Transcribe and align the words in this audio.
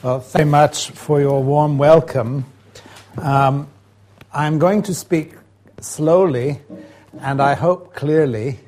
Well, 0.00 0.20
thank 0.20 0.44
you 0.44 0.50
much 0.52 0.90
for 0.92 1.20
your 1.20 1.42
warm 1.42 1.76
welcome. 1.76 2.44
Um, 3.20 3.66
I'm 4.32 4.60
going 4.60 4.82
to 4.82 4.94
speak 4.94 5.34
slowly 5.80 6.60
and 7.18 7.42
I 7.42 7.54
hope 7.54 7.96
clearly. 7.96 8.60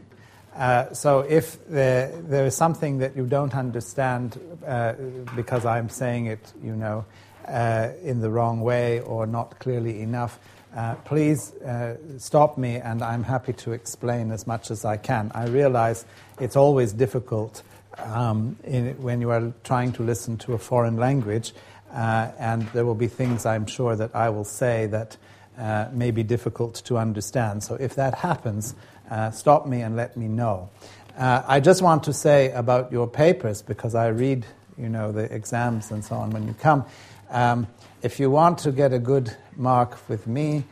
Uh, 0.56 0.92
so 0.92 1.20
if 1.20 1.64
there, 1.68 2.08
there 2.22 2.46
is 2.46 2.56
something 2.56 2.98
that 2.98 3.16
you 3.16 3.26
don't 3.26 3.54
understand 3.54 4.40
uh, 4.66 4.94
because 5.36 5.64
I'm 5.64 5.88
saying 5.88 6.26
it, 6.26 6.52
you 6.64 6.74
know, 6.74 7.04
uh, 7.46 7.90
in 8.02 8.20
the 8.20 8.28
wrong 8.28 8.60
way 8.60 8.98
or 8.98 9.24
not 9.24 9.56
clearly 9.60 10.00
enough, 10.00 10.40
uh, 10.74 10.96
please 10.96 11.54
uh, 11.62 11.96
stop 12.18 12.58
me 12.58 12.78
and 12.78 13.02
I'm 13.02 13.22
happy 13.22 13.52
to 13.52 13.70
explain 13.70 14.32
as 14.32 14.48
much 14.48 14.72
as 14.72 14.84
I 14.84 14.96
can. 14.96 15.30
I 15.32 15.46
realize 15.46 16.06
it's 16.40 16.56
always 16.56 16.92
difficult 16.92 17.62
um, 17.98 18.56
in, 18.64 19.00
when 19.02 19.20
you 19.20 19.30
are 19.30 19.52
trying 19.64 19.92
to 19.92 20.02
listen 20.02 20.36
to 20.38 20.54
a 20.54 20.58
foreign 20.58 20.96
language, 20.96 21.52
uh, 21.92 22.30
and 22.38 22.68
there 22.68 22.84
will 22.84 22.94
be 22.94 23.08
things 23.08 23.44
I'm 23.46 23.66
sure 23.66 23.96
that 23.96 24.14
I 24.14 24.28
will 24.30 24.44
say 24.44 24.86
that 24.86 25.16
uh, 25.58 25.88
may 25.92 26.10
be 26.10 26.22
difficult 26.22 26.76
to 26.86 26.96
understand. 26.98 27.62
So 27.62 27.74
if 27.74 27.94
that 27.96 28.14
happens, 28.14 28.74
uh, 29.10 29.30
stop 29.30 29.66
me 29.66 29.82
and 29.82 29.96
let 29.96 30.16
me 30.16 30.28
know. 30.28 30.70
Uh, 31.18 31.42
I 31.46 31.60
just 31.60 31.82
want 31.82 32.04
to 32.04 32.12
say 32.12 32.50
about 32.52 32.92
your 32.92 33.08
papers, 33.08 33.60
because 33.60 33.94
I 33.94 34.08
read, 34.08 34.46
you 34.78 34.88
know, 34.88 35.12
the 35.12 35.32
exams 35.34 35.90
and 35.90 36.04
so 36.04 36.16
on 36.16 36.30
when 36.30 36.46
you 36.46 36.54
come. 36.54 36.84
Um, 37.28 37.66
if 38.02 38.18
you 38.18 38.30
want 38.30 38.58
to 38.60 38.72
get 38.72 38.92
a 38.92 38.98
good 38.98 39.36
mark 39.56 39.98
with 40.08 40.26
me, 40.26 40.64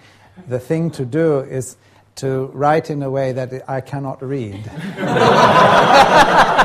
the 0.46 0.58
thing 0.58 0.90
to 0.92 1.04
do 1.04 1.40
is 1.40 1.76
to 2.16 2.46
write 2.54 2.90
in 2.90 3.02
a 3.02 3.10
way 3.10 3.32
that 3.32 3.68
I 3.68 3.80
cannot 3.80 4.22
read. 4.22 4.70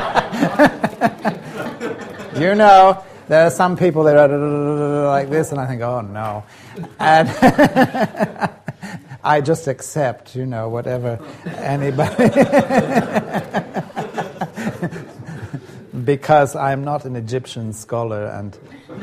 you 2.38 2.54
know, 2.54 3.02
there 3.28 3.46
are 3.46 3.50
some 3.50 3.76
people 3.76 4.04
that 4.04 4.16
are 4.16 5.06
like 5.06 5.30
this, 5.30 5.52
and 5.52 5.60
I 5.60 5.66
think, 5.66 5.82
oh 5.82 6.00
no. 6.00 6.44
And 6.98 7.28
I 9.24 9.40
just 9.40 9.68
accept, 9.68 10.36
you 10.36 10.46
know, 10.46 10.68
whatever 10.68 11.18
anybody. 11.46 12.28
because 16.04 16.56
I'm 16.56 16.84
not 16.84 17.04
an 17.04 17.16
Egyptian 17.16 17.72
scholar, 17.72 18.26
and, 18.26 18.56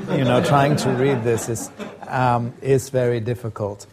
you 0.09 0.23
know, 0.23 0.43
trying 0.43 0.75
to 0.77 0.89
read 0.91 1.23
this 1.23 1.49
is, 1.49 1.69
um, 2.07 2.53
is 2.61 2.89
very 2.89 3.19
difficult. 3.19 3.87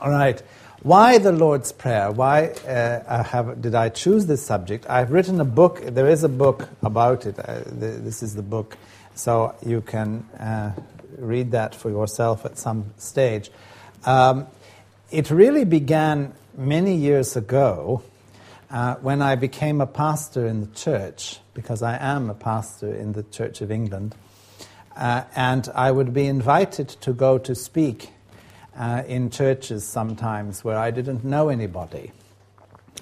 All 0.00 0.10
right. 0.10 0.40
Why 0.84 1.18
the 1.18 1.32
Lord's 1.32 1.72
Prayer? 1.72 2.12
Why 2.12 2.50
uh, 2.50 3.24
have, 3.24 3.60
did 3.60 3.74
I 3.74 3.88
choose 3.88 4.26
this 4.26 4.46
subject? 4.46 4.88
I've 4.88 5.10
written 5.10 5.40
a 5.40 5.44
book. 5.44 5.82
There 5.84 6.08
is 6.08 6.22
a 6.22 6.28
book 6.28 6.68
about 6.82 7.26
it. 7.26 7.36
Uh, 7.36 7.62
the, 7.66 7.88
this 7.98 8.22
is 8.22 8.36
the 8.36 8.44
book, 8.44 8.78
so 9.16 9.56
you 9.66 9.80
can 9.80 10.20
uh, 10.38 10.70
read 11.18 11.50
that 11.50 11.74
for 11.74 11.90
yourself 11.90 12.44
at 12.44 12.58
some 12.58 12.94
stage. 12.96 13.50
Um, 14.06 14.46
it 15.10 15.32
really 15.32 15.64
began 15.64 16.32
many 16.56 16.94
years 16.94 17.34
ago 17.34 18.04
uh, 18.70 18.94
when 18.96 19.20
I 19.20 19.34
became 19.34 19.80
a 19.80 19.86
pastor 19.86 20.46
in 20.46 20.60
the 20.60 20.72
church, 20.76 21.40
because 21.54 21.82
I 21.82 21.98
am 21.98 22.30
a 22.30 22.34
pastor 22.34 22.94
in 22.94 23.14
the 23.14 23.24
Church 23.24 23.62
of 23.62 23.72
England, 23.72 24.14
uh, 24.96 25.24
and 25.34 25.68
I 25.74 25.90
would 25.90 26.14
be 26.14 26.26
invited 26.26 26.88
to 27.00 27.12
go 27.12 27.36
to 27.38 27.56
speak 27.56 28.10
uh, 28.78 29.02
in 29.06 29.28
churches 29.28 29.84
sometimes 29.84 30.62
where 30.62 30.78
I 30.78 30.90
didn't 30.90 31.24
know 31.24 31.48
anybody. 31.48 32.12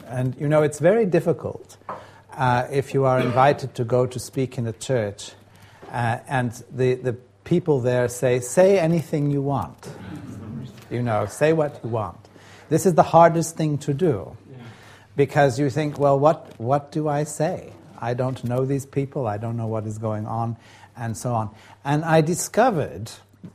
And 0.06 0.34
you 0.41 0.48
know, 0.48 0.62
it's 0.62 0.78
very 0.78 1.06
difficult 1.06 1.77
uh, 2.32 2.66
if 2.70 2.94
you 2.94 3.05
are 3.05 3.20
invited 3.20 3.74
to 3.74 3.84
go 3.84 4.06
to 4.06 4.19
speak 4.19 4.58
in 4.58 4.66
a 4.66 4.72
church 4.72 5.32
uh, 5.92 6.19
and 6.28 6.52
the, 6.70 6.94
the 6.94 7.12
people 7.44 7.80
there 7.80 8.08
say, 8.08 8.41
say 8.41 8.78
anything 8.78 9.30
you 9.30 9.42
want. 9.42 9.88
You 10.91 11.02
know, 11.02 11.27
say 11.27 11.52
what 11.52 11.80
you 11.84 11.91
want. 11.91 12.19
This 12.69 12.86
is 12.86 12.94
the 12.94 13.02
hardest 13.02 13.56
thing 13.56 13.78
to 13.78 13.94
do 13.94 14.36
because 15.14 15.58
you 15.58 15.70
think, 15.70 15.98
well, 15.98 16.19
what, 16.19 16.58
what 16.58 16.93
do 16.93 17.08
I 17.08 17.25
say? 17.25 17.72
I 17.98 18.14
don't 18.14 18.43
know 18.44 18.64
these 18.64 18.87
people, 18.87 19.26
I 19.26 19.38
don't 19.38 19.56
know 19.56 19.66
what 19.66 19.87
is 19.87 19.98
going 19.98 20.26
on, 20.26 20.56
and 20.97 21.16
so 21.16 21.32
on. 21.32 21.50
And 21.84 22.04
I 22.04 22.20
discovered 22.20 23.10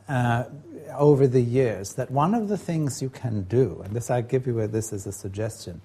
uh, 0.09 0.45
over 0.97 1.27
the 1.27 1.41
years 1.41 1.93
that 1.93 2.11
one 2.11 2.33
of 2.33 2.47
the 2.47 2.57
things 2.57 3.01
you 3.01 3.09
can 3.09 3.43
do, 3.43 3.81
and 3.83 3.95
this 3.95 4.09
I 4.09 4.21
give 4.21 4.47
you 4.47 4.67
this 4.67 4.93
as 4.93 5.07
a 5.07 5.11
suggestion, 5.11 5.81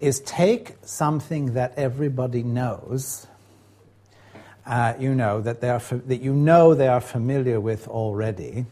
is 0.00 0.20
take 0.20 0.76
something 0.82 1.54
that 1.54 1.74
everybody 1.76 2.42
knows, 2.42 3.26
uh, 4.66 4.94
you 4.98 5.14
know 5.14 5.40
that 5.40 5.60
they 5.60 5.68
are 5.68 5.80
that 5.80 6.22
you 6.22 6.32
know 6.32 6.74
they 6.74 6.88
are 6.88 7.00
familiar 7.00 7.60
with 7.60 7.88
already, 7.88 8.66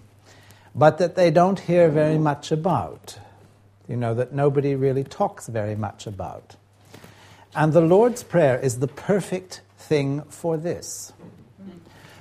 but 0.74 0.98
that 0.98 1.16
they 1.16 1.30
don't 1.30 1.60
hear 1.60 1.88
very 1.88 2.18
much 2.18 2.52
about, 2.52 3.18
you 3.88 3.96
know 3.96 4.14
that 4.14 4.32
nobody 4.32 4.74
really 4.74 5.04
talks 5.04 5.48
very 5.48 5.76
much 5.76 6.06
about, 6.06 6.56
and 7.54 7.72
the 7.72 7.80
Lord's 7.80 8.22
prayer 8.22 8.58
is 8.58 8.78
the 8.78 8.88
perfect 8.88 9.62
thing 9.76 10.22
for 10.22 10.56
this. 10.56 11.12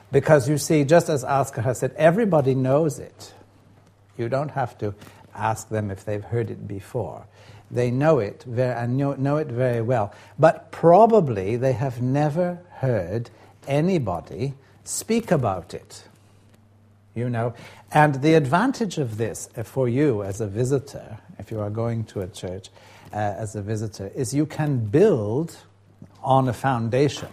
Because 0.10 0.48
you 0.48 0.58
see, 0.58 0.86
just 0.86 1.10
as 1.10 1.26
Oscar 1.26 1.62
has 1.62 1.80
said, 1.80 1.94
everybody 1.98 2.56
knows 2.56 2.98
it. 2.98 3.34
You 4.18 4.30
don't 4.30 4.52
have 4.52 4.78
to 4.80 4.94
ask 5.36 5.70
them 5.70 5.92
if 5.92 6.06
they've 6.06 6.24
heard 6.24 6.50
it 6.50 6.68
before. 6.68 7.28
They 7.70 7.92
know 7.92 8.20
it 8.20 8.44
very, 8.48 8.74
and 8.74 8.98
know, 8.98 9.14
know 9.14 9.38
it 9.38 9.48
very 9.48 9.82
well. 9.82 10.14
But 10.40 10.72
probably 10.72 11.58
they 11.58 11.74
have 11.74 12.02
never 12.02 12.60
heard 12.76 13.30
anybody 13.68 14.54
speak 14.84 15.32
about 15.32 15.74
it. 15.74 16.04
You 17.14 17.30
know, 17.30 17.54
and 17.92 18.22
the 18.22 18.36
advantage 18.36 18.98
of 18.98 19.18
this 19.18 19.50
for 19.64 19.90
you 19.90 20.24
as 20.24 20.40
a 20.40 20.48
visitor, 20.48 21.18
if 21.40 21.52
you 21.52 21.60
are 21.60 21.70
going 21.70 22.04
to 22.06 22.22
a 22.22 22.28
church 22.28 22.70
uh, 23.12 23.16
as 23.16 23.56
a 23.56 23.62
visitor, 23.62 24.12
is 24.16 24.34
you 24.34 24.46
can 24.46 24.86
build 24.86 25.58
on 26.24 26.48
a 26.48 26.54
foundation. 26.54 27.30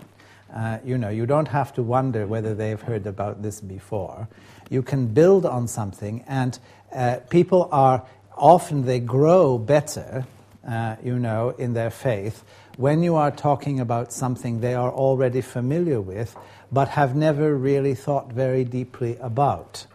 Uh, 0.54 0.78
you 0.84 0.96
know, 0.96 1.08
you 1.08 1.26
don't 1.26 1.48
have 1.48 1.74
to 1.74 1.82
wonder 1.82 2.26
whether 2.26 2.54
they've 2.54 2.80
heard 2.80 3.06
about 3.06 3.42
this 3.42 3.60
before. 3.60 4.28
You 4.70 4.82
can 4.82 5.08
build 5.08 5.46
on 5.46 5.68
something, 5.68 6.24
and 6.26 6.58
uh, 6.94 7.18
people 7.30 7.68
are 7.72 8.04
often 8.36 8.84
they 8.84 9.00
grow 9.00 9.58
better, 9.58 10.26
uh, 10.66 10.96
you 11.02 11.18
know, 11.18 11.50
in 11.50 11.74
their 11.74 11.90
faith 11.90 12.44
when 12.76 13.02
you 13.02 13.14
are 13.14 13.30
talking 13.30 13.80
about 13.80 14.12
something 14.12 14.60
they 14.60 14.74
are 14.74 14.90
already 14.90 15.40
familiar 15.40 16.00
with, 16.00 16.36
but 16.72 16.88
have 16.88 17.14
never 17.14 17.54
really 17.54 17.94
thought 17.94 18.32
very 18.32 18.64
deeply 18.64 19.16
about. 19.20 19.86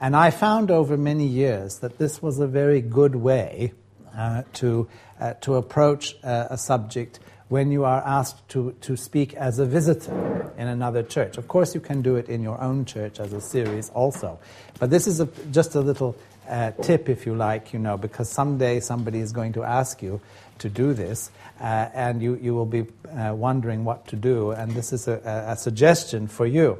And 0.00 0.16
I 0.16 0.30
found 0.30 0.70
over 0.70 0.96
many 0.96 1.26
years 1.26 1.78
that 1.78 1.98
this 1.98 2.22
was 2.22 2.38
a 2.38 2.46
very 2.46 2.80
good 2.80 3.14
way 3.14 3.72
uh, 4.16 4.42
to, 4.54 4.88
uh, 5.18 5.34
to 5.42 5.54
approach 5.56 6.16
uh, 6.22 6.48
a 6.50 6.58
subject 6.58 7.20
when 7.50 7.72
you 7.72 7.84
are 7.84 8.00
asked 8.06 8.48
to, 8.48 8.72
to 8.80 8.96
speak 8.96 9.34
as 9.34 9.58
a 9.58 9.66
visitor 9.66 10.52
in 10.56 10.68
another 10.68 11.02
church. 11.02 11.36
Of 11.36 11.48
course, 11.48 11.74
you 11.74 11.80
can 11.80 12.00
do 12.00 12.14
it 12.14 12.28
in 12.28 12.44
your 12.44 12.60
own 12.60 12.84
church 12.84 13.18
as 13.18 13.32
a 13.32 13.40
series 13.40 13.90
also. 13.90 14.38
But 14.78 14.90
this 14.90 15.08
is 15.08 15.18
a, 15.18 15.26
just 15.50 15.74
a 15.74 15.80
little 15.80 16.16
uh, 16.48 16.70
tip, 16.82 17.08
if 17.08 17.26
you 17.26 17.34
like, 17.34 17.72
you 17.72 17.80
know, 17.80 17.96
because 17.96 18.30
someday 18.30 18.78
somebody 18.78 19.18
is 19.18 19.32
going 19.32 19.52
to 19.54 19.64
ask 19.64 20.00
you 20.00 20.20
to 20.58 20.68
do 20.68 20.94
this, 20.94 21.32
uh, 21.60 21.88
and 21.92 22.22
you, 22.22 22.38
you 22.40 22.54
will 22.54 22.66
be 22.66 22.86
uh, 23.18 23.34
wondering 23.34 23.84
what 23.84 24.06
to 24.08 24.16
do, 24.16 24.52
and 24.52 24.70
this 24.70 24.92
is 24.92 25.08
a, 25.08 25.46
a 25.48 25.56
suggestion 25.56 26.28
for 26.28 26.46
you. 26.46 26.78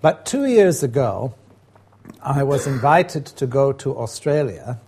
But 0.00 0.24
two 0.24 0.46
years 0.46 0.82
ago, 0.82 1.34
I 2.22 2.42
was 2.42 2.66
invited 2.66 3.26
to 3.26 3.46
go 3.46 3.72
to 3.72 3.98
Australia 3.98 4.80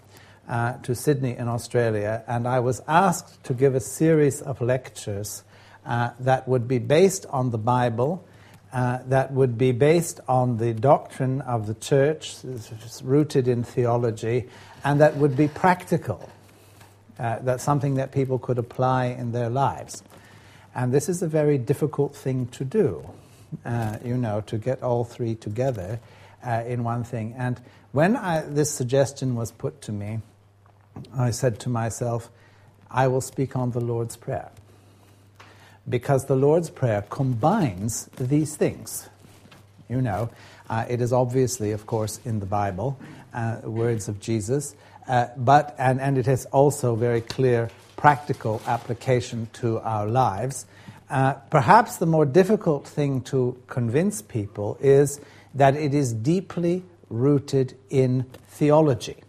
uh, 0.49 0.75
to 0.83 0.95
Sydney 0.95 1.37
in 1.37 1.49
Australia, 1.49 2.25
and 2.27 2.47
I 2.47 2.61
was 2.61 2.81
asked 2.89 3.45
to 3.45 3.55
give 3.55 3.75
a 3.75 3.81
series 3.81 4.43
of 4.43 4.61
lectures 4.61 5.45
uh, 5.87 6.11
that 6.21 6.47
would 6.49 6.69
be 6.69 6.79
based 6.79 7.27
on 7.31 7.51
the 7.51 7.59
Bible, 7.59 8.25
uh, 8.73 8.99
that 9.07 9.33
would 9.33 9.59
be 9.59 9.73
based 9.73 10.21
on 10.29 10.57
the 10.57 10.73
doctrine 10.73 11.41
of 11.43 11.67
the 11.67 11.75
church, 11.75 12.37
rooted 13.03 13.49
in 13.49 13.63
theology, 13.63 14.49
and 14.85 15.01
that 15.01 15.17
would 15.17 15.37
be 15.37 15.49
practical. 15.49 16.31
Uh, 17.19 17.39
that's 17.41 17.63
something 17.63 17.95
that 17.97 18.13
people 18.13 18.39
could 18.39 18.59
apply 18.59 19.07
in 19.07 19.33
their 19.33 19.51
lives. 19.51 20.03
And 20.75 20.93
this 20.93 21.09
is 21.09 21.23
a 21.23 21.29
very 21.29 21.59
difficult 21.59 22.17
thing 22.17 22.47
to 22.49 22.65
do, 22.65 23.09
uh, 23.65 23.99
you 24.05 24.17
know, 24.17 24.41
to 24.43 24.57
get 24.57 24.83
all 24.83 25.05
three 25.05 25.35
together 25.35 26.01
uh, 26.45 26.65
in 26.67 26.83
one 26.83 27.05
thing. 27.05 27.35
And 27.37 27.61
when 27.93 28.17
I, 28.17 28.41
this 28.41 28.71
suggestion 28.71 29.35
was 29.35 29.53
put 29.53 29.83
to 29.83 29.93
me, 29.93 30.21
I 31.17 31.31
said 31.31 31.59
to 31.61 31.69
myself, 31.69 32.31
I 32.91 33.09
will 33.09 33.21
speak 33.21 33.57
on 33.57 33.71
the 33.71 33.81
Lord's 33.81 34.17
Prayer. 34.17 34.51
Because 35.89 36.27
the 36.27 36.37
Lord's 36.37 36.71
Prayer 36.71 37.05
combines 37.11 38.09
these 38.19 38.57
things. 38.57 39.09
You 39.89 40.01
know, 40.01 40.31
uh, 40.71 40.85
it 40.89 41.01
is 41.01 41.13
obviously, 41.13 41.73
of 41.73 41.87
course, 41.87 42.21
in 42.25 42.41
the 42.41 42.47
Bible, 42.47 42.99
uh, 43.35 43.59
words 43.65 44.09
of 44.09 44.21
Jesus, 44.21 44.75
uh, 45.09 45.27
but, 45.37 45.75
and, 45.79 46.01
and 46.01 46.17
it 46.17 46.27
has 46.27 46.47
also 46.47 46.95
very 46.95 47.21
clear 47.21 47.69
practical 47.97 48.63
application 48.67 49.49
to 49.55 49.81
our 49.81 50.07
lives. 50.07 50.67
Uh, 51.11 51.35
perhaps 51.51 51.97
the 51.97 52.07
more 52.07 52.25
difficult 52.25 52.87
thing 52.87 53.21
to 53.21 53.61
convince 53.67 54.23
people 54.23 54.79
is 54.81 55.21
that 55.55 55.77
it 55.77 55.93
is 55.93 56.13
deeply 56.13 56.83
rooted 57.11 57.77
in 57.91 58.25
theology. 58.49 59.22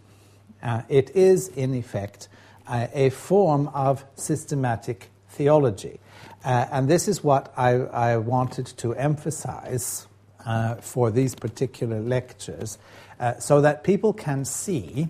Uh, 0.64 0.82
it 0.88 1.10
is, 1.14 1.48
in 1.48 1.74
effect, 1.74 2.28
uh, 2.66 2.86
a 2.94 3.10
form 3.10 3.68
of 3.68 4.04
systematic 4.14 5.10
theology. 5.28 6.00
Uh, 6.42 6.66
and 6.72 6.88
this 6.88 7.06
is 7.06 7.22
what 7.22 7.52
I, 7.56 7.72
I 7.72 8.16
wanted 8.16 8.66
to 8.78 8.94
emphasize 8.94 10.06
uh, 10.46 10.76
for 10.76 11.10
these 11.10 11.34
particular 11.34 12.00
lectures 12.00 12.78
uh, 13.20 13.38
so 13.38 13.60
that 13.60 13.84
people 13.84 14.12
can 14.12 14.44
see 14.44 15.08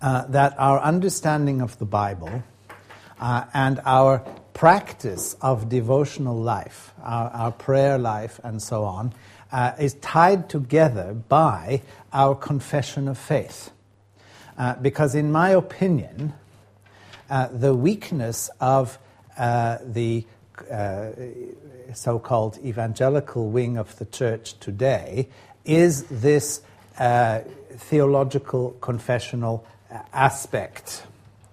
uh, 0.00 0.26
that 0.26 0.54
our 0.58 0.80
understanding 0.80 1.60
of 1.60 1.78
the 1.78 1.84
Bible 1.86 2.42
and 3.20 3.80
our 3.84 4.18
practice 4.52 5.34
of 5.40 5.68
devotional 5.68 6.36
life, 6.36 6.92
our, 7.02 7.30
our, 7.30 7.52
prayer 7.52 7.98
life, 7.98 8.38
and 8.44 8.62
so 8.62 8.84
on, 8.84 9.12
is 9.78 9.94
tied 9.94 10.48
together 10.48 11.14
by 11.14 11.82
our 12.12 12.34
confession 12.34 13.08
of 13.08 13.18
faith. 13.18 13.70
Uh, 14.58 14.74
because, 14.82 15.14
in 15.14 15.30
my 15.30 15.50
opinion, 15.50 16.34
uh, 17.30 17.46
the 17.52 17.72
weakness 17.74 18.50
of 18.60 18.98
uh, 19.38 19.78
the 19.84 20.26
uh, 20.70 21.10
so 21.94 22.18
called 22.18 22.58
evangelical 22.64 23.48
wing 23.48 23.76
of 23.78 23.96
the 23.98 24.04
church 24.04 24.58
today 24.58 25.28
is 25.64 26.02
this 26.04 26.60
uh, 26.98 27.40
theological 27.70 28.72
confessional 28.80 29.64
aspect, 30.12 31.04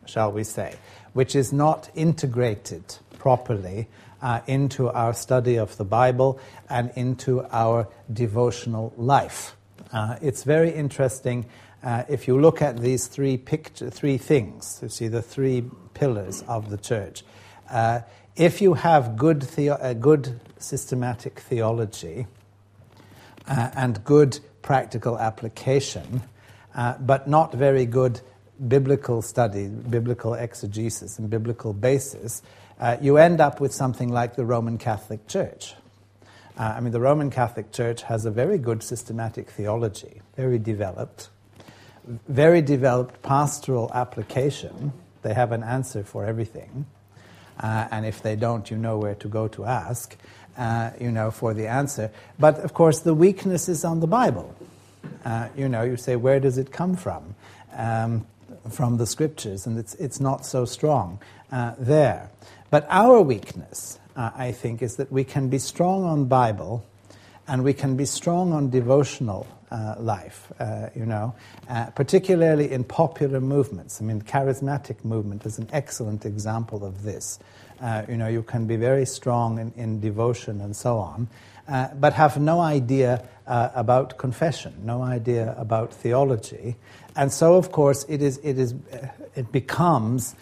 shall 0.05 0.31
we 0.31 0.43
say, 0.43 0.75
which 1.13 1.35
is 1.35 1.53
not 1.53 1.89
integrated 1.93 2.83
properly 3.19 3.87
uh, 4.21 4.41
into 4.47 4.89
our 4.89 5.13
study 5.13 5.57
of 5.57 5.77
the 5.77 5.85
Bible 5.85 6.39
and 6.69 6.91
into 6.95 7.45
our 7.51 7.87
devotional 8.11 8.91
life. 8.97 9.55
Uh, 9.91 10.17
it's 10.21 10.43
very 10.43 10.71
interesting 10.71 11.45
uh, 11.85 12.03
if 12.09 12.27
you 12.27 12.41
look 12.41 12.63
at 12.63 12.79
these 12.79 13.05
three 13.05 13.37
picture, 13.37 13.91
three 13.91 14.17
things. 14.17 14.79
You 14.81 14.89
see 14.89 15.07
the 15.07 15.21
three 15.21 15.63
pillars 15.93 16.43
of 16.47 16.71
the 16.71 16.77
church. 16.77 17.23
Uh, 17.69 18.01
if 18.35 18.59
you 18.59 18.73
have 18.73 19.15
good, 19.15 19.43
theo- 19.43 19.75
uh, 19.75 19.93
good 19.93 20.39
systematic 20.57 21.39
theology 21.39 22.25
uh, 23.47 23.69
and 23.75 24.03
good 24.03 24.39
practical 24.63 25.19
application, 25.19 26.23
uh, 26.73 26.97
but 26.97 27.27
not 27.27 27.53
very 27.53 27.85
good 27.85 28.19
biblical 28.67 29.21
study, 29.21 29.67
biblical 29.67 30.33
exegesis, 30.33 31.19
and 31.19 31.29
biblical 31.29 31.71
basis, 31.71 32.41
uh, 32.79 32.97
you 32.99 33.17
end 33.17 33.39
up 33.39 33.61
with 33.61 33.73
something 33.73 34.09
like 34.09 34.35
the 34.35 34.45
Roman 34.45 34.79
Catholic 34.79 35.27
Church. 35.27 35.75
Uh, 36.57 36.73
I 36.77 36.79
mean, 36.79 36.93
the 36.93 36.99
Roman 37.01 37.29
Catholic 37.29 37.71
Church 37.71 38.01
has 38.03 38.25
a 38.25 38.31
very 38.31 38.57
good 38.57 38.81
systematic 38.81 39.51
theology, 39.51 40.21
very 40.35 40.57
developed, 40.57 41.29
very 42.27 42.61
developed 42.61 43.21
pastoral 43.21 43.91
application. 43.93 44.93
They 45.21 45.33
have 45.33 45.51
an 45.51 45.63
answer 45.63 46.03
for 46.03 46.25
everything. 46.25 46.85
Uh, 47.59 47.87
and 47.91 48.05
if 48.05 48.21
they 48.21 48.35
don't, 48.35 48.69
you 48.69 48.77
know 48.77 48.97
where 48.97 49.15
to 49.15 49.27
go 49.27 49.47
to 49.49 49.65
ask, 49.65 50.15
uh, 50.57 50.91
you 50.99 51.11
know, 51.11 51.31
for 51.31 51.53
the 51.53 51.67
answer. 51.67 52.11
But 52.37 52.59
of 52.59 52.73
course, 52.73 52.99
the 52.99 53.13
weakness 53.13 53.69
is 53.69 53.85
on 53.85 54.01
the 54.01 54.07
Bible. 54.07 54.55
Uh, 55.23 55.49
you 55.55 55.69
know, 55.69 55.83
you 55.83 55.97
say, 55.97 56.15
where 56.15 56.39
does 56.39 56.57
it 56.57 56.71
come 56.71 56.95
from? 56.95 57.35
Um, 57.73 58.25
from 58.69 58.97
the 58.97 59.05
scriptures, 59.05 59.65
and 59.65 59.77
it's, 59.77 59.93
it's 59.95 60.19
not 60.19 60.45
so 60.45 60.65
strong 60.65 61.19
uh, 61.51 61.73
there. 61.77 62.29
But 62.69 62.87
our 62.89 63.21
weakness, 63.21 63.99
uh, 64.15 64.31
I 64.35 64.51
think, 64.51 64.81
is 64.81 64.95
that 64.95 65.11
we 65.11 65.23
can 65.23 65.49
be 65.49 65.59
strong 65.59 66.03
on 66.03 66.25
Bible 66.25 66.85
and 67.47 67.63
we 67.63 67.73
can 67.73 67.95
be 67.95 68.05
strong 68.05 68.53
on 68.53 68.69
devotional 68.69 69.47
uh, 69.71 69.95
life, 69.99 70.51
uh, 70.59 70.89
you 70.95 71.05
know, 71.05 71.33
uh, 71.69 71.87
particularly 71.87 72.71
in 72.71 72.83
popular 72.83 73.41
movements. 73.41 74.01
I 74.01 74.05
mean, 74.05 74.21
charismatic 74.21 75.03
movement 75.03 75.45
is 75.45 75.57
an 75.57 75.67
excellent 75.73 76.25
example 76.25 76.85
of 76.85 77.03
this. 77.03 77.39
Uh, 77.81 78.03
you 78.07 78.15
know, 78.15 78.27
you 78.27 78.41
can 78.41 78.67
be 78.67 78.77
very 78.77 79.05
strong 79.05 79.59
in, 79.59 79.73
in 79.75 79.99
devotion 79.99 80.61
and 80.61 80.75
so 80.75 80.97
on, 80.97 81.27
uh, 81.67 81.89
but 81.95 82.13
have 82.13 82.39
no 82.39 82.61
idea 82.61 83.27
uh, 83.47 83.69
about 83.75 84.17
confession, 84.17 84.73
no 84.83 85.01
idea 85.01 85.53
about 85.57 85.93
theology. 85.93 86.75
And 87.15 87.31
so, 87.31 87.55
of 87.55 87.71
course, 87.71 88.05
it, 88.07 88.21
is, 88.21 88.37
it, 88.43 88.57
is, 88.57 88.75
it 89.35 89.51
becomes 89.51 90.35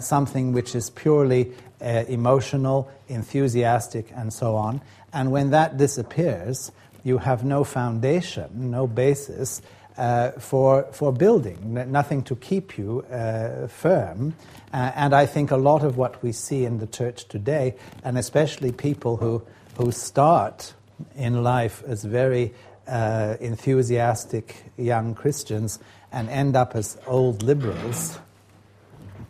something 0.00 0.52
which 0.52 0.74
is 0.74 0.90
purely 0.90 1.52
emotional, 1.80 2.90
enthusiastic, 3.08 4.06
and 4.14 4.32
so 4.32 4.56
on. 4.56 4.80
And 5.14 5.30
when 5.30 5.50
that 5.50 5.76
disappears, 5.76 6.72
you 7.04 7.18
have 7.18 7.44
no 7.44 7.62
foundation, 7.64 8.70
no 8.70 8.86
basis 8.86 9.62
uh, 9.96 10.32
for, 10.32 10.88
for 10.90 11.12
building, 11.12 11.74
nothing 11.92 12.22
to 12.24 12.34
keep 12.34 12.76
you 12.76 13.02
uh, 13.02 13.68
firm. 13.68 14.34
Uh, 14.72 14.90
and 14.96 15.14
I 15.14 15.26
think 15.26 15.52
a 15.52 15.56
lot 15.56 15.84
of 15.84 15.96
what 15.96 16.20
we 16.20 16.32
see 16.32 16.64
in 16.64 16.78
the 16.78 16.86
church 16.88 17.28
today, 17.28 17.76
and 18.02 18.18
especially 18.18 18.72
people 18.72 19.16
who, 19.16 19.42
who 19.76 19.92
start 19.92 20.74
in 21.14 21.44
life 21.44 21.84
as 21.86 22.04
very 22.04 22.52
uh, 22.88 23.36
enthusiastic 23.40 24.64
young 24.76 25.14
Christians 25.14 25.78
and 26.10 26.28
end 26.28 26.56
up 26.56 26.74
as 26.74 26.98
old 27.06 27.42
liberals, 27.42 28.18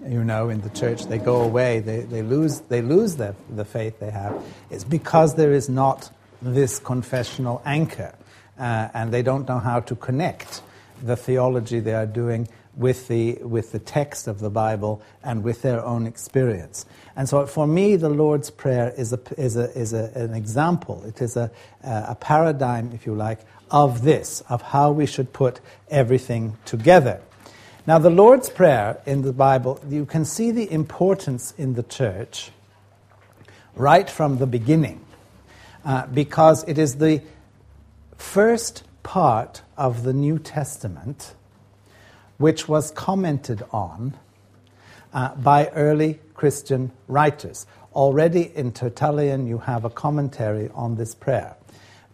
you 0.06 0.24
know, 0.24 0.48
in 0.48 0.60
the 0.60 0.70
church, 0.70 1.06
they 1.06 1.18
go 1.18 1.42
away, 1.42 1.80
they, 1.80 2.00
they 2.00 2.22
lose, 2.22 2.60
they 2.60 2.82
lose 2.82 3.16
their, 3.16 3.34
the 3.50 3.64
faith 3.64 3.98
they 4.00 4.10
have. 4.10 4.42
It's 4.70 4.84
because 4.84 5.34
there 5.34 5.52
is 5.52 5.68
not 5.68 6.10
this 6.42 6.78
confessional 6.78 7.62
anchor, 7.64 8.14
uh, 8.58 8.88
and 8.94 9.12
they 9.12 9.22
don't 9.22 9.48
know 9.48 9.58
how 9.58 9.80
to 9.80 9.96
connect 9.96 10.62
the 11.02 11.16
theology 11.16 11.80
they 11.80 11.94
are 11.94 12.06
doing 12.06 12.48
with 12.76 13.08
the, 13.08 13.34
with 13.34 13.72
the 13.72 13.78
text 13.78 14.26
of 14.26 14.40
the 14.40 14.50
Bible 14.50 15.00
and 15.22 15.44
with 15.44 15.62
their 15.62 15.84
own 15.84 16.06
experience. 16.06 16.86
And 17.16 17.28
so 17.28 17.46
for 17.46 17.66
me, 17.66 17.96
the 17.96 18.08
Lord's 18.08 18.50
Prayer 18.50 18.92
is, 18.96 19.12
a, 19.12 19.20
is, 19.36 19.56
a, 19.56 19.70
is 19.78 19.92
a, 19.92 20.10
an 20.14 20.34
example, 20.34 21.02
it 21.04 21.22
is 21.22 21.36
a, 21.36 21.50
a 21.82 22.16
paradigm, 22.16 22.92
if 22.92 23.06
you 23.06 23.14
like, 23.14 23.40
of 23.70 24.02
this, 24.02 24.42
of 24.48 24.60
how 24.62 24.90
we 24.90 25.06
should 25.06 25.32
put 25.32 25.60
everything 25.88 26.56
together. 26.64 27.20
Now, 27.86 27.98
the 27.98 28.08
Lord's 28.08 28.48
Prayer 28.48 28.98
in 29.04 29.20
the 29.20 29.32
Bible, 29.34 29.78
you 29.86 30.06
can 30.06 30.24
see 30.24 30.50
the 30.50 30.72
importance 30.72 31.52
in 31.58 31.74
the 31.74 31.82
church 31.82 32.50
right 33.76 34.08
from 34.08 34.38
the 34.38 34.46
beginning 34.46 35.04
uh, 35.84 36.06
because 36.06 36.64
it 36.66 36.78
is 36.78 36.96
the 36.96 37.20
first 38.16 38.84
part 39.02 39.60
of 39.76 40.02
the 40.02 40.14
New 40.14 40.38
Testament 40.38 41.34
which 42.38 42.66
was 42.66 42.90
commented 42.90 43.62
on 43.70 44.16
uh, 45.12 45.34
by 45.34 45.68
early 45.68 46.20
Christian 46.32 46.90
writers. 47.06 47.66
Already 47.94 48.50
in 48.56 48.72
Tertullian, 48.72 49.46
you 49.46 49.58
have 49.58 49.84
a 49.84 49.90
commentary 49.90 50.70
on 50.74 50.96
this 50.96 51.14
prayer. 51.14 51.54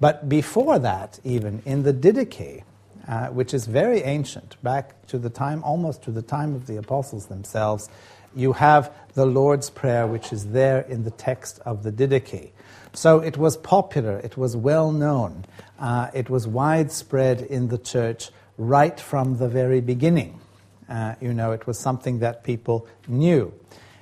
But 0.01 0.29
before 0.29 0.81
that, 0.81 1.21
even 1.23 1.63
in 1.65 1.85
the 1.85 1.93
Didache, 1.93 2.65
uh, 3.09 3.29
which 3.29 3.55
is 3.55 3.67
very 3.67 4.03
ancient, 4.03 4.57
back 4.63 5.07
to 5.07 5.19
the 5.19 5.31
time, 5.31 5.63
almost 5.65 6.03
to 6.05 6.11
the 6.11 6.23
time 6.23 6.55
of 6.55 6.67
the 6.67 6.77
apostles 6.77 7.27
themselves, 7.27 7.89
you 8.35 8.53
have 8.53 8.93
the 9.15 9.27
Lord's 9.27 9.71
Prayer, 9.71 10.07
which 10.07 10.33
is 10.33 10.53
there 10.53 10.81
in 10.81 11.05
the 11.05 11.11
text 11.11 11.59
of 11.65 11.83
the 11.83 11.91
Didache. 11.91 12.51
So 12.93 13.21
it 13.21 13.37
was 13.37 13.57
popular, 13.57 14.19
it 14.19 14.37
was 14.37 14.57
well 14.57 14.93
known, 14.93 15.45
uh, 15.79 16.11
it 16.13 16.29
was 16.29 16.47
widespread 16.47 17.41
in 17.41 17.69
the 17.69 17.79
church 17.79 18.31
right 18.59 18.99
from 19.01 19.39
the 19.39 19.49
very 19.49 19.81
beginning. 19.81 20.41
Uh, 20.89 21.15
you 21.21 21.33
know, 21.33 21.53
it 21.53 21.67
was 21.67 21.79
something 21.79 22.19
that 22.19 22.45
people 22.45 22.87
knew. 23.07 23.53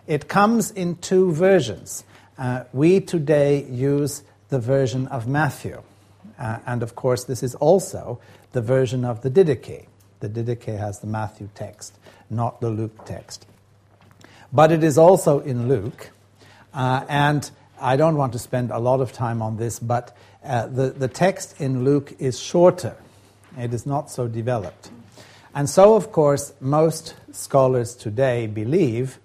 It 0.06 0.26
comes 0.26 0.70
in 0.70 0.96
two 0.96 1.32
versions. 1.32 2.02
Uh, 2.38 2.64
we 2.72 3.00
today 3.00 3.64
use 3.64 4.22
the 4.48 4.58
version 4.58 5.06
of 5.08 5.28
Matthew. 5.28 5.82
Uh, 6.38 6.58
and 6.66 6.82
of 6.82 6.94
course, 6.94 7.24
this 7.24 7.42
is 7.42 7.54
also 7.56 8.20
the 8.58 8.62
version 8.62 9.04
of 9.04 9.20
the 9.20 9.30
Didache. 9.30 9.86
The 10.18 10.28
Didache 10.28 10.76
has 10.76 10.98
the 10.98 11.06
Matthew 11.06 11.48
text, 11.54 11.96
not 12.28 12.60
the 12.60 12.68
Luke 12.68 13.04
text. 13.04 13.46
But 14.52 14.72
it 14.72 14.82
is 14.82 14.98
also 14.98 15.38
in 15.38 15.68
Luke. 15.68 16.10
Uh, 16.74 17.04
and 17.08 17.48
I 17.80 17.94
don't 17.94 18.16
want 18.16 18.32
to 18.32 18.40
spend 18.40 18.72
a 18.72 18.80
lot 18.80 19.00
of 19.00 19.12
time 19.12 19.42
on 19.42 19.58
this, 19.58 19.78
but 19.78 20.16
uh, 20.44 20.66
the, 20.66 20.90
the 20.90 21.06
text 21.06 21.60
in 21.60 21.84
Luke 21.84 22.16
is 22.18 22.40
shorter. 22.40 22.96
It 23.56 23.72
is 23.72 23.86
not 23.86 24.10
so 24.10 24.26
developed. 24.26 24.90
And 25.54 25.70
so, 25.70 25.94
of 25.94 26.10
course, 26.10 26.52
most 26.60 27.14
scholars 27.30 27.94
today 27.94 28.48
believe 28.48 29.20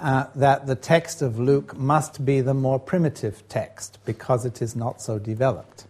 uh, 0.00 0.26
that 0.34 0.66
the 0.66 0.74
text 0.74 1.22
of 1.22 1.38
Luke 1.38 1.76
must 1.76 2.24
be 2.24 2.40
the 2.40 2.54
more 2.54 2.80
primitive 2.80 3.48
text 3.48 4.00
because 4.04 4.44
it 4.44 4.60
is 4.60 4.74
not 4.74 5.00
so 5.00 5.20
developed. 5.20 5.84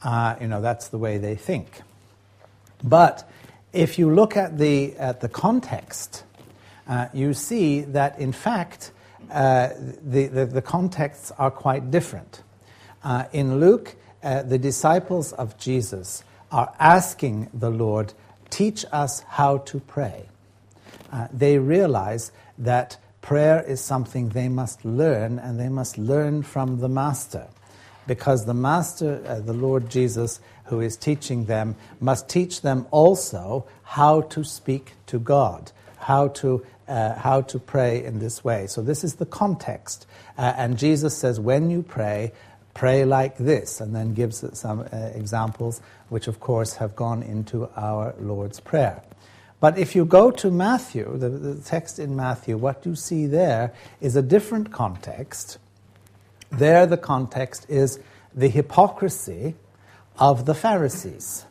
Uh, 0.00 0.36
you 0.40 0.46
know, 0.46 0.60
that's 0.60 0.86
the 0.90 0.98
way 0.98 1.18
they 1.18 1.34
think. 1.34 1.82
But 2.84 3.28
if 3.72 3.98
you 3.98 4.14
look 4.14 4.36
at 4.36 4.58
the, 4.58 4.94
at 4.96 5.20
the 5.20 5.28
context, 5.28 6.22
uh, 6.86 7.08
you 7.12 7.32
see 7.32 7.80
that 7.80 8.18
in 8.20 8.30
fact 8.30 8.92
uh, 9.30 9.70
the, 10.02 10.26
the, 10.26 10.46
the, 10.46 10.62
contexts 10.62 11.32
are 11.38 11.50
quite 11.50 11.90
different. 11.90 12.42
Uh, 13.02 13.24
in 13.32 13.58
Luke, 13.58 13.96
uh, 14.22 14.42
the 14.42 14.58
disciples 14.58 15.32
of 15.32 15.58
Jesus 15.58 16.22
are 16.52 16.72
asking 16.78 17.48
the 17.54 17.70
Lord, 17.70 18.12
teach 18.50 18.84
us 18.92 19.20
how 19.28 19.58
to 19.58 19.80
pray. 19.80 20.28
Uh, 21.10 21.26
they 21.32 21.58
realize 21.58 22.32
that 22.58 22.98
prayer 23.22 23.62
is 23.62 23.80
something 23.80 24.28
they 24.28 24.48
must 24.48 24.84
learn, 24.84 25.38
and 25.38 25.58
they 25.58 25.70
must 25.70 25.96
learn 25.96 26.42
from 26.42 26.80
the 26.80 26.88
Master. 26.88 27.48
Because 28.06 28.44
the 28.44 28.54
Master, 28.54 29.22
uh, 29.26 29.40
the 29.40 29.54
Lord 29.54 29.88
Jesus, 29.88 30.38
who 30.64 30.80
is 30.80 30.96
teaching 30.96 31.44
them, 31.46 31.76
must 32.00 32.28
teach 32.28 32.62
them 32.62 32.86
also 32.90 33.66
how 33.82 34.22
to 34.22 34.44
speak 34.44 34.92
to 35.06 35.18
God, 35.18 35.72
how 35.98 36.28
to, 36.28 36.64
uh, 36.88 37.14
how 37.14 37.42
to 37.42 37.58
pray 37.58 38.04
in 38.04 38.18
this 38.18 38.42
way. 38.42 38.66
So, 38.66 38.82
this 38.82 39.04
is 39.04 39.16
the 39.16 39.26
context. 39.26 40.06
Uh, 40.36 40.52
and 40.56 40.78
Jesus 40.78 41.16
says, 41.16 41.38
when 41.38 41.70
you 41.70 41.82
pray, 41.82 42.32
pray 42.74 43.04
like 43.04 43.36
this, 43.38 43.80
and 43.80 43.94
then 43.94 44.14
gives 44.14 44.44
some 44.58 44.80
uh, 44.80 44.96
examples, 45.14 45.80
which 46.08 46.26
of 46.26 46.40
course 46.40 46.74
have 46.74 46.96
gone 46.96 47.22
into 47.22 47.68
our 47.76 48.14
Lord's 48.18 48.60
Prayer. 48.60 49.02
But 49.60 49.78
if 49.78 49.94
you 49.94 50.04
go 50.04 50.30
to 50.30 50.50
Matthew, 50.50 51.16
the, 51.16 51.30
the 51.30 51.54
text 51.62 51.98
in 51.98 52.16
Matthew, 52.16 52.58
what 52.58 52.84
you 52.84 52.94
see 52.94 53.26
there 53.26 53.72
is 54.00 54.16
a 54.16 54.22
different 54.22 54.72
context. 54.72 55.58
There, 56.50 56.84
the 56.84 56.98
context 56.98 57.64
is 57.68 57.98
the 58.34 58.48
hypocrisy 58.48 59.54
of 60.18 60.46
the 60.46 60.54
Pharisees. 60.54 61.44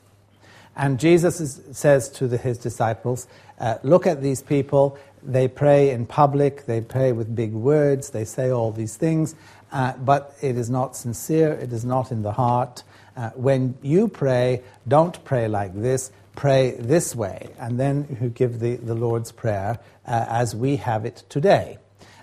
And 0.75 0.99
Jesus 0.99 1.39
is, 1.39 1.61
says 1.71 2.09
to 2.09 2.27
the, 2.27 2.37
his 2.37 2.57
disciples, 2.57 3.27
uh, 3.59 3.77
Look 3.83 4.07
at 4.07 4.21
these 4.21 4.41
people. 4.41 4.97
They 5.21 5.47
pray 5.47 5.91
in 5.91 6.05
public, 6.05 6.65
they 6.65 6.81
pray 6.81 7.13
with 7.13 7.33
big 7.33 7.53
words, 7.53 8.09
they 8.09 8.25
say 8.25 8.49
all 8.49 8.71
these 8.71 8.97
things, 8.97 9.35
uh, 9.71 9.93
but 9.97 10.35
it 10.41 10.57
is 10.57 10.69
not 10.69 10.97
sincere, 10.97 11.53
it 11.53 11.71
is 11.71 11.85
not 11.85 12.11
in 12.11 12.23
the 12.23 12.33
heart. 12.33 12.83
Uh, 13.15 13.29
when 13.29 13.77
you 13.81 14.09
pray, 14.09 14.61
don't 14.87 15.23
pray 15.23 15.47
like 15.47 15.73
this, 15.79 16.11
pray 16.35 16.71
this 16.71 17.15
way. 17.15 17.49
And 17.57 17.79
then 17.79 18.17
you 18.21 18.29
give 18.29 18.59
the, 18.59 18.75
the 18.75 18.95
Lord's 18.95 19.31
Prayer 19.31 19.79
uh, 20.05 20.25
as 20.27 20.55
we 20.55 20.75
have 20.77 21.05
it 21.05 21.23
today. 21.29 21.77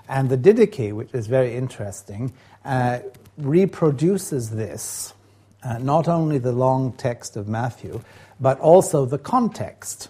And 0.08 0.28
the 0.28 0.36
Didache, 0.36 0.92
which 0.92 1.14
is 1.14 1.26
very 1.26 1.54
interesting, 1.54 2.32
uh, 2.64 2.98
reproduces 3.38 4.50
this, 4.50 5.14
uh, 5.62 5.78
not 5.78 6.08
only 6.08 6.38
the 6.38 6.52
long 6.52 6.92
text 6.92 7.36
of 7.36 7.48
Matthew, 7.48 8.00
but 8.40 8.58
also 8.60 9.04
the 9.04 9.18
context. 9.18 10.08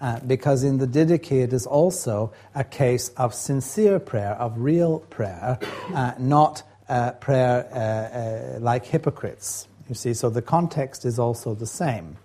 Uh, 0.00 0.18
because 0.26 0.64
in 0.64 0.78
the 0.78 0.86
Didache 0.86 1.44
it 1.44 1.52
is 1.52 1.64
also 1.64 2.32
a 2.56 2.64
case 2.64 3.10
of 3.10 3.32
sincere 3.32 4.00
prayer, 4.00 4.32
of 4.32 4.58
real 4.58 4.98
prayer, 4.98 5.58
uh, 5.94 6.12
not 6.18 6.64
prayer 7.20 7.66
uh, 7.72 8.56
uh, 8.56 8.60
like 8.60 8.84
hypocrites. 8.84 9.66
You 9.88 9.94
see, 9.94 10.14
so 10.14 10.30
the 10.30 10.42
context 10.42 11.04
is 11.04 11.18
also 11.18 11.54
the 11.54 11.66
same. 11.66 12.16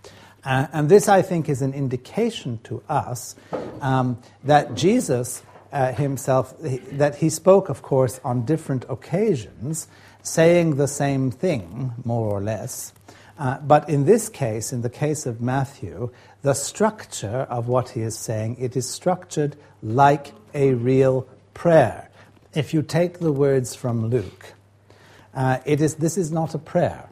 Uh, 0.43 0.67
and 0.73 0.89
this, 0.89 1.07
I 1.07 1.21
think, 1.21 1.49
is 1.49 1.61
an 1.61 1.73
indication 1.73 2.59
to 2.63 2.81
us 2.89 3.35
um, 3.81 4.17
that 4.43 4.75
Jesus 4.75 5.43
himself, 5.71 6.55
that 6.93 7.15
he 7.15 7.29
spoke, 7.29 7.69
of 7.69 7.81
course, 7.81 8.19
on 8.23 8.45
different 8.45 8.85
occasions, 8.89 9.87
saying 10.23 10.75
the 10.75 10.87
same 10.87 11.31
thing, 11.31 11.93
more 12.03 12.29
or 12.29 12.41
less. 12.41 12.93
Uh, 13.39 13.59
but 13.59 13.87
in 13.89 14.05
this 14.05 14.29
case, 14.29 14.73
in 14.73 14.81
the 14.81 14.89
case 14.89 15.25
of 15.25 15.41
Matthew, 15.41 16.11
the 16.41 16.53
structure 16.53 17.45
of 17.49 17.67
what 17.67 17.89
he 17.89 18.01
is 18.01 18.17
saying, 18.17 18.57
it 18.59 18.75
is 18.75 18.89
structured 18.89 19.55
like 19.83 20.33
a 20.53 20.73
real 20.73 21.27
prayer. 21.53 22.09
If 22.53 22.73
you 22.73 22.81
take 22.81 23.19
the 23.19 23.31
words 23.31 23.75
from 23.75 24.07
Luke, 24.07 24.53
uh, 25.35 25.59
it 25.65 25.81
is, 25.81 25.95
this 25.95 26.17
is 26.17 26.31
not 26.31 26.55
a 26.55 26.57
prayer. 26.57 27.09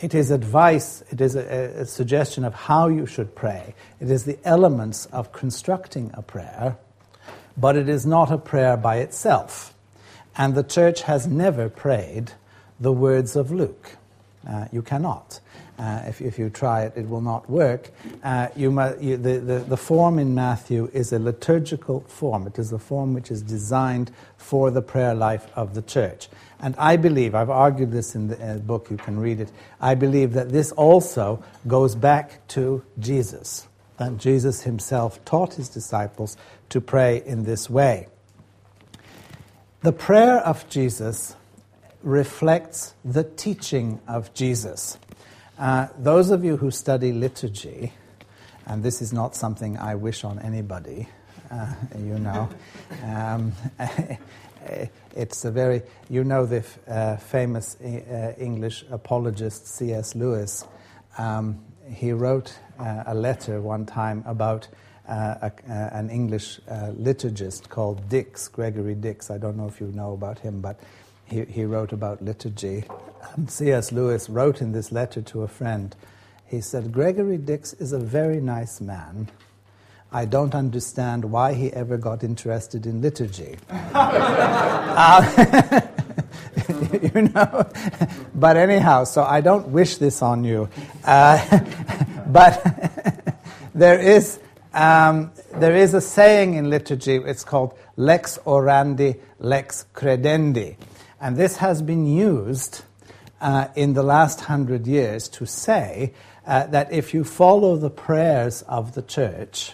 It 0.00 0.14
is 0.14 0.30
advice, 0.30 1.02
it 1.10 1.20
is 1.20 1.36
a, 1.36 1.80
a, 1.80 1.86
suggestion 1.86 2.44
of 2.44 2.54
how 2.54 2.88
you 2.88 3.06
should 3.06 3.34
pray. 3.34 3.74
It 4.00 4.10
is 4.10 4.24
the 4.24 4.38
elements 4.44 5.06
of 5.06 5.32
constructing 5.32 6.10
a 6.14 6.22
prayer, 6.22 6.76
but 7.56 7.76
it 7.76 7.88
is 7.88 8.06
not 8.06 8.30
a 8.30 8.38
prayer 8.38 8.76
by 8.76 8.98
itself. 8.98 9.74
And 10.38 10.54
the 10.54 10.62
church 10.62 11.02
has 11.02 11.26
never 11.26 11.68
prayed 11.68 12.32
the 12.78 12.92
words 12.92 13.34
of 13.34 13.50
Luke. 13.50 13.96
Uh, 14.48 14.66
you 14.70 14.82
cannot. 14.82 15.40
Uh, 15.78 16.02
if, 16.06 16.20
if, 16.20 16.38
you 16.38 16.48
try 16.48 16.82
it, 16.82 16.92
it 16.96 17.08
will 17.08 17.20
not 17.20 17.48
work. 17.50 17.90
Uh, 18.22 18.48
you 18.56 18.70
you, 19.00 19.16
the, 19.16 19.38
the, 19.38 19.58
the, 19.60 19.76
form 19.76 20.18
in 20.18 20.34
Matthew 20.34 20.90
is 20.92 21.12
a 21.12 21.18
liturgical 21.18 22.00
form. 22.00 22.46
It 22.46 22.58
is 22.58 22.70
the 22.70 22.78
form 22.78 23.14
which 23.14 23.30
is 23.30 23.42
designed 23.42 24.10
for 24.36 24.70
the 24.70 24.82
prayer 24.82 25.14
life 25.14 25.46
of 25.54 25.74
the 25.74 25.82
church. 25.82 26.28
And 26.60 26.74
I 26.78 26.96
believe, 26.96 27.34
I've 27.34 27.50
argued 27.50 27.92
this 27.92 28.16
in 28.16 28.28
the 28.28 28.54
uh, 28.54 28.58
book, 28.58 28.88
you 28.90 28.96
can 28.96 29.20
read 29.20 29.38
it, 29.38 29.52
I 29.80 29.94
believe 29.94 30.32
that 30.32 30.50
this 30.50 30.72
also 30.72 31.44
goes 31.66 31.94
back 31.94 32.46
to 32.48 32.82
Jesus. 32.98 33.68
That 33.98 34.18
Jesus 34.18 34.62
himself 34.62 35.24
taught 35.24 35.54
his 35.54 35.68
disciples 35.68 36.36
to 36.70 36.80
pray 36.80 37.22
in 37.24 37.44
this 37.44 37.70
way. 37.70 38.08
The 39.80 39.92
prayer 39.92 40.38
of 40.38 40.68
Jesus 40.68 41.36
reflects 42.02 42.94
the 43.04 43.22
teaching 43.22 44.00
of 44.08 44.34
Jesus. 44.34 44.98
Uh, 45.56 45.86
those 45.96 46.30
of 46.30 46.44
you 46.44 46.56
who 46.56 46.72
study 46.72 47.12
liturgy, 47.12 47.92
and 48.66 48.82
this 48.82 49.00
is 49.00 49.12
not 49.12 49.36
something 49.36 49.78
I 49.78 49.94
wish 49.94 50.24
on 50.24 50.40
anybody, 50.40 51.08
uh, 51.52 51.74
you 51.96 52.18
know, 52.18 52.48
um, 53.04 53.52
it's 55.14 55.44
a 55.44 55.50
very, 55.52 55.82
you 56.10 56.24
know, 56.24 56.44
the 56.44 56.64
uh, 56.88 57.16
famous 57.18 57.76
uh, 57.80 58.34
English 58.36 58.84
apologist 58.90 59.68
C.S. 59.68 60.16
Lewis. 60.16 60.64
Um, 61.18 61.64
he 61.88 62.10
wrote 62.10 62.52
uh, 62.80 63.04
a 63.06 63.14
letter 63.14 63.60
one 63.60 63.86
time 63.86 64.24
about 64.26 64.66
uh, 64.66 64.87
a, 65.08 65.52
an 65.92 66.10
English 66.10 66.60
liturgist 66.68 67.68
called 67.68 68.08
Dix, 68.08 68.48
Gregory 68.48 68.94
Dix. 68.94 69.30
I 69.30 69.38
don't 69.38 69.56
know 69.56 69.66
if 69.66 69.80
you 69.80 69.88
know 69.88 70.12
about 70.12 70.38
him, 70.38 70.60
but 70.60 70.78
he, 71.26 71.44
he 71.44 71.64
wrote 71.64 71.92
about 71.92 72.22
liturgy. 72.22 72.84
And 73.34 73.50
C.S. 73.50 73.92
Lewis 73.92 74.28
wrote 74.28 74.60
in 74.60 74.72
this 74.72 74.92
letter 74.92 75.22
to 75.22 75.42
a 75.42 75.48
friend, 75.48 75.94
he 76.46 76.60
said, 76.60 76.92
Gregory 76.92 77.38
Dix 77.38 77.74
is 77.74 77.92
a 77.92 77.98
very 77.98 78.40
nice 78.40 78.80
man. 78.80 79.30
I 80.10 80.24
don't 80.24 80.54
understand 80.54 81.26
why 81.26 81.52
he 81.52 81.70
ever 81.72 81.98
got 81.98 82.24
interested 82.24 82.86
in 82.86 83.02
liturgy. 83.02 83.58
uh, 83.70 85.80
you 87.14 87.22
know? 87.22 87.66
But 88.34 88.56
anyhow, 88.56 89.04
so 89.04 89.22
I 89.22 89.40
don't 89.40 89.68
wish 89.68 89.96
this 89.96 90.22
on 90.22 90.44
you. 90.44 90.68
Uh, 91.04 91.60
but 92.26 92.62
there 93.74 93.98
is, 93.98 94.40
um, 94.78 95.32
there 95.54 95.74
is 95.74 95.92
a 95.92 96.00
saying 96.00 96.54
in 96.54 96.70
liturgy, 96.70 97.16
it's 97.16 97.42
called 97.42 97.76
lex 97.96 98.38
orandi, 98.46 99.18
lex 99.40 99.84
credendi. 99.92 100.76
And 101.20 101.36
this 101.36 101.56
has 101.56 101.82
been 101.82 102.06
used 102.06 102.82
uh, 103.40 103.68
in 103.74 103.94
the 103.94 104.04
last 104.04 104.42
hundred 104.42 104.86
years 104.86 105.28
to 105.30 105.46
say 105.46 106.14
uh, 106.46 106.68
that 106.68 106.92
if 106.92 107.12
you 107.12 107.24
follow 107.24 107.76
the 107.76 107.90
prayers 107.90 108.62
of 108.62 108.94
the 108.94 109.02
church, 109.02 109.72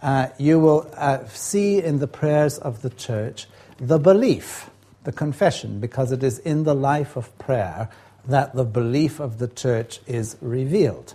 uh, 0.00 0.28
you 0.38 0.58
will 0.58 0.90
uh, 0.96 1.26
see 1.26 1.82
in 1.82 1.98
the 1.98 2.08
prayers 2.08 2.56
of 2.56 2.80
the 2.80 2.90
church 2.90 3.48
the 3.78 3.98
belief, 3.98 4.70
the 5.04 5.12
confession, 5.12 5.78
because 5.78 6.10
it 6.10 6.22
is 6.22 6.38
in 6.38 6.64
the 6.64 6.74
life 6.74 7.16
of 7.16 7.36
prayer 7.38 7.90
that 8.26 8.54
the 8.54 8.64
belief 8.64 9.20
of 9.20 9.38
the 9.38 9.48
church 9.48 10.00
is 10.06 10.38
revealed. 10.40 11.14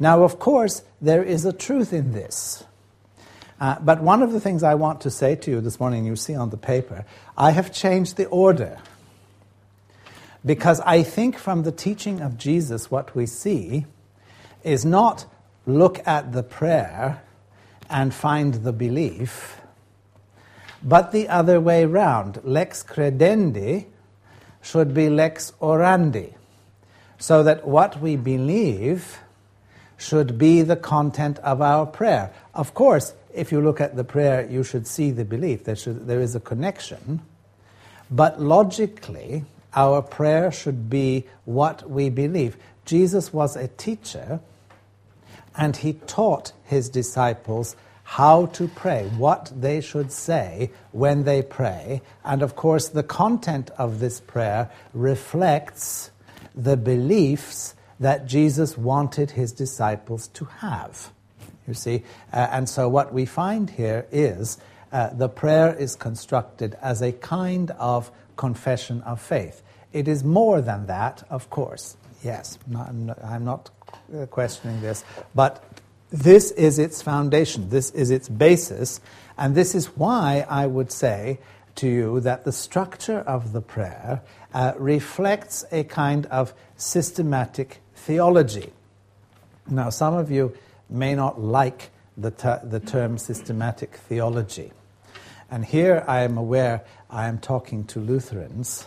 Now, 0.00 0.22
of 0.22 0.38
course, 0.38 0.82
there 1.00 1.22
is 1.22 1.44
a 1.44 1.52
truth 1.52 1.92
in 1.92 2.12
this. 2.12 2.64
Uh, 3.60 3.76
but 3.80 4.00
one 4.00 4.22
of 4.22 4.32
the 4.32 4.40
things 4.40 4.62
I 4.62 4.74
want 4.76 5.00
to 5.00 5.10
say 5.10 5.34
to 5.34 5.50
you 5.50 5.60
this 5.60 5.80
morning, 5.80 6.06
you 6.06 6.14
see 6.14 6.34
on 6.34 6.50
the 6.50 6.56
paper, 6.56 7.04
I 7.36 7.50
have 7.50 7.72
changed 7.72 8.16
the 8.16 8.26
order. 8.26 8.78
Because 10.46 10.80
I 10.80 11.02
think 11.02 11.36
from 11.36 11.64
the 11.64 11.72
teaching 11.72 12.20
of 12.20 12.38
Jesus, 12.38 12.90
what 12.90 13.16
we 13.16 13.26
see 13.26 13.86
is 14.62 14.84
not 14.84 15.26
look 15.66 16.06
at 16.06 16.32
the 16.32 16.44
prayer 16.44 17.22
and 17.90 18.14
find 18.14 18.54
the 18.54 18.72
belief, 18.72 19.60
but 20.82 21.10
the 21.10 21.28
other 21.28 21.60
way 21.60 21.84
round. 21.84 22.40
Lex 22.44 22.84
credendi 22.84 23.86
should 24.62 24.94
be 24.94 25.08
lex 25.08 25.52
orandi, 25.60 26.34
so 27.18 27.42
that 27.42 27.66
what 27.66 28.00
we 28.00 28.14
believe 28.14 29.18
should 29.98 30.38
be 30.38 30.62
the 30.62 30.76
content 30.76 31.38
of 31.40 31.60
our 31.60 31.84
prayer. 31.84 32.32
Of 32.54 32.72
course, 32.72 33.12
if 33.34 33.52
you 33.52 33.60
look 33.60 33.80
at 33.80 33.96
the 33.96 34.04
prayer, 34.04 34.48
you 34.48 34.62
should 34.62 34.86
see 34.86 35.10
the 35.10 35.24
belief. 35.24 35.64
There, 35.64 35.76
should, 35.76 36.06
there 36.06 36.20
is 36.20 36.34
a 36.34 36.40
connection. 36.40 37.20
But 38.10 38.40
logically, 38.40 39.44
our 39.74 40.00
prayer 40.00 40.50
should 40.50 40.88
be 40.88 41.26
what 41.44 41.90
we 41.90 42.08
believe. 42.08 42.56
Jesus 42.86 43.32
was 43.32 43.56
a 43.56 43.68
teacher, 43.68 44.40
and 45.56 45.76
he 45.76 45.92
taught 45.92 46.52
his 46.64 46.88
disciples 46.88 47.76
how 48.04 48.46
to 48.46 48.68
pray, 48.68 49.06
what 49.18 49.52
they 49.54 49.82
should 49.82 50.10
say 50.10 50.70
when 50.92 51.24
they 51.24 51.42
pray. 51.42 52.00
And 52.24 52.40
of 52.40 52.56
course, 52.56 52.88
the 52.88 53.02
content 53.02 53.70
of 53.76 54.00
this 54.00 54.20
prayer 54.20 54.70
reflects 54.94 56.10
the 56.54 56.78
beliefs 56.78 57.74
that 58.00 58.26
Jesus 58.26 58.78
wanted 58.78 59.32
his 59.32 59.52
disciples 59.52 60.28
to 60.28 60.44
have. 60.44 61.12
You 61.66 61.74
see? 61.74 62.04
Uh, 62.32 62.48
and 62.50 62.68
so 62.68 62.88
what 62.88 63.12
we 63.12 63.26
find 63.26 63.68
here 63.68 64.06
is 64.10 64.58
uh, 64.90 65.10
the 65.10 65.28
prayer 65.28 65.74
is 65.74 65.96
constructed 65.96 66.76
as 66.80 67.02
a 67.02 67.12
kind 67.12 67.70
of 67.72 68.10
confession 68.36 69.02
of 69.02 69.20
faith. 69.20 69.62
It 69.92 70.08
is 70.08 70.24
more 70.24 70.60
than 70.60 70.86
that, 70.86 71.24
of 71.28 71.50
course. 71.50 71.96
Yes, 72.22 72.58
not, 72.66 72.88
I'm 73.22 73.44
not 73.44 73.70
uh, 74.14 74.26
questioning 74.26 74.80
this. 74.80 75.04
But 75.34 75.62
this 76.10 76.50
is 76.52 76.78
its 76.78 77.02
foundation, 77.02 77.68
this 77.68 77.90
is 77.90 78.10
its 78.10 78.28
basis, 78.28 79.00
and 79.36 79.54
this 79.54 79.74
is 79.74 79.86
why 79.96 80.46
I 80.48 80.66
would 80.66 80.90
say 80.90 81.38
to 81.76 81.88
you 81.88 82.20
that 82.20 82.44
the 82.44 82.52
structure 82.52 83.20
of 83.20 83.52
the 83.52 83.60
prayer 83.60 84.22
uh, 84.54 84.72
reflects 84.78 85.64
a 85.70 85.84
kind 85.84 86.26
of 86.26 86.54
systematic 86.76 87.80
theology. 88.08 88.72
Now, 89.68 89.90
some 89.90 90.14
of 90.14 90.30
you 90.30 90.56
may 90.88 91.14
not 91.14 91.42
like 91.42 91.90
the, 92.16 92.30
ter- 92.30 92.62
the 92.64 92.80
term 92.80 93.18
systematic 93.18 93.96
theology. 93.96 94.72
And 95.50 95.62
here 95.62 96.02
I 96.08 96.22
am 96.22 96.38
aware 96.38 96.84
I 97.10 97.28
am 97.28 97.38
talking 97.38 97.84
to 97.88 98.00
Lutherans, 98.00 98.86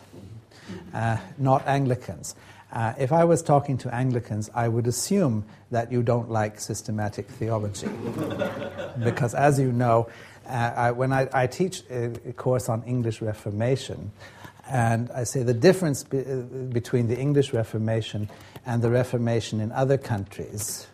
uh, 0.91 1.17
not 1.37 1.67
Anglicans. 1.67 2.33
Uh, 2.73 2.93
if 2.97 3.11
I 3.11 3.25
was 3.25 3.43
talking 3.43 3.77
to 3.79 3.93
Anglicans, 3.93 4.49
I 4.55 4.67
would 4.67 4.87
assume 4.87 5.45
that 5.69 5.91
you 5.91 6.01
don't 6.01 6.31
like 6.31 6.59
systematic 6.59 7.27
theology. 7.27 7.89
because 9.03 9.35
as 9.35 9.59
you 9.59 9.71
know, 9.71 10.09
uh, 10.47 10.73
I, 10.75 10.91
when 10.93 11.13
I, 11.13 11.29
I, 11.31 11.45
teach 11.45 11.83
a 11.91 12.09
course 12.35 12.69
on 12.69 12.81
English 12.85 13.21
Reformation, 13.21 14.11
and 14.71 15.11
I 15.11 15.25
say 15.25 15.43
the 15.43 15.53
difference 15.53 16.03
be, 16.03 16.23
between 16.71 17.07
the 17.07 17.17
English 17.17 17.53
Reformation 17.53 18.29
and 18.65 18.81
the 18.81 18.89
Reformation 18.89 19.59
in 19.59 19.71
other 19.71 19.97
countries 19.97 20.87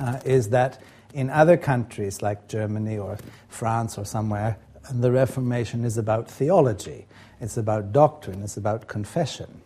uh, 0.00 0.20
is 0.24 0.48
that 0.50 0.80
in 1.14 1.30
other 1.30 1.56
countries 1.56 2.22
like 2.22 2.48
Germany 2.48 2.98
or 2.98 3.18
France 3.48 3.98
or 3.98 4.04
somewhere, 4.04 4.58
the 4.90 5.12
Reformation 5.12 5.84
is 5.84 5.98
about 5.98 6.30
theology, 6.30 7.06
it's 7.40 7.56
about 7.56 7.92
doctrine, 7.92 8.42
it's 8.42 8.56
about 8.56 8.88
confession 8.88 9.62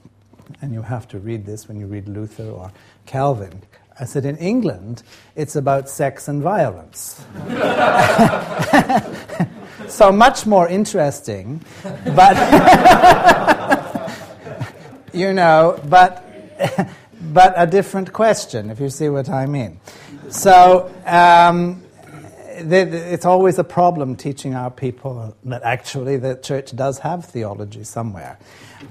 and 0.60 0.72
you 0.72 0.82
have 0.82 1.08
to 1.08 1.18
read 1.18 1.46
this 1.46 1.68
when 1.68 1.78
you 1.78 1.86
read 1.86 2.08
Luther 2.08 2.50
or 2.50 2.72
Calvin. 3.06 3.62
I 3.98 4.04
said, 4.04 4.24
in 4.24 4.36
England, 4.38 5.02
it's 5.36 5.54
about 5.54 5.88
sex 5.88 6.28
and 6.28 6.42
violence. 6.42 7.24
so 9.88 10.10
much 10.10 10.46
more 10.46 10.68
interesting, 10.68 11.60
but, 11.82 12.34
you 15.12 15.32
know, 15.32 15.80
but, 15.88 16.24
but 17.32 17.54
a 17.56 17.66
different 17.66 18.12
question, 18.12 18.70
if 18.70 18.80
you 18.80 18.90
see 18.90 19.08
what 19.08 19.28
I 19.28 19.46
mean. 19.46 19.80
So, 20.30 20.92
um, 21.06 21.82
it's 22.54 23.24
always 23.24 23.58
a 23.58 23.64
problem 23.64 24.16
teaching 24.16 24.54
our 24.54 24.70
people 24.70 25.34
that 25.44 25.62
actually 25.62 26.16
the 26.16 26.36
church 26.36 26.74
does 26.76 26.98
have 26.98 27.24
theology 27.24 27.84
somewhere. 27.84 28.38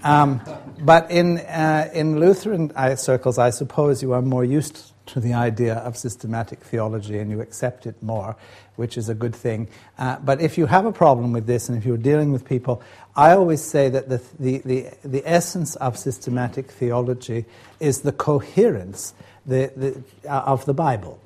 Um, 0.03 0.41
but 0.79 1.11
in, 1.11 1.39
uh, 1.39 1.89
in 1.93 2.19
Lutheran 2.19 2.71
circles, 2.97 3.37
I 3.37 3.49
suppose 3.51 4.01
you 4.01 4.13
are 4.13 4.21
more 4.21 4.43
used 4.43 4.91
to 5.07 5.19
the 5.19 5.33
idea 5.33 5.75
of 5.75 5.97
systematic 5.97 6.59
theology 6.59 7.17
and 7.19 7.29
you 7.29 7.41
accept 7.41 7.85
it 7.85 8.01
more, 8.01 8.35
which 8.75 8.97
is 8.97 9.09
a 9.09 9.13
good 9.13 9.35
thing. 9.35 9.67
Uh, 9.97 10.17
but 10.19 10.41
if 10.41 10.57
you 10.57 10.65
have 10.65 10.85
a 10.85 10.91
problem 10.91 11.33
with 11.33 11.45
this 11.45 11.69
and 11.69 11.77
if 11.77 11.85
you're 11.85 11.97
dealing 11.97 12.31
with 12.31 12.45
people, 12.45 12.81
I 13.15 13.31
always 13.31 13.61
say 13.61 13.89
that 13.89 14.07
the, 14.07 14.21
the, 14.39 14.57
the, 14.59 14.89
the 15.03 15.23
essence 15.25 15.75
of 15.75 15.97
systematic 15.97 16.71
theology 16.71 17.45
is 17.79 18.01
the 18.01 18.11
coherence 18.11 19.13
the, 19.45 19.71
the, 19.75 20.29
uh, 20.29 20.41
of 20.41 20.65
the 20.65 20.73
Bible. 20.73 21.19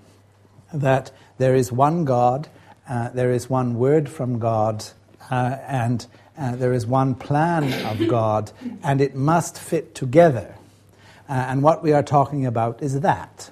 That 0.74 1.12
there 1.38 1.56
is 1.56 1.72
one 1.72 2.06
God, 2.06 2.48
uh, 2.90 3.10
there 3.10 3.32
is 3.32 3.50
one 3.50 3.76
word 3.76 4.10
from 4.10 4.40
God, 4.40 4.84
uh, 5.30 5.58
and 5.68 6.06
uh, 6.38 6.56
there 6.56 6.74
is 6.74 6.88
one 6.88 7.16
plan 7.16 7.72
of 7.86 8.08
God, 8.08 8.52
and 8.84 9.00
it 9.00 9.16
must 9.16 9.58
fit 9.58 9.94
together. 9.96 10.56
Uh, 11.30 11.34
and 11.34 11.62
what 11.64 11.84
we 11.84 11.94
are 11.94 12.04
talking 12.04 12.46
about 12.46 12.82
is 12.82 13.02
that. 13.02 13.52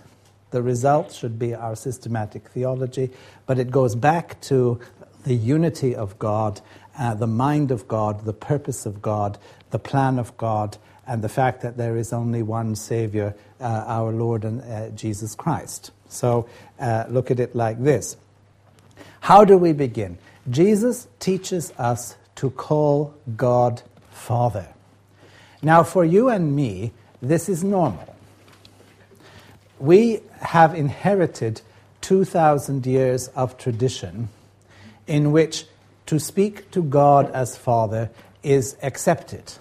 The 0.52 0.62
result 0.62 1.12
should 1.12 1.40
be 1.40 1.56
our 1.56 1.76
systematic 1.76 2.50
theology, 2.50 3.10
but 3.46 3.58
it 3.58 3.72
goes 3.72 3.96
back 3.96 4.40
to 4.42 4.80
the 5.24 5.34
unity 5.34 5.96
of 5.96 6.20
God, 6.20 6.62
uh, 6.98 7.14
the 7.16 7.28
mind 7.28 7.72
of 7.72 7.88
God, 7.88 8.26
the 8.26 8.34
purpose 8.34 8.86
of 8.86 9.02
God, 9.02 9.38
the 9.72 9.80
plan 9.80 10.20
of 10.20 10.36
God, 10.38 10.78
and 11.06 11.22
the 11.22 11.30
fact 11.30 11.62
that 11.62 11.78
there 11.78 11.98
is 11.98 12.14
only 12.14 12.42
one 12.42 12.76
Savior, 12.76 13.36
uh, 13.60 13.64
our 13.88 14.12
Lord 14.12 14.46
and 14.46 14.62
uh, 14.62 14.90
Jesus 14.90 15.36
Christ. 15.36 15.92
So 16.08 16.48
uh, 16.80 17.06
look 17.10 17.32
at 17.32 17.40
it 17.40 17.56
like 17.56 17.82
this. 17.84 18.16
How 19.22 19.44
do 19.44 19.58
we 19.58 19.74
begin? 19.74 20.18
Jesus 20.50 21.08
teaches 21.20 21.72
us 21.78 22.16
to 22.36 22.50
call 22.50 23.14
God 23.36 23.82
Father. 24.12 24.68
Now, 25.62 25.84
for 25.84 26.04
you 26.04 26.30
and 26.30 26.56
me, 26.56 26.92
this 27.22 27.48
is 27.48 27.64
normal. 27.64 28.16
We 29.80 30.22
have 30.42 30.76
inherited 30.76 31.62
2,000 32.02 32.86
years 32.86 33.30
of 33.30 33.58
tradition 33.58 34.30
in 35.08 35.32
which 35.32 35.66
to 36.06 36.20
speak 36.20 36.70
to 36.72 36.84
God 36.84 37.32
as 37.32 37.58
Father 37.58 38.10
is 38.42 38.76
accepted 38.84 39.54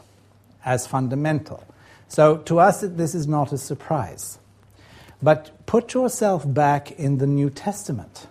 as 0.65 0.87
fundamental. 0.87 1.65
So 2.09 2.39
to 2.39 2.59
us, 2.59 2.83
this 2.83 3.15
is 3.15 3.27
not 3.27 3.53
a 3.53 3.59
surprise. 3.59 4.39
But 5.23 5.67
put 5.67 5.95
yourself 5.95 6.43
back 6.47 6.91
in 6.93 7.19
the 7.19 7.27
New 7.27 7.49
Testament, 7.49 8.27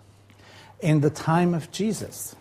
in 0.81 1.01
the 1.01 1.09
time 1.09 1.53
of 1.53 1.71
Jesus. 1.71 2.35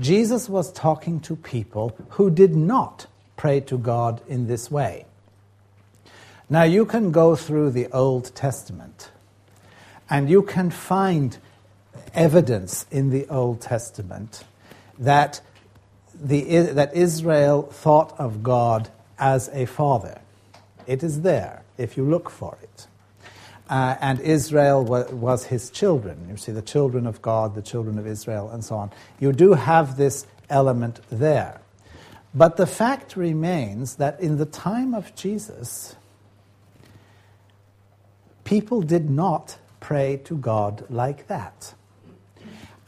Jesus 0.00 0.48
was 0.48 0.72
talking 0.72 1.20
to 1.20 1.36
people 1.36 1.96
who 2.10 2.30
did 2.30 2.54
not 2.54 3.06
pray 3.36 3.60
to 3.60 3.78
God 3.78 4.20
in 4.28 4.46
this 4.46 4.70
way. 4.70 5.06
Now, 6.50 6.64
you 6.64 6.84
can 6.84 7.12
go 7.12 7.34
through 7.34 7.70
the 7.70 7.88
Old 7.92 8.34
Testament 8.34 9.10
and 10.08 10.28
you 10.28 10.42
can 10.42 10.70
find 10.70 11.36
evidence 12.14 12.86
in 12.90 13.10
the 13.10 13.26
Old 13.28 13.60
Testament 13.60 14.44
that, 14.98 15.40
the, 16.14 16.60
that 16.72 16.94
Israel 16.94 17.62
thought 17.62 18.18
of 18.18 18.42
God 18.42 18.88
as 19.18 19.48
a 19.52 19.66
father. 19.66 20.20
It 20.86 21.02
is 21.02 21.22
there 21.22 21.62
if 21.78 21.96
you 21.96 22.04
look 22.04 22.30
for 22.30 22.56
it. 22.62 22.86
Uh, 23.68 23.96
and 24.00 24.20
Israel 24.20 24.84
was, 24.84 25.10
was 25.10 25.46
his 25.46 25.70
children. 25.70 26.28
You 26.30 26.36
see, 26.36 26.52
the 26.52 26.62
children 26.62 27.06
of 27.06 27.20
God, 27.20 27.54
the 27.54 27.62
children 27.62 27.98
of 27.98 28.06
Israel, 28.06 28.48
and 28.50 28.64
so 28.64 28.76
on. 28.76 28.92
You 29.18 29.32
do 29.32 29.54
have 29.54 29.96
this 29.96 30.26
element 30.48 31.00
there. 31.10 31.60
But 32.32 32.56
the 32.56 32.66
fact 32.66 33.16
remains 33.16 33.96
that 33.96 34.20
in 34.20 34.36
the 34.36 34.46
time 34.46 34.94
of 34.94 35.14
Jesus, 35.16 35.96
people 38.44 38.82
did 38.82 39.10
not 39.10 39.58
pray 39.80 40.20
to 40.24 40.36
God 40.36 40.84
like 40.88 41.26
that. 41.26 41.74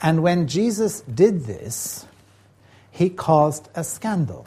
And 0.00 0.22
when 0.22 0.46
Jesus 0.46 1.00
did 1.02 1.44
this, 1.44 2.06
he 2.90 3.10
caused 3.10 3.68
a 3.74 3.84
scandal. 3.84 4.46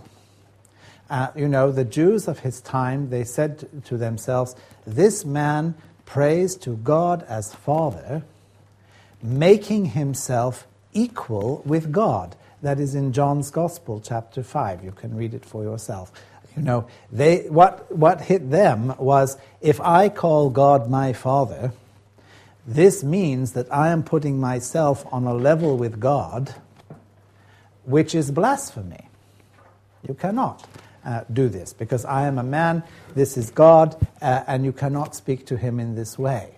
Uh, 1.10 1.28
you 1.36 1.48
know, 1.48 1.72
the 1.72 1.84
Jews 1.84 2.28
of 2.28 2.40
his 2.40 2.62
time, 2.62 3.10
they 3.10 3.26
said 3.26 3.84
to 3.86 3.98
themselves, 3.98 4.56
This 4.88 5.26
man 5.26 5.76
prays 6.06 6.56
to 6.58 6.78
God 6.78 7.24
as 7.28 7.54
Father, 7.54 8.24
making 9.22 9.88
himself 9.88 10.68
equal 10.94 11.62
with 11.66 11.92
God. 11.92 12.36
That 12.62 12.80
is 12.80 12.96
in 12.96 13.12
John's 13.12 13.52
Gospel, 13.52 14.02
chapter 14.02 14.44
5. 14.44 14.84
You 14.84 14.92
can 14.92 15.16
read 15.16 15.34
it 15.34 15.44
for 15.44 15.64
yourself. 15.64 16.12
You 16.56 16.64
know, 16.64 16.88
they, 17.12 17.48
what, 17.50 17.94
what 17.96 18.22
hit 18.22 18.50
them 18.50 18.94
was 18.98 19.38
if 19.62 19.80
I 19.82 20.10
call 20.10 20.50
God 20.50 20.90
my 20.90 21.14
Father, 21.14 21.72
this 22.66 23.04
means 23.04 23.54
that 23.54 23.72
I 23.74 23.90
am 23.90 24.04
putting 24.04 24.40
myself 24.40 25.06
on 25.12 25.26
a 25.26 25.34
level 25.34 25.78
with 25.78 26.00
God, 26.00 26.54
which 27.86 28.14
is 28.14 28.32
blasphemy. 28.32 29.08
You 30.08 30.14
cannot 30.14 30.68
uh, 31.06 31.24
do 31.32 31.50
this 31.50 31.74
because 31.74 32.06
I 32.06 32.28
am 32.28 32.38
a 32.38 32.44
man, 32.44 32.84
this 33.16 33.38
is 33.38 33.50
God, 33.50 33.96
uh, 34.22 34.44
and 34.48 34.64
you 34.64 34.72
cannot 34.72 35.16
speak 35.16 35.46
to 35.48 35.58
him 35.58 35.80
in 35.80 35.96
this 35.96 36.18
way. 36.18 36.56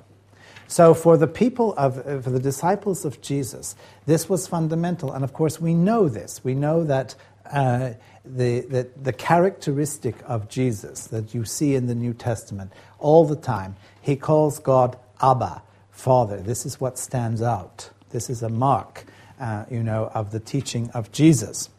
So, 0.67 0.93
for 0.93 1.17
the 1.17 1.27
people 1.27 1.73
of, 1.75 1.99
uh, 1.99 2.21
for 2.21 2.29
the 2.29 2.39
disciples 2.39 3.05
of 3.05 3.21
Jesus, 3.21 3.75
this 4.05 4.27
was 4.27 4.47
fundamental. 4.47 5.11
And 5.11 5.23
of 5.23 5.33
course, 5.33 5.61
we 5.61 5.73
know 5.73 6.09
this. 6.09 6.43
We 6.43 6.55
know 6.55 6.83
that 6.85 7.15
uh, 7.51 7.91
the, 8.25 8.61
the, 8.61 8.89
the 9.01 9.13
characteristic 9.13 10.15
of 10.25 10.49
Jesus 10.49 11.07
that 11.07 11.33
you 11.33 11.45
see 11.45 11.75
in 11.75 11.87
the 11.87 11.95
New 11.95 12.13
Testament 12.13 12.71
all 12.99 13.25
the 13.25 13.35
time, 13.35 13.75
he 14.01 14.15
calls 14.15 14.59
God 14.59 14.97
Abba, 15.21 15.61
Father. 15.93 16.41
This 16.41 16.65
is 16.65 16.82
what 16.82 16.97
stands 16.97 17.41
out. 17.41 17.89
This 18.10 18.29
is 18.29 18.43
a 18.43 18.49
mark, 18.49 19.06
uh, 19.39 19.65
you 19.71 19.82
know, 19.82 20.12
of 20.13 20.32
the 20.32 20.39
teaching 20.39 20.89
of 20.91 21.12
Jesus. 21.12 21.69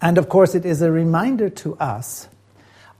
And 0.00 0.18
of 0.18 0.28
course, 0.28 0.54
it 0.54 0.64
is 0.64 0.82
a 0.82 0.92
reminder 0.92 1.48
to 1.50 1.76
us 1.78 2.28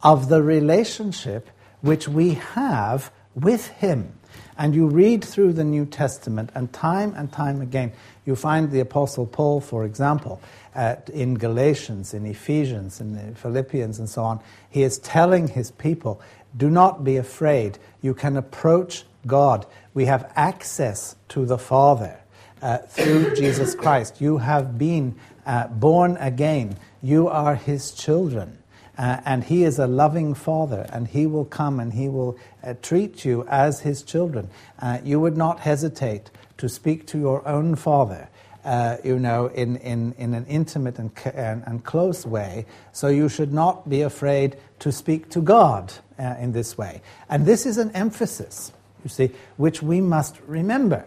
of 0.03 0.29
the 0.29 0.43
relationship 0.43 1.49
which 1.83 2.09
we 2.09 2.35
have 2.35 3.13
with 3.35 3.69
him. 3.69 4.13
And 4.59 4.75
you 4.75 4.87
read 4.87 5.23
through 5.23 5.53
the 5.53 5.65
New 5.65 5.85
Testament, 5.85 6.51
and 6.55 6.73
time 6.73 7.15
and 7.15 7.31
time 7.31 7.61
again, 7.61 7.93
you 8.25 8.35
find 8.35 8.71
the 8.71 8.81
Apostle 8.81 9.27
Paul, 9.27 9.61
for 9.61 9.85
example, 9.85 10.41
uh, 10.75 10.97
in 11.13 11.35
Galatians, 11.35 12.15
in 12.15 12.25
Ephesians, 12.25 13.01
in 13.01 13.35
Philippians, 13.35 13.99
and 13.99 14.09
so 14.09 14.23
on, 14.23 14.41
he 14.71 14.83
is 14.83 14.99
telling 14.99 15.49
his 15.49 15.71
people, 15.73 16.21
do 16.57 16.71
not 16.71 17.05
be 17.05 17.19
afraid. 17.19 17.79
You 18.01 18.15
can 18.15 18.37
approach 18.37 19.05
God. 19.27 19.67
We 19.97 20.05
have 20.05 20.31
access 20.37 21.17
to 21.31 21.47
the 21.47 21.57
Father 21.57 22.21
uh, 22.61 22.79
through 22.81 23.35
Jesus 23.35 23.75
Christ. 23.75 24.21
You 24.21 24.37
have 24.37 24.77
been 24.77 25.15
uh, 25.47 25.69
born 25.69 26.19
again. 26.19 26.77
You 27.01 27.29
are 27.29 27.55
his 27.55 27.93
children. 27.93 28.59
Uh, 28.99 29.21
and 29.25 29.43
he 29.43 29.65
is 29.65 29.79
a 29.79 29.87
loving 29.87 30.35
father, 30.35 30.87
and 30.93 31.09
he 31.09 31.27
will 31.27 31.47
come 31.47 31.81
and 31.81 31.95
he 31.95 32.11
will 32.11 32.37
uh, 32.63 32.75
treat 32.83 33.25
you 33.25 33.47
as 33.49 33.81
his 33.81 34.03
children. 34.03 34.51
Uh, 34.79 34.99
you 35.03 35.19
would 35.19 35.39
not 35.39 35.61
hesitate 35.61 36.31
to 36.59 36.69
speak 36.69 37.07
to 37.07 37.19
your 37.19 37.49
own 37.49 37.75
father. 37.75 38.29
Uh, 38.67 38.99
you 39.03 39.19
know, 39.19 39.47
in, 39.47 39.77
in, 39.77 40.13
in 40.19 40.35
an 40.35 40.45
intimate 40.45 40.99
and, 40.99 41.11
and, 41.33 41.63
and, 41.67 41.85
close 41.85 42.27
way. 42.27 42.67
So 42.93 43.07
you 43.07 43.29
should 43.31 43.53
not 43.53 43.89
be 43.89 44.03
afraid 44.03 44.57
to 44.81 44.91
speak 44.91 45.31
to 45.31 45.41
God 45.41 45.93
uh, 46.19 46.35
in 46.41 46.51
this 46.51 46.77
way. 46.77 47.01
And 47.31 47.47
this 47.47 47.65
is 47.65 47.79
an 47.79 47.93
emphasis, 47.93 48.73
you 49.07 49.11
see, 49.11 49.31
which 49.57 49.83
we 49.83 50.01
must 50.01 50.37
remember. 50.47 51.07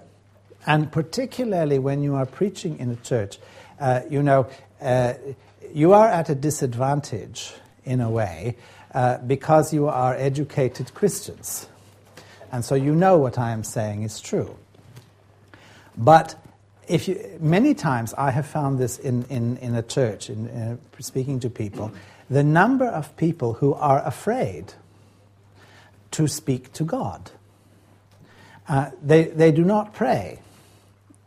And 0.66 0.90
particularly 0.90 1.80
when 1.80 2.02
you 2.02 2.16
are 2.16 2.26
preaching 2.26 2.80
in 2.80 2.90
a 2.92 2.96
church, 2.96 3.38
uh, 3.80 4.02
you 4.10 4.24
know, 4.24 4.48
you 5.74 5.92
are 5.92 6.08
at 6.08 6.30
a 6.30 6.36
disadvantage 6.36 7.54
in 7.84 8.00
a 8.00 8.10
way, 8.10 8.56
uh, 8.94 9.18
because 9.18 9.74
you 9.74 9.88
are 9.88 10.16
educated 10.16 10.94
Christians. 10.94 11.68
And 12.52 12.64
so 12.64 12.76
you 12.76 12.96
know 12.96 13.18
what 13.18 13.38
I 13.38 13.52
am 13.52 13.64
saying 13.64 14.04
is 14.04 14.22
true. 14.22 14.56
But 15.98 16.36
if 16.88 17.08
you, 17.08 17.38
many 17.42 17.74
times 17.74 18.14
I 18.14 18.32
have 18.32 18.46
found 18.46 18.80
this 18.80 18.98
in, 18.98 19.26
in, 19.26 19.58
in 19.58 19.76
a 19.76 19.84
church, 19.84 20.30
in, 20.30 20.48
in 20.48 20.80
speaking 21.00 21.40
to 21.42 21.50
people, 21.50 21.92
the 22.30 22.44
number 22.44 22.88
of 22.88 23.16
people 23.18 23.54
who 23.54 23.74
are 23.74 24.06
afraid 24.06 24.74
to 26.12 26.28
speak 26.28 26.74
to 26.74 26.84
God. 26.84 27.32
Uh, 28.70 28.92
they, 29.02 29.24
they 29.24 29.52
do 29.52 29.66
not 29.66 29.94
pray 29.94 30.40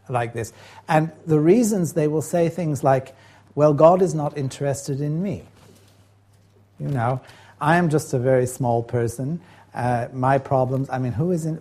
like 0.08 0.32
this. 0.32 0.52
And 0.88 1.10
the 1.26 1.40
reasons 1.40 1.92
they 1.92 2.06
will 2.08 2.22
say 2.22 2.48
things 2.48 2.84
like, 2.84 3.14
well, 3.54 3.74
God 3.74 4.00
is 4.00 4.14
not 4.14 4.38
interested 4.38 5.00
in 5.00 5.22
me. 5.22 5.42
You 6.78 6.88
know, 6.88 7.20
I 7.60 7.76
am 7.76 7.90
just 7.90 8.14
a 8.14 8.18
very 8.18 8.46
small 8.46 8.82
person. 8.82 9.40
Uh, 9.74 10.08
my 10.12 10.38
problems, 10.38 10.88
I 10.90 10.98
mean, 10.98 11.12
who 11.12 11.32
is 11.32 11.44
in, 11.46 11.60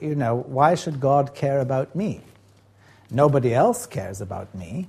you 0.00 0.14
know, 0.14 0.36
why 0.36 0.74
should 0.74 1.00
God 1.00 1.34
care 1.34 1.60
about 1.60 1.94
me? 1.94 2.20
Nobody 3.10 3.54
else 3.54 3.86
cares 3.86 4.20
about 4.20 4.54
me, 4.54 4.88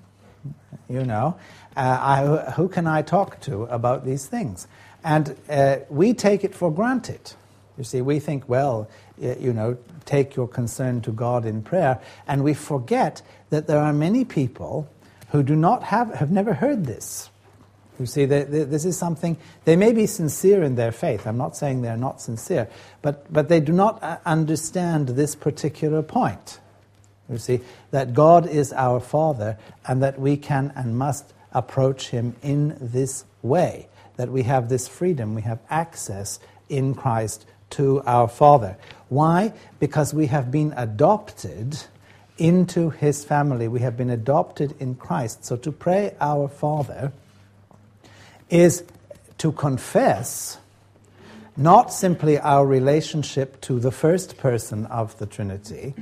you 0.89 1.03
know. 1.03 1.37
Uh, 1.75 1.97
I, 2.01 2.51
who 2.51 2.67
can 2.67 2.87
I 2.87 3.01
talk 3.01 3.39
to 3.41 3.63
about 3.63 4.05
these 4.05 4.25
things? 4.27 4.67
And 5.03 5.35
uh, 5.49 5.77
we 5.89 6.13
take 6.13 6.43
it 6.43 6.53
for 6.53 6.71
granted. 6.71 7.33
You 7.77 7.83
see, 7.83 8.01
we 8.01 8.19
think, 8.19 8.49
well, 8.49 8.89
you 9.19 9.53
know, 9.53 9.77
take 10.05 10.35
your 10.35 10.47
concern 10.47 11.01
to 11.01 11.11
God 11.11 11.45
in 11.45 11.61
prayer, 11.61 11.99
and 12.27 12.43
we 12.43 12.53
forget 12.53 13.21
that 13.49 13.67
there 13.67 13.79
are 13.79 13.93
many 13.93 14.25
people 14.25 14.89
who 15.31 15.43
do 15.43 15.55
not 15.55 15.83
have, 15.83 16.13
have 16.15 16.31
never 16.31 16.53
heard 16.53 16.85
this. 16.85 17.29
You 17.99 18.05
see, 18.05 18.25
they, 18.25 18.43
they, 18.43 18.63
this 18.63 18.85
is 18.85 18.97
something, 18.97 19.37
they 19.65 19.75
may 19.75 19.91
be 19.91 20.05
sincere 20.05 20.63
in 20.63 20.75
their 20.75 20.91
faith. 20.91 21.25
I'm 21.25 21.37
not 21.37 21.57
saying 21.57 21.81
they're 21.81 21.97
not 21.97 22.21
sincere, 22.21 22.69
but, 23.01 23.31
but 23.31 23.49
they 23.49 23.59
do 23.59 23.73
not 23.73 24.01
uh, 24.03 24.17
understand 24.25 25.09
this 25.09 25.35
particular 25.35 26.03
point. 26.03 26.59
You 27.29 27.37
see, 27.37 27.59
that 27.91 28.13
God 28.13 28.47
is 28.47 28.71
our 28.71 28.99
Father 28.99 29.57
and 29.87 30.01
that 30.03 30.19
we 30.19 30.37
can 30.37 30.71
and 30.75 30.97
must 30.97 31.33
approach 31.51 32.09
Him 32.09 32.35
in 32.41 32.77
this 32.79 33.25
way, 33.41 33.87
that 34.15 34.29
we 34.29 34.43
have 34.43 34.69
this 34.69 34.87
freedom, 34.87 35.35
we 35.35 35.41
have 35.41 35.59
access 35.69 36.39
in 36.69 36.93
Christ 36.93 37.45
to 37.71 38.01
our 38.05 38.27
Father. 38.27 38.77
Why? 39.09 39.53
Because 39.79 40.13
we 40.13 40.27
have 40.27 40.51
been 40.51 40.73
adopted 40.75 41.77
into 42.37 42.89
His 42.89 43.25
family, 43.25 43.67
we 43.67 43.79
have 43.79 43.97
been 43.97 44.09
adopted 44.09 44.75
in 44.79 44.95
Christ. 44.95 45.45
So 45.45 45.55
to 45.57 45.71
pray, 45.71 46.15
Our 46.21 46.47
Father, 46.47 47.11
is 48.49 48.83
to 49.39 49.51
confess 49.51 50.57
not 51.55 51.91
simply 51.91 52.37
our 52.37 52.65
relationship 52.65 53.59
to 53.61 53.79
the 53.79 53.91
first 53.91 54.37
person 54.37 54.85
of 54.85 55.17
the 55.17 55.25
Trinity, 55.25 55.95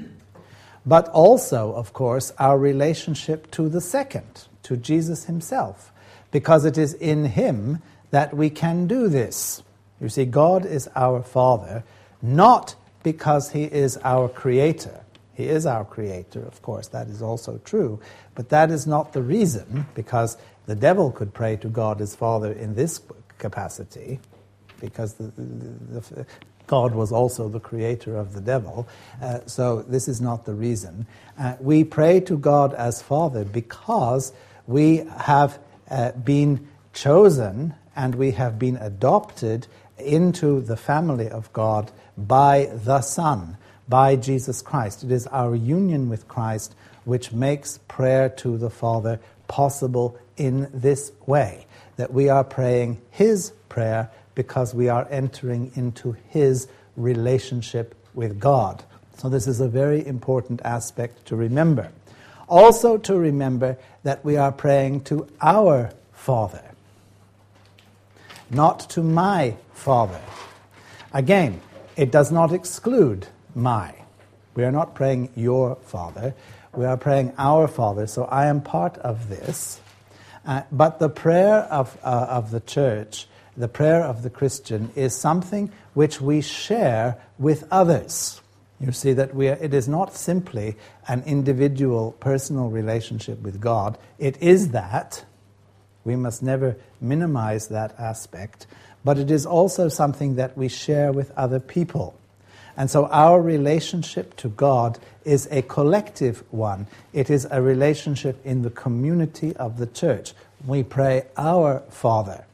but 0.85 1.07
also, 1.09 1.73
of 1.73 1.93
course, 1.93 2.31
our 2.37 2.57
relationship 2.57 3.49
to 3.51 3.69
the 3.69 3.81
second, 3.81 4.47
to 4.63 4.75
Jesus 4.75 5.25
himself, 5.25 5.93
because 6.31 6.65
it 6.65 6.77
is 6.77 6.93
in 6.93 7.25
him 7.25 7.81
that 8.11 8.35
we 8.35 8.49
can 8.49 8.85
do 8.85 9.07
this. 9.07 9.63
You 10.01 10.09
see, 10.09 10.25
God 10.25 10.65
is 10.65 10.89
our 10.95 11.23
Father, 11.23 11.83
not 12.21 12.75
because 13.03 13.51
he 13.51 13.63
is 13.63 13.97
our 13.97 14.27
Creator. 14.27 15.01
He 15.33 15.45
is 15.45 15.65
our 15.65 15.85
Creator, 15.85 16.45
of 16.45 16.61
course, 16.61 16.87
that 16.89 17.07
is 17.07 17.21
also 17.21 17.59
true, 17.65 17.99
but 18.35 18.49
that 18.49 18.71
is 18.71 18.87
not 18.87 19.13
the 19.13 19.21
reason, 19.21 19.85
because 19.95 20.37
the 20.65 20.75
devil 20.75 21.11
could 21.11 21.33
pray 21.33 21.55
to 21.57 21.67
God 21.67 22.01
as 22.01 22.15
Father 22.15 22.51
in 22.51 22.75
this 22.75 23.01
capacity, 23.37 24.19
because 24.79 25.13
the, 25.15 25.25
the, 25.37 25.99
the, 25.99 26.25
God 26.67 26.95
was 26.95 27.11
also 27.11 27.47
the 27.47 27.59
creator 27.59 28.17
of 28.17 28.33
the 28.33 28.41
devil. 28.41 28.87
Uh, 29.21 29.39
so 29.45 29.83
this 29.83 30.07
is 30.07 30.19
not 30.19 30.45
the 30.45 30.53
reason. 30.53 31.05
Uh, 31.37 31.55
we 31.59 31.83
pray 31.83 32.19
to 32.21 32.37
God 32.37 32.73
as 32.73 33.01
Father 33.01 33.45
because 33.45 34.33
we 34.67 35.07
have 35.17 35.59
uh, 35.89 36.11
been 36.13 36.67
chosen 36.93 37.75
and 37.95 38.15
we 38.15 38.31
have 38.31 38.57
been 38.57 38.77
adopted 38.77 39.67
into 39.97 40.61
the 40.61 40.77
family 40.77 41.29
of 41.29 41.51
God 41.53 41.91
by 42.17 42.69
the 42.73 43.01
Son, 43.01 43.57
by 43.87 44.15
Jesus 44.15 44.61
Christ. 44.61 45.03
It 45.03 45.11
is 45.11 45.27
our 45.27 45.55
union 45.55 46.09
with 46.09 46.27
Christ 46.27 46.75
which 47.05 47.31
makes 47.31 47.77
prayer 47.87 48.29
to 48.29 48.57
the 48.57 48.69
Father 48.69 49.19
possible 49.47 50.17
in 50.37 50.69
this 50.73 51.11
way 51.25 51.65
that 51.97 52.11
we 52.11 52.29
are 52.29 52.43
praying 52.43 53.01
His 53.11 53.51
prayer 53.69 54.09
because 54.33 54.73
we 54.73 54.89
are 54.89 55.07
entering 55.09 55.71
into 55.75 56.15
His 56.29 56.67
relationship 56.95 57.95
with 58.13 58.39
God. 58.39 58.83
So, 59.17 59.29
this 59.29 59.47
is 59.47 59.61
a 59.61 59.67
very 59.67 60.05
important 60.05 60.61
aspect 60.65 61.25
to 61.27 61.35
remember. 61.35 61.89
Also, 62.49 62.97
to 62.97 63.17
remember 63.17 63.77
that 64.03 64.23
we 64.25 64.37
are 64.37 64.51
praying 64.51 65.01
to 65.05 65.27
our 65.41 65.91
Father, 66.11 66.63
not 68.49 68.81
to 68.91 69.01
my 69.01 69.55
Father. 69.73 70.21
Again, 71.13 71.61
it 71.95 72.11
does 72.11 72.31
not 72.31 72.51
exclude 72.51 73.27
my. 73.53 73.93
We 74.55 74.63
are 74.63 74.71
not 74.71 74.95
praying 74.95 75.29
your 75.35 75.75
Father, 75.75 76.33
we 76.73 76.85
are 76.85 76.97
praying 76.97 77.33
our 77.37 77.67
Father. 77.67 78.07
So, 78.07 78.25
I 78.25 78.47
am 78.47 78.61
part 78.61 78.97
of 78.97 79.29
this. 79.29 79.79
Uh, 80.45 80.61
but 80.71 80.99
the 80.99 81.09
prayer 81.09 81.61
of, 81.71 81.97
uh, 82.03 82.27
of 82.29 82.51
the 82.51 82.59
church, 82.59 83.27
the 83.57 83.67
prayer 83.67 84.03
of 84.03 84.21
the 84.21 84.29
Christian, 84.29 84.91
is 84.95 85.15
something 85.15 85.71
which 85.93 86.21
we 86.21 86.41
share 86.41 87.17
with 87.39 87.63
others. 87.71 88.41
You 88.79 88.91
see 88.91 89.13
that 89.13 89.33
we 89.33 89.47
are, 89.47 89.57
it 89.61 89.73
is 89.73 89.87
not 89.87 90.13
simply 90.15 90.75
an 91.07 91.23
individual 91.25 92.11
personal 92.19 92.69
relationship 92.69 93.41
with 93.41 93.59
God. 93.61 93.97
It 94.19 94.41
is 94.41 94.69
that. 94.69 95.23
We 96.03 96.15
must 96.15 96.43
never 96.43 96.75
minimize 97.05 97.67
that 97.69 97.97
aspect. 97.99 98.67
But 99.03 99.17
it 99.19 99.29
is 99.29 99.45
also 99.45 99.87
something 99.87 100.35
that 100.35 100.57
we 100.57 100.67
share 100.67 101.11
with 101.11 101.31
other 101.37 101.59
people. 101.59 102.15
And 102.77 102.89
so 102.89 103.05
our 103.07 103.41
relationship 103.41 104.35
to 104.37 104.49
God 104.49 104.99
is 105.23 105.47
a 105.49 105.61
collective 105.61 106.43
one. 106.51 106.87
It 107.13 107.29
is 107.29 107.47
a 107.49 107.61
relationship 107.61 108.45
in 108.45 108.63
the 108.63 108.69
community 108.69 109.55
of 109.55 109.77
the 109.77 109.87
church. 109.87 110.33
We 110.65 110.83
pray, 110.83 111.23
Our 111.37 111.83
Father. 111.89 112.45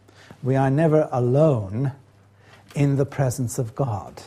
We 0.44 0.56
are 0.56 0.70
never 0.70 1.08
alone 1.12 1.94
in 2.76 2.98
the 2.98 3.06
presence 3.06 3.58
of 3.58 3.76
God. 3.76 4.22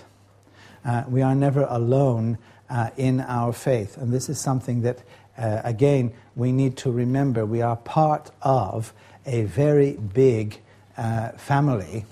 Uh, 0.84 1.04
we 1.08 1.22
are 1.22 1.34
never 1.34 1.66
alone 1.68 2.38
uh, 2.68 2.90
in 2.96 3.20
our 3.20 3.52
faith. 3.52 3.96
And 3.96 4.12
this 4.12 4.28
is 4.28 4.40
something 4.40 4.82
that, 4.82 4.98
uh, 5.38 5.60
again, 5.64 6.12
we 6.34 6.52
need 6.52 6.76
to 6.78 6.90
remember. 6.90 7.46
We 7.46 7.62
are 7.62 7.76
part 7.76 8.30
of 8.42 8.92
a 9.26 9.44
very 9.44 9.92
big 9.92 10.60
uh, 10.96 11.30
family, 11.30 12.04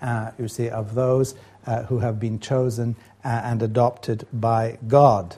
uh, 0.00 0.30
you 0.38 0.48
see, 0.48 0.68
of 0.68 0.94
those 0.94 1.34
uh, 1.66 1.82
who 1.84 1.98
have 1.98 2.18
been 2.18 2.40
chosen 2.40 2.96
uh, 3.24 3.28
and 3.28 3.62
adopted 3.62 4.26
by 4.32 4.78
God. 4.86 5.36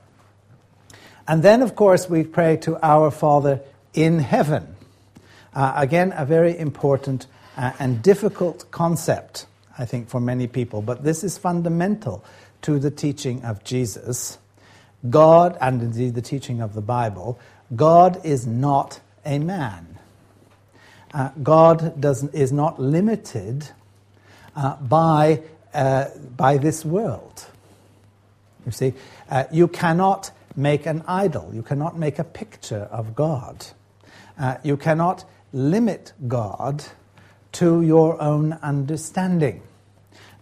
And 1.27 1.43
then, 1.43 1.63
of 1.63 1.75
course, 1.75 2.09
we 2.09 2.25
pray 2.25 2.57
to 2.59 2.79
our 2.85 3.11
Father 3.11 3.61
in 3.95 4.19
heaven. 4.19 4.77
Uh, 5.55 5.73
again, 5.77 6.13
a 6.17 6.25
very 6.25 6.57
important 6.57 7.27
uh, 7.57 7.73
and 7.79 8.03
difficult 8.03 8.71
concept 8.71 9.47
I 9.79 9.85
think, 9.85 10.09
for 10.09 10.21
many 10.21 10.47
people, 10.47 10.83
but 10.83 11.03
this 11.03 11.25
is 11.25 11.39
fundamental 11.39 12.25
to 12.63 12.79
the 12.79 12.91
teaching 12.91 13.45
of 13.45 13.65
Jesus. 13.65 14.39
God, 15.09 15.57
and 15.61 15.83
indeed 15.83 16.15
the 16.15 16.23
teaching 16.23 16.61
of 16.61 16.75
the 16.75 16.81
Bible, 16.81 17.39
God 17.75 18.25
is 18.25 18.47
not 18.47 19.01
a 19.25 19.39
man. 19.39 19.92
Uh, 21.13 21.31
God 21.43 22.01
does, 22.01 22.25
is 22.31 22.53
not 22.53 22.81
limited 22.81 23.69
uh, 24.57 24.77
by, 24.77 25.43
uh, 25.75 26.07
by 26.37 26.57
this 26.57 26.85
world. 26.85 27.47
You 28.65 28.73
see, 28.73 28.95
uh, 29.31 29.45
you 29.53 29.69
cannot 29.69 30.31
make 30.57 30.87
an 30.87 31.03
idol, 31.07 31.51
you 31.53 31.63
cannot 31.63 31.99
make 31.99 32.19
a 32.19 32.25
picture 32.25 32.89
of 32.91 33.15
God. 33.15 33.67
Uh, 34.39 34.57
you 34.63 34.77
cannot 34.77 35.25
limit 35.53 36.13
God 36.29 36.85
to 37.53 37.83
your 37.83 38.21
own 38.21 38.55
understanding. 38.55 39.63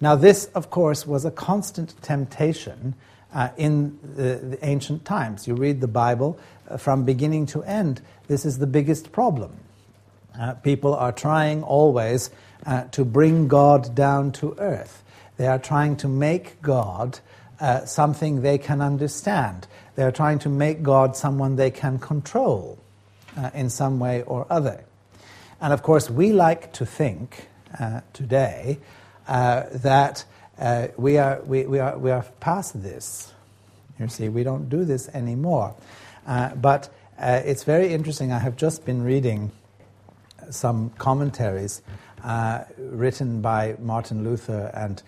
Now, 0.00 0.14
this, 0.14 0.46
of 0.54 0.70
course, 0.70 1.06
was 1.06 1.24
a 1.24 1.30
constant 1.30 2.00
temptation 2.02 2.94
uh, 3.34 3.50
in 3.56 3.98
the, 4.16 4.36
the, 4.36 4.64
ancient 4.64 5.04
times. 5.04 5.46
You 5.46 5.54
read 5.54 5.80
the 5.80 5.88
Bible 5.88 6.38
uh, 6.68 6.76
from 6.76 7.04
beginning 7.04 7.46
to 7.46 7.62
end, 7.62 8.00
this 8.26 8.44
is 8.44 8.58
the 8.58 8.66
biggest 8.66 9.12
problem. 9.12 9.56
Uh, 10.38 10.54
people 10.54 10.94
are 10.94 11.12
trying 11.12 11.62
always 11.62 12.30
uh, 12.66 12.84
to 12.84 13.04
bring 13.04 13.48
God 13.48 13.94
down 13.94 14.32
to 14.32 14.54
earth. 14.58 15.02
They 15.36 15.46
are 15.46 15.58
trying 15.58 15.96
to 15.96 16.08
make 16.08 16.60
God 16.62 17.18
uh, 17.58 17.84
something 17.84 18.42
they 18.42 18.58
can 18.58 18.80
understand. 18.80 19.66
They 19.96 20.02
are 20.02 20.12
trying 20.12 20.38
to 20.40 20.48
make 20.48 20.82
God 20.82 21.16
someone 21.16 21.56
they 21.56 21.70
can 21.70 21.98
control 21.98 22.78
uh, 23.36 23.50
in 23.54 23.70
some 23.70 23.98
way 23.98 24.22
or 24.22 24.46
other. 24.50 24.84
And 25.60 25.72
of 25.72 25.82
course, 25.82 26.10
we 26.10 26.32
like 26.32 26.72
to 26.74 26.86
think 26.86 27.48
uh, 27.78 28.00
today 28.12 28.78
uh, 29.28 29.64
that 29.72 30.24
we, 30.96 31.18
are, 31.18 31.40
we, 31.44 31.64
we, 31.64 31.78
are, 31.78 31.98
we 31.98 32.10
are 32.10 32.24
past 32.40 32.82
this. 32.82 33.32
You 33.98 34.08
see, 34.08 34.28
we 34.28 34.42
don't 34.42 34.68
do 34.68 34.84
this 34.84 35.08
anymore. 35.08 35.74
But 36.26 36.88
it's 37.18 37.64
very 37.64 37.92
interesting. 37.92 38.32
I 38.32 38.38
have 38.38 38.56
just 38.56 38.84
been 38.84 39.02
reading 39.02 39.52
some 40.50 40.90
commentaries 40.98 41.82
uh, 42.24 42.64
written 42.76 43.40
by 43.40 43.76
Martin 43.78 44.24
Luther 44.24 44.70
and 44.74 45.02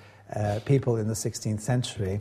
people 0.65 0.97
in 0.97 1.09
the 1.09 1.15
16th 1.15 1.61
century. 1.61 2.21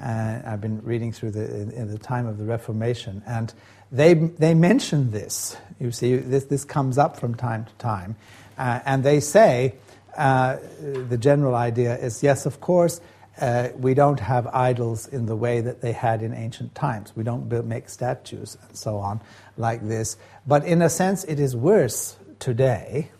I've 0.00 0.60
been 0.60 0.80
reading 0.84 1.12
through 1.12 1.32
the, 1.32 1.44
in, 1.44 1.70
in 1.72 1.90
the 1.90 1.98
time 1.98 2.26
of 2.26 2.38
the 2.38 2.44
Reformation, 2.44 3.22
and 3.26 3.52
they, 3.90 4.14
they 4.14 4.54
mention 4.54 5.10
this. 5.10 5.56
You 5.80 5.90
see, 5.90 6.16
this, 6.16 6.44
this 6.44 6.64
comes 6.64 6.98
up 6.98 7.18
from 7.18 7.34
time 7.34 7.64
to 7.64 7.72
time. 7.74 8.16
Uh, 8.56 8.80
and 8.84 9.04
they 9.04 9.20
say 9.20 9.74
uh, 10.16 10.58
the 10.80 11.16
general 11.16 11.54
idea 11.54 11.96
is 11.96 12.22
yes, 12.22 12.44
of 12.44 12.60
course, 12.60 13.00
uh, 13.40 13.68
we 13.76 13.94
don't 13.94 14.18
have 14.18 14.48
idols 14.48 15.06
in 15.06 15.26
the 15.26 15.36
way 15.36 15.60
that 15.60 15.80
they 15.80 15.92
had 15.92 16.22
in 16.22 16.34
ancient 16.34 16.74
times. 16.74 17.12
We 17.14 17.22
don't 17.22 17.48
build, 17.48 17.66
make 17.66 17.88
statues 17.88 18.58
and 18.66 18.76
so 18.76 18.96
on 18.96 19.20
like 19.56 19.86
this. 19.86 20.16
But 20.44 20.64
in 20.64 20.82
a 20.82 20.88
sense, 20.88 21.22
it 21.24 21.38
is 21.38 21.54
worse 21.54 22.17
today 22.38 23.10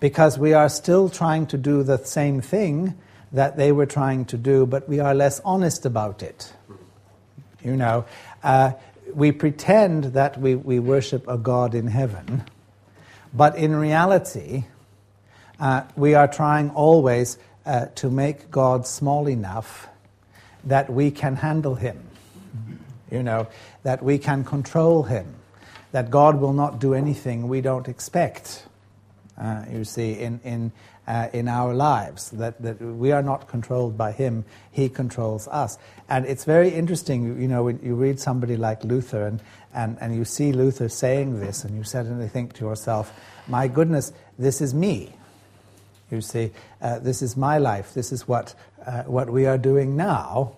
because 0.00 0.38
we 0.38 0.52
are 0.52 0.68
still 0.68 1.08
trying 1.08 1.46
to 1.46 1.56
do 1.56 1.82
the 1.82 1.98
same 1.98 2.40
thing 2.40 2.98
that 3.30 3.56
they 3.56 3.72
were 3.72 3.86
trying 3.86 4.24
to 4.26 4.36
do, 4.36 4.66
but 4.66 4.88
we 4.88 4.98
are 4.98 5.14
less 5.14 5.40
honest 5.44 5.86
about 5.86 6.22
it. 6.22 6.52
You 7.62 7.76
know, 7.76 8.04
uh, 8.42 8.72
we 9.14 9.32
pretend 9.32 10.04
that 10.14 10.38
we, 10.38 10.54
we 10.54 10.78
worship 10.80 11.26
a 11.28 11.38
God 11.38 11.74
in 11.74 11.86
heaven, 11.86 12.44
but 13.32 13.56
in 13.56 13.76
reality, 13.76 14.64
uh, 15.60 15.84
we 15.94 16.14
are 16.14 16.26
trying 16.26 16.70
always 16.70 17.38
uh, 17.64 17.86
to 17.94 18.10
make 18.10 18.50
God 18.50 18.86
small 18.86 19.28
enough 19.28 19.88
that 20.64 20.90
we 20.90 21.10
can 21.10 21.36
handle 21.36 21.76
him, 21.76 22.02
you 23.10 23.22
know, 23.22 23.46
that 23.84 24.02
we 24.02 24.18
can 24.18 24.44
control 24.44 25.04
him, 25.04 25.34
that 25.92 26.10
God 26.10 26.40
will 26.40 26.52
not 26.52 26.78
do 26.80 26.94
anything 26.94 27.48
we 27.48 27.60
don't 27.60 27.88
expect, 27.88 28.66
uh, 29.38 29.64
you 29.70 29.84
see, 29.84 30.12
in, 30.12 30.40
in, 30.44 30.72
uh, 31.06 31.28
in 31.32 31.48
our 31.48 31.74
lives, 31.74 32.30
that, 32.30 32.60
that 32.62 32.80
we 32.80 33.12
are 33.12 33.22
not 33.22 33.48
controlled 33.48 33.96
by 33.96 34.12
him, 34.12 34.44
he 34.70 34.88
controls 34.88 35.48
us. 35.48 35.78
And 36.08 36.26
it's 36.26 36.44
very 36.44 36.70
interesting, 36.70 37.40
you 37.40 37.48
know, 37.48 37.64
when 37.64 37.78
you 37.82 37.94
read 37.94 38.20
somebody 38.20 38.56
like 38.56 38.84
Luther 38.84 39.26
and, 39.26 39.40
and, 39.74 39.98
and 40.00 40.14
you 40.14 40.24
see 40.24 40.52
Luther 40.52 40.88
saying 40.88 41.40
this, 41.40 41.64
and 41.64 41.76
you 41.76 41.84
suddenly 41.84 42.28
think 42.28 42.54
to 42.54 42.64
yourself, 42.64 43.12
my 43.46 43.68
goodness, 43.68 44.12
this 44.38 44.60
is 44.60 44.74
me. 44.74 45.14
You 46.10 46.20
see, 46.20 46.50
uh, 46.80 46.98
this 46.98 47.22
is 47.22 47.36
my 47.36 47.58
life. 47.58 47.94
This 47.94 48.12
is 48.12 48.28
what, 48.28 48.54
uh, 48.86 49.02
what 49.04 49.30
we 49.30 49.46
are 49.46 49.58
doing 49.58 49.96
now 49.96 50.56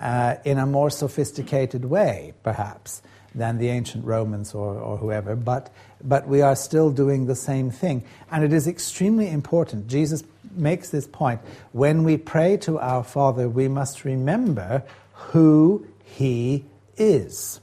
uh, 0.00 0.36
in 0.44 0.58
a 0.58 0.66
more 0.66 0.90
sophisticated 0.90 1.84
way, 1.84 2.34
perhaps, 2.42 3.02
than 3.34 3.58
the 3.58 3.68
ancient 3.68 4.04
Romans 4.04 4.54
or, 4.54 4.74
or 4.74 4.96
whoever, 4.96 5.34
but, 5.34 5.72
but 6.02 6.28
we 6.28 6.40
are 6.40 6.56
still 6.56 6.90
doing 6.90 7.26
the 7.26 7.34
same 7.34 7.70
thing. 7.70 8.04
And 8.30 8.44
it 8.44 8.52
is 8.52 8.66
extremely 8.66 9.28
important. 9.28 9.88
Jesus 9.88 10.22
makes 10.52 10.90
this 10.90 11.06
point. 11.06 11.40
When 11.72 12.04
we 12.04 12.16
pray 12.16 12.56
to 12.58 12.78
our 12.78 13.02
Father, 13.02 13.48
we 13.48 13.68
must 13.68 14.04
remember 14.04 14.84
who 15.12 15.86
He 16.04 16.64
is. 16.96 17.60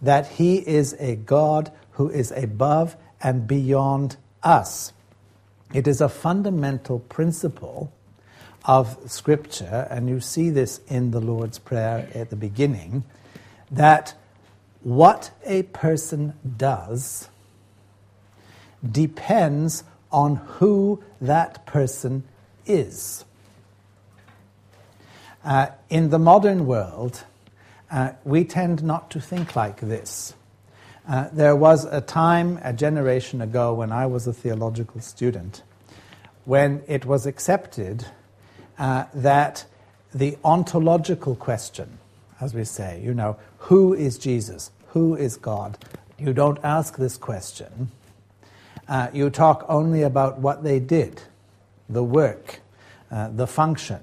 That 0.00 0.26
He 0.28 0.56
is 0.56 0.94
a 0.98 1.16
God 1.16 1.72
who 1.92 2.08
is 2.08 2.30
above 2.30 2.96
and 3.20 3.46
beyond 3.46 4.16
us. 4.42 4.92
It 5.74 5.86
is 5.86 6.00
a 6.00 6.08
fundamental 6.08 7.00
principle 7.00 7.92
of 8.64 8.98
Scripture, 9.10 9.86
and 9.90 10.08
you 10.08 10.20
see 10.20 10.50
this 10.50 10.80
in 10.88 11.10
the 11.10 11.20
Lord's 11.20 11.58
Prayer 11.58 12.08
at 12.14 12.30
the 12.30 12.36
beginning, 12.36 13.04
that 13.70 14.14
what 14.82 15.30
a 15.44 15.62
person 15.64 16.34
does 16.56 17.28
depends 18.88 19.84
on 20.10 20.36
who 20.36 21.02
that 21.20 21.66
person 21.66 22.24
is. 22.66 23.24
Uh, 25.44 25.68
in 25.88 26.10
the 26.10 26.18
modern 26.18 26.66
world, 26.66 27.24
uh, 27.90 28.12
we 28.24 28.44
tend 28.44 28.82
not 28.82 29.10
to 29.10 29.20
think 29.20 29.56
like 29.56 29.80
this. 29.80 30.34
Uh, 31.08 31.28
there 31.32 31.56
was 31.56 31.84
a 31.86 32.00
time, 32.00 32.58
a 32.62 32.72
generation 32.72 33.40
ago, 33.40 33.74
when 33.74 33.90
I 33.90 34.06
was 34.06 34.26
a 34.26 34.32
theological 34.32 35.00
student, 35.00 35.62
when 36.44 36.82
it 36.86 37.04
was 37.04 37.26
accepted 37.26 38.06
uh, 38.78 39.04
that 39.14 39.64
the 40.14 40.36
ontological 40.44 41.34
question, 41.34 41.98
as 42.40 42.54
we 42.54 42.64
say, 42.64 43.00
you 43.04 43.14
know, 43.14 43.36
who 43.58 43.94
is 43.94 44.18
Jesus? 44.18 44.70
Who 44.88 45.14
is 45.14 45.36
God? 45.36 45.78
You 46.18 46.32
don't 46.32 46.58
ask 46.62 46.96
this 46.96 47.16
question. 47.16 47.90
Uh, 48.88 49.08
you 49.12 49.30
talk 49.30 49.64
only 49.68 50.02
about 50.02 50.38
what 50.38 50.64
they 50.64 50.80
did, 50.80 51.22
the 51.88 52.02
work, 52.02 52.60
uh, 53.10 53.28
the 53.28 53.46
function. 53.46 54.00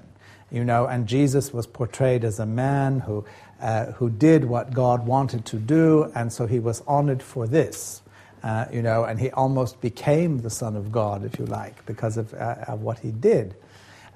You 0.50 0.64
know, 0.64 0.86
and 0.86 1.06
Jesus 1.06 1.52
was 1.52 1.66
portrayed 1.66 2.24
as 2.24 2.38
a 2.38 2.46
man 2.46 3.00
who 3.00 3.24
uh, 3.60 3.86
who 3.92 4.08
did 4.08 4.44
what 4.44 4.72
God 4.72 5.06
wanted 5.06 5.44
to 5.46 5.56
do, 5.56 6.12
and 6.14 6.32
so 6.32 6.46
he 6.46 6.60
was 6.60 6.82
honored 6.86 7.22
for 7.22 7.46
this. 7.46 8.02
Uh, 8.42 8.66
you 8.72 8.82
know, 8.82 9.02
and 9.04 9.18
he 9.18 9.30
almost 9.32 9.80
became 9.80 10.42
the 10.42 10.50
Son 10.50 10.76
of 10.76 10.92
God, 10.92 11.24
if 11.24 11.40
you 11.40 11.44
like, 11.46 11.84
because 11.86 12.16
of, 12.16 12.32
uh, 12.34 12.54
of 12.68 12.82
what 12.82 13.00
he 13.00 13.10
did. 13.10 13.56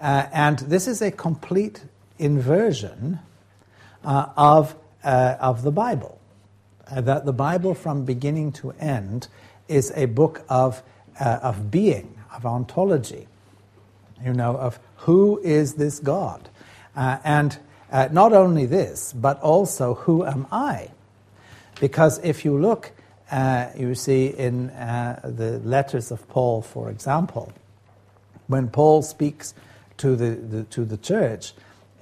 Uh, 0.01 0.27
and 0.33 0.61
this 0.61 0.87
is 0.87 1.03
a 1.03 1.11
complete 1.11 1.83
inversion 2.21 3.19
uh, 4.05 4.27
of, 4.37 4.75
uh, 5.05 5.37
of 5.41 5.63
the 5.63 5.73
Bible. 5.73 6.19
that 6.95 7.25
the 7.25 7.33
Bible, 7.33 7.75
from 7.75 8.05
beginning 8.05 8.53
to 8.53 8.73
end, 8.73 9.29
is 9.69 9.93
a 9.95 10.07
book 10.07 10.45
of, 10.49 10.83
of 11.19 11.71
being, 11.71 12.19
of 12.35 12.45
ontology, 12.45 13.29
you 14.25 14.33
know, 14.33 14.57
of 14.57 14.79
who 14.97 15.41
is 15.43 15.75
this 15.75 15.99
God. 16.01 16.49
and 16.95 17.59
uh, 17.93 18.09
not 18.11 18.33
only 18.33 18.65
this, 18.65 19.13
but 19.13 19.41
also 19.43 19.95
who 19.95 20.25
am 20.25 20.47
I? 20.51 20.91
Because 21.79 22.19
if 22.25 22.45
you 22.45 22.59
look, 22.59 22.93
uh, 23.31 23.69
you 23.77 23.95
see 23.95 24.29
in 24.29 24.71
uh, 24.71 25.21
the 25.25 25.59
letters 25.59 26.11
of 26.11 26.27
Paul, 26.29 26.63
for 26.63 26.91
example, 26.91 27.53
when 28.47 28.69
Paul 28.69 29.03
speaks 29.03 29.55
to 29.99 30.17
the, 30.17 30.31
the, 30.31 30.65
to 30.65 30.85
the 30.85 30.97
church, 30.97 31.53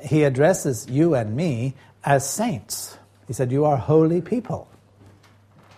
he 0.00 0.22
addresses 0.22 0.86
you 0.88 1.14
and 1.14 1.34
me 1.36 1.74
as 2.04 2.28
saints. 2.28 2.96
He 3.26 3.32
said, 3.32 3.52
You 3.52 3.64
are 3.64 3.76
holy 3.76 4.20
people. 4.20 4.68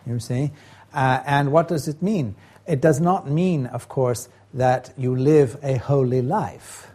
You 0.06 0.18
see? 0.18 0.50
Uh, 0.92 1.22
and 1.24 1.52
what 1.52 1.68
does 1.68 1.88
it 1.88 2.02
mean? 2.02 2.34
It 2.66 2.80
does 2.80 3.00
not 3.00 3.28
mean, 3.28 3.66
of 3.66 3.88
course, 3.88 4.28
that 4.54 4.92
you 4.96 5.16
live 5.16 5.58
a 5.62 5.76
holy 5.76 6.22
life. 6.22 6.88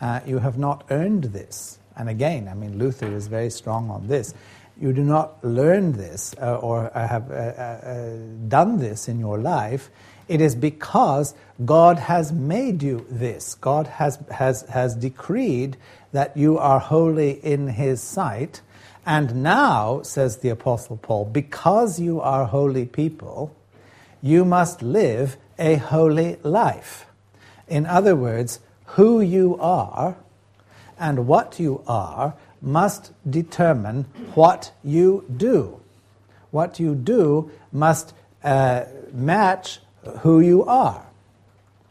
Uh, 0.00 0.20
you 0.26 0.38
have 0.38 0.58
not 0.58 0.84
earned 0.90 1.24
this. 1.24 1.78
And 1.96 2.08
again, 2.08 2.48
I 2.48 2.54
mean, 2.54 2.78
Luther 2.78 3.06
is 3.06 3.28
very 3.28 3.50
strong 3.50 3.90
on 3.90 4.08
this. 4.08 4.34
You 4.80 4.92
do 4.92 5.04
not 5.04 5.42
learn 5.44 5.92
this 5.92 6.34
uh, 6.40 6.56
or 6.56 6.90
have 6.94 7.30
uh, 7.30 7.34
uh, 7.34 8.16
done 8.48 8.78
this 8.78 9.08
in 9.08 9.20
your 9.20 9.38
life 9.38 9.90
It 10.28 10.40
is 10.40 10.54
because 10.54 11.34
God 11.64 11.98
has 11.98 12.32
made 12.32 12.82
you 12.82 13.06
this. 13.10 13.54
God 13.54 13.86
has, 13.86 14.18
has, 14.30 14.62
has 14.62 14.94
decreed 14.94 15.76
that 16.12 16.36
you 16.36 16.58
are 16.58 16.78
holy 16.80 17.32
in 17.44 17.68
His 17.68 18.00
sight. 18.00 18.60
And 19.06 19.42
now, 19.42 20.00
says 20.02 20.38
the 20.38 20.48
Apostle 20.48 20.96
Paul, 20.96 21.26
because 21.26 22.00
you 22.00 22.20
are 22.20 22.46
holy 22.46 22.86
people, 22.86 23.54
you 24.22 24.44
must 24.44 24.80
live 24.80 25.36
a 25.58 25.76
holy 25.76 26.36
life. 26.42 27.06
In 27.68 27.84
other 27.84 28.16
words, 28.16 28.60
who 28.86 29.20
you 29.20 29.58
are 29.60 30.16
and 30.98 31.26
what 31.26 31.60
you 31.60 31.82
are 31.86 32.34
must 32.62 33.12
determine 33.28 34.04
what 34.34 34.72
you 34.82 35.24
do. 35.36 35.80
What 36.50 36.80
you 36.80 36.94
do 36.94 37.50
must 37.72 38.14
uh, 38.42 38.84
match 39.12 39.80
who 40.06 40.40
you 40.40 40.64
are. 40.64 41.06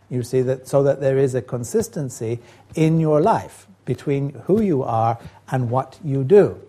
You 0.10 0.23
see 0.23 0.41
that 0.43 0.67
so 0.67 0.84
that 0.84 1.02
there 1.02 1.17
is 1.17 1.34
a 1.36 1.41
consistency 1.41 2.39
in 2.76 2.99
your 2.99 3.21
life 3.21 3.67
between 3.86 4.32
who 4.45 4.62
you 4.62 4.84
are 4.84 5.19
and 5.49 5.69
what 5.69 5.99
you 6.04 6.23
do. 6.23 6.62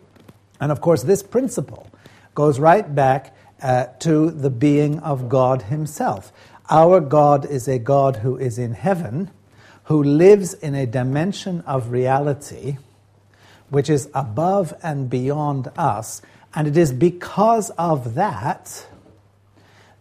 And 0.61 0.73
of 0.73 0.81
course, 0.81 1.03
this 1.03 1.23
principle 1.23 1.91
goes 2.35 2.59
right 2.59 2.95
back 2.95 3.37
uh, 3.63 3.87
to 4.01 4.31
the 4.31 4.51
being 4.51 4.99
of 5.01 5.29
God 5.29 5.63
Himself. 5.63 6.33
Our 6.71 7.01
God 7.01 7.45
is 7.45 7.69
a 7.69 7.79
God 7.79 8.17
who 8.17 8.37
is 8.37 8.59
in 8.59 8.73
heaven, 8.73 9.31
who 9.85 10.03
lives 10.03 10.55
in 10.55 10.75
a 10.75 10.87
dimension 10.87 11.61
of 11.63 11.91
reality 11.91 12.79
which 13.75 13.91
is 13.91 14.09
above 14.15 14.73
and 14.83 15.11
beyond 15.11 15.71
us. 15.77 16.23
And 16.55 16.69
it 16.69 16.77
is 16.77 16.93
because 16.93 17.71
of 17.71 18.15
that 18.15 18.87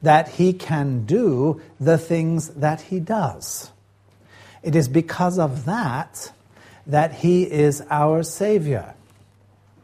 that 0.04 0.28
he 0.28 0.54
can 0.54 1.06
do 1.06 1.62
the 1.80 1.98
things 1.98 2.50
that 2.50 2.82
he 2.82 3.00
does. 3.00 3.72
It 4.62 4.76
is 4.76 4.88
because 4.88 5.40
of 5.40 5.66
that 5.66 6.32
that 6.86 7.14
he 7.14 7.44
is 7.44 7.82
our 7.90 8.24
Savior. 8.24 8.94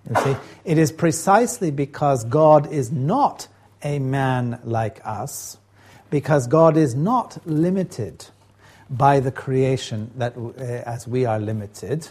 You 0.09 0.15
see, 0.21 0.35
it 0.65 0.77
is 0.77 0.91
precisely 0.91 1.71
because 1.71 2.23
God 2.25 2.71
is 2.71 2.91
not 2.91 3.47
a 3.81 3.99
man 3.99 4.59
like 4.63 5.01
us, 5.05 5.57
because 6.09 6.47
God 6.47 6.77
is 6.77 6.95
not 6.95 7.37
limited 7.45 8.25
by 8.89 9.19
the 9.19 9.31
creation 9.31 10.11
that, 10.17 10.35
uh, 10.35 10.61
as 10.61 11.07
we 11.07 11.25
are 11.25 11.39
limited, 11.39 12.09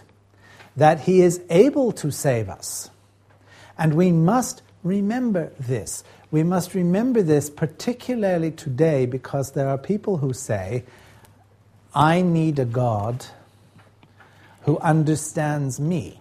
that 0.77 1.01
He 1.01 1.21
is 1.21 1.41
able 1.51 1.93
to 1.93 2.11
save 2.11 2.49
us. 2.49 2.91
And 3.77 3.95
we 3.95 4.13
must 4.13 4.63
remember 4.85 5.53
this. 5.59 6.05
We 6.31 6.43
must 6.43 6.75
remember 6.75 7.23
this 7.23 7.49
particularly 7.49 8.51
today 8.51 9.07
because 9.07 9.53
there 9.53 9.69
are 9.69 9.79
people 9.79 10.19
who 10.19 10.33
say, 10.33 10.85
I 11.95 12.21
need 12.21 12.59
a 12.59 12.67
God 12.67 13.25
who 14.63 14.79
understands 14.81 15.81
me. 15.81 16.21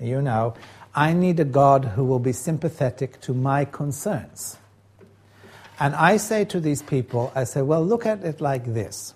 You 0.00 0.22
know, 0.22 0.54
I 0.94 1.12
need 1.12 1.38
a 1.40 1.44
God 1.44 1.84
who 1.84 2.04
will 2.04 2.18
be 2.18 2.32
sympathetic 2.32 3.20
to 3.22 3.34
my 3.34 3.66
concerns. 3.66 4.56
And 5.78 5.94
I 5.94 6.16
say 6.16 6.44
to 6.46 6.60
these 6.60 6.82
people, 6.82 7.32
I 7.34 7.44
say, 7.44 7.60
well, 7.60 7.84
look 7.84 8.06
at 8.06 8.24
it 8.24 8.40
like 8.40 8.72
this. 8.72 9.12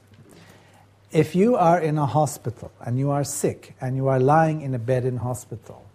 If 1.11 1.35
you 1.35 1.57
are 1.57 1.81
in 1.81 1.97
a 1.97 2.05
hospital 2.05 2.71
and 2.81 2.99
you 2.99 3.11
are 3.11 3.25
sick 3.25 3.75
and 3.81 3.97
you 3.97 4.09
are 4.09 4.21
lying 4.21 4.61
in 4.61 4.75
a 4.75 4.79
bed 4.79 5.07
in 5.07 5.17
hospital, 5.17 5.88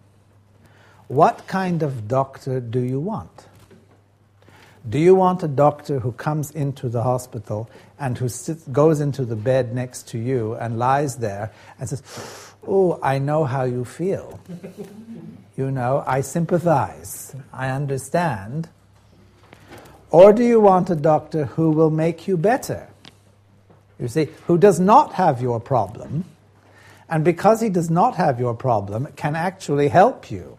what 1.08 1.48
kind 1.48 1.84
of 1.84 2.08
doctor 2.08 2.60
do 2.60 2.80
you 2.80 3.00
want? 3.00 3.48
Do 4.89 5.00
you 5.00 5.16
want 5.16 5.44
a 5.44 5.48
doctor 5.48 6.00
who 6.00 6.12
comes 6.12 6.52
into 6.52 6.89
the 6.89 7.04
hospital 7.04 7.70
and 8.00 8.18
who 8.18 8.28
sits, 8.28 8.63
goes 8.68 9.00
into 9.00 9.24
the 9.24 9.36
bed 9.36 9.74
next 9.74 10.10
to 10.10 10.18
you 10.18 10.56
and 10.56 10.78
lies 10.78 11.18
there 11.18 11.52
and 11.80 11.88
says, 11.88 12.04
Oh, 12.68 13.00
I 13.02 13.20
know 13.20 13.46
how 13.46 13.63
you 13.63 13.86
feel. 13.86 14.39
You 15.56 15.70
know, 15.70 16.04
I 16.08 16.22
sympathize. 16.22 17.36
I 17.54 17.70
understand. 17.70 18.70
Or 20.10 20.34
do 20.34 20.44
you 20.44 20.60
want 20.60 20.89
a 20.89 20.96
doctor 20.96 21.46
who 21.46 21.70
will 21.70 21.92
make 21.92 22.28
you 22.28 22.38
better? 22.38 22.88
You 24.00 24.08
see, 24.08 24.30
who 24.48 24.58
does 24.58 24.80
not 24.80 25.13
have 25.13 25.42
your 25.42 25.60
problem, 25.60 26.26
and 27.08 27.24
because 27.24 27.62
he 27.62 27.70
does 27.70 27.89
not 27.89 28.16
have 28.16 28.39
your 28.39 28.56
problem, 28.56 29.08
can 29.16 29.36
actually 29.36 29.89
help 29.89 30.32
you. 30.32 30.53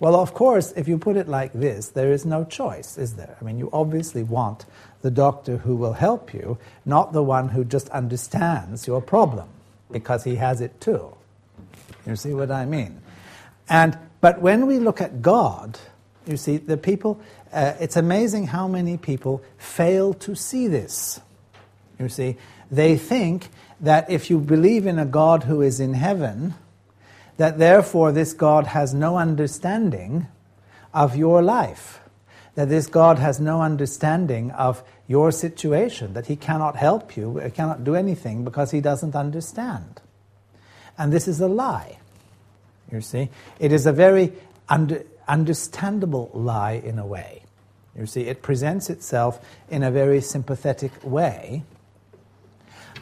Well, 0.00 0.14
of 0.14 0.32
course, 0.32 0.72
if 0.76 0.86
you 0.86 0.96
put 0.96 1.16
it 1.16 1.28
like 1.28 1.52
this, 1.52 1.88
there 1.88 2.12
is 2.12 2.24
no 2.24 2.44
choice, 2.44 2.96
is 2.98 3.14
there? 3.14 3.36
I 3.40 3.44
mean, 3.44 3.58
you 3.58 3.68
obviously 3.72 4.22
want 4.22 4.64
the 5.02 5.10
doctor 5.10 5.56
who 5.56 5.74
will 5.74 5.94
help 5.94 6.32
you, 6.32 6.58
not 6.84 7.12
the 7.12 7.22
one 7.22 7.48
who 7.48 7.64
just 7.64 7.88
understands 7.88 8.86
your 8.86 9.02
problem, 9.02 9.48
because 9.90 10.24
he 10.24 10.36
has 10.36 10.60
it 10.60 10.80
too. 10.80 11.14
You 12.06 12.14
see 12.16 12.32
what 12.32 12.50
I 12.50 12.64
mean? 12.64 13.00
And 13.68 13.98
but 14.20 14.40
when 14.40 14.66
we 14.66 14.78
look 14.78 15.00
at 15.00 15.22
God, 15.22 15.78
you 16.26 16.36
see, 16.36 16.56
the 16.58 16.76
people, 16.76 17.20
uh, 17.52 17.74
it's 17.80 17.96
amazing 17.96 18.48
how 18.48 18.68
many 18.68 18.96
people 18.96 19.42
fail 19.56 20.14
to 20.14 20.34
see 20.34 20.68
this. 20.68 21.20
You 21.98 22.08
see, 22.08 22.36
they 22.70 22.96
think 22.96 23.48
that 23.80 24.10
if 24.10 24.30
you 24.30 24.38
believe 24.38 24.86
in 24.86 24.98
a 24.98 25.06
God 25.06 25.44
who 25.44 25.62
is 25.62 25.80
in 25.80 25.94
heaven, 25.94 26.54
that 27.38 27.58
therefore 27.58 28.12
this 28.12 28.32
God 28.32 28.66
has 28.66 28.92
no 28.92 29.16
understanding 29.16 30.28
of 30.92 31.16
your 31.16 31.42
life, 31.42 32.00
that 32.54 32.68
this 32.68 32.86
God 32.86 33.18
has 33.18 33.40
no 33.40 33.62
understanding 33.62 34.50
of 34.52 34.82
your 35.06 35.32
situation, 35.32 36.12
that 36.12 36.26
he 36.26 36.36
cannot 36.36 36.76
help 36.76 37.16
you, 37.16 37.40
cannot 37.54 37.82
do 37.82 37.94
anything 37.94 38.44
because 38.44 38.70
he 38.70 38.80
doesn't 38.80 39.16
understand. 39.16 40.00
And 40.98 41.12
this 41.12 41.26
is 41.26 41.40
a 41.40 41.48
lie. 41.48 41.98
You 42.92 43.00
see, 43.00 43.30
it 43.58 43.72
is 43.72 43.86
a 43.86 43.92
very 43.92 44.32
under, 44.68 45.04
understandable 45.26 46.30
lie 46.34 46.82
in 46.84 46.98
a 46.98 47.06
way. 47.06 47.42
You 47.96 48.06
see, 48.06 48.22
it 48.22 48.42
presents 48.42 48.90
itself 48.90 49.40
in 49.70 49.82
a 49.82 49.90
very 49.90 50.20
sympathetic 50.20 50.92
way 51.02 51.64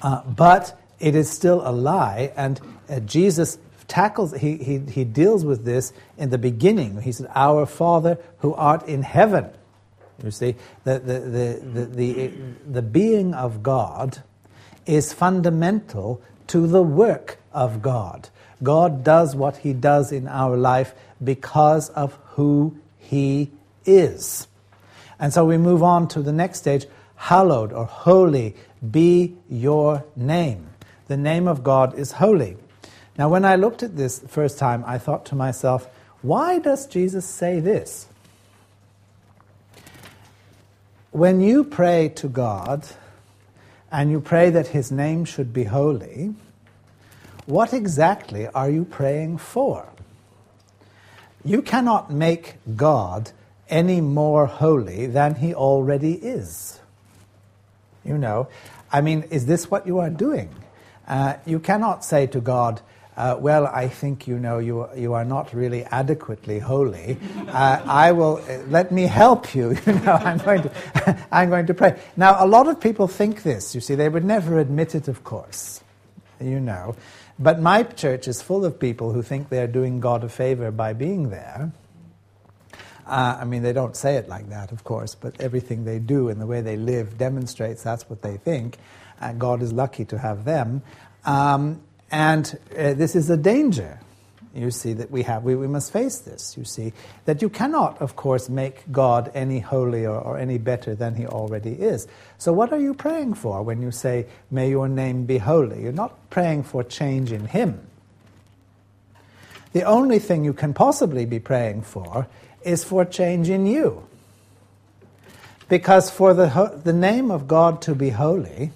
uh, 0.03 0.22
but 0.22 0.81
it 0.99 1.14
is 1.14 1.31
still 1.31 1.66
a 1.66 1.72
lie, 1.72 2.33
and 2.37 2.61
uh, 2.88 3.01
Jesus 3.01 3.59
tackles, 3.88 4.35
he, 4.35 4.57
he, 4.57 4.79
he 4.79 5.05
deals 5.05 5.44
with 5.44 5.64
this 5.64 5.92
in 6.18 6.31
the 6.31 6.38
beginning. 6.38 7.01
He 7.01 7.12
said, 7.12 7.29
Our 7.35 7.66
Father 7.66 8.18
who 8.38 8.55
art 8.55 8.87
in 8.88 9.03
heaven. 9.03 9.51
You 10.22 10.31
see, 10.31 10.57
the, 10.85 10.99
the, 10.99 11.20
the, 11.20 11.61
the, 11.62 11.85
the, 11.87 12.33
the 12.70 12.83
being 12.83 13.35
of 13.35 13.62
God 13.62 14.22
is 14.87 15.12
fundamental 15.12 16.22
to 16.49 16.66
the 16.66 16.83
work 16.83 17.38
of 17.53 17.83
God. 17.83 18.29
God 18.62 19.05
does 19.05 19.37
what 19.37 19.59
he 19.59 19.72
does 19.72 20.12
in 20.12 20.27
our 20.27 20.57
life 20.57 20.94
because 21.22 21.90
of 21.90 22.18
who 22.31 22.79
he 22.99 23.51
is. 23.85 24.49
And 25.18 25.33
so 25.33 25.44
we 25.44 25.59
move 25.59 25.83
on 25.83 26.09
to 26.09 26.22
the 26.22 26.33
next 26.33 26.59
stage 26.59 26.87
hallowed 27.16 27.72
or 27.72 27.85
holy 27.85 28.55
be 28.90 29.37
your 29.49 30.05
name. 30.14 30.68
The 31.09 31.16
name 31.16 31.49
of 31.49 31.62
God 31.62 31.99
is 31.99 32.12
holy. 32.12 32.57
Now, 33.18 33.29
when 33.31 33.44
I 33.44 33.57
looked 33.57 33.83
at 33.83 33.96
this 33.96 34.18
the 34.18 34.29
first 34.29 34.59
time, 34.59 34.85
I 34.87 34.98
thought 34.98 35.24
to 35.26 35.35
myself, 35.35 35.88
why 36.22 36.59
does 36.59 36.87
Jesus 36.87 37.24
say 37.24 37.61
this? 37.61 38.09
When 41.12 41.40
you 41.40 41.64
pray 41.64 42.11
to 42.16 42.29
God 42.29 42.87
and 43.90 44.11
you 44.11 44.20
pray 44.20 44.50
that 44.50 44.68
His 44.68 44.92
name 44.92 45.24
should 45.24 45.52
be 45.52 45.64
holy, 45.64 46.35
what 47.46 47.72
exactly 47.72 48.48
are 48.48 48.68
you 48.68 48.85
praying 48.85 49.38
for? 49.38 49.88
You 51.44 51.62
cannot 51.62 52.11
make 52.11 52.57
God 52.74 53.31
any 53.68 54.00
more 54.00 54.46
holy 54.46 55.07
than 55.07 55.37
He 55.37 55.55
already 55.55 56.14
is. 56.14 56.81
You 58.05 58.18
know, 58.18 58.48
I 58.92 59.00
mean, 59.00 59.23
is 59.31 59.46
this 59.46 59.71
what 59.71 59.87
you 59.87 60.00
are 60.00 60.10
doing? 60.10 60.50
Uh, 61.08 61.35
you 61.46 61.60
cannot 61.60 62.04
say 62.04 62.27
to 62.27 62.40
God, 62.40 62.81
uh, 63.17 63.37
well, 63.38 63.67
I 63.67 63.88
think 63.88 64.27
you 64.27 64.38
know 64.38 64.58
you, 64.58 64.88
you 64.94 65.14
are 65.14 65.25
not 65.25 65.54
really 65.54 65.85
adequately 65.85 66.58
holy. 66.58 67.17
Uh, 67.48 67.83
I 67.87 68.12
will 68.12 68.38
uh, 68.48 68.58
let 68.69 68.92
me 68.92 69.04
help 69.04 69.54
you. 69.54 69.77
You 69.87 69.92
know, 70.00 70.12
I'm 70.12 70.38
going 70.38 70.62
to 70.62 71.27
I'm 71.33 71.48
going 71.48 71.67
to 71.67 71.75
pray. 71.75 71.98
Now, 72.17 72.44
a 72.44 72.46
lot 72.46 72.67
of 72.67 72.81
people 72.81 73.08
think 73.08 73.42
this. 73.42 73.75
You 73.75 73.81
see, 73.81 73.94
they 73.94 74.08
would 74.08 74.25
never 74.25 74.58
admit 74.58 74.94
it, 74.94 75.08
of 75.08 75.25
course. 75.25 75.83
You 76.40 76.60
know, 76.60 76.96
but 77.38 77.60
my 77.60 77.85
church 77.85 78.29
is 78.29 78.42
full 78.42 78.64
of 78.64 78.79
people 78.79 79.12
who 79.12 79.23
think 79.23 79.48
they're 79.48 79.67
doing 79.69 80.00
God 80.00 80.25
a 80.25 80.29
favor 80.29 80.71
by 80.71 80.92
being 80.92 81.31
there. 81.31 81.73
Uh, 83.06 83.38
I 83.40 83.44
mean, 83.44 83.62
they 83.62 83.73
don't 83.73 83.96
say 83.96 84.17
it 84.17 84.29
like 84.29 84.48
that, 84.50 84.73
of 84.73 84.83
course, 84.83 85.14
but 85.14 85.40
everything 85.40 85.85
they 85.85 86.00
do 86.00 86.29
and 86.29 86.40
the 86.40 86.46
way 86.46 86.60
they 86.60 86.77
live 86.77 87.17
demonstrates 87.17 87.83
that's 87.83 88.10
what 88.10 88.23
they 88.23 88.37
think. 88.37 88.79
Uh, 89.21 89.33
God 89.33 89.62
is 89.62 89.73
lucky 89.73 90.04
to 90.06 90.19
have 90.19 90.44
them. 90.44 90.83
Um, 91.25 91.81
and 92.11 92.59
uh, 92.77 92.94
this 92.94 93.17
is 93.17 93.31
a 93.31 93.37
danger. 93.37 93.98
you 94.54 94.71
see, 94.71 94.94
that 94.94 95.11
we 95.11 95.23
have. 95.23 95.42
We, 95.42 95.54
we 95.54 95.67
must 95.67 95.92
face 95.92 96.19
this, 96.19 96.57
you 96.57 96.65
see, 96.65 96.92
that 97.27 97.42
you 97.42 97.48
cannot, 97.50 98.00
of 98.00 98.17
course, 98.17 98.48
make 98.48 98.90
God 98.90 99.31
any 99.35 99.61
holier 99.61 100.13
or 100.13 100.38
any 100.38 100.59
better 100.59 100.94
than 100.94 101.15
he 101.15 101.27
already 101.27 101.73
is. 101.73 102.09
So, 102.38 102.52
what 102.52 102.73
are 102.73 102.81
you 102.81 102.94
praying 102.94 103.35
for 103.35 103.63
when 103.63 103.83
you 103.83 103.90
say, 103.90 104.27
May 104.50 104.71
your 104.71 104.88
name 104.88 105.27
be 105.27 105.38
holy? 105.38 105.83
You're 105.83 105.92
not 105.92 106.31
praying 106.31 106.63
for 106.65 106.83
change 106.83 107.33
in 107.33 107.46
him. 107.46 107.87
The 109.73 109.83
only 109.83 110.19
thing 110.19 110.44
you 110.44 110.54
can 110.54 110.73
possibly 110.73 111.27
be 111.27 111.38
praying 111.38 111.83
for 111.83 112.27
is 112.63 112.83
for 112.83 113.04
change 113.04 113.50
in 113.50 113.67
you. 113.67 114.07
Because 115.69 116.11
for 116.11 116.33
the, 116.33 116.81
the 116.83 116.92
name 116.94 117.31
of 117.31 117.46
God 117.46 117.83
to 117.83 117.94
be 117.94 118.11
holy 118.11 118.73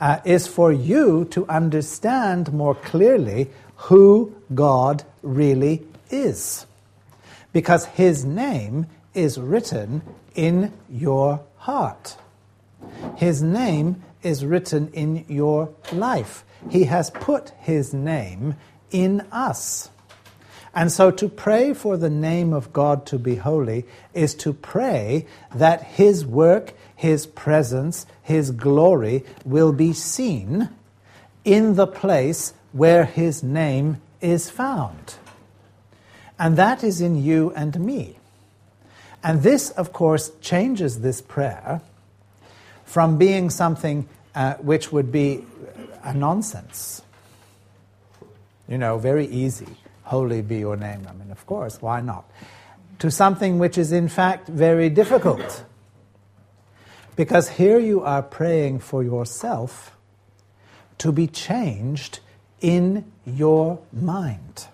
uh, 0.00 0.20
is 0.24 0.46
for 0.46 0.72
you 0.72 1.24
to 1.26 1.46
understand 1.48 2.52
more 2.52 2.74
clearly 2.74 3.50
who 3.76 4.34
God 4.54 5.04
really 5.22 5.82
is. 6.10 6.66
Because 7.52 7.86
his 7.86 8.24
name 8.24 8.86
is 9.14 9.38
written 9.38 10.02
in 10.34 10.72
your 10.88 11.40
heart. 11.56 12.16
His 13.16 13.42
name 13.42 14.02
is 14.22 14.44
written 14.44 14.88
in 14.92 15.24
your 15.28 15.70
life. 15.92 16.44
He 16.70 16.84
has 16.84 17.10
put 17.10 17.50
his 17.58 17.94
name 17.94 18.56
in 18.90 19.20
us. 19.32 19.90
And 20.74 20.92
so 20.92 21.10
to 21.10 21.28
pray 21.28 21.74
for 21.74 21.96
the 21.96 22.10
name 22.10 22.52
of 22.52 22.72
God 22.72 23.06
to 23.06 23.18
be 23.18 23.36
holy 23.36 23.84
is 24.14 24.34
to 24.36 24.52
pray 24.52 25.26
that 25.54 25.82
his 25.82 26.24
work, 26.24 26.74
his 26.98 27.26
presence, 27.26 28.06
his 28.22 28.50
glory 28.50 29.24
will 29.44 29.72
be 29.72 29.92
seen 29.92 30.68
in 31.44 31.76
the 31.76 31.86
place 31.86 32.52
where 32.72 33.04
his 33.04 33.40
name 33.40 34.02
is 34.20 34.50
found. 34.50 35.14
And 36.40 36.56
that 36.56 36.82
is 36.82 37.00
in 37.00 37.22
you 37.22 37.52
and 37.54 37.78
me. 37.78 38.18
And 39.22 39.44
this, 39.44 39.70
of 39.70 39.92
course, 39.92 40.32
changes 40.40 41.00
this 41.00 41.22
prayer 41.22 41.80
from 42.84 43.16
being 43.16 43.48
something 43.48 44.08
uh, 44.34 44.54
which 44.54 44.90
would 44.90 45.12
be 45.12 45.44
a 46.02 46.12
nonsense. 46.12 47.00
You 48.68 48.78
know, 48.78 48.98
very 48.98 49.28
easy. 49.28 49.68
Holy 50.02 50.42
be 50.42 50.58
your 50.58 50.76
name. 50.76 51.06
I 51.08 51.12
mean, 51.12 51.30
of 51.30 51.46
course, 51.46 51.80
why 51.80 52.00
not? 52.00 52.28
To 52.98 53.10
something 53.12 53.60
which 53.60 53.78
is, 53.78 53.92
in 53.92 54.08
fact, 54.08 54.48
very 54.48 54.90
difficult. 54.90 55.62
Because 57.18 57.48
here 57.48 57.80
you 57.80 58.00
are 58.02 58.22
praying 58.22 58.78
for 58.78 59.02
yourself 59.02 59.96
to 60.98 61.10
be 61.10 61.26
changed 61.26 62.20
in 62.60 63.10
your 63.26 63.80
mind. 63.92 64.68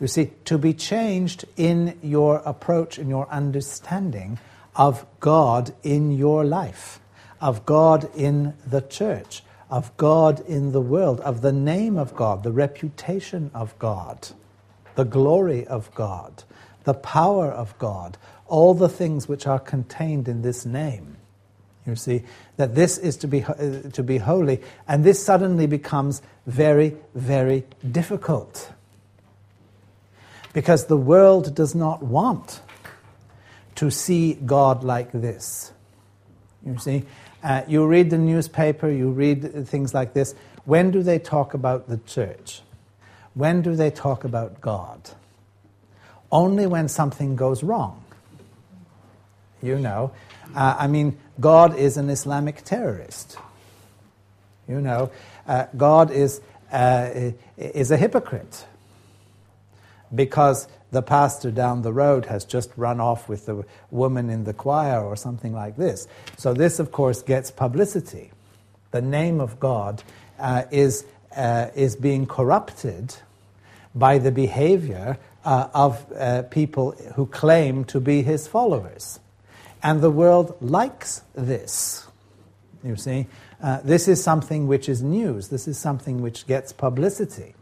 You 0.00 0.06
see, 0.06 0.30
to 0.44 0.58
be 0.58 0.72
changed 0.72 1.44
in 1.56 1.98
your 2.04 2.36
approach, 2.44 3.00
in 3.00 3.08
your 3.08 3.28
understanding 3.30 4.38
of 4.76 5.04
God 5.18 5.74
in 5.82 6.12
your 6.12 6.44
life, 6.44 7.00
of 7.40 7.66
God 7.66 8.08
in 8.14 8.54
the 8.64 8.82
church, 8.82 9.42
of 9.68 9.96
God 9.96 10.38
in 10.46 10.70
the 10.70 10.80
world, 10.80 11.18
of 11.22 11.40
the 11.40 11.52
name 11.52 11.98
of 11.98 12.14
God, 12.14 12.44
the 12.44 12.52
reputation 12.52 13.50
of 13.52 13.76
God, 13.80 14.28
the 14.94 15.04
glory 15.04 15.66
of 15.66 15.92
God, 15.96 16.44
the 16.84 16.94
power 16.94 17.50
of 17.50 17.76
God, 17.80 18.18
all 18.46 18.72
the 18.72 18.88
things 18.88 19.26
which 19.26 19.48
are 19.48 19.58
contained 19.58 20.28
in 20.28 20.42
this 20.42 20.64
name. 20.64 21.13
You 21.86 21.96
see, 21.96 22.22
that 22.56 22.74
this 22.74 22.96
is 22.96 23.16
to 23.18 23.28
be, 23.28 23.44
uh, 23.44 23.54
to 23.92 24.02
be 24.02 24.18
holy, 24.18 24.62
and 24.88 25.04
this 25.04 25.22
suddenly 25.22 25.66
becomes 25.66 26.22
very, 26.46 26.96
very 27.14 27.64
difficult. 27.90 28.72
Because 30.54 30.86
the 30.86 30.96
world 30.96 31.54
does 31.54 31.74
not 31.74 32.02
want 32.02 32.62
to 33.74 33.90
see 33.90 34.34
God 34.34 34.82
like 34.82 35.12
this. 35.12 35.72
You 36.64 36.78
see, 36.78 37.04
uh, 37.42 37.62
you 37.68 37.86
read 37.86 38.08
the 38.08 38.18
newspaper, 38.18 38.88
you 38.88 39.10
read 39.10 39.68
things 39.68 39.92
like 39.92 40.14
this. 40.14 40.34
When 40.64 40.90
do 40.90 41.02
they 41.02 41.18
talk 41.18 41.52
about 41.52 41.88
the 41.88 41.98
church? 41.98 42.62
When 43.34 43.60
do 43.60 43.74
they 43.74 43.90
talk 43.90 44.24
about 44.24 44.60
God? 44.60 45.10
Only 46.32 46.66
when 46.66 46.88
something 46.88 47.36
goes 47.36 47.62
wrong. 47.62 48.02
You 49.62 49.78
know, 49.78 50.12
uh, 50.54 50.76
I 50.78 50.86
mean, 50.86 51.18
God 51.40 51.76
is 51.76 51.96
an 51.96 52.10
Islamic 52.10 52.62
terrorist. 52.62 53.36
You 54.68 54.80
know, 54.80 55.10
uh, 55.46 55.66
God 55.76 56.10
is, 56.10 56.40
uh, 56.72 57.32
is 57.56 57.90
a 57.90 57.96
hypocrite 57.96 58.66
because 60.14 60.68
the 60.90 61.02
pastor 61.02 61.50
down 61.50 61.82
the 61.82 61.92
road 61.92 62.26
has 62.26 62.44
just 62.44 62.70
run 62.76 63.00
off 63.00 63.28
with 63.28 63.46
the 63.46 63.64
woman 63.90 64.30
in 64.30 64.44
the 64.44 64.54
choir 64.54 65.02
or 65.04 65.16
something 65.16 65.52
like 65.52 65.76
this. 65.76 66.06
So, 66.36 66.54
this, 66.54 66.78
of 66.78 66.92
course, 66.92 67.22
gets 67.22 67.50
publicity. 67.50 68.30
The 68.92 69.02
name 69.02 69.40
of 69.40 69.58
God 69.58 70.02
uh, 70.38 70.64
is, 70.70 71.04
uh, 71.36 71.68
is 71.74 71.96
being 71.96 72.26
corrupted 72.26 73.16
by 73.94 74.18
the 74.18 74.30
behavior 74.30 75.18
uh, 75.44 75.68
of 75.74 76.06
uh, 76.12 76.42
people 76.44 76.92
who 77.16 77.26
claim 77.26 77.84
to 77.86 78.00
be 78.00 78.22
his 78.22 78.46
followers. 78.46 79.20
And 79.84 80.00
the 80.00 80.10
world 80.10 80.56
likes 80.62 81.22
this. 81.34 82.06
You 82.82 82.96
see, 82.96 83.26
uh, 83.62 83.80
this 83.84 84.08
is 84.08 84.24
something 84.24 84.66
which 84.66 84.88
is 84.88 85.02
news, 85.02 85.48
this 85.48 85.68
is 85.68 85.78
something 85.78 86.22
which 86.22 86.46
gets 86.46 86.72
publicity. 86.72 87.54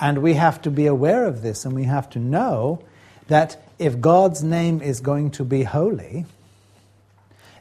And 0.00 0.22
we 0.22 0.34
have 0.34 0.62
to 0.62 0.70
be 0.70 0.86
aware 0.86 1.26
of 1.26 1.42
this 1.42 1.66
and 1.66 1.74
we 1.74 1.84
have 1.84 2.08
to 2.10 2.18
know 2.18 2.82
that 3.26 3.62
if 3.78 4.00
God's 4.00 4.42
name 4.42 4.80
is 4.80 5.00
going 5.00 5.30
to 5.32 5.44
be 5.44 5.64
holy, 5.64 6.24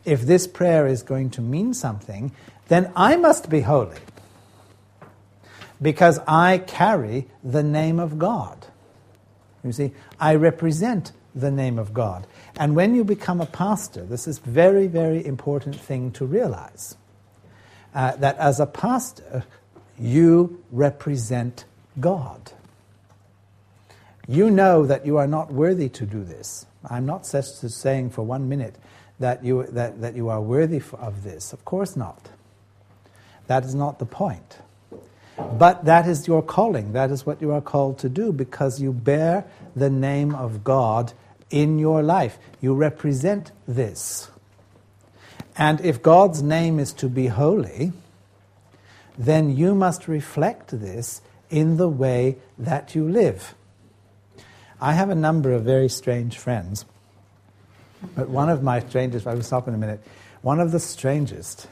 if 0.05 0.21
this 0.21 0.47
prayer 0.47 0.87
is 0.87 1.03
going 1.03 1.31
to 1.31 1.41
mean 1.41 1.73
something, 1.73 2.31
then 2.69 2.91
I 2.95 3.17
must 3.17 3.49
be 3.49 3.61
holy. 3.61 3.97
Because 5.81 6.19
I 6.25 6.59
carry 6.59 7.27
the 7.43 7.63
name 7.63 7.99
of 7.99 8.17
God. 8.17 8.65
You 9.63 9.73
see, 9.73 9.91
I 10.19 10.35
represent 10.35 11.11
the 11.35 11.51
name 11.51 11.77
of 11.77 11.93
God. 11.93 12.25
And 12.59 12.75
when 12.75 12.95
you 12.95 13.03
become 13.03 13.39
a 13.39 13.45
pastor, 13.45 14.03
this 14.03 14.27
is 14.27 14.39
very, 14.39 14.87
very 14.87 15.25
important 15.25 15.75
thing 15.75 16.11
to 16.13 16.25
realize. 16.25 16.97
Uh, 17.93 18.15
that 18.17 18.37
as 18.37 18.59
a 18.59 18.65
pastor, 18.65 19.45
you 19.99 20.63
represent 20.71 21.65
God. 21.99 22.51
You 24.27 24.49
know 24.51 24.85
that 24.85 25.05
you 25.05 25.17
are 25.17 25.27
not 25.27 25.53
worthy 25.53 25.89
to 25.89 26.05
do 26.05 26.23
this. 26.23 26.65
I'm 26.89 27.05
not 27.05 27.25
saying 27.25 28.09
for 28.09 28.23
one 28.23 28.49
minute 28.49 28.75
that 29.19 29.43
you, 29.43 29.63
that, 29.67 30.01
that 30.01 30.15
you 30.15 30.29
are 30.29 30.41
worthy 30.41 30.81
of 30.93 31.23
this. 31.23 31.53
Of 31.53 31.63
course 31.63 31.95
not. 31.95 32.29
That 33.47 33.63
is 33.63 33.73
not 33.73 33.99
the 33.99 34.05
point. 34.05 34.57
But 35.37 35.85
that 35.85 36.07
is 36.07 36.27
your 36.27 36.41
calling. 36.41 36.93
That 36.93 37.11
is 37.11 37.25
what 37.25 37.41
you 37.41 37.51
are 37.51 37.61
called 37.61 37.99
to 37.99 38.09
do 38.09 38.31
because 38.33 38.81
you 38.81 38.91
bear 38.91 39.45
the 39.75 39.89
name 39.89 40.33
of 40.35 40.63
God 40.63 41.13
in 41.49 41.79
your 41.79 42.03
life. 42.03 42.37
You 42.61 42.73
represent 42.73 43.51
this. 43.67 44.29
And 45.57 45.81
if 45.81 46.01
God's 46.01 46.43
name 46.43 46.79
is 46.79 46.93
to 46.93 47.09
be 47.09 47.27
holy, 47.27 47.93
then 49.17 49.55
you 49.55 49.73
must 49.73 50.07
reflect 50.07 50.79
this 50.79 51.21
in 51.49 51.77
the 51.77 51.89
way 51.89 52.37
that 52.57 52.93
you 52.93 53.09
live. 53.09 53.55
I 54.79 54.93
have 54.93 55.09
a 55.09 55.15
number 55.15 55.53
of 55.53 55.63
very 55.63 55.89
strange 55.89 56.37
friends, 56.37 56.85
but 58.15 58.29
one 58.29 58.49
of 58.49 58.61
my 58.61 58.79
strangest, 58.81 59.25
I 59.25 59.33
will 59.33 59.41
stop 59.41 59.67
in 59.67 59.73
a 59.73 59.77
minute, 59.77 60.03
one 60.41 60.59
of 60.59 60.71
the 60.71 60.79
strangest 60.79 61.67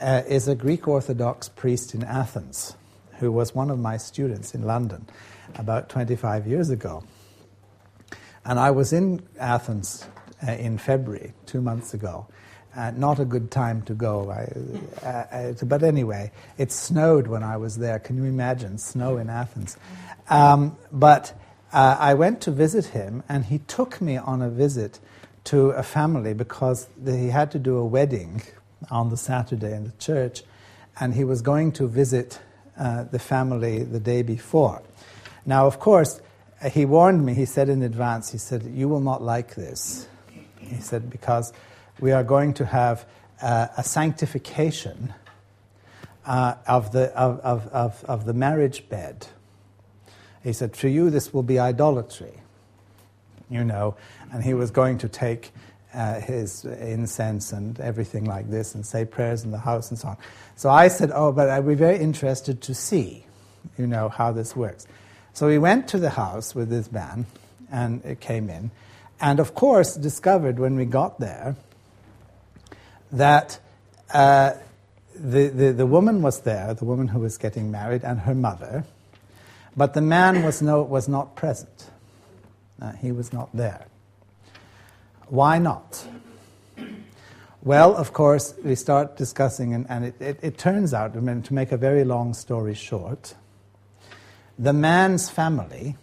uh, 0.00 0.22
is 0.28 0.46
a 0.46 0.54
Greek 0.54 0.86
Orthodox 0.86 1.48
priest 1.48 1.94
in 1.94 2.04
Athens 2.04 2.76
who 3.18 3.32
was 3.32 3.54
one 3.54 3.70
of 3.70 3.78
my 3.78 3.96
students 3.96 4.54
in 4.54 4.62
London 4.62 5.06
about 5.56 5.88
25 5.88 6.46
years 6.46 6.70
ago. 6.70 7.02
And 8.48 8.58
I 8.58 8.70
was 8.70 8.94
in 8.94 9.20
Athens 9.38 10.06
uh, 10.46 10.52
in 10.52 10.78
February, 10.78 11.34
two 11.44 11.60
months 11.60 11.92
ago. 11.92 12.26
Uh, 12.74 12.92
not 12.92 13.20
a 13.20 13.26
good 13.26 13.50
time 13.50 13.82
to 13.82 13.92
go. 13.92 14.30
I, 14.30 15.06
uh, 15.06 15.08
uh, 15.08 15.64
but 15.66 15.82
anyway, 15.82 16.32
it 16.56 16.72
snowed 16.72 17.26
when 17.26 17.42
I 17.42 17.58
was 17.58 17.76
there. 17.76 17.98
Can 17.98 18.16
you 18.16 18.24
imagine 18.24 18.78
snow 18.78 19.18
in 19.18 19.28
Athens? 19.28 19.76
Um, 20.30 20.78
but 20.90 21.38
uh, 21.74 21.98
I 22.00 22.14
went 22.14 22.40
to 22.42 22.50
visit 22.50 22.86
him, 22.86 23.22
and 23.28 23.44
he 23.44 23.58
took 23.58 24.00
me 24.00 24.16
on 24.16 24.40
a 24.40 24.48
visit 24.48 24.98
to 25.44 25.70
a 25.70 25.82
family 25.82 26.32
because 26.32 26.88
he 27.04 27.28
had 27.28 27.50
to 27.50 27.58
do 27.58 27.76
a 27.76 27.84
wedding 27.84 28.40
on 28.90 29.10
the 29.10 29.18
Saturday 29.18 29.74
in 29.74 29.84
the 29.84 29.92
church, 29.98 30.42
and 30.98 31.12
he 31.12 31.22
was 31.22 31.42
going 31.42 31.72
to 31.72 31.86
visit 31.86 32.40
uh, 32.78 33.04
the 33.04 33.18
family 33.18 33.82
the 33.82 34.00
day 34.00 34.22
before. 34.22 34.80
Now, 35.44 35.66
of 35.66 35.78
course, 35.78 36.22
he 36.66 36.84
warned 36.84 37.24
me, 37.24 37.34
he 37.34 37.44
said 37.44 37.68
in 37.68 37.82
advance, 37.82 38.32
he 38.32 38.38
said, 38.38 38.64
You 38.64 38.88
will 38.88 39.00
not 39.00 39.22
like 39.22 39.54
this. 39.54 40.08
He 40.58 40.80
said, 40.80 41.08
Because 41.08 41.52
we 42.00 42.12
are 42.12 42.24
going 42.24 42.54
to 42.54 42.66
have 42.66 43.06
uh, 43.40 43.68
a 43.76 43.84
sanctification 43.84 45.14
uh, 46.26 46.54
of, 46.66 46.92
the, 46.92 47.16
of, 47.16 47.40
of, 47.40 48.04
of, 48.04 48.24
the 48.24 48.34
marriage 48.34 48.88
bed. 48.88 49.28
He 50.42 50.52
said, 50.52 50.72
To 50.74 50.88
you, 50.88 51.10
this 51.10 51.32
will 51.32 51.44
be 51.44 51.58
idolatry. 51.58 52.42
You 53.48 53.64
know, 53.64 53.96
and 54.32 54.42
he 54.42 54.52
was 54.52 54.70
going 54.70 54.98
to 54.98 55.08
take 55.08 55.52
uh, 55.94 56.20
his 56.20 56.64
incense 56.64 57.52
and 57.52 57.78
everything 57.80 58.24
like 58.24 58.50
this 58.50 58.74
and 58.74 58.84
say 58.84 59.04
prayers 59.04 59.44
in 59.44 59.52
the 59.52 59.58
house 59.58 59.90
and 59.90 59.98
so 59.98 60.08
on. 60.08 60.16
So 60.56 60.68
I 60.68 60.88
said, 60.88 61.12
Oh, 61.14 61.32
but 61.32 61.48
I'd 61.48 61.66
be 61.66 61.74
very 61.74 61.98
interested 61.98 62.60
to 62.62 62.74
see, 62.74 63.24
you 63.78 63.86
know, 63.86 64.08
how 64.08 64.32
this 64.32 64.56
works. 64.56 64.86
So 65.38 65.46
we 65.46 65.58
went 65.58 65.86
to 65.90 65.98
the 65.98 66.10
house 66.10 66.52
with 66.52 66.68
this 66.68 66.90
man 66.90 67.26
and 67.70 68.04
it 68.04 68.18
came 68.18 68.50
in. 68.50 68.72
And 69.20 69.38
of 69.38 69.54
course, 69.54 69.94
discovered 69.94 70.58
when 70.58 70.74
we 70.74 70.84
got 70.84 71.20
there 71.20 71.54
that 73.12 73.60
uh, 74.12 74.54
the, 75.14 75.46
the, 75.46 75.72
the 75.72 75.86
woman 75.86 76.22
was 76.22 76.40
there, 76.40 76.74
the 76.74 76.84
woman 76.84 77.06
who 77.06 77.20
was 77.20 77.38
getting 77.38 77.70
married, 77.70 78.02
and 78.02 78.18
her 78.18 78.34
mother, 78.34 78.82
but 79.76 79.94
the 79.94 80.00
man 80.00 80.42
was, 80.42 80.60
no, 80.60 80.82
was 80.82 81.06
not 81.06 81.36
present. 81.36 81.88
Uh, 82.82 82.90
he 82.94 83.12
was 83.12 83.32
not 83.32 83.48
there. 83.54 83.86
Why 85.28 85.60
not? 85.60 86.04
Well, 87.62 87.94
of 87.94 88.12
course, 88.12 88.54
we 88.64 88.74
start 88.74 89.16
discussing, 89.16 89.72
and, 89.72 89.86
and 89.88 90.06
it, 90.06 90.20
it, 90.20 90.40
it, 90.42 90.58
turns 90.58 90.92
out, 90.92 91.16
I 91.16 91.20
mean, 91.20 91.42
to 91.42 91.54
make 91.54 91.70
a 91.70 91.76
very 91.76 92.02
long 92.02 92.34
story 92.34 92.74
short, 92.74 93.36
the 94.58 94.72
man's 94.72 95.28
family 95.30 95.96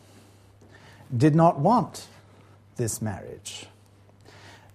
did 1.16 1.36
not 1.36 1.60
want 1.60 2.08
this 2.78 3.01
marriage. 3.01 3.68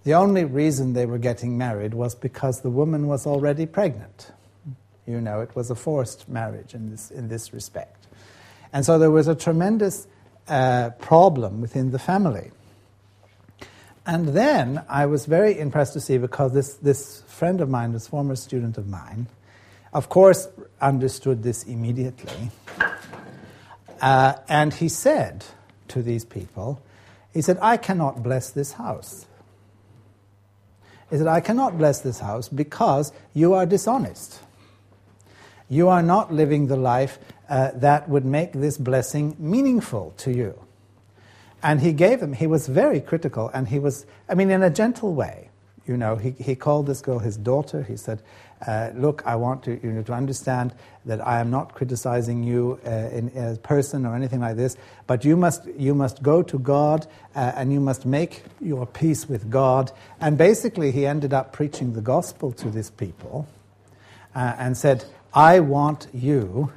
The 0.05 0.15
only 0.15 0.45
reason 0.45 0.93
they 0.93 1.07
were 1.07 1.19
getting 1.19 1.59
married 1.59 1.95
was 1.95 2.15
because 2.15 2.61
the 2.61 2.71
woman 2.71 3.07
was 3.07 3.27
already 3.27 3.67
pregnant. 3.67 4.33
You 5.07 5.21
know, 5.21 5.41
it 5.41 5.55
was 5.55 5.71
a 5.71 5.75
forced 5.75 6.29
marriage 6.29 6.75
in 6.75 6.91
this, 6.91 7.11
in 7.11 7.29
this 7.29 7.53
respect. 7.53 8.07
And 8.73 8.85
so 8.85 8.99
there 8.99 9.11
was 9.11 9.29
a 9.29 9.35
tremendous 9.35 10.07
uh, 10.49 10.91
problem 10.99 11.61
within 11.61 11.91
the 11.91 11.99
family. 11.99 12.51
And 14.07 14.29
then 14.29 14.83
I 14.89 15.07
was 15.07 15.27
very 15.27 15.59
impressed 15.59 15.93
to 15.95 16.01
see 16.01 16.19
because 16.19 16.53
this, 16.53 16.75
this 16.75 17.23
friend 17.27 17.61
of 17.61 17.69
mine, 17.69 17.93
this 17.93 18.09
former 18.09 18.37
student 18.37 18.79
of 18.79 18.89
mine, 18.89 19.27
of 19.93 20.09
course, 20.09 20.49
understood 20.81 21.43
this 21.43 21.65
immediately. 21.65 22.51
Uh, 24.01 24.35
and 24.49 24.73
he 24.75 24.89
said 24.89 25.45
to 25.89 26.03
these 26.03 26.25
people, 26.25 26.83
he 27.33 27.43
said, 27.43 27.59
I 27.61 27.77
cannot 27.77 28.23
bless 28.23 28.51
this 28.51 28.73
house. 28.73 29.27
He 31.11 31.19
said, 31.19 31.27
I 31.27 31.41
cannot 31.41 31.77
bless 31.77 32.01
this 32.01 32.21
house 32.21 32.49
because 32.49 33.13
you 33.35 33.55
are 33.55 33.67
dishonest. 33.67 34.41
You 35.69 35.89
are 35.89 36.03
not 36.03 36.33
living 36.33 36.67
the 36.67 36.77
life 36.77 37.19
uh, 37.49 37.73
that 37.75 38.09
would 38.09 38.25
make 38.25 38.53
this 38.53 38.79
blessing 38.79 39.37
meaningful 39.39 40.15
to 40.19 40.33
you. 40.33 40.59
And 41.63 41.81
he 41.81 41.93
gave 41.93 42.21
them, 42.21 42.33
he 42.33 42.47
was 42.47 42.67
very 42.67 43.01
critical, 43.01 43.51
and 43.53 43.69
he 43.69 43.79
was, 43.79 44.07
I 44.29 44.35
mean, 44.35 44.51
in 44.51 44.63
a 44.63 44.71
gentle 44.71 45.15
way. 45.15 45.51
You 45.87 45.97
know, 45.97 46.17
he, 46.17 46.31
he 46.31 46.55
called 46.55 46.87
this 46.87 47.01
girl 47.01 47.19
his 47.19 47.37
daughter. 47.37 47.83
He 47.83 47.97
said, 47.97 48.23
uh, 48.67 48.91
Look, 48.95 49.23
I 49.25 49.37
want 49.37 49.63
to, 49.65 49.81
you 49.83 49.93
know, 49.93 50.03
to 50.03 50.13
understand 50.13 50.75
that 51.07 51.27
I 51.27 51.41
am 51.41 51.51
not 51.51 51.75
criticizing 51.75 52.43
you 52.43 52.79
uh, 52.85 52.91
in, 52.91 53.31
as 53.31 53.57
a 53.57 53.61
person 53.61 54.05
or 54.05 54.15
anything 54.15 54.41
like 54.41 54.57
this, 54.57 54.77
but 55.07 55.25
you 55.25 55.37
must, 55.37 55.67
you 55.79 55.95
must 55.95 56.23
go 56.23 56.43
to 56.43 56.59
God 56.59 57.07
uh, 57.35 57.53
and 57.57 57.73
you 57.73 57.81
must 57.81 58.05
make 58.05 58.43
your 58.61 58.87
peace 58.87 59.29
with 59.29 59.51
God. 59.51 59.91
And 60.21 60.37
basically, 60.37 60.93
he 60.93 61.07
ended 61.07 61.33
up 61.33 61.53
preaching 61.53 61.95
the 61.95 62.03
gospel 62.03 62.53
to 62.53 62.71
these 62.71 62.91
people 62.91 63.49
uh, 64.35 64.55
and 64.59 64.77
said, 64.77 65.05
I 65.33 65.61
want 65.61 66.09
you, 66.13 66.73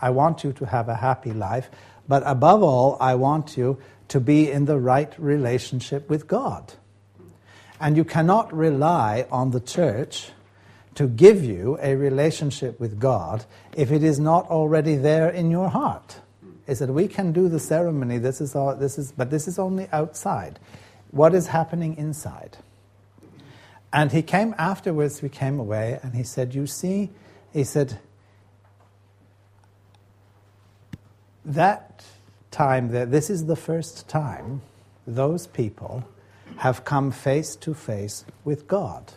I 0.00 0.10
want 0.10 0.42
you 0.42 0.52
to 0.54 0.66
have 0.66 0.88
a 0.88 0.94
happy 0.94 1.32
life, 1.32 1.68
but 2.08 2.22
above 2.24 2.62
all, 2.62 2.96
I 3.00 3.14
want 3.14 3.56
you 3.56 3.78
to 4.08 4.20
be 4.20 4.50
in 4.50 4.64
the 4.64 4.78
right 4.78 5.12
relationship 5.18 6.08
with 6.08 6.26
God. 6.26 6.72
And 7.78 7.96
you 7.96 8.04
cannot 8.04 8.52
rely 8.52 9.26
on 9.30 9.52
the 9.52 9.60
church 9.60 10.32
to 11.00 11.08
give 11.08 11.42
you 11.42 11.78
a 11.80 11.96
relationship 11.96 12.78
with 12.78 13.00
God 13.00 13.46
if 13.74 13.90
it 13.90 14.04
is 14.04 14.20
not 14.20 14.46
already 14.50 14.96
there 14.96 15.30
in 15.30 15.50
your 15.50 15.70
heart. 15.70 16.20
Is 16.66 16.80
that 16.80 16.92
we 16.92 17.08
can 17.08 17.32
do 17.32 17.48
the 17.48 17.58
ceremony, 17.58 18.18
this 18.18 18.42
is 18.42 18.54
all, 18.54 18.76
this 18.76 18.98
is, 18.98 19.10
but 19.10 19.30
this 19.30 19.48
is 19.48 19.58
only 19.58 19.88
outside. 19.92 20.58
What 21.10 21.34
is 21.34 21.46
happening 21.46 21.96
inside? 21.96 22.58
And 23.90 24.12
he 24.12 24.20
came 24.20 24.54
afterwards, 24.58 25.22
we 25.22 25.30
came 25.30 25.58
away, 25.58 25.98
and 26.02 26.14
he 26.14 26.22
said, 26.22 26.54
You 26.54 26.66
see, 26.66 27.08
he 27.50 27.64
said, 27.64 27.98
that 31.46 32.04
time 32.50 32.90
that 32.90 33.10
this 33.10 33.30
is 33.30 33.46
the 33.46 33.56
first 33.56 34.06
time 34.06 34.60
those 35.06 35.46
people 35.46 36.04
have 36.58 36.84
come 36.84 37.10
face 37.10 37.56
to 37.56 37.72
face 37.72 38.26
with 38.44 38.68
God. 38.68 39.14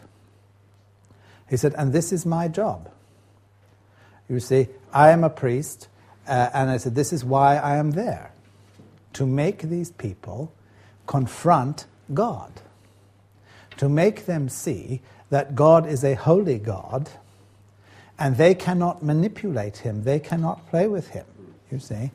He 1.54 1.58
said, 1.58 1.76
and 1.78 1.94
this 1.94 2.12
is 2.12 2.26
my 2.26 2.48
job. 2.48 2.90
You 4.28 4.40
see, 4.40 4.70
I 4.92 5.12
am 5.12 5.24
a 5.24 5.30
priest, 5.30 5.88
uh, 6.28 6.50
and 6.52 6.72
I 6.72 6.78
said, 6.78 6.96
this 6.96 7.14
is 7.14 7.24
why 7.24 7.58
I 7.58 7.76
am 7.76 7.92
there 7.92 8.32
to 9.14 9.28
make 9.28 9.62
these 9.62 9.92
people 9.92 10.52
confront 11.06 11.86
God, 12.12 12.52
to 13.78 13.88
make 13.88 14.26
them 14.26 14.50
see 14.50 15.02
that 15.30 15.54
God 15.54 15.86
is 15.86 16.04
a 16.04 16.16
holy 16.16 16.58
God 16.58 17.12
and 18.18 18.36
they 18.36 18.56
cannot 18.56 19.04
manipulate 19.04 19.78
him, 19.78 20.06
they 20.06 20.20
cannot 20.20 20.68
play 20.72 20.88
with 20.88 21.10
him, 21.10 21.28
you 21.72 21.78
see. 21.78 22.10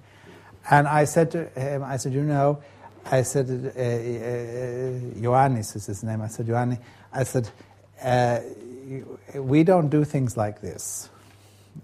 And 0.68 0.88
I 0.88 1.04
said 1.04 1.30
to 1.30 1.44
him, 1.50 1.84
I 1.84 1.96
said, 1.98 2.12
you 2.12 2.24
know, 2.24 2.60
I 3.04 3.22
said, 3.22 3.48
uh, 3.48 3.52
uh, 3.52 5.22
Ioannis 5.22 5.76
is 5.76 5.86
his 5.86 6.02
name. 6.02 6.22
I 6.22 6.26
said, 6.26 6.48
Ioanni, 6.48 6.80
I 7.12 7.22
said, 7.22 7.48
uh, 8.02 8.40
we 9.34 9.64
don't 9.64 9.88
do 9.88 10.04
things 10.04 10.36
like 10.36 10.60
this 10.60 11.08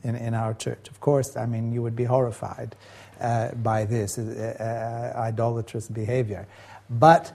in, 0.03 0.17
in 0.17 0.35
our 0.35 0.55
church. 0.55 0.89
Of 0.89 1.01
course, 1.01 1.37
I 1.37 1.47
mean, 1.47 1.73
you 1.73 1.83
would 1.83 1.97
be 1.97 2.05
horrified 2.05 2.75
uh, 3.21 3.53
by 3.53 3.85
this 3.85 4.19
uh, 4.19 5.13
uh, 5.15 5.19
idolatrous 5.19 5.89
behavior. 5.89 6.47
But 6.91 7.33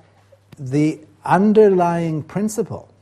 the 0.58 1.00
underlying 1.24 2.24
principle, 2.24 2.94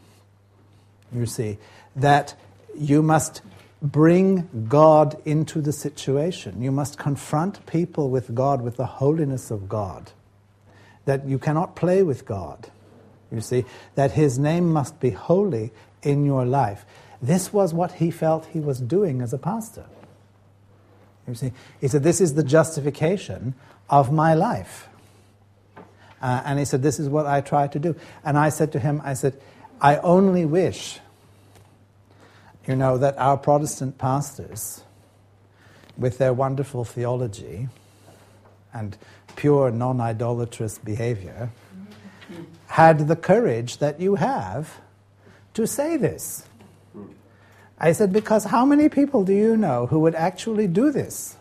you 1.14 1.26
see, 1.26 1.58
that 1.96 2.36
you 2.78 3.02
must 3.02 3.42
bring 3.82 4.68
God 4.68 5.22
into 5.26 5.62
the 5.62 5.72
situation. 5.72 6.62
You 6.62 6.72
must 6.72 6.98
confront 6.98 7.66
people 7.66 8.10
with 8.10 8.34
God, 8.34 8.62
with 8.62 8.78
the 8.78 8.86
holiness 8.86 9.52
of 9.52 9.70
God. 9.70 10.12
That 11.06 11.26
you 11.26 11.40
cannot 11.40 11.76
play 11.76 12.04
with 12.04 12.26
God. 12.26 12.70
You 13.32 13.42
see, 13.42 13.66
that 13.96 14.12
His 14.12 14.40
name 14.40 14.72
must 14.72 15.00
be 15.00 15.12
holy 15.12 15.72
in 16.04 16.26
your 16.26 16.46
life. 16.46 16.86
This 17.22 17.52
was 17.52 17.74
what 17.74 17.94
he 17.94 18.12
felt 18.12 18.46
he 18.48 18.60
was 18.60 18.80
doing 18.80 19.22
as 19.22 19.34
a 19.34 19.38
pastor. 19.38 19.86
You 21.28 21.36
see, 21.36 21.52
he 21.82 21.88
said, 21.88 22.04
This 22.04 22.22
is 22.22 22.36
the 22.36 22.44
justification 22.44 23.56
of 23.90 24.12
my 24.12 24.34
life. 24.34 24.88
Uh, 26.22 26.42
and 26.46 26.60
he 26.60 26.66
said, 26.66 26.84
This 26.84 27.00
is 27.00 27.10
what 27.10 27.26
I 27.26 27.42
try 27.42 27.68
to 27.68 27.80
do. 27.80 27.96
And 28.24 28.38
I 28.38 28.50
said 28.50 28.72
to 28.74 28.80
him, 28.80 29.02
I 29.04 29.14
said, 29.14 29.40
I 29.82 29.98
only 29.98 30.46
wish 30.46 31.00
you 32.68 32.76
know, 32.76 32.98
that 32.98 33.18
our 33.18 33.38
Protestant 33.38 33.98
pastors, 33.98 34.84
with 35.98 36.18
their 36.18 36.34
wonderful 36.34 36.84
theology 36.84 37.70
and 38.74 38.98
pure 39.36 39.72
non 39.72 40.02
idolatrous 40.02 40.78
behavior, 40.78 41.50
had 42.68 43.08
the 43.08 43.16
courage 43.16 43.78
that 43.78 44.02
you 44.02 44.16
have 44.16 44.82
to 45.58 45.66
say 45.66 45.98
this. 45.98 46.46
I 47.80 47.92
said, 47.92 48.14
because 48.14 48.46
how 48.46 48.64
many 48.64 48.90
people 48.90 49.24
do 49.24 49.34
you 49.34 49.58
know 49.58 49.88
who 49.88 50.00
would 50.02 50.14
actually 50.14 50.68
do 50.68 50.92
this 50.92 51.36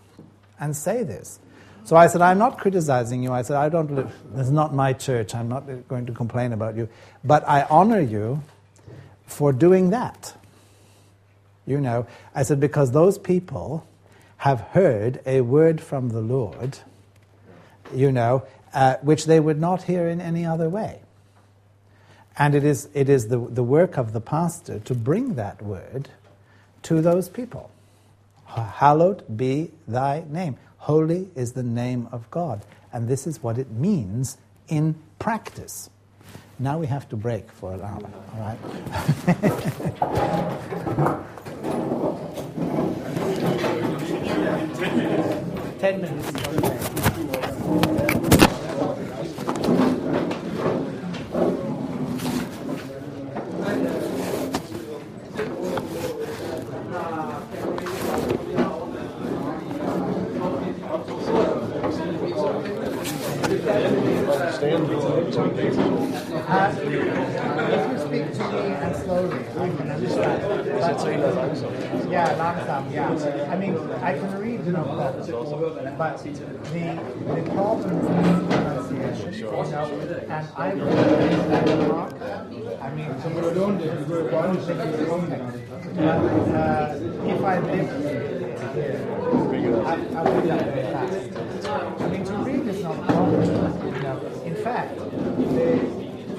and 0.59 0.75
say 0.75 1.03
this? 1.03 1.39
So 1.85 1.97
I 1.97 2.07
said, 2.07 2.23
I'm 2.23 2.39
not 2.39 2.59
criticizing 2.59 3.23
you. 3.23 3.33
I 3.33 3.43
said, 3.43 3.57
I 3.57 3.69
don't 3.69 3.91
live, 3.95 4.13
this 4.33 4.47
is 4.47 4.53
not 4.53 4.75
my 4.75 4.95
church. 4.95 5.35
I'm 5.35 5.49
not 5.49 5.65
going 5.89 6.07
to 6.07 6.13
complain 6.13 6.55
about 6.55 6.77
you. 6.77 6.89
But 7.25 7.47
I 7.47 7.63
honor 7.69 8.01
you 8.01 8.43
for 9.27 9.53
doing 9.53 9.91
that. 9.91 10.35
You 11.67 11.79
know, 11.81 12.07
I 12.35 12.43
said, 12.43 12.59
because 12.59 12.93
those 12.93 13.19
people 13.19 13.87
have 14.39 14.61
heard 14.61 15.21
a 15.27 15.43
word 15.43 15.81
from 15.81 16.09
the 16.09 16.21
Lord, 16.21 16.79
you 17.95 18.11
know, 18.13 18.45
uh, 18.73 18.97
which 19.03 19.27
they 19.27 19.41
would 19.41 19.61
not 19.61 19.83
hear 19.83 20.09
in 20.09 20.23
any 20.23 20.47
other 20.47 20.71
way. 20.71 21.01
And 22.39 22.55
it 22.55 22.65
is, 22.65 22.89
it 22.95 23.09
is 23.09 23.29
the, 23.29 23.39
the 23.39 23.63
work 23.63 23.97
of 23.97 24.13
the 24.13 24.21
pastor 24.21 24.79
to 24.81 24.95
bring 24.95 25.35
that 25.37 25.63
word 25.63 26.11
to 26.83 27.01
those 27.01 27.29
people. 27.29 27.71
Hallowed 28.47 29.37
be 29.37 29.71
thy 29.89 30.25
name. 30.29 30.57
Holy 30.79 31.31
is 31.35 31.53
the 31.53 31.63
name 31.63 32.09
of 32.13 32.31
God. 32.31 32.65
And 32.93 33.09
this 33.09 33.27
is 33.27 33.43
what 33.43 33.59
it 33.59 33.71
means 33.71 34.39
in 34.69 34.95
practice. 35.19 35.91
Now 36.59 36.79
we 36.79 36.87
have 36.87 37.09
to 37.11 37.17
break 37.17 37.51
for 37.53 37.75
an 37.75 37.83
hour, 37.83 38.11
all 38.35 38.41
right? 38.41 38.59
Ten 45.81 46.01
minutes. 46.01 46.76
Uh, 64.57 64.63
if 66.73 67.85
you 67.93 67.99
speak 67.99 68.33
to 68.33 68.45
me 68.53 68.73
and 68.73 68.97
slowly, 68.97 69.37
I 69.37 69.69
can 69.69 69.91
understand. 69.91 70.43
But, 70.81 72.11
yeah, 72.11 72.35
langsam, 72.39 72.83
yeah. 72.91 73.53
I 73.53 73.57
mean, 73.59 73.77
I 74.01 74.15
can 74.19 74.33
read 74.41 74.67
no 74.67 74.83
problem, 74.83 75.97
but 75.99 76.17
the 76.25 76.33
the 77.35 77.43
problem 77.53 77.97
is 78.01 78.07
pronunciation, 78.49 79.33
you 79.35 79.45
know, 79.45 79.61
and 79.61 80.45
I 80.57 80.59
would 80.73 80.85
read 80.87 81.41
that 81.51 81.67
mark. 81.89 82.15
I 82.81 82.89
mean, 82.95 83.11
I 83.11 83.13
don't 83.53 83.79
think 83.79 84.81
it's 84.81 85.09
complex. 85.11 85.43
But 85.97 86.21
uh, 86.57 86.97
if 87.27 87.41
I 87.45 87.59
live 87.59 87.91
here, 88.75 89.01
I, 89.85 89.95
I 89.95 90.23
would 90.23 90.35
read 90.37 90.49
that 90.49 90.61
very 90.73 90.87
fast. 90.93 91.15
I 92.01 92.09
mean, 92.09 92.25
fact, 94.67 94.99
the, 94.99 95.69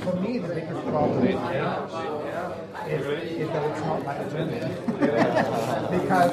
for 0.03 0.15
me, 0.19 0.37
the 0.39 0.47
biggest 0.53 0.83
problem 0.87 1.23
is 1.25 1.39
is, 2.87 3.05
is 3.41 3.49
that 3.49 3.63
it's 3.69 3.81
not 3.81 4.03
like 4.03 4.31
German. 4.31 4.63
because 5.95 6.31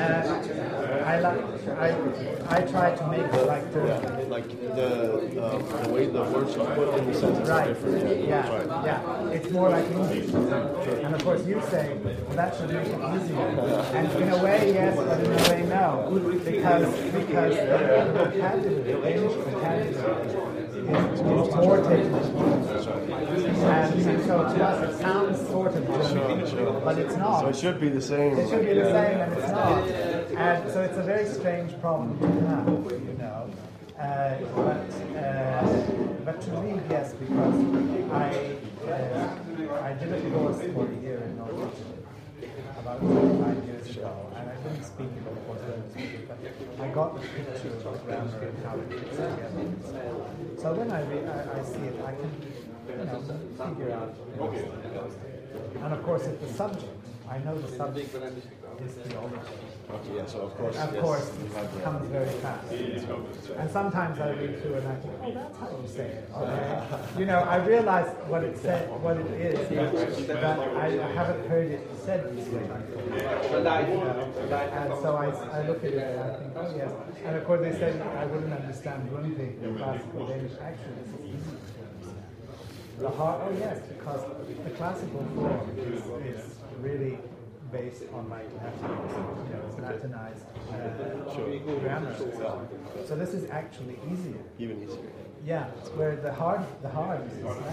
uh, 0.00 1.04
I 1.06 1.20
like 1.20 1.40
I 1.86 1.88
I 2.56 2.60
try 2.72 2.88
to 3.00 3.04
make 3.08 3.20
it 3.38 3.46
like 3.46 3.64
German. 3.72 4.30
Like 4.30 4.48
the 4.78 4.90
um, 5.44 5.82
the 5.82 5.88
way 5.92 6.06
the 6.06 6.22
words 6.22 6.56
are 6.56 6.74
put 6.74 6.98
in 6.98 7.06
the 7.06 7.14
sentence 7.14 7.48
Right. 7.48 7.70
is 7.70 7.78
different. 7.78 8.28
Yeah. 8.28 8.42
That's 8.42 8.68
right. 8.70 8.86
Yeah. 8.86 9.36
It's 9.36 9.50
more 9.50 9.68
like 9.70 9.86
English. 9.90 10.28
And 11.04 11.14
of 11.14 11.22
course 11.24 11.44
you 11.46 11.60
say, 11.70 11.96
well, 12.02 12.36
that 12.36 12.56
should 12.56 12.70
make 12.70 12.86
it 12.86 13.00
easier. 13.14 13.46
And 13.98 14.06
in 14.22 14.28
a 14.30 14.42
way, 14.44 14.72
yes, 14.74 14.96
but 14.96 15.20
in 15.20 15.32
a 15.32 15.42
way, 15.50 15.62
no. 15.68 15.88
Because 16.44 16.86
because 17.18 17.54
the 17.54 17.78
vocabulary, 18.18 18.82
the 18.82 18.94
Danish 19.02 19.32
vocabulary 19.46 20.53
is 21.24 21.54
more. 21.54 21.78
And 23.64 24.24
so 24.24 24.36
to 24.42 24.64
us 24.64 24.94
it 24.94 24.98
sounds 25.00 25.38
sort 25.48 25.74
of 25.74 25.86
German, 25.86 26.84
but 26.84 26.98
it's 26.98 27.16
not. 27.16 27.40
So 27.40 27.48
it 27.48 27.56
should 27.56 27.80
be 27.80 27.88
the 27.88 28.00
same. 28.00 28.38
It 28.38 28.48
should 28.48 28.66
be 28.66 28.74
the 28.74 28.84
same, 28.84 29.20
and 29.20 29.32
it's 29.32 29.50
not. 29.50 29.88
And 30.36 30.72
so 30.72 30.82
it's 30.82 30.96
a 30.98 31.02
very 31.02 31.26
strange 31.26 31.78
problem 31.80 32.18
to 32.18 32.26
have, 32.48 32.68
you 32.68 33.16
know. 33.18 33.50
Uh, 33.98 34.36
but, 34.56 34.90
uh, 35.16 35.62
but 36.24 36.40
to 36.40 36.50
me, 36.62 36.80
yes, 36.90 37.14
because 37.14 37.54
I, 38.10 38.56
uh, 38.90 39.82
I 39.82 39.92
did 39.94 40.12
a 40.12 40.30
course 40.30 40.60
for 40.60 40.86
a 40.86 40.94
year 41.00 41.22
in 41.24 41.36
Norwegian 41.38 41.94
about 42.80 43.00
25 43.00 43.64
years 43.64 43.96
ago, 43.96 44.32
and 44.36 44.50
I 44.50 44.56
didn't 44.56 44.84
speak 44.84 45.06
it, 45.06 45.26
of 45.30 45.46
course, 45.46 45.60
I 46.80 46.88
got 46.88 47.14
the 47.14 47.26
picture 47.26 47.88
of 47.88 48.04
grammar 48.04 48.38
and 48.38 48.64
how 48.64 48.76
it 48.76 48.88
fits 48.88 49.16
together. 49.16 49.64
So 50.58 50.74
when 50.74 50.90
I, 50.90 51.00
I, 51.00 51.60
I 51.60 51.64
see 51.64 51.84
it, 51.88 52.00
I 52.04 52.12
can, 52.14 52.32
you 52.88 53.04
know, 53.04 53.20
figure 53.68 53.92
out. 53.92 54.14
And 55.82 55.92
of 55.92 56.02
course, 56.02 56.26
if 56.26 56.40
the 56.40 56.52
subject, 56.52 56.92
I 57.28 57.38
know 57.38 57.58
the 57.58 57.76
subject 57.76 58.14
is 58.14 58.92
theology. 58.92 59.73
Okay, 59.90 60.16
yeah, 60.16 60.26
so 60.26 60.40
of 60.40 60.56
course. 60.56 60.76
Of 60.76 60.94
yes, 60.94 61.02
course, 61.02 61.30
it 61.30 61.84
comes 61.84 62.08
very 62.08 62.30
fast. 62.40 62.72
And 62.72 63.70
sometimes 63.70 64.18
I 64.18 64.30
read 64.30 64.62
through 64.62 64.74
and 64.74 64.88
I 64.88 64.94
think, 64.96 65.14
oh, 65.22 65.30
that's 65.32 65.58
how 65.58 65.70
you 65.70 65.88
say 65.88 66.06
it. 66.06 66.30
Okay. 66.34 67.20
You 67.20 67.26
know, 67.26 67.40
I 67.40 67.56
realize 67.56 68.08
what 68.26 68.44
it 68.44 68.56
said, 68.58 68.88
what 69.02 69.18
it 69.18 69.26
is, 69.26 70.26
but, 70.26 70.42
I 70.42 70.88
haven't 71.12 71.48
heard 71.48 71.70
it 71.70 71.86
said 72.02 72.36
this 72.36 72.48
way 72.48 72.62
before. 72.62 73.58
You 73.58 73.62
know, 73.62 74.56
And 74.56 75.02
so 75.02 75.16
I, 75.16 75.26
I 75.26 75.68
look 75.68 75.84
at 75.84 75.92
it 75.92 75.98
and 75.98 76.20
I 76.20 76.36
think, 76.38 76.52
oh 76.56 76.74
yes. 76.76 76.90
And 77.24 77.36
of 77.36 77.44
course 77.44 77.60
they 77.60 77.72
said 77.72 78.00
I 78.16 78.24
wouldn't 78.26 78.52
understand 78.52 79.12
one 79.12 79.34
thing 79.36 79.58
in 79.62 79.76
classical 79.76 80.26
Danish. 80.26 80.52
Actually, 80.60 80.94
this 81.04 81.08
is 81.08 81.20
easy 81.28 81.56
to 81.56 81.80
understand. 81.92 82.24
The 82.98 83.10
heart, 83.10 83.42
oh 83.44 83.56
yes, 83.58 83.80
because 83.88 84.22
the 84.64 84.70
classical 84.70 85.26
form 85.34 85.70
is, 85.76 86.02
is 86.24 86.54
really 86.80 87.18
based 87.74 88.04
on 88.14 88.28
my 88.28 88.42
Latin, 88.56 88.82
you 89.48 89.54
know, 89.54 89.64
Latinized 89.82 90.46
uh, 90.72 91.80
grammar. 91.80 92.14
So 93.08 93.16
this 93.16 93.34
is 93.34 93.50
actually 93.50 93.98
easier. 94.10 94.38
Even 94.58 94.80
easier. 94.82 95.10
Yeah, 95.44 95.64
where 95.98 96.16
the 96.16 96.32
hard, 96.32 96.62
the 96.82 96.88
hard 96.88 97.20
is 97.30 97.44
Latin. 97.44 97.64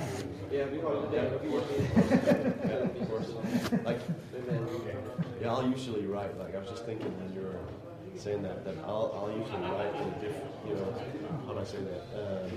Of 2.99 3.09
course. 3.09 3.29
Like, 3.85 3.99
yeah, 5.41 5.51
I'll 5.51 5.69
usually 5.69 6.05
write. 6.07 6.37
Like, 6.37 6.55
I 6.55 6.59
was 6.59 6.69
just 6.69 6.85
thinking 6.85 7.11
when 7.19 7.33
you 7.35 7.41
were 7.47 7.59
saying 8.17 8.41
that, 8.43 8.65
that 8.65 8.75
I'll, 8.85 9.07
I'll 9.15 9.31
usually 9.37 9.69
write 9.71 9.93
in 9.95 10.07
a 10.09 10.19
different, 10.19 10.51
you 10.67 10.75
know, 10.75 10.93
how 11.45 11.53
do 11.53 11.59
I 11.59 11.63
say 11.63 11.77
that? 11.91 12.03
Um, 12.19 12.51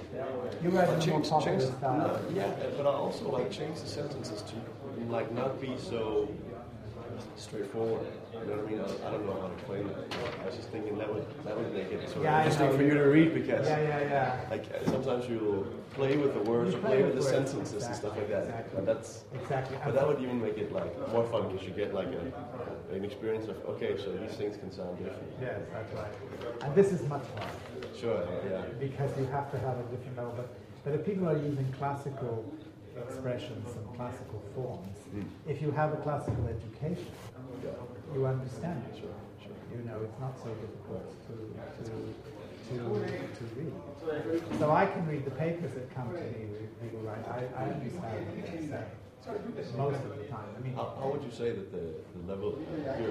You 0.62 0.70
write 0.70 0.88
in 0.88 0.94
a 0.94 0.96
more 0.96 1.06
change, 1.06 1.28
popular 1.28 1.58
change, 1.60 1.76
style. 1.76 1.98
no, 1.98 2.20
yeah, 2.34 2.50
but 2.76 2.86
I 2.86 2.90
also 2.90 3.30
like 3.30 3.50
change 3.52 3.80
the 3.80 3.86
sentences 3.86 4.42
to 4.42 4.54
like 5.12 5.30
not 5.32 5.60
be 5.60 5.76
so 5.78 6.28
straightforward. 7.36 8.06
You 8.32 8.40
know 8.50 8.56
what 8.56 8.66
I 8.66 8.70
mean? 8.70 8.80
I, 8.80 9.08
I 9.08 9.10
don't 9.12 9.26
know 9.26 9.38
how 9.40 9.48
to 9.48 9.54
explain 9.54 9.86
it. 9.88 10.16
I 10.42 10.46
was 10.46 10.56
just 10.56 10.68
thinking 10.70 10.98
that 10.98 11.12
would 11.12 11.24
that 11.44 11.56
would 11.56 11.72
make 11.74 11.90
it 11.92 12.00
sort 12.08 12.18
of 12.18 12.22
Yeah, 12.24 12.36
I 12.38 12.44
interesting 12.44 12.76
for 12.76 12.82
you 12.82 12.94
to 12.94 13.04
read 13.04 13.34
because 13.34 13.66
Yeah, 13.66 13.80
yeah, 13.80 14.00
yeah. 14.00 14.40
like 14.50 14.64
sometimes 14.86 15.28
you'll 15.28 15.64
play 15.94 16.16
with 16.16 16.34
the 16.34 16.40
words 16.50 16.72
You 16.72 16.78
or 16.78 16.82
play 16.82 16.90
play 16.90 17.02
with 17.04 17.14
with 17.14 17.24
the 17.24 17.32
words, 17.32 17.50
sentences 17.50 17.84
and 17.86 17.94
stuff 17.96 18.16
like 18.16 18.28
that. 18.28 18.44
exactly. 18.44 18.78
And 18.78 18.88
that's 18.88 19.24
Exactly. 19.34 19.76
but 19.84 19.94
that 19.94 20.06
would 20.08 20.20
even 20.20 20.40
make 20.40 20.58
it 20.58 20.72
like 20.72 20.92
more 21.12 21.24
fun 21.32 21.48
because 21.50 21.66
you 21.66 21.72
get 21.72 21.94
like 21.94 22.08
a, 22.08 22.94
an 22.94 23.04
experience 23.04 23.46
of 23.48 23.56
okay, 23.72 23.96
so 23.96 24.12
these 24.12 24.36
things 24.36 24.56
can 24.56 24.70
sound 24.72 24.98
different. 24.98 25.30
Yes, 25.40 25.60
that's 25.72 25.92
right. 25.94 26.14
And 26.62 26.74
this 26.74 26.92
is 26.92 27.00
much 27.08 27.24
harder. 27.36 27.88
Sure, 27.98 28.22
yeah. 28.50 28.62
because 28.80 29.10
you 29.18 29.26
have 29.26 29.50
to 29.52 29.58
have 29.58 29.78
a 29.78 29.82
different 29.94 30.16
level. 30.16 30.34
But, 30.36 30.48
but 30.84 30.94
if 30.94 31.04
people 31.06 31.28
are 31.28 31.36
using 31.38 31.66
classical 31.78 32.44
expressions 32.96 33.68
and 33.76 33.96
classical 33.96 34.42
forms, 34.54 34.96
if 35.46 35.60
you 35.62 35.70
have 35.72 35.92
a 35.92 35.96
classical 35.96 36.46
education, 36.48 37.06
you 38.14 38.26
understand 38.26 38.82
it. 38.92 39.02
You 39.74 39.84
know, 39.84 39.98
it's 40.04 40.20
not 40.20 40.38
so 40.38 40.50
difficult 40.54 41.10
to, 41.26 41.34
to, 41.84 41.90
to, 42.70 42.76
to 42.78 43.44
read. 43.56 43.72
So 44.58 44.70
I 44.70 44.86
can 44.86 45.06
read 45.08 45.24
the 45.24 45.32
papers 45.32 45.72
that 45.74 45.92
come 45.94 46.08
to 46.12 46.20
me, 46.20 46.46
people 46.80 47.00
write, 47.00 47.26
I, 47.28 47.48
I 47.58 47.64
understand 47.70 48.26
what 48.26 48.52
they 48.52 48.66
say. 48.68 48.84
Most 49.76 49.96
of 49.96 50.18
the 50.18 50.24
time. 50.24 50.44
I 50.56 50.60
mean, 50.62 50.74
How, 50.74 50.94
how 51.00 51.08
would 51.08 51.24
you 51.24 51.30
say 51.30 51.50
that 51.50 51.72
the, 51.72 51.94
the 52.14 52.30
level 52.30 52.58
here 52.76 53.08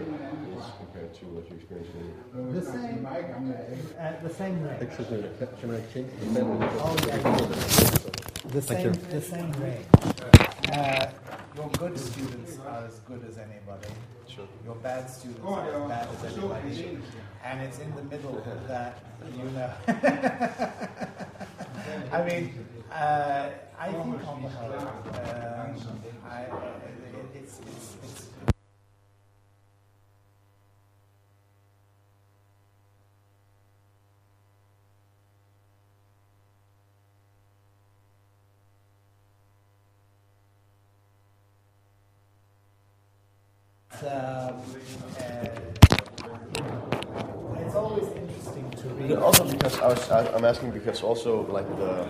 is 0.56 0.64
compared 0.78 1.12
to 1.16 1.26
what 1.26 1.50
you 1.50 1.56
experienced 1.56 1.92
in 2.36 2.54
the 2.54 2.62
same, 2.62 3.06
uh, 3.06 4.22
the 4.22 4.34
same 4.34 4.64
way. 4.64 4.78
Excuse 4.80 5.10
me, 5.10 5.24
can 5.60 5.72
I 5.72 5.82
change 5.92 6.12
the 6.20 6.26
pen? 6.36 6.46
Oh, 6.80 6.96
yeah. 7.08 8.30
The 8.46 8.62
same, 8.62 8.86
you. 8.88 8.92
the 8.92 9.22
same 9.22 9.52
range. 9.54 9.86
Uh, 10.72 11.06
your 11.56 11.70
good 11.70 11.98
students 11.98 12.58
are 12.68 12.86
as 12.86 13.00
good 13.00 13.24
as 13.28 13.38
anybody. 13.38 13.88
Sure. 14.28 14.46
Your 14.66 14.76
bad 14.76 15.10
students 15.10 15.42
are 15.46 15.66
as 15.66 15.90
bad 15.90 16.10
as 16.14 16.38
anybody. 16.38 17.00
And 17.44 17.62
it's 17.62 17.80
in 17.80 17.96
the 17.96 18.04
middle 18.04 18.44
that 18.68 19.00
you 19.38 19.44
know. 19.52 19.72
I 22.12 22.24
mean, 22.28 22.66
uh, 22.92 23.50
I 23.80 23.92
think 23.92 24.28
on 24.28 24.42
the 24.44 24.50
whole, 24.50 24.74
um, 24.74 24.92
I, 26.30 26.42
it, 26.42 26.50
it's, 27.36 27.60
it's, 27.60 27.96
it's 28.04 28.28
um, 44.06 44.62
uh, 45.20 45.48
it's 47.66 47.76
always 47.76 48.08
interesting 48.16 48.70
to 48.72 48.88
read. 48.90 49.12
Also 49.18 49.44
because 49.46 49.80
I 49.80 49.88
was, 49.88 50.12
I, 50.12 50.28
I'm 50.36 50.46
asking 50.46 50.72
because 50.72 51.02
also 51.04 51.42
like 51.52 51.68
the, 51.78 52.06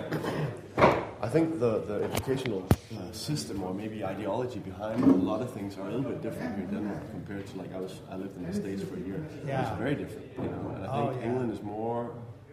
I 1.21 1.29
think 1.29 1.59
the, 1.59 1.79
the 1.87 2.03
educational 2.03 2.63
uh, 2.97 3.11
system 3.11 3.63
or 3.63 3.73
maybe 3.73 4.03
ideology 4.03 4.59
behind 4.59 5.03
a 5.03 5.07
lot 5.07 5.41
of 5.41 5.51
things 5.51 5.77
are 5.77 5.87
a 5.87 5.91
little 5.91 6.09
bit 6.11 6.21
different 6.21 6.55
here 6.55 6.65
in 6.65 6.71
Denmark 6.73 7.01
compared 7.11 7.47
to 7.47 7.57
like 7.57 7.73
I 7.73 7.79
was 7.79 7.93
I 8.11 8.15
lived 8.17 8.35
in 8.37 8.43
the 8.45 8.53
States 8.53 8.83
for 8.83 8.95
a 8.95 8.99
year. 8.99 9.25
Yeah. 9.45 9.61
It's 9.69 9.77
very 9.77 9.95
different, 9.95 10.27
you 10.37 10.49
know. 10.49 10.73
And 10.75 10.85
I 10.85 10.87
Oh, 10.87 11.07
think 11.09 11.21
yeah. 11.21 11.27
England 11.29 11.51
is 11.53 11.61
more 11.61 12.11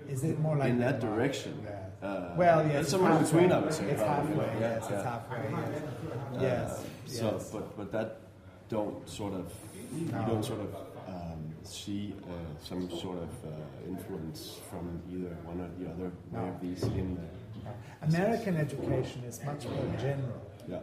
Is 0.09 0.22
it 0.24 0.38
more 0.38 0.57
like 0.57 0.70
in 0.70 0.78
that 0.80 1.01
Denmark? 1.01 1.16
direction. 1.18 1.53
Yeah. 1.64 2.09
Uh, 2.09 2.34
well, 2.36 2.61
yes, 2.66 2.80
it's 2.82 2.91
somewhere 2.91 3.12
halfway. 3.12 3.26
between, 3.30 3.53
I 3.53 3.59
would 3.62 3.74
say. 3.74 3.84
It's 3.93 4.03
probably. 4.03 4.34
halfway. 4.36 4.61
Yeah, 4.61 4.74
Yes, 4.74 4.86
yeah. 4.91 4.97
it's 4.97 5.05
halfway. 5.05 5.43
Yes, 5.51 5.82
Uh, 6.34 6.43
yes. 6.43 6.84
So, 7.18 7.24
yes. 7.32 7.51
but 7.53 7.64
but 7.78 7.88
that 7.93 8.09
don't 8.71 9.07
sort 9.09 9.35
of 9.35 9.53
you 9.95 10.07
don't 10.07 10.45
sort 10.45 10.61
of 10.61 10.75
um, 11.09 11.53
see 11.64 12.14
uh, 12.23 12.64
some 12.64 12.89
sort 12.89 13.18
of 13.18 13.29
uh, 13.45 13.89
influence 13.89 14.61
from 14.71 15.03
either 15.12 15.37
one 15.45 15.61
or 15.61 15.68
the 15.83 15.91
other 15.91 16.12
way 16.31 16.49
of 16.49 16.61
these 16.61 16.83
in 16.85 17.16
the 17.16 18.07
American 18.07 18.57
education 18.57 19.23
is 19.25 19.43
much 19.45 19.66
more 19.66 19.85
general, 19.99 20.41
yeah. 20.68 20.79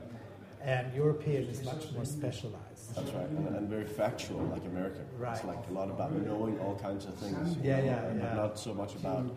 and 0.62 0.94
European 0.94 1.44
is 1.44 1.64
much 1.64 1.92
more 1.94 2.06
specialized. 2.06 2.96
That's 2.96 3.12
right, 3.12 3.28
and, 3.30 3.56
and 3.56 3.70
very 3.70 3.86
factual, 3.86 4.42
like 4.46 4.64
American. 4.66 5.06
It's 5.32 5.44
like 5.44 5.68
a 5.70 5.74
lot 5.74 5.90
about 5.90 6.14
knowing 6.14 6.60
all 6.60 6.76
kinds 6.76 7.06
of 7.06 7.16
things. 7.16 7.58
Yeah, 7.64 7.82
yeah, 7.82 8.06
and 8.06 8.22
yeah. 8.22 8.34
Not 8.34 8.60
so 8.60 8.74
much 8.74 8.96
about 8.96 9.34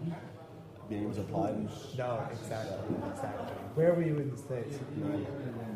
being 0.88 1.04
able 1.04 1.14
to 1.14 1.20
apply 1.20 1.52
them. 1.52 1.68
No, 1.96 2.22
exactly, 2.30 2.96
exactly. 3.10 3.56
Where 3.74 3.94
were 3.94 4.02
you 4.02 4.16
in 4.18 4.30
the 4.30 4.36
States? 4.36 4.78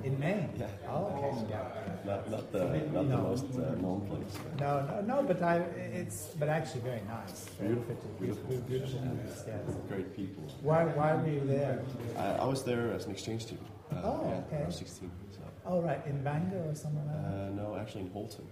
In 0.05 0.19
Maine? 0.19 0.51
Yeah. 0.59 0.67
Oh, 0.89 1.07
okay, 1.07 1.47
yeah. 1.51 1.65
Not, 2.05 2.31
not 2.31 2.53
the 2.53 2.65
not 2.93 3.09
the 3.09 3.17
most 3.17 3.47
uh, 3.55 3.75
known 3.81 4.01
place. 4.07 4.35
No, 4.61 4.85
no, 4.87 5.01
no, 5.01 5.23
but 5.23 5.41
I, 5.43 5.57
it's, 6.01 6.27
but 6.39 6.49
actually 6.49 6.83
very 6.83 7.01
nice. 7.09 7.47
Beautiful, 7.59 7.95
beautiful. 8.21 8.45
beautiful, 8.49 8.67
beautiful 8.69 8.99
place, 9.17 9.45
yes. 9.47 9.77
Great 9.89 10.15
people. 10.15 10.43
Why, 10.61 10.85
why 10.85 11.15
were 11.15 11.29
you 11.29 11.41
there? 11.47 11.83
I, 12.19 12.27
I 12.43 12.45
was 12.45 12.63
there 12.65 12.93
as 12.93 13.07
an 13.07 13.13
exchange 13.13 13.43
student. 13.43 13.67
Uh, 13.93 14.01
Oh, 14.05 14.21
yeah, 14.29 14.43
okay. 14.53 14.63
I 14.65 14.67
was 14.67 14.77
16. 14.77 15.11
So. 15.31 15.39
Oh, 15.67 15.81
right, 15.81 16.05
in 16.07 16.23
Bangor 16.23 16.69
or 16.69 16.75
somewhere 16.75 17.05
like 17.07 17.23
that? 17.25 17.31
Uh, 17.31 17.49
no, 17.51 17.77
actually 17.81 18.03
in 18.03 18.11
Houlton. 18.11 18.45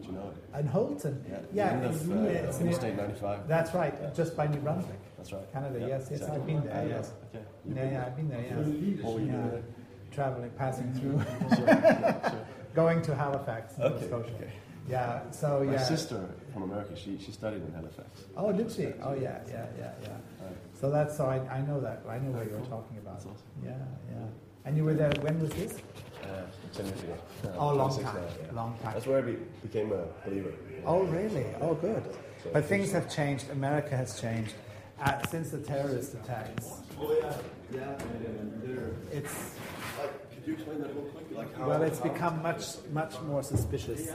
Do 0.00 0.06
you 0.06 0.12
know 0.12 0.30
it? 0.30 0.60
In 0.60 0.68
Houlton? 0.68 1.22
Yeah. 1.28 1.38
Yeah, 1.52 1.72
End 1.72 1.84
it's, 1.86 2.02
of, 2.02 2.10
uh, 2.12 2.14
it's 2.22 2.58
near- 2.58 2.66
Interstate 2.68 2.96
95. 2.96 3.48
That's 3.48 3.74
right, 3.74 4.14
just 4.14 4.36
by 4.36 4.46
New 4.46 4.60
Brunswick. 4.60 4.98
That's 5.20 5.32
right. 5.34 5.52
Canada, 5.52 5.78
Yeah, 5.80 5.86
yes, 5.88 6.08
yes, 6.10 6.20
exactly. 6.22 6.40
I've 6.40 6.46
been 6.46 6.64
there, 6.64 6.88
yes. 6.88 7.12
Okay. 7.34 7.44
Yeah, 7.76 7.90
yeah, 7.90 8.06
I've 8.06 8.16
been 8.16 8.28
there, 8.30 8.40
yes. 8.40 9.04
What 9.04 9.14
were 9.14 9.20
you 9.20 9.26
yeah. 9.26 9.32
doing? 9.48 9.64
Traveling, 10.12 10.50
passing 10.56 10.92
through, 10.94 11.20
going 12.74 13.02
to 13.02 13.14
Halifax, 13.14 13.76
Nova 13.76 13.94
Okay, 13.96 14.06
Scotia. 14.06 14.30
okay. 14.36 14.52
Yeah, 14.88 15.30
so 15.30 15.60
yeah. 15.62 15.72
My 15.72 15.76
sister 15.76 16.26
from 16.54 16.62
America, 16.62 16.96
she, 16.96 17.18
she 17.18 17.32
studied 17.32 17.62
in 17.62 17.72
Halifax. 17.72 18.08
Oh, 18.34 18.50
did 18.50 18.72
she? 18.72 18.86
Oh, 19.02 19.12
yeah, 19.14 19.40
yeah, 19.46 19.66
yeah, 19.78 19.92
yeah. 20.02 20.08
So 20.80 20.90
that's 20.90 21.16
so 21.18 21.26
I, 21.26 21.36
I 21.58 21.60
know 21.60 21.80
that. 21.80 22.02
I 22.08 22.18
know 22.18 22.30
what 22.30 22.46
you 22.46 22.52
were 22.56 22.66
talking 22.66 22.96
about. 22.96 23.16
Awesome. 23.18 23.34
Yeah, 23.62 23.72
yeah. 24.10 24.24
And 24.64 24.76
you 24.76 24.84
were 24.84 24.94
there. 24.94 25.12
When 25.20 25.38
was 25.38 25.50
this? 25.50 25.76
Uh, 26.24 26.42
10 26.72 26.86
years 26.86 27.02
ago. 27.02 27.14
Uh, 27.44 27.48
Oh, 27.58 27.74
long 27.74 28.02
time. 28.02 28.16
yeah. 28.16 28.52
Long 28.52 28.78
time. 28.82 28.94
That's 28.94 29.06
where 29.06 29.18
I 29.18 29.22
be, 29.22 29.36
became 29.62 29.92
a 29.92 30.06
believer. 30.26 30.54
Oh, 30.86 31.02
really? 31.04 31.46
Oh, 31.60 31.74
good. 31.74 32.02
But 32.52 32.64
things 32.64 32.90
have 32.92 33.08
changed. 33.14 33.50
America 33.50 33.94
has 33.96 34.18
changed 34.20 34.54
uh, 35.02 35.26
since 35.28 35.50
the 35.50 35.58
terrorist 35.58 36.14
attacks. 36.14 36.66
Oh, 37.00 37.16
yeah. 37.20 37.36
Yeah. 37.72 37.98
It's 39.12 39.54
Could 40.34 40.46
you 40.46 40.54
explain 40.54 40.80
that 40.80 40.94
real 40.94 41.04
quick? 41.04 41.26
Like 41.36 41.56
how, 41.56 41.68
well, 41.68 41.82
it's 41.82 42.00
become 42.00 42.42
much 42.42 42.64
much 42.92 43.20
more 43.22 43.42
suspicious, 43.42 44.10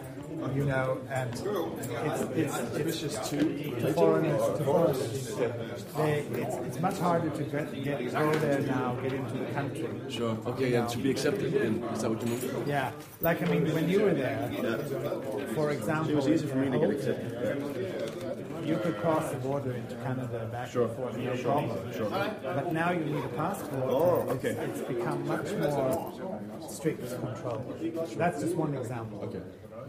you 0.53 0.65
know, 0.65 0.99
and 1.09 1.31
it's 1.33 2.61
it's, 2.75 3.01
it's 3.01 3.29
to 3.29 3.37
to 3.79 3.93
foreigners. 3.93 4.41
To 4.57 4.63
foreigners. 4.63 5.85
They, 5.95 6.19
it's, 6.41 6.55
it's 6.67 6.79
much 6.81 6.97
harder 6.99 7.29
to 7.29 7.43
get, 7.43 7.83
get 7.83 8.11
go 8.11 8.31
there 8.33 8.59
now, 8.61 8.95
get 9.01 9.13
into 9.13 9.37
the 9.37 9.45
country. 9.53 9.89
Sure. 10.09 10.37
Okay, 10.45 10.73
and 10.75 10.89
to 10.89 10.97
be 10.97 11.11
accepted, 11.11 11.53
then 11.53 11.83
is 11.93 12.01
that 12.01 12.09
what 12.09 12.21
you 12.21 12.35
mean? 12.35 12.67
Yeah, 12.67 12.91
like 13.21 13.41
I 13.41 13.45
mean, 13.45 13.73
when 13.73 13.89
you 13.89 14.01
were 14.01 14.13
there, 14.13 14.49
for 15.53 15.71
example, 15.71 16.11
It 16.11 16.15
was 16.15 16.27
easy 16.27 16.47
for 16.47 16.57
me 16.57 16.71
to 16.71 16.79
get 16.79 16.89
accepted. 16.89 18.04
You 18.65 18.77
could 18.77 18.97
cross 18.97 19.31
the 19.31 19.37
border 19.37 19.73
into 19.73 19.95
Canada 19.95 20.47
back 20.51 20.73
and 20.75 20.91
forth, 20.95 21.17
no 21.17 21.37
problem. 21.37 21.79
But 22.43 22.73
now 22.73 22.91
you 22.91 23.05
need 23.05 23.23
a 23.23 23.27
passport. 23.29 23.83
Oh, 23.85 24.21
It's- 24.23 24.35
okay. 24.37 24.49
It's 24.69 24.81
become 24.81 25.27
much 25.27 25.51
more 25.53 26.13
strict 26.69 26.99
control. 27.19 27.63
That's 28.17 28.41
just 28.41 28.55
one 28.55 28.75
example. 28.75 29.21
Okay. 29.23 29.41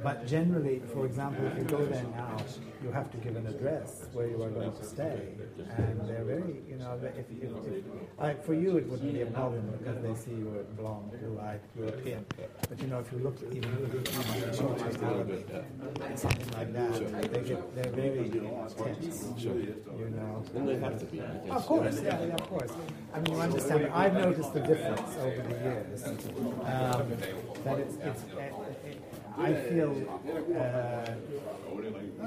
But 0.03 0.27
generally, 0.27 0.81
for 0.93 1.07
example, 1.07 1.47
if 1.47 1.57
you 1.59 1.65
go 1.65 1.85
there 1.87 2.05
now, 2.17 2.37
you 2.83 2.91
have 2.93 3.11
to 3.11 3.17
give 3.19 3.37
an 3.37 3.47
address 3.47 4.07
where 4.13 4.27
you 4.29 4.43
are 4.43 4.51
going 4.51 4.73
to 4.73 4.85
stay, 4.85 5.35
and 5.77 6.01
they're 6.09 6.25
very, 6.25 6.61
you 6.69 6.77
know, 6.77 6.99
if, 7.03 7.19
if, 7.31 7.43
if 7.43 7.85
like 8.19 8.45
for 8.45 8.55
you 8.55 8.77
it 8.77 8.87
wouldn't 8.87 9.13
be 9.13 9.23
a 9.23 9.27
problem 9.27 9.71
because 9.79 10.03
they 10.03 10.15
see 10.15 10.37
you 10.37 10.49
are 10.59 10.63
blonde, 10.81 11.11
blue-eyed 11.21 11.61
European. 11.79 12.25
But 12.69 12.81
you 12.81 12.87
know, 12.89 13.01
if 13.01 13.11
you 13.13 13.19
look 13.19 13.37
even 13.53 13.73
something 16.17 16.51
like 16.53 16.73
that, 16.73 17.33
they 17.33 17.41
get 17.41 17.75
they're 17.75 17.93
very 17.93 18.31
tense. 18.31 19.25
You 19.39 20.11
know. 20.11 20.45
Of 21.51 21.67
course, 21.67 22.01
yeah, 22.03 22.21
yeah, 22.27 22.35
of 22.35 22.49
course. 22.49 22.73
I 23.15 23.21
mean, 23.21 23.33
you 23.35 23.41
understand. 23.41 23.87
I've 23.93 24.15
noticed 24.15 24.53
the 24.55 24.61
difference 24.61 25.17
over 25.21 25.43
the 25.43 25.55
years. 25.65 26.05
Um, 26.05 27.09
that 27.65 27.79
it's, 27.79 27.97
it's 27.97 28.23
I 29.39 29.53
feel 29.53 29.93
uh, 30.59 31.15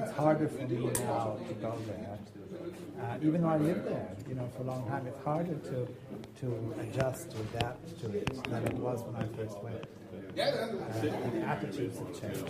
it's 0.00 0.12
harder 0.12 0.48
for 0.48 0.66
me 0.66 0.76
now 0.78 1.38
to 1.48 1.54
go 1.54 1.76
there. 1.86 2.18
Uh, 3.00 3.16
even 3.22 3.42
though 3.42 3.48
I 3.48 3.56
lived 3.56 3.86
there, 3.86 4.16
you 4.28 4.34
know, 4.34 4.48
for 4.56 4.62
a 4.62 4.66
long 4.66 4.86
time, 4.86 5.06
it's 5.06 5.24
harder 5.24 5.54
to 5.54 5.88
to 6.40 6.74
adjust, 6.80 7.30
to 7.32 7.40
adapt 7.40 8.00
to 8.00 8.10
it 8.16 8.44
than 8.44 8.64
it 8.66 8.74
was 8.74 9.02
when 9.02 9.16
I 9.16 9.26
first 9.36 9.62
went. 9.62 9.84
Uh, 10.38 10.42
and 10.42 11.32
the 11.32 11.46
attitudes 11.46 11.98
have 11.98 12.20
changed. 12.20 12.46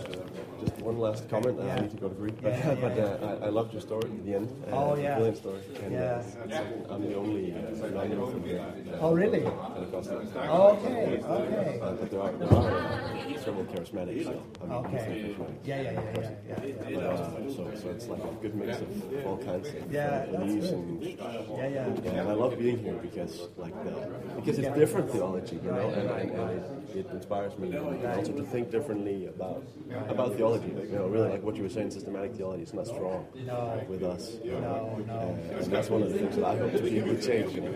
Just 0.61 0.77
one 0.79 0.99
last 0.99 1.27
comment. 1.29 1.57
Yeah. 1.59 1.75
I 1.75 1.79
need 1.81 1.91
to 1.91 1.97
go 1.97 2.09
to 2.09 2.15
Greek, 2.15 2.39
but, 2.41 2.51
Yeah, 2.53 2.67
yeah, 2.69 2.75
but 2.75 2.95
yeah. 2.95 3.03
uh, 3.03 3.39
I, 3.41 3.45
I 3.47 3.49
loved 3.49 3.73
your 3.73 3.81
story 3.81 4.03
at 4.11 4.25
the 4.25 4.35
end. 4.35 4.63
Uh, 4.71 4.75
Oh, 4.75 4.95
yeah. 4.95 5.15
Brilliant 5.15 5.37
story. 5.37 5.61
And, 5.83 5.91
Yeah. 5.93 5.99
uh, 5.99 6.23
it's 6.45 6.91
I'm 6.91 7.01
the 7.01 7.15
only 7.15 7.53
uh, 7.53 7.87
non 7.87 8.31
from 8.31 8.43
here. 8.43 8.59
Uh, 8.93 8.97
Oh, 9.01 9.13
really? 9.13 9.39
Pentecostal. 9.41 10.17
Okay, 10.17 11.19
okay. 11.23 11.79
Uh, 11.81 11.91
but 11.93 12.11
there 12.11 12.21
are, 12.21 12.31
there 12.33 12.53
are 12.53 12.71
uh, 12.71 13.41
several 13.43 13.65
charismatics. 13.65 14.23
So, 14.25 14.41
I 14.61 14.65
mean, 14.65 14.71
Okay. 14.85 15.35
Yeah, 15.65 15.81
yeah, 15.81 15.91
yeah, 15.91 16.01
yeah, 16.01 16.29
yeah. 16.47 16.89
yeah. 16.89 16.95
But, 16.95 17.03
uh, 17.03 17.49
so, 17.55 17.71
so 17.81 17.89
it's 17.89 18.07
like 18.07 18.23
a 18.23 18.33
good 18.41 18.55
mix 18.55 18.77
of 18.79 19.25
all 19.25 19.37
kinds 19.37 19.67
of 19.69 19.91
Yeah, 19.91 20.07
uh, 20.29 20.37
beliefs 20.37 20.69
and 20.69 21.01
Yeah, 21.03 21.17
yeah. 21.17 21.87
Yeah, 22.03 22.11
and 22.21 22.29
I 22.29 22.33
love 22.33 22.57
being 22.59 22.77
here 22.77 22.93
because, 23.01 23.49
like, 23.57 23.73
the, 23.83 23.91
because 24.35 24.59
it's 24.59 24.77
different 24.77 25.09
theology, 25.11 25.55
you 25.63 25.71
know, 25.71 25.89
and, 25.89 26.09
and, 26.11 26.31
and 26.31 26.49
it, 26.51 26.97
it 27.05 27.07
inspires 27.11 27.57
me 27.57 27.70
also 27.77 28.31
to 28.33 28.43
think 28.43 28.71
differently 28.71 29.27
about 29.27 29.63
about 30.09 30.35
theology. 30.35 30.71
Like, 30.71 30.89
you 30.89 30.95
know, 30.95 31.07
really, 31.07 31.29
like 31.29 31.43
what 31.43 31.55
you 31.55 31.63
were 31.63 31.69
saying, 31.69 31.91
systematic 31.91 32.35
theology 32.35 32.63
is 32.63 32.73
not 32.73 32.87
strong 32.87 33.25
No. 33.45 33.83
with 33.87 34.03
us. 34.03 34.37
You 34.43 34.51
know? 34.53 35.03
No, 35.07 35.13
no. 35.13 35.13
Uh, 35.13 35.57
and 35.59 35.71
that's 35.71 35.89
one 35.89 36.03
of 36.03 36.11
the 36.11 36.17
things 36.19 36.35
that 36.35 36.45
I 36.45 36.57
hope 36.57 36.71
to 36.73 36.81
be 36.81 36.97
able 36.97 37.15
to 37.15 37.21
change. 37.21 37.53
You 37.53 37.61
know? 37.61 37.75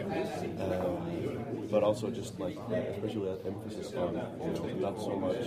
um, 0.72 1.68
but 1.72 1.84
also 1.84 2.10
just 2.10 2.40
like, 2.40 2.58
especially 2.70 3.26
that 3.28 3.46
emphasis 3.46 3.94
on, 3.94 4.14
you 4.14 4.80
know, 4.80 4.92
not 4.92 5.00
so 5.02 5.16
much 5.20 5.38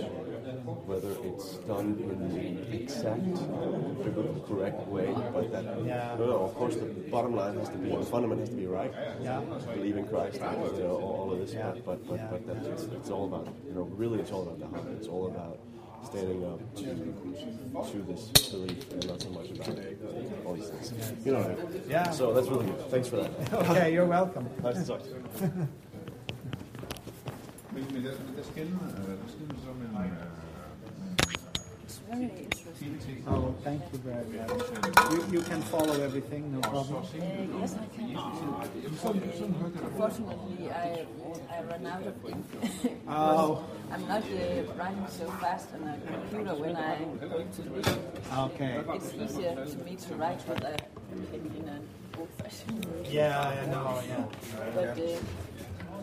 whether 0.85 1.11
it's 1.23 1.57
done 1.67 1.97
in 1.99 2.29
the 2.33 2.81
exact, 2.81 3.21
correct 4.47 4.87
way, 4.87 5.13
but 5.33 5.51
that 5.51 5.63
Yeah. 5.85 6.15
no, 6.19 6.25
no, 6.25 6.37
of 6.45 6.53
course 6.55 6.75
the 6.75 6.85
bottom 7.11 7.35
line 7.35 7.57
has 7.57 7.69
to 7.69 7.77
be, 7.77 7.89
the 7.89 8.03
fundament 8.03 8.39
has 8.41 8.49
to 8.49 8.55
be 8.55 8.67
right. 8.67 8.93
Yeah. 9.21 9.41
Believe 9.73 9.97
in 9.97 10.05
Christ, 10.07 10.41
and, 10.41 10.77
you 10.77 10.83
know, 10.83 10.97
all, 10.97 11.15
all 11.21 11.31
of 11.33 11.39
this, 11.39 11.53
Yeah. 11.53 11.71
but 11.71 11.85
but 11.85 12.07
but, 12.07 12.15
Yeah. 12.19 12.27
but 12.31 12.47
that 12.47 12.71
it's, 12.71 12.83
it's 12.83 13.09
all 13.09 13.25
about, 13.25 13.47
you 13.67 13.73
know, 13.73 13.83
really 13.97 14.19
it's 14.19 14.31
all 14.31 14.43
about 14.43 14.59
the 14.59 14.67
heart. 14.67 14.87
It's 14.97 15.07
all 15.07 15.27
about 15.27 15.59
standing 16.03 16.43
up 16.45 16.59
to 16.75 16.83
to 17.91 17.97
this 18.07 18.49
belief, 18.51 18.91
and 18.93 19.07
not 19.07 19.21
so 19.21 19.29
much 19.29 19.51
about 19.51 19.77
all 20.45 20.53
these 20.53 20.69
things. 20.69 20.93
You 21.25 21.33
know 21.33 21.39
what 21.39 21.51
I 21.51 21.55
mean? 21.71 21.83
Yeah. 21.89 22.09
So 22.11 22.33
that's 22.33 22.47
really 22.47 22.65
good. 22.67 22.79
Thanks 22.89 23.07
for 23.09 23.17
that. 23.17 23.31
Okay, 23.69 23.93
you're 23.93 24.05
welcome. 24.05 24.47
Nice 24.63 24.79
to 24.81 24.85
talk 24.87 25.03
to 25.03 25.09
you. 25.09 25.51
Men, 27.71 27.83
men 27.93 28.03
der, 28.03 28.11
der 28.35 28.43
very 32.09 32.31
interesting. 32.43 33.23
Oh, 33.27 33.53
thank 33.63 33.81
you 33.93 33.99
very 33.99 34.25
much. 34.25 35.11
You, 35.11 35.39
you 35.39 35.41
can 35.41 35.61
follow 35.61 36.01
everything, 36.01 36.51
no 36.53 36.61
problem. 36.61 37.03
Uh, 37.03 37.59
yes, 37.59 37.75
I 37.75 37.85
can. 37.95 38.17
Unfortunately, 39.83 40.71
I 40.71 41.05
I 41.51 41.61
ran 41.69 41.85
out 41.85 42.07
of 42.07 42.25
ink. 42.25 42.45
Oh. 43.07 43.63
I'm 43.91 44.07
not 44.07 44.23
uh, 44.23 44.73
writing 44.77 45.07
so 45.07 45.29
fast 45.41 45.69
on 45.75 45.87
a 45.87 45.97
computer 46.11 46.55
when 46.55 46.75
I 46.75 46.97
go 47.21 47.43
to 47.43 47.61
read. 47.73 47.99
Okay. 48.37 48.81
It's 48.95 49.13
easier 49.13 49.53
to 49.65 49.77
me 49.85 49.95
to 49.95 50.15
write 50.15 50.47
with 50.47 50.63
a 50.63 50.77
in, 51.11 51.21
in 51.57 51.67
an 51.69 51.83
old-fashioned 52.17 52.85
way. 52.85 53.09
Yeah, 53.09 53.39
I 53.39 53.65
know, 53.65 54.01
yeah. 54.07 54.25
But 54.75 54.97
uh, 54.97 55.01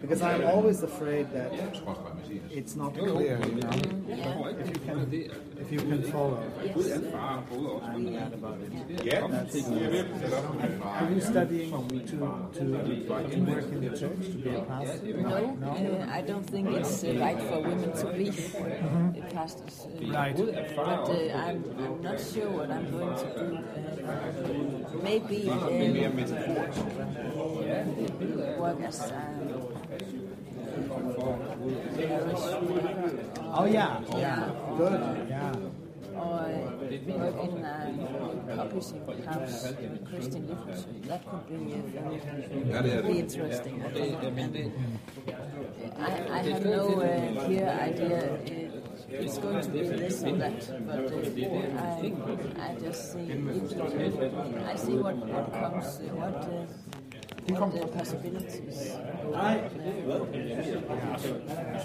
because 0.00 0.22
I'm 0.22 0.44
always 0.46 0.82
afraid 0.82 1.30
that 1.32 1.52
it's 2.50 2.74
not 2.76 2.94
clear, 2.96 3.38
you 3.44 3.60
know. 3.60 3.70
If 4.58 4.68
you 4.68 4.74
can, 4.86 4.98
if 5.60 5.70
you 5.72 5.78
can 5.78 6.02
follow. 6.04 6.42
I'm 7.82 8.04
glad 8.10 8.32
about 8.32 8.58
it. 8.60 8.72
That's- 9.04 9.68
Are 10.82 11.10
you 11.10 11.20
studying 11.20 11.70
to 11.70 11.76
to 12.56 12.64
work 13.50 13.68
in 13.72 13.80
the 13.84 13.90
church 14.00 14.24
to 14.32 14.38
be 14.44 14.50
a 14.54 14.56
pastor? 14.62 15.12
No, 15.16 15.36
uh, 15.62 16.06
I 16.18 16.20
don't 16.22 16.46
think 16.52 16.66
it's 16.70 17.04
uh, 17.04 17.08
right 17.20 17.40
for 17.48 17.58
women 17.60 17.92
to 17.92 18.06
be 18.18 18.28
uh, 18.30 18.32
pastors. 19.34 19.76
Uh, 19.86 19.88
Right. 20.20 20.36
But 20.36 21.08
uh, 21.08 21.12
I'm, 21.46 21.58
I'm 21.78 21.96
not 22.02 22.18
sure 22.20 22.50
what 22.50 22.70
I'm 22.70 22.90
going 22.90 23.16
to 23.16 23.28
do. 23.38 23.46
Uh, 24.08 24.12
maybe 25.02 25.48
uh, 25.48 25.54
work 28.60 28.80
as 28.82 29.12
Oh 33.52 33.64
yeah, 33.64 34.00
Yeah. 34.16 34.50
good, 34.76 35.26
yeah. 35.28 35.54
or 36.14 36.42
work 37.14 37.44
in 37.44 37.64
a 37.64 38.56
publishing 38.56 39.24
house, 39.24 39.72
Christian 40.08 40.48
literature. 40.48 40.94
That 41.06 41.22
could 41.30 41.46
be, 41.48 41.74
uh, 42.74 42.82
very, 42.82 43.12
be 43.12 43.18
interesting. 43.20 43.82
I 43.82 43.90
don't 43.90 44.36
know. 44.36 44.72
I, 45.98 46.38
I 46.38 46.42
have 46.42 46.64
no 46.64 47.00
uh, 47.00 47.44
clear 47.44 47.68
idea. 47.68 48.34
Uh, 48.34 48.38
it's 49.10 49.38
going 49.38 49.60
to 49.62 49.68
be 49.70 49.80
this 49.82 50.22
or 50.22 50.36
that, 50.36 50.58
but 50.86 50.98
uh, 50.98 51.20
I, 51.80 52.70
I 52.70 52.74
just 52.80 53.12
see 53.12 53.26
I 54.66 54.76
see 54.76 54.96
what, 54.96 55.16
what 55.16 55.52
comes, 55.52 55.98
uh, 55.98 56.14
what, 56.14 56.34
uh, 56.34 56.99
what 57.48 57.72
the 57.72 57.86
possibilities. 57.86 58.96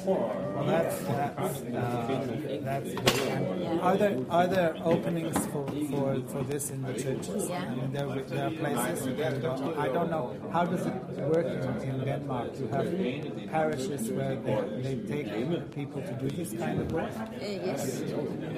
Well, 0.05 0.65
that's 0.65 0.99
that's, 1.03 1.61
uh, 1.61 2.59
that's. 2.61 2.89
Are 3.81 3.97
there 3.97 4.17
are 4.29 4.47
there 4.47 4.75
openings 4.83 5.37
for, 5.47 5.67
for, 5.89 6.21
for 6.27 6.43
this 6.43 6.69
in 6.71 6.81
the 6.81 6.93
churches? 6.93 7.49
Yeah. 7.49 7.61
I 7.61 7.75
mean, 7.75 7.91
there, 7.91 8.07
there 8.07 8.47
are 8.47 8.51
places 8.51 9.05
go. 9.41 9.75
I 9.77 9.87
don't 9.87 10.09
know 10.09 10.35
how 10.51 10.65
does 10.65 10.85
it 10.85 10.93
work 11.33 11.45
in, 11.45 11.89
in 11.89 11.99
Denmark. 12.05 12.51
You 12.59 12.67
have 12.67 12.87
parishes 13.51 14.09
where 14.11 14.35
they, 14.35 14.81
they 14.81 14.95
take 15.07 15.27
people 15.71 16.01
to 16.01 16.13
do 16.13 16.29
this 16.29 16.53
kind 16.53 16.81
of 16.81 16.91
work. 16.91 17.11
Uh, 17.15 17.29
yes. 17.41 18.03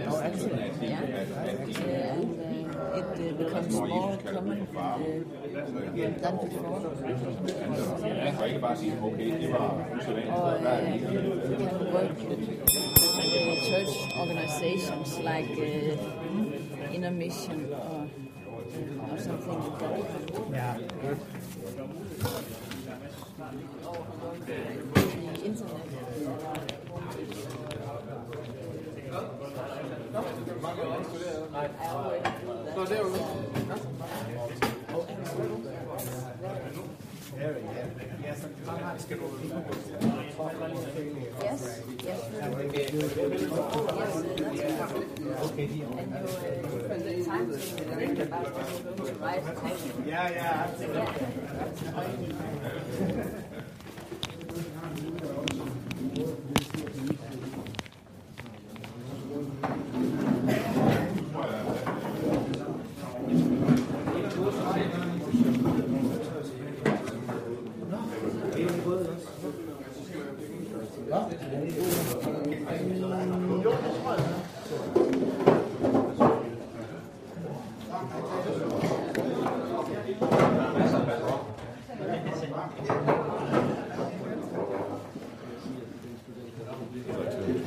Oh, 0.08 0.20
excellent. 0.20 0.82
Yeah. 0.82 1.02
That's 1.02 1.78
and 1.78 2.67
uh, 2.67 2.67
it 2.96 3.04
uh, 3.04 3.44
becomes 3.44 3.74
more 3.74 4.18
common 4.18 4.68
uh, 4.78 4.98
than 6.22 6.38
before. 6.46 6.82
Og 8.40 8.48
ikke 8.48 8.60
bare 8.62 8.78
sige, 8.78 8.94
okay, 9.04 9.42
det 9.42 9.52
var 9.52 9.70
Or 10.30 10.54
uh, 10.54 10.96
you 10.96 11.08
can 11.08 11.94
work 11.94 12.12
with 12.30 12.50
uh, 12.50 13.56
church 13.70 13.94
organizations 14.20 15.20
like 15.20 15.52
uh, 15.58 16.94
Inner 16.96 17.12
Mission 17.12 17.66
or, 17.74 17.78
uh, 17.78 19.14
or 19.14 19.18
something 19.20 19.54
like 19.54 19.78
that. 19.80 20.22
Yeah, 20.52 20.74
good. 21.02 21.18
The 24.48 25.46
internet. 25.46 25.88
I 31.54 31.70
always 31.82 32.57
do 32.86 32.94
that. 32.94 33.82
Very, 37.36 37.62
yeah. 37.62 37.86
Yes, 38.22 38.44
and 38.44 38.56
how 38.66 38.78
much 38.78 39.08
people 39.08 39.30
Yes, 41.42 41.82
yes, 42.04 42.20
really. 42.56 42.74
Yes, 42.74 42.94
uh, 43.52 43.94
that's 43.96 44.22
perfect. 44.78 45.20
And 45.60 45.72
you, 45.76 45.86
uh, 45.86 46.08
from 46.88 47.00
the 47.00 47.26
time 47.26 47.46
to 47.52 47.58
think 47.58 48.20
about 48.20 48.46
what 48.54 48.66
you're 48.70 48.94
going 48.94 49.08
to 49.08 49.14
write. 49.16 49.44
Yeah, 50.06 50.30
yeah, 50.30 50.68
absolutely. 50.70 52.28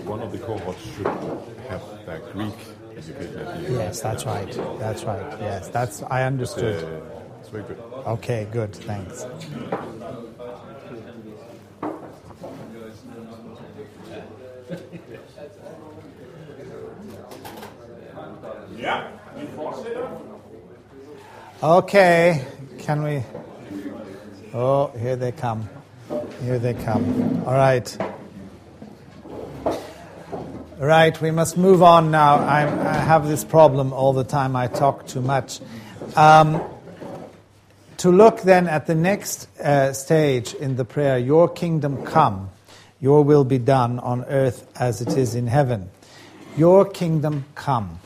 One 0.04 0.20
of 0.20 0.32
the 0.32 0.38
cohorts 0.38 0.82
should 0.82 1.06
have 1.68 1.82
their 2.06 2.18
Greek 2.32 2.54
education 2.96 3.38
at 3.38 3.62
the 3.62 3.72
Yes, 3.72 4.00
that's 4.00 4.26
right. 4.26 4.58
That's 4.81 5.05
right. 5.05 5.20
Yes, 5.41 5.68
that's 5.68 6.03
I 6.05 6.24
understood. 6.24 7.03
It's 7.39 7.51
very 7.51 7.64
good. 7.64 7.78
Okay, 8.07 8.49
good. 8.51 8.74
Thanks. 8.74 9.26
Yeah. 18.74 19.11
Okay, 21.62 22.47
can 22.78 23.03
we? 23.03 23.22
Oh, 24.55 24.87
here 24.99 25.14
they 25.14 25.33
come. 25.33 25.68
Here 26.43 26.59
they 26.59 26.72
come. 26.72 27.45
All 27.47 27.53
right. 27.53 28.09
Right, 30.81 31.20
we 31.20 31.31
must 31.31 31.59
move 31.59 31.83
on 31.83 32.11
now. 32.11 32.37
I'm, 32.37 32.78
I 32.78 32.95
have 32.95 33.28
this 33.28 33.45
problem 33.45 33.93
all 33.93 34.14
the 34.14 34.24
time. 34.24 34.57
I 34.57 34.66
talk 34.66 35.07
too 35.07 35.20
much. 35.20 35.61
Um, 36.16 36.62
to 37.99 38.11
look 38.11 38.41
then 38.41 38.66
at 38.66 38.87
the 38.87 38.95
next 38.95 39.47
uh, 39.61 39.93
stage 39.93 40.55
in 40.55 40.76
the 40.76 40.87
prayer 40.87 41.18
Your 41.18 41.51
kingdom 41.51 42.03
come, 42.07 42.49
your 42.99 43.22
will 43.22 43.45
be 43.45 43.59
done 43.59 43.99
on 43.99 44.24
earth 44.24 44.66
as 44.74 45.03
it 45.03 45.18
is 45.18 45.35
in 45.35 45.49
heaven. 45.49 45.91
Your 46.57 46.87
kingdom 46.87 47.45
come. 47.55 48.01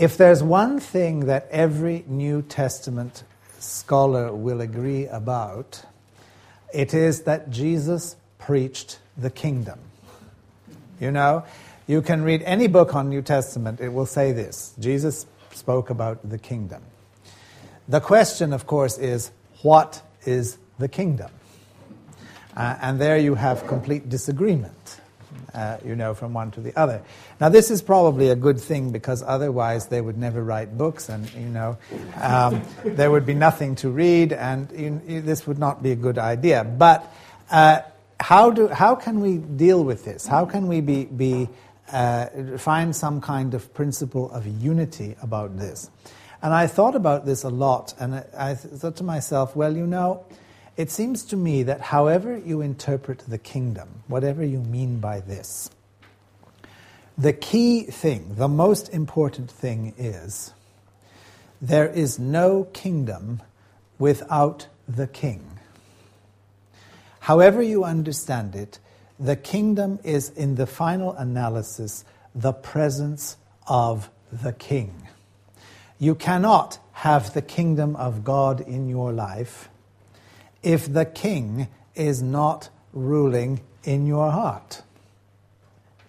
If 0.00 0.16
there's 0.16 0.42
one 0.42 0.80
thing 0.80 1.26
that 1.26 1.46
every 1.50 2.04
New 2.06 2.40
Testament 2.40 3.24
scholar 3.58 4.34
will 4.34 4.62
agree 4.62 5.08
about, 5.08 5.84
it 6.72 6.94
is 6.94 7.24
that 7.24 7.50
Jesus 7.50 8.16
preached 8.38 8.98
the 9.14 9.28
kingdom. 9.28 9.78
You 11.02 11.10
know, 11.10 11.42
you 11.88 12.00
can 12.00 12.22
read 12.22 12.42
any 12.42 12.68
book 12.68 12.94
on 12.94 13.08
New 13.08 13.22
Testament, 13.22 13.80
it 13.80 13.88
will 13.88 14.06
say 14.06 14.30
this 14.30 14.72
Jesus 14.78 15.26
spoke 15.50 15.90
about 15.90 16.30
the 16.30 16.38
kingdom. 16.38 16.80
The 17.88 18.00
question, 18.00 18.52
of 18.52 18.68
course, 18.68 18.98
is 18.98 19.32
what 19.62 20.00
is 20.24 20.58
the 20.78 20.86
kingdom? 20.86 21.30
Uh, 22.56 22.76
and 22.80 23.00
there 23.00 23.18
you 23.18 23.34
have 23.34 23.66
complete 23.66 24.08
disagreement, 24.08 25.00
uh, 25.52 25.78
you 25.84 25.96
know, 25.96 26.14
from 26.14 26.34
one 26.34 26.52
to 26.52 26.60
the 26.60 26.78
other. 26.78 27.02
Now, 27.40 27.48
this 27.48 27.72
is 27.72 27.82
probably 27.82 28.28
a 28.28 28.36
good 28.36 28.60
thing 28.60 28.92
because 28.92 29.24
otherwise 29.26 29.88
they 29.88 30.00
would 30.00 30.18
never 30.18 30.44
write 30.44 30.78
books 30.78 31.08
and, 31.08 31.28
you 31.34 31.48
know, 31.48 31.78
um, 32.20 32.62
there 32.84 33.10
would 33.10 33.26
be 33.26 33.34
nothing 33.34 33.74
to 33.76 33.90
read 33.90 34.32
and 34.32 34.70
you, 34.70 35.02
you, 35.08 35.20
this 35.20 35.48
would 35.48 35.58
not 35.58 35.82
be 35.82 35.90
a 35.90 35.96
good 35.96 36.18
idea. 36.18 36.62
But 36.62 37.12
uh, 37.50 37.80
how, 38.22 38.50
do, 38.50 38.68
how 38.68 38.94
can 38.94 39.20
we 39.20 39.38
deal 39.38 39.82
with 39.84 40.04
this? 40.04 40.26
How 40.26 40.46
can 40.46 40.68
we 40.68 40.80
be, 40.80 41.06
be, 41.06 41.48
uh, 41.92 42.26
find 42.56 42.94
some 42.94 43.20
kind 43.20 43.52
of 43.52 43.74
principle 43.74 44.30
of 44.30 44.46
unity 44.46 45.16
about 45.20 45.58
this? 45.58 45.90
And 46.40 46.54
I 46.54 46.66
thought 46.66 46.94
about 46.94 47.26
this 47.26 47.42
a 47.42 47.48
lot, 47.48 47.94
and 47.98 48.14
I, 48.14 48.24
I 48.36 48.54
thought 48.54 48.96
to 48.96 49.04
myself, 49.04 49.54
well, 49.54 49.76
you 49.76 49.86
know, 49.86 50.24
it 50.76 50.90
seems 50.90 51.24
to 51.26 51.36
me 51.36 51.64
that 51.64 51.80
however 51.80 52.38
you 52.38 52.60
interpret 52.60 53.24
the 53.28 53.38
kingdom, 53.38 54.02
whatever 54.06 54.44
you 54.44 54.60
mean 54.60 55.00
by 55.00 55.20
this, 55.20 55.70
the 57.18 57.32
key 57.32 57.82
thing, 57.82 58.36
the 58.36 58.48
most 58.48 58.88
important 58.88 59.50
thing 59.50 59.94
is 59.98 60.52
there 61.60 61.88
is 61.88 62.18
no 62.18 62.64
kingdom 62.72 63.42
without 63.98 64.68
the 64.88 65.06
king. 65.06 65.51
However 67.22 67.62
you 67.62 67.84
understand 67.84 68.56
it, 68.56 68.80
the 69.16 69.36
kingdom 69.36 70.00
is, 70.02 70.30
in 70.30 70.56
the 70.56 70.66
final 70.66 71.12
analysis, 71.12 72.04
the 72.34 72.52
presence 72.52 73.36
of 73.68 74.10
the 74.32 74.52
king. 74.52 75.06
You 76.00 76.16
cannot 76.16 76.80
have 76.90 77.32
the 77.32 77.40
kingdom 77.40 77.94
of 77.94 78.24
God 78.24 78.60
in 78.60 78.88
your 78.88 79.12
life 79.12 79.68
if 80.64 80.92
the 80.92 81.04
king 81.04 81.68
is 81.94 82.20
not 82.22 82.70
ruling 82.92 83.60
in 83.84 84.08
your 84.08 84.32
heart. 84.32 84.82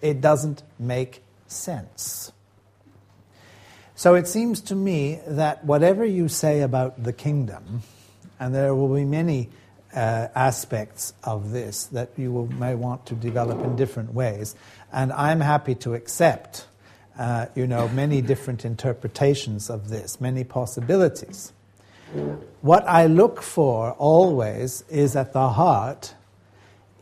It 0.02 0.20
doesn't 0.20 0.64
make 0.80 1.22
sense. 1.46 2.32
So 3.94 4.16
it 4.16 4.26
seems 4.26 4.60
to 4.62 4.74
me 4.74 5.20
that 5.28 5.64
whatever 5.64 6.04
you 6.04 6.26
say 6.26 6.60
about 6.60 7.04
the 7.04 7.12
kingdom, 7.12 7.82
and 8.40 8.52
there 8.52 8.74
will 8.74 8.92
be 8.92 9.04
many 9.04 9.50
uh, 9.94 10.28
aspects 10.34 11.14
of 11.22 11.50
this 11.50 11.84
that 11.86 12.10
you 12.16 12.32
will, 12.32 12.46
may 12.54 12.74
want 12.74 13.06
to 13.06 13.14
develop 13.14 13.60
in 13.60 13.76
different 13.76 14.12
ways, 14.12 14.54
and 14.92 15.12
I'm 15.12 15.40
happy 15.40 15.74
to 15.76 15.94
accept, 15.94 16.66
uh, 17.18 17.46
you 17.54 17.66
know, 17.66 17.88
many 17.88 18.20
different 18.20 18.64
interpretations 18.64 19.70
of 19.70 19.88
this, 19.88 20.20
many 20.20 20.44
possibilities. 20.44 21.52
What 22.60 22.88
I 22.88 23.06
look 23.06 23.42
for 23.42 23.92
always 23.92 24.84
is 24.88 25.16
at 25.16 25.32
the 25.32 25.48
heart 25.50 26.14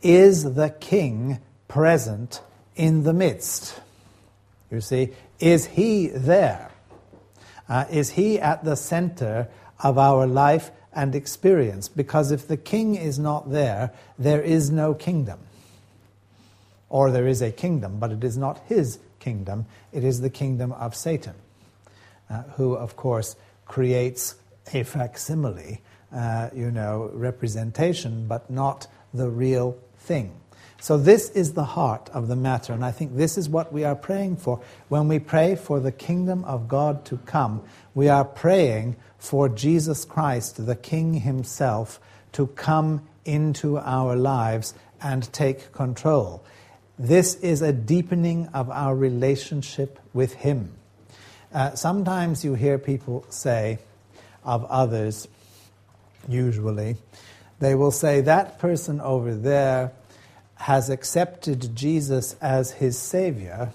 is 0.01 0.55
the 0.55 0.69
king 0.69 1.39
present 1.67 2.41
in 2.75 3.03
the 3.03 3.13
midst? 3.13 3.79
You 4.71 4.81
see, 4.81 5.11
is 5.39 5.67
He 5.67 6.07
there? 6.07 6.71
Uh, 7.69 7.85
is 7.91 8.11
He 8.11 8.39
at 8.39 8.63
the 8.63 8.75
center 8.75 9.47
of 9.79 9.97
our 9.97 10.25
life 10.25 10.71
and 10.95 11.15
experience? 11.15 11.87
Because 11.87 12.31
if 12.31 12.47
the 12.47 12.57
King 12.57 12.95
is 12.95 13.19
not 13.19 13.51
there, 13.51 13.91
there 14.17 14.41
is 14.41 14.69
no 14.69 14.93
kingdom. 14.93 15.39
Or 16.89 17.11
there 17.11 17.27
is 17.27 17.41
a 17.41 17.51
kingdom, 17.51 17.99
but 17.99 18.11
it 18.11 18.23
is 18.23 18.37
not 18.37 18.59
His 18.67 18.99
kingdom, 19.19 19.65
it 19.91 20.03
is 20.03 20.21
the 20.21 20.29
kingdom 20.29 20.73
of 20.73 20.95
Satan, 20.95 21.33
uh, 22.29 22.43
who, 22.57 22.75
of 22.75 22.95
course, 22.95 23.35
creates 23.65 24.35
a 24.73 24.83
facsimile, 24.83 25.81
uh, 26.13 26.49
you 26.53 26.69
know, 26.71 27.09
representation, 27.13 28.27
but 28.27 28.49
not 28.49 28.87
the 29.13 29.29
real 29.29 29.77
thing. 29.97 30.33
So, 30.83 30.97
this 30.97 31.29
is 31.29 31.53
the 31.53 31.63
heart 31.63 32.09
of 32.09 32.27
the 32.27 32.35
matter, 32.35 32.73
and 32.73 32.83
I 32.83 32.91
think 32.91 33.15
this 33.15 33.37
is 33.37 33.47
what 33.47 33.71
we 33.71 33.85
are 33.85 33.95
praying 33.95 34.35
for. 34.35 34.59
When 34.89 35.07
we 35.07 35.17
pray 35.17 35.55
for 35.55 35.79
the 35.79 35.93
kingdom 35.93 36.43
of 36.43 36.67
God 36.67 37.05
to 37.05 37.19
come, 37.19 37.63
we 37.95 38.09
are 38.09 38.25
praying 38.25 38.97
for 39.17 39.47
Jesus 39.47 40.03
Christ, 40.03 40.65
the 40.65 40.75
King 40.75 41.13
Himself, 41.13 42.01
to 42.33 42.47
come 42.47 43.07
into 43.23 43.77
our 43.77 44.17
lives 44.17 44.73
and 45.01 45.31
take 45.31 45.71
control. 45.71 46.43
This 46.99 47.35
is 47.35 47.61
a 47.61 47.71
deepening 47.71 48.47
of 48.47 48.69
our 48.69 48.93
relationship 48.93 49.99
with 50.13 50.33
Him. 50.33 50.73
Uh, 51.53 51.75
sometimes 51.75 52.43
you 52.43 52.55
hear 52.55 52.77
people 52.77 53.25
say 53.29 53.79
of 54.43 54.65
others, 54.65 55.29
usually, 56.27 56.97
they 57.59 57.73
will 57.73 57.91
say, 57.91 58.19
That 58.19 58.59
person 58.59 58.99
over 58.99 59.33
there 59.33 59.93
has 60.55 60.89
accepted 60.89 61.75
Jesus 61.75 62.35
as 62.41 62.71
his 62.73 62.97
Savior, 62.97 63.73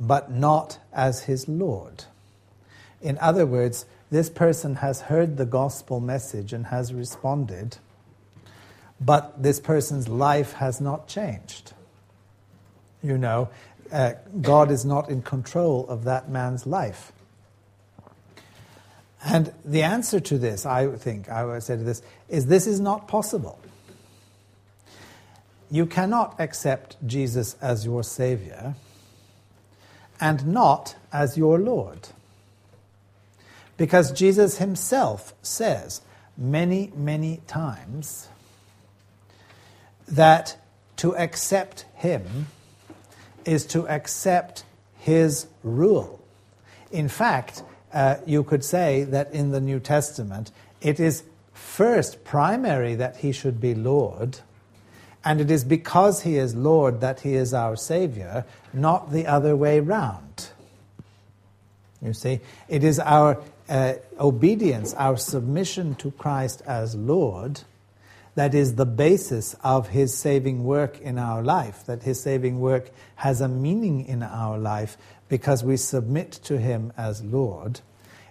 but 0.00 0.30
not 0.30 0.78
as 0.92 1.24
his 1.24 1.48
Lord. 1.48 2.04
In 3.00 3.18
other 3.18 3.46
words, 3.46 3.86
this 4.10 4.30
person 4.30 4.76
has 4.76 5.02
heard 5.02 5.36
the 5.36 5.46
gospel 5.46 6.00
message 6.00 6.52
and 6.52 6.66
has 6.66 6.92
responded, 6.92 7.78
but 9.00 9.42
this 9.42 9.60
person's 9.60 10.08
life 10.08 10.54
has 10.54 10.80
not 10.80 11.06
changed. 11.06 11.72
You 13.02 13.18
know, 13.18 13.50
uh, 13.92 14.14
God 14.40 14.70
is 14.70 14.84
not 14.84 15.08
in 15.08 15.22
control 15.22 15.86
of 15.88 16.04
that 16.04 16.28
man's 16.28 16.66
life. 16.66 17.12
And 19.24 19.52
the 19.64 19.82
answer 19.82 20.20
to 20.20 20.38
this, 20.38 20.64
I 20.64 20.88
think, 20.96 21.28
I 21.28 21.44
would 21.44 21.62
say 21.62 21.76
to 21.76 21.82
this, 21.82 22.02
is 22.28 22.46
this 22.46 22.66
is 22.66 22.80
not 22.80 23.08
possible. 23.08 23.58
You 25.70 25.86
cannot 25.86 26.38
accept 26.38 26.96
Jesus 27.06 27.56
as 27.60 27.84
your 27.84 28.02
Savior 28.02 28.74
and 30.20 30.46
not 30.46 30.96
as 31.12 31.36
your 31.36 31.58
Lord. 31.58 32.08
Because 33.76 34.10
Jesus 34.10 34.58
himself 34.58 35.34
says 35.42 36.00
many, 36.36 36.92
many 36.96 37.40
times 37.46 38.28
that 40.06 40.56
to 40.96 41.16
accept 41.16 41.84
him 41.94 42.46
is 43.44 43.64
to 43.66 43.86
accept 43.88 44.64
his 44.98 45.46
rule. 45.62 46.20
In 46.90 47.08
fact, 47.08 47.62
uh, 47.92 48.16
you 48.26 48.42
could 48.42 48.64
say 48.64 49.04
that 49.04 49.32
in 49.32 49.52
the 49.52 49.60
New 49.60 49.80
Testament, 49.80 50.50
it 50.80 50.98
is 50.98 51.22
first 51.52 52.24
primary 52.24 52.94
that 52.94 53.18
he 53.18 53.32
should 53.32 53.60
be 53.60 53.74
Lord, 53.74 54.40
and 55.28 55.42
it 55.42 55.50
is 55.50 55.62
because 55.62 56.22
he 56.22 56.38
is 56.38 56.54
Lord 56.54 57.02
that 57.02 57.20
he 57.20 57.34
is 57.34 57.52
our 57.52 57.76
Savior, 57.76 58.46
not 58.72 59.12
the 59.12 59.26
other 59.26 59.54
way 59.54 59.78
round. 59.78 60.48
You 62.00 62.14
see, 62.14 62.40
it 62.66 62.82
is 62.82 62.98
our 62.98 63.38
uh, 63.68 63.96
obedience, 64.18 64.94
our 64.94 65.18
submission 65.18 65.96
to 65.96 66.12
Christ 66.12 66.62
as 66.66 66.94
Lord, 66.94 67.60
that 68.36 68.54
is 68.54 68.76
the 68.76 68.86
basis 68.86 69.54
of 69.62 69.88
his 69.88 70.16
saving 70.16 70.64
work 70.64 70.98
in 70.98 71.18
our 71.18 71.42
life, 71.42 71.84
that 71.84 72.04
his 72.04 72.18
saving 72.22 72.58
work 72.58 72.90
has 73.16 73.42
a 73.42 73.48
meaning 73.48 74.06
in 74.06 74.22
our 74.22 74.56
life 74.56 74.96
because 75.28 75.62
we 75.62 75.76
submit 75.76 76.32
to 76.44 76.58
him 76.58 76.90
as 76.96 77.22
Lord. 77.22 77.82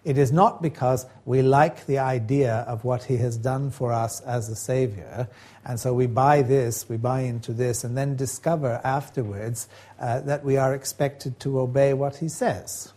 It 0.08 0.18
is 0.18 0.32
not 0.32 0.62
because 0.62 1.06
we 1.26 1.42
like 1.42 1.86
the 1.86 2.00
idea 2.00 2.64
of 2.66 2.86
what 2.86 3.04
he 3.04 3.18
has 3.18 3.36
done 3.36 3.72
for 3.72 3.92
us 3.92 4.22
as 4.22 4.48
a 4.48 4.56
Savior, 4.56 5.28
and 5.66 5.78
so 5.78 5.94
we 5.94 6.08
buy 6.08 6.44
this, 6.44 6.88
we 6.88 6.96
buy 6.96 7.24
into 7.24 7.52
this, 7.52 7.84
and 7.84 7.98
then 7.98 8.16
discover 8.16 8.80
afterwards 8.86 9.68
uh, 10.00 10.22
that 10.22 10.46
we 10.46 10.56
are 10.56 10.74
expected 10.74 11.38
to 11.42 11.60
obey 11.60 11.94
what 11.94 12.16
he 12.16 12.30
says. 12.30 12.94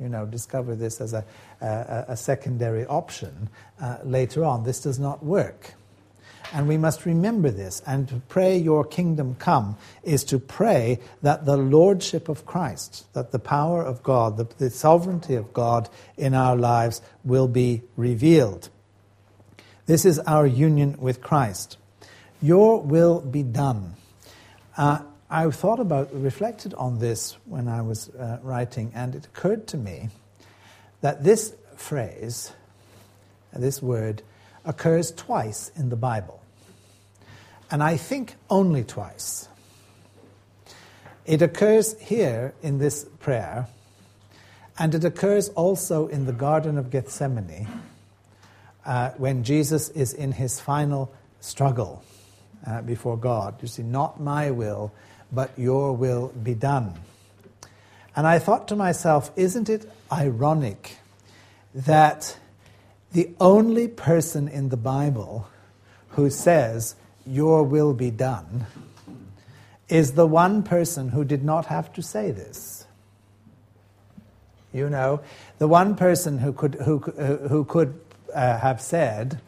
You 0.00 0.08
know, 0.08 0.24
discover 0.24 0.74
this 0.74 1.02
as 1.02 1.12
a, 1.12 1.26
a, 1.60 2.06
a 2.08 2.16
secondary 2.16 2.86
option 2.86 3.50
uh, 3.78 3.98
later 4.02 4.42
on. 4.42 4.64
This 4.64 4.80
does 4.80 4.98
not 4.98 5.22
work. 5.22 5.74
And 6.52 6.66
we 6.66 6.76
must 6.76 7.06
remember 7.06 7.50
this. 7.50 7.80
And 7.86 8.08
to 8.08 8.16
pray, 8.28 8.56
Your 8.56 8.84
kingdom 8.84 9.36
come, 9.36 9.76
is 10.02 10.24
to 10.24 10.38
pray 10.38 10.98
that 11.22 11.46
the 11.46 11.56
Lordship 11.56 12.28
of 12.28 12.44
Christ, 12.44 13.12
that 13.12 13.30
the 13.30 13.38
power 13.38 13.82
of 13.82 14.02
God, 14.02 14.36
the, 14.36 14.48
the 14.58 14.70
sovereignty 14.70 15.34
of 15.34 15.52
God 15.52 15.88
in 16.16 16.34
our 16.34 16.56
lives 16.56 17.02
will 17.24 17.48
be 17.48 17.82
revealed. 17.96 18.68
This 19.86 20.04
is 20.04 20.18
our 20.20 20.46
union 20.46 20.96
with 20.98 21.20
Christ. 21.20 21.76
Your 22.42 22.80
will 22.80 23.20
be 23.20 23.42
done. 23.42 23.94
Uh, 24.76 25.00
I 25.28 25.48
thought 25.50 25.78
about, 25.78 26.12
reflected 26.12 26.74
on 26.74 26.98
this 26.98 27.36
when 27.44 27.68
I 27.68 27.82
was 27.82 28.08
uh, 28.08 28.38
writing, 28.42 28.90
and 28.94 29.14
it 29.14 29.26
occurred 29.26 29.68
to 29.68 29.76
me 29.76 30.08
that 31.00 31.22
this 31.22 31.54
phrase, 31.76 32.52
this 33.52 33.80
word, 33.80 34.22
occurs 34.64 35.12
twice 35.12 35.70
in 35.76 35.88
the 35.88 35.96
Bible 35.96 36.39
and 37.70 37.82
I 37.82 37.96
think 37.96 38.34
only 38.48 38.84
twice. 38.84 39.48
It 41.26 41.42
occurs 41.42 41.98
here 42.00 42.54
in 42.62 42.78
this 42.78 43.04
prayer, 43.20 43.68
and 44.78 44.94
it 44.94 45.04
occurs 45.04 45.48
also 45.50 46.08
in 46.08 46.26
the 46.26 46.32
Garden 46.32 46.78
of 46.78 46.90
Gethsemane 46.90 47.68
uh, 48.84 49.10
when 49.10 49.44
Jesus 49.44 49.88
is 49.90 50.12
in 50.12 50.32
his 50.32 50.58
final 50.58 51.12
struggle 51.40 52.02
uh, 52.66 52.82
before 52.82 53.16
God. 53.16 53.62
You 53.62 53.68
see, 53.68 53.82
not 53.82 54.20
my 54.20 54.50
will, 54.50 54.92
but 55.30 55.50
your 55.56 55.94
will 55.94 56.28
be 56.28 56.54
done. 56.54 56.94
And 58.16 58.26
I 58.26 58.38
thought 58.38 58.68
to 58.68 58.76
myself, 58.76 59.30
isn't 59.36 59.68
it 59.68 59.88
ironic 60.10 60.96
that 61.74 62.36
the 63.12 63.30
only 63.40 63.86
person 63.86 64.48
in 64.48 64.68
the 64.68 64.76
Bible 64.76 65.48
who 66.10 66.30
says, 66.30 66.96
your 67.30 67.62
will 67.62 67.94
be 67.94 68.10
done, 68.10 68.66
is 69.88 70.12
the 70.12 70.26
one 70.26 70.62
person 70.62 71.10
who 71.10 71.24
did 71.24 71.44
not 71.44 71.66
have 71.66 71.92
to 71.92 72.02
say 72.02 72.30
this. 72.30 72.86
You 74.72 74.88
know, 74.88 75.20
the 75.58 75.68
one 75.68 75.96
person 75.96 76.38
who 76.38 76.52
could, 76.52 76.74
who, 76.74 76.98
who 76.98 77.64
could 77.64 78.00
uh, 78.34 78.58
have 78.58 78.80
said, 78.80 79.40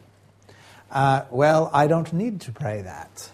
uh, 0.91 1.23
Well, 1.29 1.69
I 1.73 1.87
don't 1.87 2.11
need 2.13 2.41
to 2.41 2.51
pray 2.51 2.81
that. 2.81 3.29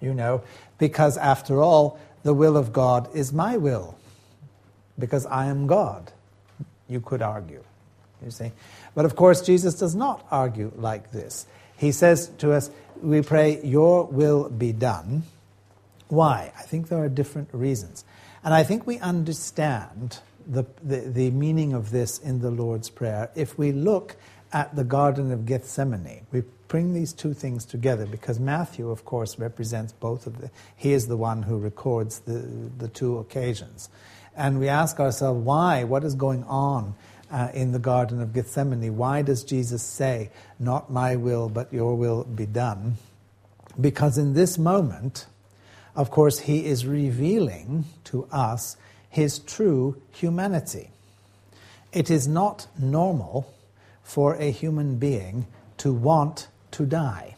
You 0.00 0.14
know, 0.14 0.42
because 0.78 1.16
after 1.16 1.62
all, 1.62 1.98
the 2.22 2.34
will 2.34 2.56
of 2.56 2.72
God 2.72 3.14
is 3.14 3.32
my 3.32 3.56
will, 3.56 3.96
because 4.98 5.24
I 5.26 5.46
am 5.46 5.66
God. 5.66 6.12
You 6.88 7.00
could 7.00 7.22
argue, 7.22 7.64
you 8.24 8.30
see. 8.30 8.52
But 8.94 9.04
of 9.04 9.16
course, 9.16 9.40
Jesus 9.40 9.74
does 9.74 9.94
not 9.94 10.26
argue 10.30 10.72
like 10.76 11.12
this. 11.12 11.46
He 11.76 11.92
says 11.92 12.28
to 12.38 12.52
us, 12.52 12.70
we 13.02 13.22
pray, 13.22 13.60
Your 13.62 14.04
will 14.04 14.48
be 14.48 14.72
done. 14.72 15.24
Why? 16.08 16.52
I 16.58 16.62
think 16.62 16.88
there 16.88 17.02
are 17.02 17.08
different 17.08 17.48
reasons. 17.52 18.04
And 18.44 18.54
I 18.54 18.62
think 18.62 18.86
we 18.86 18.98
understand 18.98 20.20
the, 20.46 20.64
the, 20.82 21.00
the, 21.00 21.30
meaning 21.32 21.72
of 21.72 21.90
this 21.90 22.18
in 22.18 22.40
the 22.40 22.50
Lord's 22.50 22.88
Prayer 22.88 23.30
if 23.34 23.58
we 23.58 23.72
look 23.72 24.16
at 24.52 24.76
the 24.76 24.84
Garden 24.84 25.32
of 25.32 25.44
Gethsemane. 25.44 26.26
We 26.30 26.44
bring 26.68 26.94
these 26.94 27.12
two 27.12 27.34
things 27.34 27.64
together 27.64 28.06
because 28.06 28.38
Matthew, 28.38 28.90
of 28.90 29.04
course, 29.04 29.38
represents 29.38 29.92
both 29.92 30.26
of 30.26 30.40
them. 30.40 30.50
He 30.76 30.92
is 30.92 31.08
the 31.08 31.16
one 31.16 31.42
who 31.42 31.58
records 31.58 32.20
the, 32.20 32.38
the 32.78 32.88
two 32.88 33.18
occasions. 33.18 33.88
And 34.36 34.60
we 34.60 34.68
ask 34.68 35.00
ourselves, 35.00 35.42
why? 35.42 35.82
What 35.84 36.04
is 36.04 36.14
going 36.14 36.44
on 36.44 36.94
uh, 37.30 37.48
in 37.54 37.72
the 37.72 37.78
Garden 37.78 38.20
of 38.20 38.32
Gethsemane. 38.32 38.96
Why 38.96 39.22
does 39.22 39.44
Jesus 39.44 39.82
say, 39.82 40.30
Not 40.58 40.90
my 40.90 41.16
will, 41.16 41.48
but 41.48 41.72
your 41.72 41.96
will 41.96 42.24
be 42.24 42.46
done? 42.46 42.96
Because 43.80 44.18
in 44.18 44.34
this 44.34 44.58
moment, 44.58 45.26
of 45.94 46.10
course, 46.10 46.40
he 46.40 46.66
is 46.66 46.86
revealing 46.86 47.86
to 48.04 48.26
us 48.30 48.76
his 49.08 49.38
true 49.38 50.00
humanity. 50.12 50.90
It 51.92 52.10
is 52.10 52.28
not 52.28 52.66
normal 52.78 53.52
for 54.02 54.34
a 54.36 54.50
human 54.50 54.98
being 54.98 55.46
to 55.78 55.92
want 55.92 56.48
to 56.72 56.86
die. 56.86 57.34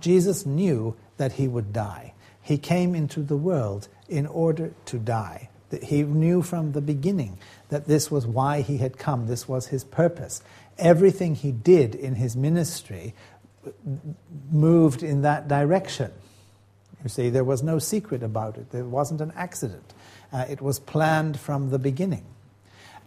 Jesus 0.00 0.46
knew 0.46 0.96
that 1.18 1.32
he 1.32 1.46
would 1.46 1.72
die. 1.72 2.14
He 2.40 2.56
came 2.56 2.94
into 2.94 3.20
the 3.22 3.36
world 3.36 3.88
in 4.08 4.26
order 4.26 4.72
to 4.86 4.98
die. 4.98 5.49
That 5.70 5.84
He 5.84 6.02
knew 6.02 6.42
from 6.42 6.72
the 6.72 6.80
beginning 6.80 7.38
that 7.68 7.86
this 7.86 8.10
was 8.10 8.26
why 8.26 8.60
he 8.60 8.78
had 8.78 8.98
come, 8.98 9.26
this 9.26 9.48
was 9.48 9.68
his 9.68 9.84
purpose. 9.84 10.42
Everything 10.78 11.34
he 11.34 11.52
did 11.52 11.94
in 11.94 12.14
his 12.16 12.36
ministry 12.36 13.14
moved 14.50 15.02
in 15.02 15.22
that 15.22 15.48
direction. 15.48 16.10
You 17.02 17.08
see, 17.08 17.30
there 17.30 17.44
was 17.44 17.62
no 17.62 17.78
secret 17.78 18.22
about 18.22 18.56
it, 18.56 18.70
there 18.70 18.84
wasn't 18.84 19.20
an 19.20 19.32
accident. 19.36 19.94
Uh, 20.32 20.46
it 20.48 20.60
was 20.60 20.78
planned 20.78 21.38
from 21.38 21.70
the 21.70 21.78
beginning. 21.78 22.24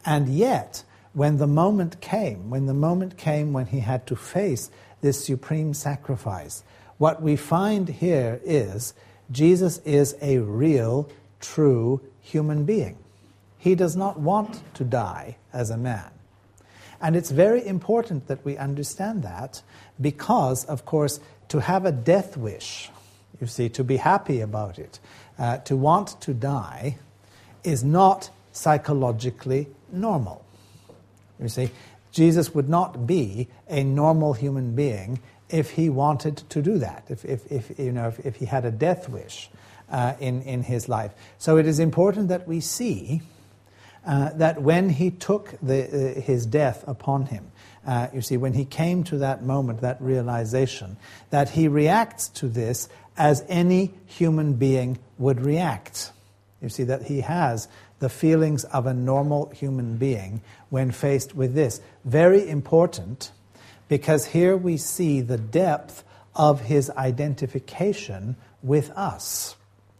And 0.05 0.27
yet, 0.27 0.83
when 1.13 1.37
the 1.37 1.47
moment 1.47 2.01
came, 2.01 2.49
when 2.49 2.65
the 2.65 2.73
moment 2.73 3.17
came 3.17 3.53
when 3.53 3.67
he 3.67 3.79
had 3.79 4.07
to 4.07 4.15
face 4.15 4.71
this 5.01 5.23
supreme 5.23 5.73
sacrifice, 5.73 6.63
what 6.97 7.21
we 7.21 7.35
find 7.35 7.87
here 7.87 8.39
is 8.43 8.93
Jesus 9.31 9.77
is 9.79 10.15
a 10.21 10.39
real, 10.39 11.09
true 11.39 12.01
human 12.23 12.65
being. 12.65 12.97
He 13.59 13.75
does 13.75 13.95
not 13.95 14.19
want 14.19 14.61
to 14.73 14.83
die 14.83 15.37
as 15.53 15.69
a 15.69 15.77
man. 15.77 16.09
And 16.99 17.15
it's 17.15 17.31
very 17.31 17.65
important 17.65 18.27
that 18.27 18.43
we 18.43 18.57
understand 18.57 19.23
that 19.23 19.61
because, 19.99 20.65
of 20.65 20.85
course, 20.85 21.19
to 21.49 21.59
have 21.59 21.85
a 21.85 21.91
death 21.91 22.37
wish, 22.37 22.89
you 23.39 23.47
see, 23.47 23.69
to 23.69 23.83
be 23.83 23.97
happy 23.97 24.39
about 24.39 24.79
it, 24.79 24.99
uh, 25.37 25.57
to 25.59 25.75
want 25.75 26.19
to 26.21 26.33
die, 26.33 26.97
is 27.63 27.83
not 27.83 28.29
psychologically 28.53 29.67
normal. 29.91 30.45
You 31.39 31.49
see, 31.49 31.71
Jesus 32.11 32.53
would 32.55 32.69
not 32.69 33.05
be 33.05 33.49
a 33.67 33.83
normal 33.83 34.33
human 34.33 34.75
being 34.75 35.19
if 35.49 35.71
he 35.71 35.89
wanted 35.89 36.37
to 36.49 36.61
do 36.61 36.77
that, 36.79 37.03
if, 37.09 37.25
if, 37.25 37.51
if 37.51 37.77
you 37.77 37.91
know, 37.91 38.07
if, 38.07 38.25
if, 38.25 38.35
he 38.37 38.45
had 38.45 38.65
a 38.65 38.71
death 38.71 39.09
wish 39.09 39.49
uh, 39.93 40.15
in, 40.19 40.41
in 40.41 40.63
his 40.63 40.89
life. 40.89 41.13
So 41.37 41.57
it 41.57 41.67
is 41.67 41.79
important 41.79 42.29
that 42.29 42.47
we 42.47 42.59
see 42.59 43.21
uh, 44.05 44.31
that 44.33 44.61
when 44.61 44.89
he 44.89 45.11
took 45.11 45.53
the, 45.61 46.17
uh, 46.17 46.21
his 46.21 46.45
death 46.45 46.83
upon 46.87 47.27
him, 47.27 47.51
uh, 47.85 48.07
you 48.13 48.21
see, 48.21 48.37
when 48.37 48.53
he 48.53 48.65
came 48.65 49.03
to 49.03 49.19
that 49.19 49.43
moment, 49.43 49.81
that 49.81 50.01
realization, 50.01 50.97
that 51.29 51.49
he 51.49 51.67
reacts 51.67 52.29
to 52.29 52.47
this 52.47 52.89
as 53.17 53.45
any 53.47 53.93
human 54.07 54.53
being 54.53 54.97
would 55.17 55.39
react. 55.39 56.11
You 56.61 56.69
see, 56.69 56.83
that 56.85 57.03
he 57.03 57.21
has 57.21 57.67
the 57.99 58.09
feelings 58.09 58.63
of 58.65 58.87
a 58.87 58.93
normal 58.93 59.49
human 59.49 59.97
being 59.97 60.41
when 60.69 60.91
faced 60.91 61.35
with 61.35 61.53
this. 61.53 61.81
Very 62.03 62.49
important 62.49 63.31
because 63.89 64.25
here 64.25 64.57
we 64.57 64.77
see 64.77 65.21
the 65.21 65.37
depth 65.37 66.03
of 66.35 66.61
his 66.61 66.89
identification 66.89 68.35
with 68.63 68.89
us. 68.91 69.55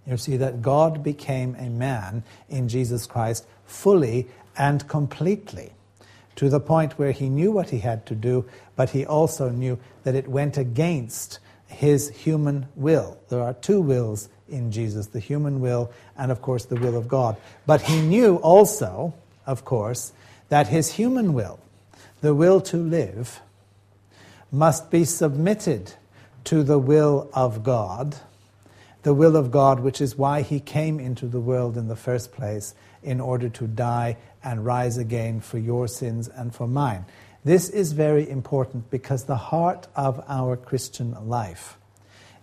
You 0.06 0.18
see 0.18 0.38
that 0.38 0.62
God 0.62 1.04
became 1.04 1.56
a 1.56 1.70
man 1.70 2.24
in 2.50 2.68
Jesus 2.68 3.06
Christ 3.06 3.46
fully 3.66 4.28
and 4.58 4.88
completely 4.88 5.72
to 6.36 6.50
the 6.50 6.60
point 6.60 6.98
where 7.00 7.12
he 7.12 7.30
knew 7.30 7.52
what 7.52 7.70
he 7.70 7.80
had 7.80 8.06
to 8.08 8.16
do, 8.16 8.46
but 8.76 8.90
he 8.90 9.06
also 9.06 9.50
knew 9.50 9.78
that 10.04 10.16
it 10.16 10.28
went 10.28 10.58
against 10.58 11.40
his 11.68 12.10
human 12.10 12.68
will. 12.76 13.18
There 13.30 13.42
are 13.42 13.54
two 13.54 13.82
wills 13.82 14.30
in 14.50 14.72
Jesus 14.72 15.08
the 15.08 15.20
human 15.20 15.60
will 15.60 15.92
and, 16.18 16.32
of 16.32 16.42
course, 16.42 16.66
the 16.66 16.76
will 16.76 16.98
of 16.98 17.08
God. 17.08 17.38
But 17.66 17.82
he 17.82 18.02
knew 18.02 18.38
also, 18.38 19.14
of 19.46 19.66
course, 19.66 20.14
that 20.50 20.68
his 20.68 20.92
human 20.92 21.34
will, 21.34 21.60
the 22.22 22.36
will 22.36 22.62
to 22.62 22.78
live, 22.78 23.42
must 24.52 24.92
be 24.92 25.06
submitted 25.06 25.94
to 26.44 26.62
the 26.62 26.78
will 26.78 27.30
of 27.34 27.64
God, 27.64 28.18
the 29.04 29.14
will 29.14 29.36
of 29.36 29.52
God, 29.52 29.82
which 29.82 30.02
is 30.02 30.18
why 30.18 30.42
he 30.42 30.60
came 30.60 31.00
into 31.00 31.28
the 31.28 31.40
world 31.40 31.78
in 31.78 31.88
the 31.88 31.96
first 31.96 32.32
place 32.32 32.74
in 33.04 33.20
order 33.20 33.50
to 33.50 33.68
die 33.68 34.18
and 34.44 34.66
rise 34.66 34.98
again 34.98 35.42
for 35.42 35.58
your 35.58 35.88
sins 35.88 36.28
and 36.28 36.56
for 36.56 36.68
mine. 36.68 37.06
This 37.46 37.70
is 37.70 37.92
very 37.92 38.30
important 38.30 38.90
because 38.90 39.26
the 39.26 39.36
heart 39.36 39.88
of 39.96 40.24
our 40.28 40.56
Christian 40.56 41.28
life 41.28 41.78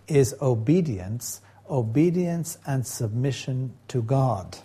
is 0.07 0.35
obedience, 0.41 1.41
obedience 1.69 2.59
and 2.67 2.85
submission 2.85 3.73
to 3.87 4.03
God. 4.03 4.59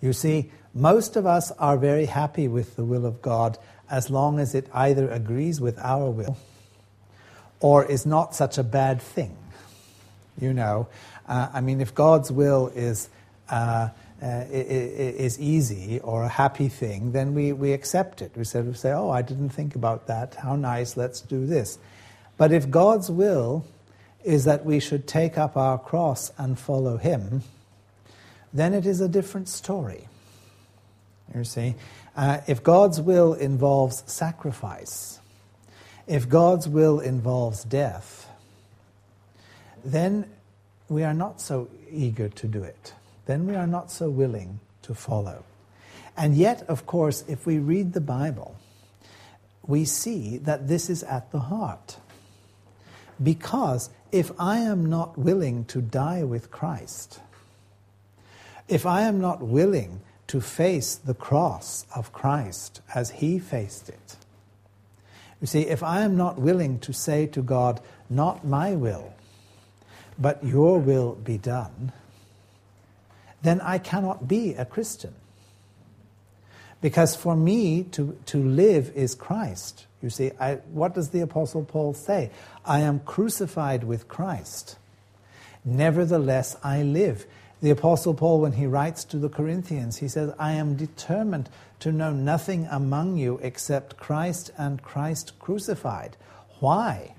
You 0.00 0.14
see, 0.14 0.50
most 0.72 1.16
of 1.16 1.26
us 1.26 1.50
are 1.52 1.76
very 1.76 2.06
happy 2.06 2.48
with 2.48 2.76
the 2.76 2.84
will 2.84 3.04
of 3.04 3.20
God 3.20 3.58
as 3.90 4.08
long 4.08 4.38
as 4.38 4.54
it 4.54 4.68
either 4.72 5.10
agrees 5.10 5.60
with 5.60 5.78
our 5.78 6.10
will 6.10 6.38
or 7.60 7.84
is 7.84 8.06
not 8.06 8.34
such 8.34 8.56
a 8.56 8.62
bad 8.62 9.02
thing. 9.02 9.36
You 10.40 10.52
know, 10.52 10.88
uh, 11.28 11.48
I 11.52 11.60
mean, 11.60 11.80
if 11.80 11.94
God's 11.94 12.30
will 12.30 12.68
is 12.68 13.08
uh, 13.48 13.88
uh, 14.20 14.44
is 14.50 15.38
easy 15.38 16.00
or 16.00 16.24
a 16.24 16.28
happy 16.28 16.68
thing, 16.68 17.12
then 17.12 17.34
we, 17.34 17.52
we 17.52 17.72
accept 17.72 18.20
it. 18.20 18.32
We 18.36 18.44
say, 18.44 18.62
we 18.62 18.74
say, 18.74 18.92
oh, 18.92 19.10
I 19.10 19.22
didn't 19.22 19.50
think 19.50 19.76
about 19.76 20.08
that. 20.08 20.34
How 20.34 20.56
nice, 20.56 20.96
let's 20.96 21.20
do 21.20 21.46
this. 21.46 21.78
But 22.36 22.52
if 22.52 22.68
God's 22.70 23.10
will 23.10 23.64
is 24.24 24.44
that 24.44 24.64
we 24.64 24.80
should 24.80 25.06
take 25.06 25.38
up 25.38 25.56
our 25.56 25.78
cross 25.78 26.32
and 26.36 26.58
follow 26.58 26.96
Him, 26.96 27.42
then 28.52 28.74
it 28.74 28.86
is 28.86 29.00
a 29.00 29.08
different 29.08 29.48
story. 29.48 30.08
You 31.34 31.44
see? 31.44 31.76
Uh, 32.16 32.40
if 32.48 32.62
God's 32.62 33.00
will 33.00 33.34
involves 33.34 34.02
sacrifice, 34.06 35.20
if 36.06 36.28
God's 36.28 36.68
will 36.68 36.98
involves 36.98 37.62
death, 37.62 38.27
then 39.90 40.28
we 40.88 41.04
are 41.04 41.14
not 41.14 41.40
so 41.40 41.68
eager 41.90 42.28
to 42.28 42.46
do 42.46 42.62
it 42.62 42.92
then 43.28 43.46
we 43.46 43.54
are 43.54 43.66
not 43.66 43.92
so 43.92 44.08
willing 44.08 44.58
to 44.80 44.94
follow. 44.94 45.44
And 46.16 46.34
yet, 46.34 46.62
of 46.62 46.86
course, 46.86 47.24
if 47.28 47.44
we 47.44 47.58
read 47.58 47.92
the 47.92 48.00
Bible, 48.00 48.56
we 49.66 49.84
see 49.84 50.38
that 50.38 50.66
this 50.66 50.88
is 50.88 51.02
at 51.02 51.30
the 51.30 51.40
heart. 51.40 51.98
Because 53.22 53.90
if 54.10 54.32
I 54.40 54.60
am 54.60 54.86
not 54.86 55.18
willing 55.18 55.66
to 55.66 55.82
die 55.82 56.24
with 56.24 56.50
Christ, 56.50 57.20
if 58.66 58.86
I 58.86 59.02
am 59.02 59.20
not 59.20 59.42
willing 59.42 60.00
to 60.28 60.40
face 60.40 60.94
the 60.94 61.14
cross 61.14 61.84
of 61.94 62.14
Christ 62.14 62.80
as 62.94 63.10
he 63.10 63.38
faced 63.38 63.90
it, 63.90 64.16
you 65.42 65.46
see, 65.46 65.66
if 65.66 65.82
I 65.82 66.00
am 66.00 66.16
not 66.16 66.38
willing 66.38 66.78
to 66.80 66.94
say 66.94 67.26
to 67.26 67.42
God, 67.42 67.82
not 68.08 68.46
my 68.46 68.72
will, 68.72 69.12
but 70.18 70.42
your 70.44 70.78
will 70.78 71.14
be 71.14 71.38
done, 71.38 71.92
then 73.42 73.60
I 73.60 73.78
cannot 73.78 74.26
be 74.26 74.54
a 74.54 74.64
Christian. 74.64 75.14
Because 76.80 77.16
for 77.16 77.36
me 77.36 77.84
to, 77.92 78.16
to 78.26 78.38
live 78.38 78.92
is 78.94 79.14
Christ. 79.14 79.86
You 80.02 80.10
see, 80.10 80.30
I, 80.38 80.56
what 80.72 80.94
does 80.94 81.10
the 81.10 81.20
Apostle 81.20 81.64
Paul 81.64 81.94
say? 81.94 82.30
I 82.64 82.80
am 82.80 83.00
crucified 83.00 83.84
with 83.84 84.06
Christ. 84.06 84.76
Nevertheless, 85.64 86.56
I 86.62 86.82
live. 86.82 87.26
The 87.60 87.70
Apostle 87.70 88.14
Paul, 88.14 88.40
when 88.40 88.52
he 88.52 88.66
writes 88.66 89.02
to 89.04 89.18
the 89.18 89.28
Corinthians, 89.28 89.96
he 89.96 90.06
says, 90.06 90.32
I 90.38 90.52
am 90.52 90.76
determined 90.76 91.48
to 91.80 91.90
know 91.90 92.12
nothing 92.12 92.68
among 92.70 93.16
you 93.16 93.40
except 93.42 93.96
Christ 93.96 94.52
and 94.56 94.82
Christ 94.82 95.32
crucified. 95.40 96.16
Why? 96.60 97.14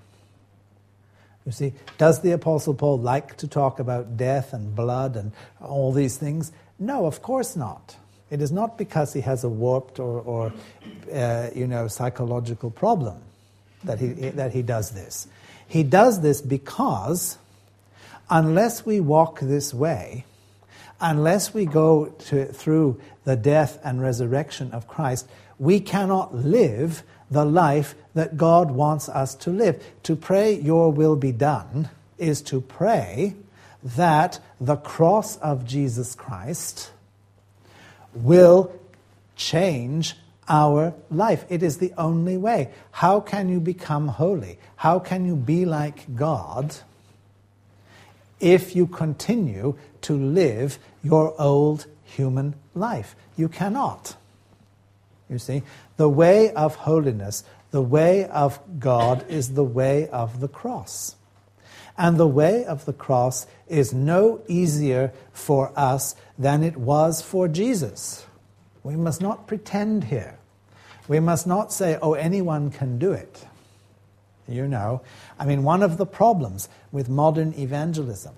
You 1.49 1.53
see, 1.53 1.73
does 1.97 2.21
the 2.21 2.33
Apostle 2.33 2.75
Paul 2.75 2.99
like 2.99 3.37
to 3.37 3.47
talk 3.47 3.79
about 3.79 4.17
death 4.17 4.53
and 4.53 4.75
blood 4.75 5.15
and 5.15 5.31
all 5.59 5.91
these 5.91 6.15
things? 6.15 6.51
No, 6.77 7.07
of 7.07 7.23
course 7.23 7.55
not. 7.55 7.95
It 8.29 8.39
is 8.39 8.51
not 8.51 8.77
because 8.77 9.13
he 9.13 9.21
has 9.21 9.43
a 9.43 9.49
warped 9.49 9.99
or, 9.99 10.21
or 10.21 10.53
uh, 11.11 11.49
you 11.55 11.65
know, 11.65 11.87
psychological 11.87 12.69
problem 12.69 13.17
that 13.83 13.99
he, 13.99 14.09
that 14.09 14.53
he 14.53 14.61
does 14.61 14.91
this. 14.91 15.27
He 15.67 15.81
does 15.81 16.21
this 16.21 16.39
because 16.39 17.39
unless 18.29 18.85
we 18.85 18.99
walk 18.99 19.39
this 19.39 19.73
way, 19.73 20.25
unless 21.01 21.51
we 21.51 21.65
go 21.65 22.13
to, 22.27 22.45
through 22.45 23.01
the 23.23 23.35
death 23.35 23.79
and 23.83 24.03
resurrection 24.03 24.71
of 24.71 24.87
Christ, 24.87 25.27
we 25.57 25.79
cannot 25.79 26.35
live 26.35 27.01
the 27.31 27.43
life 27.43 27.95
that 28.19 28.35
God 28.35 28.69
wants 28.69 29.07
us 29.07 29.33
to 29.33 29.49
live. 29.49 29.81
To 30.03 30.13
pray, 30.13 30.59
Your 30.59 30.91
will 30.91 31.15
be 31.15 31.31
done, 31.31 31.89
is 32.17 32.41
to 32.41 32.59
pray 32.59 33.33
that 33.81 34.41
the 34.59 34.75
cross 34.75 35.37
of 35.37 35.65
Jesus 35.65 36.15
Christ 36.15 36.91
will 38.13 38.73
change 39.37 40.15
our 40.49 40.93
life. 41.09 41.45
It 41.47 41.63
is 41.63 41.77
the 41.77 41.93
only 41.97 42.35
way. 42.35 42.71
How 42.91 43.21
can 43.21 43.47
you 43.47 43.61
become 43.61 44.09
holy? 44.09 44.59
How 44.75 44.99
can 44.99 45.25
you 45.25 45.37
be 45.37 45.63
like 45.63 46.13
God 46.13 46.75
if 48.41 48.75
you 48.75 48.85
continue 48.85 49.77
to 50.01 50.13
live 50.13 50.77
your 51.01 51.39
old 51.39 51.85
human 52.03 52.55
life? 52.75 53.15
You 53.37 53.47
cannot. 53.47 54.17
You 55.29 55.39
see, 55.39 55.63
the 55.95 56.09
way 56.09 56.51
of 56.51 56.75
holiness, 56.75 57.45
the 57.71 57.81
way 57.81 58.25
of 58.25 58.59
God, 58.79 59.25
is 59.29 59.53
the 59.53 59.63
way 59.63 60.07
of 60.09 60.39
the 60.39 60.47
cross. 60.47 61.15
And 61.97 62.17
the 62.17 62.27
way 62.27 62.65
of 62.65 62.85
the 62.85 62.93
cross 62.93 63.45
is 63.67 63.93
no 63.93 64.41
easier 64.47 65.11
for 65.33 65.71
us 65.75 66.15
than 66.37 66.63
it 66.63 66.77
was 66.77 67.21
for 67.21 67.47
Jesus. 67.47 68.25
We 68.83 68.95
must 68.95 69.21
not 69.21 69.47
pretend 69.47 70.05
here. 70.05 70.39
We 71.07 71.19
must 71.19 71.45
not 71.45 71.73
say, 71.73 71.97
oh, 72.01 72.13
anyone 72.13 72.71
can 72.71 72.97
do 72.97 73.11
it. 73.11 73.45
You 74.47 74.67
know, 74.67 75.01
I 75.37 75.45
mean, 75.45 75.63
one 75.63 75.83
of 75.83 75.97
the 75.97 76.07
problems 76.07 76.69
with 76.91 77.07
modern 77.07 77.53
evangelism, 77.53 78.33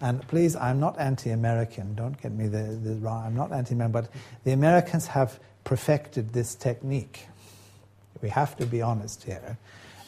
and 0.00 0.26
please, 0.28 0.54
I'm 0.54 0.78
not 0.78 0.98
anti 1.00 1.30
American, 1.30 1.94
don't 1.94 2.20
get 2.20 2.30
me 2.30 2.46
the, 2.46 2.62
the 2.62 2.94
wrong, 2.96 3.24
I'm 3.26 3.34
not 3.34 3.52
anti 3.52 3.74
American, 3.74 3.92
but 3.92 4.10
the 4.44 4.52
Americans 4.52 5.08
have 5.08 5.40
perfected 5.64 6.32
this 6.32 6.54
technique. 6.54 7.26
We 8.24 8.30
have 8.30 8.56
to 8.56 8.64
be 8.64 8.80
honest 8.80 9.24
here. 9.24 9.58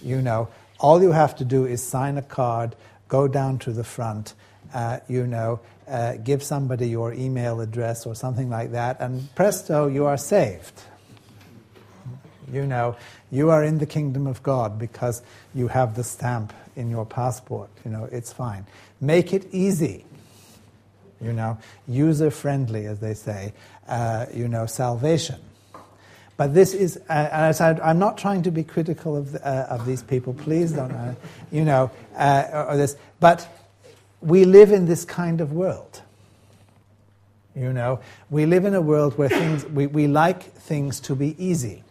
You 0.02 0.22
know, 0.22 0.48
all 0.80 1.02
you 1.02 1.12
have 1.12 1.36
to 1.36 1.44
do 1.44 1.66
is 1.66 1.82
sign 1.82 2.16
a 2.16 2.22
card, 2.22 2.74
go 3.08 3.28
down 3.28 3.58
to 3.58 3.74
the 3.74 3.84
front, 3.84 4.32
uh, 4.72 5.00
you 5.06 5.26
know, 5.26 5.60
uh, 5.86 6.14
give 6.14 6.42
somebody 6.42 6.88
your 6.88 7.12
email 7.12 7.60
address 7.60 8.06
or 8.06 8.14
something 8.14 8.48
like 8.48 8.72
that, 8.72 9.02
and 9.02 9.28
presto, 9.34 9.86
you 9.86 10.06
are 10.06 10.16
saved. 10.16 10.80
You 12.50 12.64
know, 12.66 12.96
you 13.30 13.50
are 13.50 13.62
in 13.62 13.76
the 13.76 13.86
kingdom 13.86 14.26
of 14.26 14.42
God 14.42 14.78
because 14.78 15.22
you 15.54 15.68
have 15.68 15.94
the 15.94 16.02
stamp 16.02 16.54
in 16.74 16.88
your 16.88 17.04
passport. 17.04 17.68
You 17.84 17.90
know, 17.90 18.08
it's 18.10 18.32
fine. 18.32 18.64
Make 18.98 19.34
it 19.34 19.46
easy. 19.52 20.06
You 21.20 21.34
know, 21.34 21.58
user 21.86 22.30
friendly, 22.30 22.86
as 22.86 22.98
they 23.00 23.12
say. 23.12 23.52
Uh, 23.86 24.24
you 24.32 24.48
know, 24.48 24.64
salvation. 24.64 25.38
But 26.36 26.52
this 26.54 26.74
is, 26.74 26.98
uh, 27.08 27.28
as 27.30 27.60
I, 27.60 27.90
am 27.90 27.98
not 27.98 28.18
trying 28.18 28.42
to 28.42 28.50
be 28.50 28.62
critical 28.62 29.16
of, 29.16 29.32
the, 29.32 29.46
uh, 29.46 29.66
of 29.70 29.86
these 29.86 30.02
people. 30.02 30.34
Please 30.34 30.72
don't, 30.72 30.92
uh, 30.92 31.14
you 31.50 31.64
know, 31.64 31.90
uh, 32.14 32.44
or, 32.52 32.70
or 32.70 32.76
this. 32.76 32.96
But 33.20 33.48
we 34.20 34.44
live 34.44 34.70
in 34.70 34.86
this 34.86 35.04
kind 35.04 35.40
of 35.40 35.52
world. 35.52 36.02
You 37.54 37.72
know, 37.72 38.00
we 38.28 38.44
live 38.44 38.66
in 38.66 38.74
a 38.74 38.82
world 38.82 39.16
where 39.16 39.30
things, 39.30 39.64
we, 39.64 39.86
we 39.86 40.06
like 40.06 40.42
things 40.42 41.00
to 41.00 41.16
be 41.16 41.42
easy. 41.42 41.82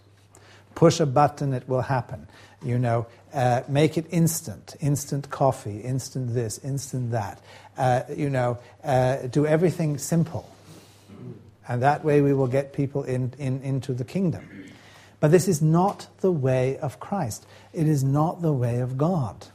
Push 0.75 0.99
a 0.99 1.07
button, 1.07 1.53
it 1.53 1.67
will 1.67 1.81
happen. 1.81 2.27
You 2.63 2.77
know, 2.77 3.07
uh, 3.33 3.61
make 3.67 3.97
it 3.97 4.05
instant, 4.11 4.75
instant 4.79 5.31
coffee, 5.31 5.79
instant 5.79 6.35
this, 6.35 6.59
instant 6.59 7.11
that. 7.11 7.39
Uh, 7.77 8.03
you 8.15 8.29
know, 8.29 8.59
uh, 8.83 9.17
do 9.27 9.47
everything 9.47 9.97
simple. 9.97 10.47
And 11.67 11.81
that 11.81 12.03
way 12.03 12.21
we 12.21 12.33
will 12.33 12.47
get 12.47 12.73
people 12.73 13.03
in, 13.03 13.33
in, 13.37 13.61
into 13.61 13.93
the 13.93 14.03
kingdom. 14.03 14.65
But 15.19 15.31
this 15.31 15.47
is 15.47 15.61
not 15.61 16.07
the 16.19 16.31
way 16.31 16.77
of 16.77 16.99
Christ. 16.99 17.45
It 17.73 17.87
is 17.87 18.03
not 18.03 18.41
the 18.41 18.53
way 18.53 18.79
of 18.79 18.97
God. 18.97 19.47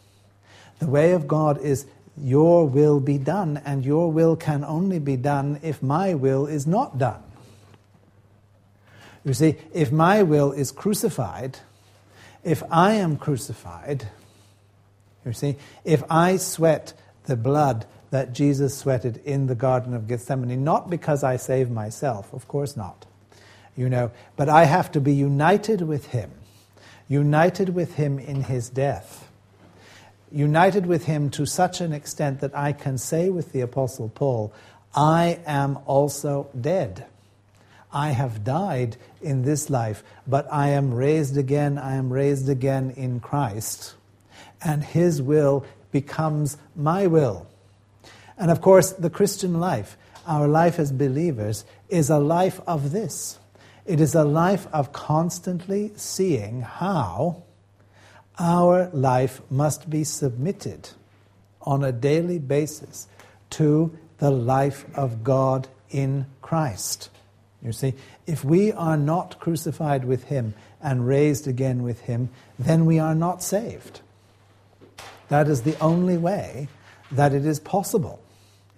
The 0.81 0.89
way 0.89 1.13
of 1.13 1.29
God 1.29 1.61
is 1.61 1.87
your 2.17 2.67
will 2.67 3.01
be 3.01 3.19
done, 3.19 3.61
and 3.65 3.85
your 3.85 4.11
will 4.11 4.37
can 4.37 4.65
only 4.65 4.99
be 4.99 5.17
done 5.17 5.61
if 5.63 5.83
my 5.83 6.15
will 6.15 6.47
is 6.47 6.67
not 6.67 6.99
done. 6.99 7.23
You 9.25 9.35
see, 9.35 9.57
if 9.73 9.93
my 9.93 10.23
will 10.23 10.53
is 10.53 10.73
crucified, 10.73 11.59
if 12.43 12.63
I 12.71 12.95
am 12.95 13.17
crucified, 13.17 14.09
you 15.25 15.33
see, 15.33 15.57
if 15.85 16.03
I 16.11 16.37
sweat 16.39 16.95
the 17.25 17.37
blood 17.37 17.87
that 18.11 18.33
Jesus 18.33 18.77
sweated 18.77 19.21
in 19.25 19.47
the 19.47 19.55
Garden 19.55 19.95
of 19.95 20.09
Gethsemane, 20.09 20.65
not 20.65 20.91
because 20.91 21.23
I 21.23 21.37
save 21.37 21.71
myself, 21.71 22.33
of 22.33 22.49
course 22.49 22.77
not, 22.77 23.07
you 23.77 23.89
know, 23.89 24.11
but 24.37 24.49
I 24.49 24.65
have 24.65 24.91
to 24.93 25.01
be 25.01 25.15
united 25.15 25.83
with 25.83 26.09
him, 26.09 26.31
united 27.09 27.71
with 27.71 27.95
him 27.95 28.19
in 28.19 28.43
his 28.43 28.69
death, 28.69 29.29
united 30.33 30.87
with 30.87 31.05
him 31.07 31.31
to 31.31 31.47
such 31.47 31.81
an 31.81 31.93
extent 31.93 32.41
that 32.41 32.57
I 32.57 32.73
can 32.73 32.99
say 32.99 33.31
with 33.31 33.53
the 33.53 33.61
Apostle 33.61 34.09
Paul, 34.09 34.53
I 34.95 35.39
am 35.47 35.79
also 35.87 36.49
dead. 36.59 37.07
I 37.93 38.11
have 38.11 38.45
died 38.45 38.97
in 39.21 39.43
this 39.43 39.69
life, 39.69 40.05
but 40.27 40.47
I 40.53 40.69
am 40.71 40.95
raised 40.95 41.37
again. 41.37 41.79
I 41.79 41.97
am 41.97 42.13
raised 42.13 42.49
again 42.49 42.91
in 42.91 43.21
Christ. 43.21 43.95
And 44.63 44.85
His 44.85 45.21
will 45.21 45.65
becomes 45.91 46.57
my 46.77 47.07
will. 47.07 47.50
And 48.41 48.51
of 48.51 48.63
course, 48.63 48.93
the 48.93 49.11
Christian 49.11 49.61
life, 49.61 49.99
our 50.27 50.49
life 50.49 50.79
as 50.79 50.91
believers, 50.91 51.67
is 51.91 52.09
a 52.09 52.19
life 52.19 52.59
of 52.67 52.91
this. 52.91 53.39
It 53.85 54.01
is 54.01 54.15
a 54.15 54.25
life 54.25 54.67
of 54.73 54.95
constantly 54.95 55.93
seeing 55.97 56.63
how 56.63 57.43
our 58.39 58.89
life 58.95 59.43
must 59.51 59.91
be 59.91 60.05
submitted 60.05 60.89
on 61.61 61.85
a 61.85 61.93
daily 61.93 62.39
basis 62.39 63.07
to 63.51 63.95
the 64.17 64.31
life 64.31 64.87
of 64.97 65.23
God 65.23 65.69
in 65.91 66.25
Christ. 66.41 67.11
You 67.63 67.73
see, 67.73 67.93
if 68.27 68.43
we 68.43 68.73
are 68.73 68.97
not 68.97 69.39
crucified 69.39 70.07
with 70.07 70.25
him 70.25 70.55
and 70.81 71.07
raised 71.07 71.47
again 71.47 71.83
with 71.83 72.01
him, 72.01 72.31
then 72.59 72.87
we 72.87 72.99
are 72.99 73.15
not 73.15 73.43
saved. 73.43 74.01
That 75.29 75.47
is 75.47 75.61
the 75.61 75.79
only 75.79 76.17
way 76.17 76.69
that 77.13 77.35
it 77.35 77.45
is 77.45 77.61
possible. 77.61 78.19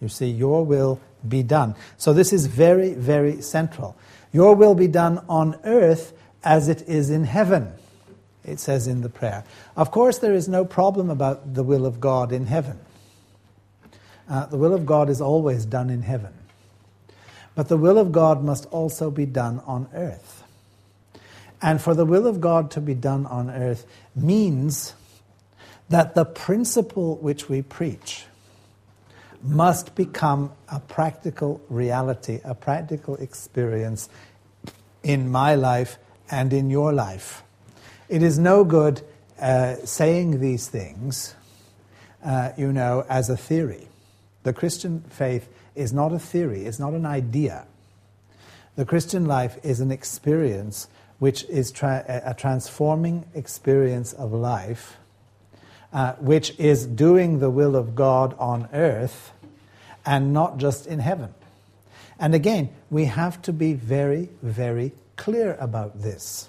You 0.03 0.09
see, 0.09 0.27
your 0.27 0.67
will 0.67 1.01
be 1.27 1.45
done. 1.45 1.77
So 1.97 2.13
this 2.13 2.33
is 2.33 2.47
very, 2.47 2.93
very 2.93 3.41
central. 3.41 3.97
Your 4.33 4.57
will 4.57 4.75
be 4.75 4.89
done 4.89 5.25
on 5.29 5.59
earth 5.63 6.13
as 6.43 6.69
it 6.69 6.83
is 6.89 7.09
in 7.09 7.23
heaven, 7.23 7.73
it 8.45 8.59
says 8.59 8.89
in 8.89 9.03
the 9.03 9.09
prayer. 9.09 9.45
Of 9.77 9.93
course, 9.93 10.19
there 10.19 10.35
is 10.35 10.49
no 10.49 10.65
problem 10.65 11.09
about 11.09 11.55
the 11.55 11.63
will 11.63 11.87
of 11.87 12.01
God 12.01 12.33
in 12.33 12.47
heaven. 12.47 12.81
Uh, 14.29 14.47
the 14.47 14.57
will 14.57 14.75
of 14.75 14.87
God 14.87 15.09
is 15.09 15.21
always 15.21 15.65
done 15.65 15.89
in 15.89 16.03
heaven. 16.03 16.33
But 17.55 17.69
the 17.69 17.77
will 17.77 17.99
of 17.99 18.11
God 18.11 18.43
must 18.43 18.67
also 18.67 19.09
be 19.09 19.27
done 19.27 19.61
on 19.67 19.89
earth. 19.95 20.43
And 21.61 21.81
for 21.81 21.95
the 21.95 22.05
will 22.05 22.27
of 22.27 22.41
God 22.41 22.73
to 22.73 22.81
be 22.81 22.95
done 22.95 23.25
on 23.27 23.51
earth 23.51 23.87
means 24.17 24.95
that 25.91 26.17
the 26.17 26.25
principle 26.25 27.19
which 27.19 27.49
we 27.49 27.63
preach 27.63 28.25
must 29.43 29.95
become 29.95 30.53
a 30.69 30.81
practical 30.81 31.61
reality, 31.69 32.41
a 32.45 32.55
practical 32.55 33.17
experience 33.17 34.09
in 35.03 35.31
my 35.31 35.55
life 35.55 35.99
and 36.31 36.53
in 36.53 36.71
your 36.71 36.93
life. 36.93 37.43
It 38.09 38.23
is 38.23 38.39
no 38.39 38.65
good 38.65 39.03
uh, 39.41 39.77
saying 39.85 40.41
these 40.41 40.69
things, 40.69 41.35
uh, 42.25 42.51
you 42.57 42.73
know, 42.73 43.05
as 43.09 43.29
a 43.29 43.37
theory. 43.37 43.89
The 44.45 44.53
Christian 44.53 45.01
faith 45.09 45.49
is 45.75 45.93
not 45.93 46.13
a 46.13 46.19
theory, 46.19 46.67
it's 46.67 46.79
not 46.79 46.93
an 46.93 47.07
idea. 47.07 47.67
The 48.77 48.85
Christian 48.85 49.27
life 49.27 49.59
is 49.63 49.81
an 49.81 49.91
experience 49.91 50.89
which 51.19 51.45
is 51.45 51.71
tra- 51.71 52.23
a 52.25 52.35
transforming 52.35 53.25
experience 53.35 54.13
of 54.13 54.33
life, 54.33 54.97
uh, 55.93 56.15
which 56.15 56.59
is 56.59 56.87
doing 56.87 57.39
the 57.39 57.51
will 57.51 57.77
of 57.77 57.95
God 57.95 58.35
on 58.39 58.69
earth 58.73 59.33
and 60.05 60.33
not 60.33 60.59
just 60.59 60.87
in 60.87 60.99
heaven. 60.99 61.35
And 62.19 62.35
again, 62.35 62.71
we 62.91 63.07
have 63.07 63.43
to 63.43 63.53
be 63.53 63.73
very, 63.73 64.29
very 64.43 64.93
clear 65.17 65.57
about 65.59 66.03
this. 66.03 66.49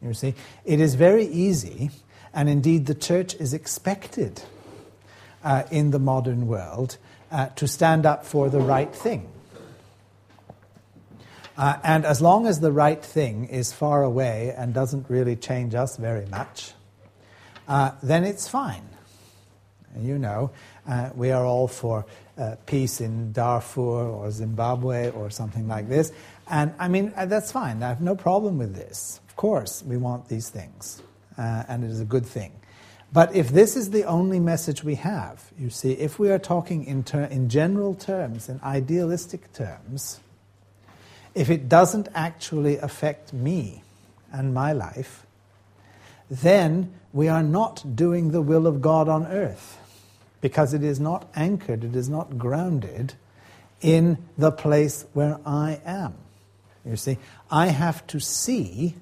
You 0.00 0.14
see, 0.14 0.34
it 0.64 0.80
is 0.80 0.94
very 0.94 1.24
easy, 1.24 1.90
and 2.32 2.48
indeed 2.48 2.86
the 2.86 2.94
church 2.94 3.34
is 3.34 3.52
expected 3.52 4.42
uh, 5.42 5.64
in 5.70 5.90
the 5.90 5.98
modern 5.98 6.46
world 6.46 6.96
uh, 7.30 7.48
to 7.56 7.66
stand 7.66 8.06
up 8.06 8.24
for 8.24 8.48
the 8.48 8.60
right 8.60 8.94
thing. 8.94 9.28
Uh, 11.56 11.76
and 11.82 12.04
as 12.04 12.22
long 12.22 12.46
as 12.46 12.60
the 12.60 12.70
right 12.70 13.04
thing 13.04 13.46
is 13.46 13.72
far 13.72 14.04
away 14.04 14.54
and 14.56 14.72
doesn't 14.72 15.10
really 15.10 15.34
change 15.34 15.74
us 15.74 15.96
very 15.96 16.26
much, 16.26 16.72
uh, 17.68 17.92
then 18.02 18.24
it's 18.24 18.48
fine. 18.48 18.88
You 19.98 20.18
know, 20.18 20.50
uh, 20.88 21.10
we 21.14 21.30
are 21.30 21.44
all 21.44 21.68
for 21.68 22.06
uh, 22.36 22.56
peace 22.66 23.00
in 23.00 23.32
Darfur 23.32 23.80
or 23.80 24.30
Zimbabwe 24.30 25.10
or 25.10 25.30
something 25.30 25.68
like 25.68 25.88
this. 25.88 26.12
And 26.48 26.72
I 26.78 26.88
mean, 26.88 27.12
uh, 27.16 27.26
that's 27.26 27.52
fine. 27.52 27.82
I 27.82 27.88
have 27.88 28.00
no 28.00 28.16
problem 28.16 28.58
with 28.58 28.74
this. 28.74 29.20
Of 29.28 29.36
course, 29.36 29.82
we 29.84 29.96
want 29.96 30.28
these 30.28 30.48
things, 30.48 31.02
uh, 31.36 31.64
and 31.68 31.84
it 31.84 31.90
is 31.90 32.00
a 32.00 32.04
good 32.04 32.26
thing. 32.26 32.52
But 33.12 33.34
if 33.34 33.48
this 33.48 33.76
is 33.76 33.90
the 33.90 34.04
only 34.04 34.38
message 34.38 34.84
we 34.84 34.96
have, 34.96 35.50
you 35.58 35.70
see, 35.70 35.92
if 35.92 36.18
we 36.18 36.30
are 36.30 36.38
talking 36.38 36.84
in, 36.84 37.04
ter- 37.04 37.24
in 37.24 37.48
general 37.48 37.94
terms, 37.94 38.48
in 38.48 38.60
idealistic 38.62 39.52
terms, 39.54 40.20
if 41.34 41.48
it 41.48 41.68
doesn't 41.68 42.08
actually 42.14 42.76
affect 42.76 43.32
me 43.32 43.82
and 44.30 44.52
my 44.52 44.72
life, 44.72 45.24
then 46.30 46.92
we 47.12 47.28
are 47.28 47.42
not 47.42 47.96
doing 47.96 48.30
the 48.30 48.42
will 48.42 48.66
of 48.66 48.80
God 48.80 49.08
on 49.08 49.26
earth 49.26 49.78
because 50.40 50.74
it 50.74 50.82
is 50.82 51.00
not 51.00 51.28
anchored, 51.34 51.84
it 51.84 51.96
is 51.96 52.08
not 52.08 52.38
grounded 52.38 53.14
in 53.80 54.18
the 54.36 54.52
place 54.52 55.04
where 55.12 55.38
I 55.44 55.80
am. 55.84 56.14
You 56.84 56.96
see, 56.96 57.18
I 57.50 57.68
have 57.68 58.06
to 58.08 58.20
see 58.20 58.94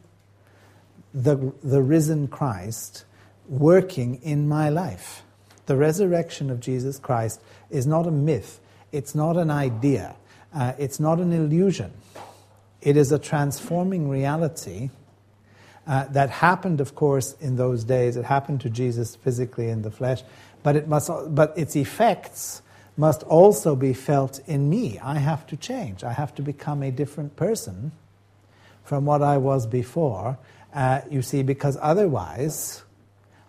the, 1.15 1.53
the 1.62 1.83
risen 1.83 2.28
Christ 2.28 3.05
working 3.49 4.16
in 4.23 4.49
my 4.49 4.69
life. 4.69 5.23
The 5.66 5.77
resurrection 5.77 6.51
of 6.51 6.61
Jesus 6.61 6.99
Christ 6.99 7.41
is 7.70 7.87
not 7.87 8.07
a 8.07 8.11
myth, 8.11 8.61
it's 8.93 9.15
not 9.15 9.37
an 9.37 9.51
idea, 9.51 10.16
uh, 10.55 10.73
it's 10.78 11.01
not 11.01 11.19
an 11.19 11.33
illusion. 11.33 11.93
It 12.81 12.97
is 12.97 13.11
a 13.11 13.19
transforming 13.19 14.09
reality 14.09 14.91
uh, 15.86 16.06
that 16.06 16.30
happened, 16.30 16.80
of 16.80 16.94
course, 16.94 17.34
in 17.40 17.56
those 17.56 17.84
days. 17.84 18.16
It 18.16 18.24
happened 18.24 18.60
to 18.62 18.70
Jesus 18.70 19.16
physically 19.16 19.68
in 19.68 19.82
the 19.82 19.90
flesh, 19.90 20.22
but, 20.62 20.76
it 20.76 20.88
must, 20.88 21.10
but 21.28 21.56
its 21.56 21.76
effects 21.76 22.62
must 22.96 23.22
also 23.24 23.76
be 23.76 23.92
felt 23.92 24.40
in 24.46 24.68
me. 24.70 24.98
I 24.98 25.18
have 25.18 25.46
to 25.48 25.56
change. 25.56 26.02
I 26.02 26.12
have 26.12 26.34
to 26.36 26.42
become 26.42 26.82
a 26.82 26.90
different 26.90 27.36
person 27.36 27.92
from 28.84 29.04
what 29.04 29.22
I 29.22 29.36
was 29.36 29.66
before. 29.66 30.38
Uh, 30.74 31.00
you 31.10 31.22
see, 31.22 31.42
because 31.42 31.76
otherwise, 31.80 32.82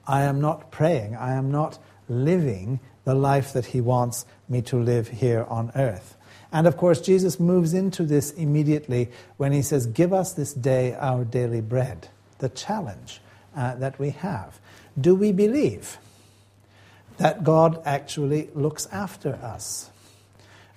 I 0.05 0.23
am 0.23 0.41
not 0.41 0.71
praying. 0.71 1.15
I 1.15 1.33
am 1.33 1.51
not 1.51 1.77
living 2.09 2.79
the 3.03 3.15
life 3.15 3.53
that 3.53 3.67
He 3.67 3.81
wants 3.81 4.25
me 4.49 4.61
to 4.63 4.77
live 4.77 5.07
here 5.07 5.45
on 5.49 5.71
earth. 5.75 6.17
And 6.51 6.67
of 6.67 6.77
course, 6.77 7.01
Jesus 7.01 7.39
moves 7.39 7.73
into 7.73 8.03
this 8.03 8.31
immediately 8.31 9.09
when 9.37 9.51
He 9.51 9.61
says, 9.61 9.85
Give 9.85 10.13
us 10.13 10.33
this 10.33 10.53
day 10.53 10.93
our 10.95 11.23
daily 11.23 11.61
bread, 11.61 12.09
the 12.39 12.49
challenge 12.49 13.21
uh, 13.55 13.75
that 13.75 13.97
we 13.99 14.11
have. 14.11 14.59
Do 14.99 15.15
we 15.15 15.31
believe 15.31 15.97
that 17.17 17.43
God 17.43 17.81
actually 17.85 18.49
looks 18.53 18.87
after 18.91 19.33
us? 19.35 19.89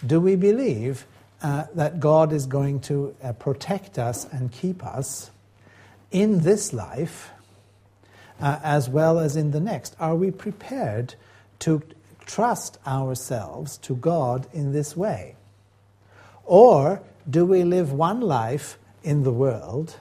Do 0.05 0.21
we 0.21 0.37
believe 0.37 1.07
uh, 1.43 1.65
that 1.75 2.01
God 2.01 2.33
is 2.33 2.47
going 2.47 2.81
to 2.81 3.15
uh, 3.23 3.33
protect 3.33 3.99
us 3.99 4.27
and 4.31 4.51
keep 4.51 4.85
us 4.85 5.31
in 6.11 6.41
this 6.41 6.73
life 6.73 7.31
uh, 8.41 8.59
as 8.63 8.89
well 8.89 9.19
as 9.19 9.37
in 9.37 9.51
the 9.51 9.61
next? 9.61 9.95
Are 10.01 10.15
we 10.15 10.31
prepared 10.31 11.15
to 11.61 11.83
trust 12.27 12.79
ourselves 12.87 13.77
to 13.79 13.95
God 13.95 14.47
in 14.53 14.73
this 14.73 14.97
way? 14.97 15.37
Or 16.45 17.03
do 17.29 17.45
we 17.45 17.65
live 17.65 17.93
one 17.93 18.21
life 18.21 18.79
in 19.03 19.23
the 19.23 19.33
world, 19.33 19.97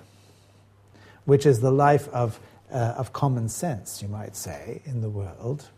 which 1.29 1.45
is 1.45 1.61
the 1.61 1.71
life 1.71 2.09
of, 2.09 2.39
uh, 2.71 2.95
of 2.97 3.13
common 3.13 3.47
sense, 3.47 4.01
you 4.01 4.09
might 4.09 4.35
say, 4.35 4.81
in 4.85 5.01
the 5.01 5.09
world, 5.09 5.69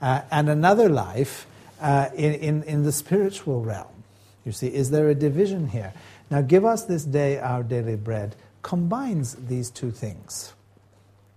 uh, 0.00 0.20
and 0.30 0.48
another 0.48 0.88
life 0.88 1.46
uh, 1.80 2.10
in, 2.14 2.34
in, 2.34 2.62
in 2.64 2.82
the 2.84 2.92
spiritual 2.92 3.62
realm? 3.62 4.04
You 4.44 4.52
see, 4.52 4.68
is 4.68 4.90
there 4.90 5.08
a 5.08 5.14
division 5.14 5.68
here? 5.68 5.92
Now, 6.30 6.42
give 6.42 6.64
us 6.64 6.84
this 6.84 7.04
day 7.04 7.38
our 7.38 7.62
daily 7.62 7.96
bread 7.96 8.36
combines 8.62 9.34
these 9.34 9.70
two 9.70 9.90
things. 9.90 10.52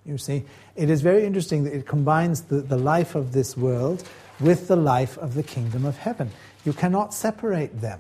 You 0.06 0.18
see, 0.18 0.44
it 0.76 0.90
is 0.90 1.02
very 1.02 1.26
interesting 1.26 1.64
that 1.64 1.74
it 1.74 1.86
combines 1.86 2.44
the, 2.44 2.62
the 2.62 2.78
life 2.78 3.16
of 3.16 3.34
this 3.34 3.58
world 3.58 4.04
with 4.40 4.68
the 4.68 4.76
life 4.76 5.18
of 5.18 5.34
the 5.34 5.44
kingdom 5.44 5.86
of 5.86 5.98
heaven. 5.98 6.32
You 6.66 6.74
cannot 6.74 7.14
separate 7.14 7.82
them. 7.82 8.00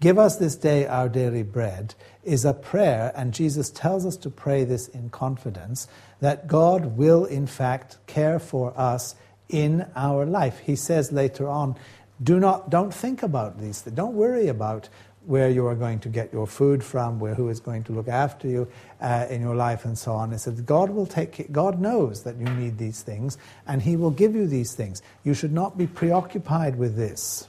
Give 0.00 0.18
us 0.18 0.36
this 0.36 0.56
day 0.56 0.86
our 0.86 1.08
daily 1.08 1.42
bread 1.42 1.94
is 2.24 2.44
a 2.44 2.54
prayer, 2.54 3.12
and 3.16 3.34
Jesus 3.34 3.70
tells 3.70 4.06
us 4.06 4.16
to 4.18 4.30
pray 4.30 4.64
this 4.64 4.88
in 4.88 5.10
confidence 5.10 5.88
that 6.20 6.46
God 6.46 6.96
will, 6.96 7.24
in 7.24 7.46
fact, 7.46 7.98
care 8.06 8.38
for 8.38 8.72
us 8.76 9.14
in 9.48 9.86
our 9.96 10.24
life. 10.24 10.60
He 10.60 10.76
says 10.76 11.12
later 11.12 11.48
on, 11.48 11.76
do 12.22 12.38
not, 12.38 12.70
don't 12.70 12.94
think 12.94 13.22
about 13.22 13.60
these 13.60 13.80
things. 13.80 13.96
Don't 13.96 14.14
worry 14.14 14.48
about 14.48 14.88
where 15.26 15.48
you 15.48 15.66
are 15.66 15.74
going 15.74 16.00
to 16.00 16.08
get 16.08 16.32
your 16.32 16.46
food 16.46 16.82
from, 16.82 17.20
where 17.20 17.34
who 17.34 17.48
is 17.48 17.60
going 17.60 17.84
to 17.84 17.92
look 17.92 18.08
after 18.08 18.48
you 18.48 18.68
uh, 19.00 19.26
in 19.30 19.40
your 19.40 19.54
life, 19.54 19.84
and 19.84 19.96
so 19.96 20.12
on. 20.12 20.32
It 20.32 20.38
says 20.38 20.60
God 20.60 20.90
will 20.90 21.06
take. 21.06 21.50
God 21.52 21.80
knows 21.80 22.24
that 22.24 22.36
you 22.36 22.46
need 22.46 22.78
these 22.78 23.02
things, 23.02 23.38
and 23.66 23.82
He 23.82 23.96
will 23.96 24.10
give 24.10 24.34
you 24.34 24.46
these 24.46 24.74
things. 24.74 25.02
You 25.24 25.34
should 25.34 25.52
not 25.52 25.78
be 25.78 25.86
preoccupied 25.86 26.76
with 26.76 26.96
this, 26.96 27.48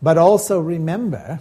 but 0.00 0.16
also 0.16 0.60
remember 0.60 1.40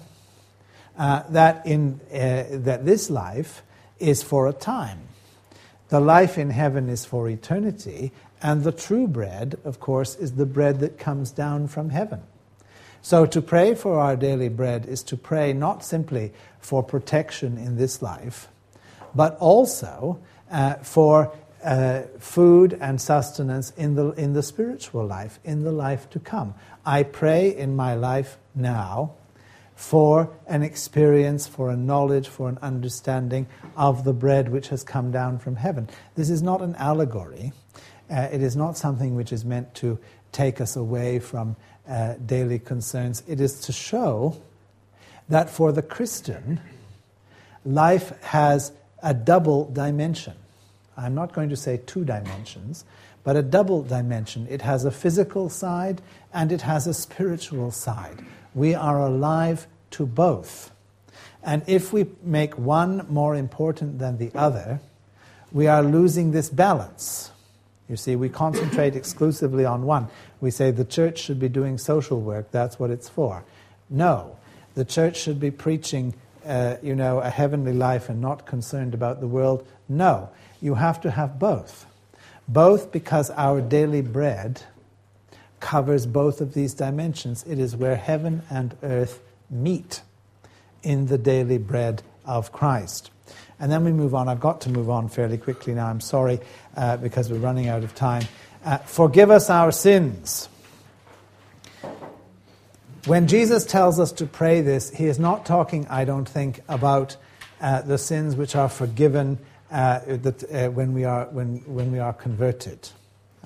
uh, 0.97 1.23
that 1.29 1.65
in 1.65 1.99
uh, 2.11 2.43
that 2.63 2.85
this 2.85 3.09
life 3.09 3.63
is 3.99 4.23
for 4.23 4.47
a 4.47 4.53
time. 4.53 4.99
The 5.89 5.99
life 5.99 6.37
in 6.37 6.49
heaven 6.49 6.89
is 6.89 7.05
for 7.05 7.29
eternity, 7.29 8.11
and 8.41 8.63
the 8.63 8.71
true 8.71 9.07
bread, 9.07 9.57
of 9.63 9.79
course, 9.79 10.15
is 10.15 10.33
the 10.33 10.45
bread 10.45 10.79
that 10.79 10.97
comes 10.97 11.31
down 11.31 11.67
from 11.67 11.89
heaven. 11.89 12.21
So 13.01 13.27
to 13.27 13.41
pray 13.41 13.75
for 13.75 13.99
our 13.99 14.15
daily 14.15 14.49
bread 14.49 14.87
is 14.87 15.03
to 15.03 15.17
pray 15.17 15.53
not 15.53 15.85
simply 15.85 16.33
for 16.59 16.81
protection 16.81 17.57
in 17.57 17.77
this 17.77 18.01
life, 18.01 18.47
but 19.13 19.37
also 19.37 20.19
uh, 20.49 20.75
for 20.75 21.31
uh, 21.63 22.01
food 22.17 22.77
and 22.81 22.99
sustenance 22.99 23.71
in 23.77 23.93
the, 23.93 24.09
in 24.13 24.33
the 24.33 24.41
spiritual 24.41 25.05
life, 25.05 25.39
in 25.43 25.63
the 25.63 25.71
life 25.71 26.09
to 26.11 26.19
come. 26.19 26.55
I 26.83 27.03
pray 27.03 27.55
in 27.55 27.75
my 27.75 27.93
life 27.93 28.37
now 28.55 29.13
for 29.75 30.29
an 30.47 30.63
experience, 30.63 31.47
for 31.47 31.69
a 31.69 31.75
knowledge, 31.75 32.27
for 32.27 32.47
an 32.49 32.57
understanding 32.61 33.45
of 33.75 34.03
the 34.03 34.13
bread 34.13 34.49
which 34.49 34.69
has 34.69 34.83
come 34.83 35.11
down 35.11 35.37
from 35.37 35.57
heaven. 35.57 35.89
This 36.15 36.29
is 36.29 36.41
not 36.41 36.61
an 36.61 36.75
allegory. 36.75 37.51
Uh, 38.09 38.29
it 38.31 38.41
is 38.41 38.55
not 38.55 38.77
something 38.77 39.15
which 39.15 39.33
is 39.33 39.43
meant 39.43 39.73
to 39.75 39.99
take 40.31 40.61
us 40.61 40.75
away 40.75 41.19
from 41.19 41.55
uh, 41.87 42.13
daily 42.25 42.59
concerns. 42.59 43.21
It 43.27 43.41
is 43.41 43.59
to 43.61 43.71
show 43.71 44.41
that 45.29 45.49
for 45.49 45.71
the 45.71 45.81
Christian, 45.81 46.61
life 47.65 48.19
has 48.21 48.71
a 49.03 49.13
double 49.13 49.69
dimension. 49.71 50.33
I'm 50.97 51.15
not 51.15 51.33
going 51.33 51.49
to 51.49 51.55
say 51.55 51.81
two 51.85 52.05
dimensions, 52.05 52.85
but 53.23 53.35
a 53.35 53.41
double 53.41 53.83
dimension. 53.83 54.47
It 54.49 54.61
has 54.61 54.85
a 54.85 54.91
physical 54.91 55.49
side 55.49 56.01
and 56.33 56.51
it 56.51 56.61
has 56.61 56.87
a 56.87 56.93
spiritual 56.93 57.71
side. 57.71 58.23
We 58.55 58.73
are 58.73 58.99
alive 58.99 59.67
to 59.91 60.07
both. 60.07 60.71
And 61.43 61.61
if 61.67 61.93
we 61.93 62.07
make 62.23 62.57
one 62.57 63.05
more 63.07 63.35
important 63.35 63.99
than 63.99 64.17
the 64.17 64.31
other, 64.33 64.79
we 65.51 65.67
are 65.67 65.83
losing 65.83 66.31
this 66.31 66.49
balance. 66.49 67.29
You 67.87 67.95
see, 67.97 68.15
we 68.15 68.29
concentrate 68.29 68.95
exclusively 69.01 69.63
on 69.63 69.85
one. 69.85 70.07
We 70.41 70.49
say 70.49 70.71
the 70.71 70.83
church 70.83 71.19
should 71.19 71.39
be 71.39 71.49
doing 71.49 71.77
social 71.77 72.19
work, 72.19 72.49
that's 72.51 72.79
what 72.79 72.89
it's 72.89 73.07
for. 73.07 73.43
No, 73.89 74.37
the 74.73 74.85
church 74.85 75.17
should 75.17 75.39
be 75.39 75.51
preaching, 75.51 76.15
uh, 76.45 76.77
you 76.81 76.95
know, 76.95 77.19
a 77.19 77.29
heavenly 77.29 77.73
life 77.73 78.09
and 78.09 78.19
not 78.19 78.47
concerned 78.47 78.93
about 78.93 79.19
the 79.19 79.27
world. 79.27 79.67
No, 79.87 80.29
you 80.61 80.75
have 80.75 80.99
to 81.01 81.11
have 81.11 81.37
both. 81.37 81.85
Both 82.47 82.91
because 82.91 83.29
our 83.31 83.61
daily 83.61 84.01
bread 84.01 84.63
covers 85.65 86.05
both 86.05 86.41
of 86.41 86.53
these 86.53 86.75
dimensions. 86.75 87.43
It 87.47 87.57
is 87.57 87.75
where 87.75 87.95
heaven 87.95 88.43
and 88.51 88.77
earth 88.83 89.19
meet 89.49 90.03
in 90.83 91.07
the 91.07 91.17
daily 91.17 91.57
bread 91.57 92.03
of 92.23 92.51
Christ. 92.51 93.09
And 93.59 93.71
then 93.71 93.83
we 93.83 93.91
move 93.91 94.13
on. 94.13 94.29
I've 94.29 94.39
got 94.39 94.61
to 94.61 94.69
move 94.69 94.91
on 94.91 95.09
fairly 95.09 95.39
quickly 95.39 95.73
now. 95.73 95.87
I'm 95.87 96.01
sorry 96.01 96.39
uh, 96.77 96.97
because 96.97 97.31
we're 97.31 97.39
running 97.39 97.67
out 97.67 97.83
of 97.83 97.95
time. 97.95 98.25
Uh, 98.63 98.77
forgive 98.77 99.31
us 99.31 99.49
our 99.49 99.71
sins. 99.71 100.49
When 103.07 103.27
Jesus 103.27 103.65
tells 103.65 103.99
us 103.99 104.11
to 104.13 104.27
pray 104.27 104.61
this, 104.61 104.91
he 104.91 105.07
is 105.07 105.17
not 105.17 105.47
talking, 105.47 105.87
I 105.87 106.05
don't 106.05 106.29
think, 106.29 106.61
about 106.67 107.17
uh, 107.59 107.81
the 107.81 107.97
sins 107.97 108.35
which 108.35 108.55
are 108.55 108.69
forgiven 108.69 109.39
uh, 109.71 110.01
that, 110.05 110.43
uh, 110.43 110.69
when, 110.69 110.93
we 110.93 111.05
are, 111.05 111.25
when, 111.25 111.57
when 111.65 111.91
we 111.91 111.97
are 111.97 112.13
converted. 112.13 112.87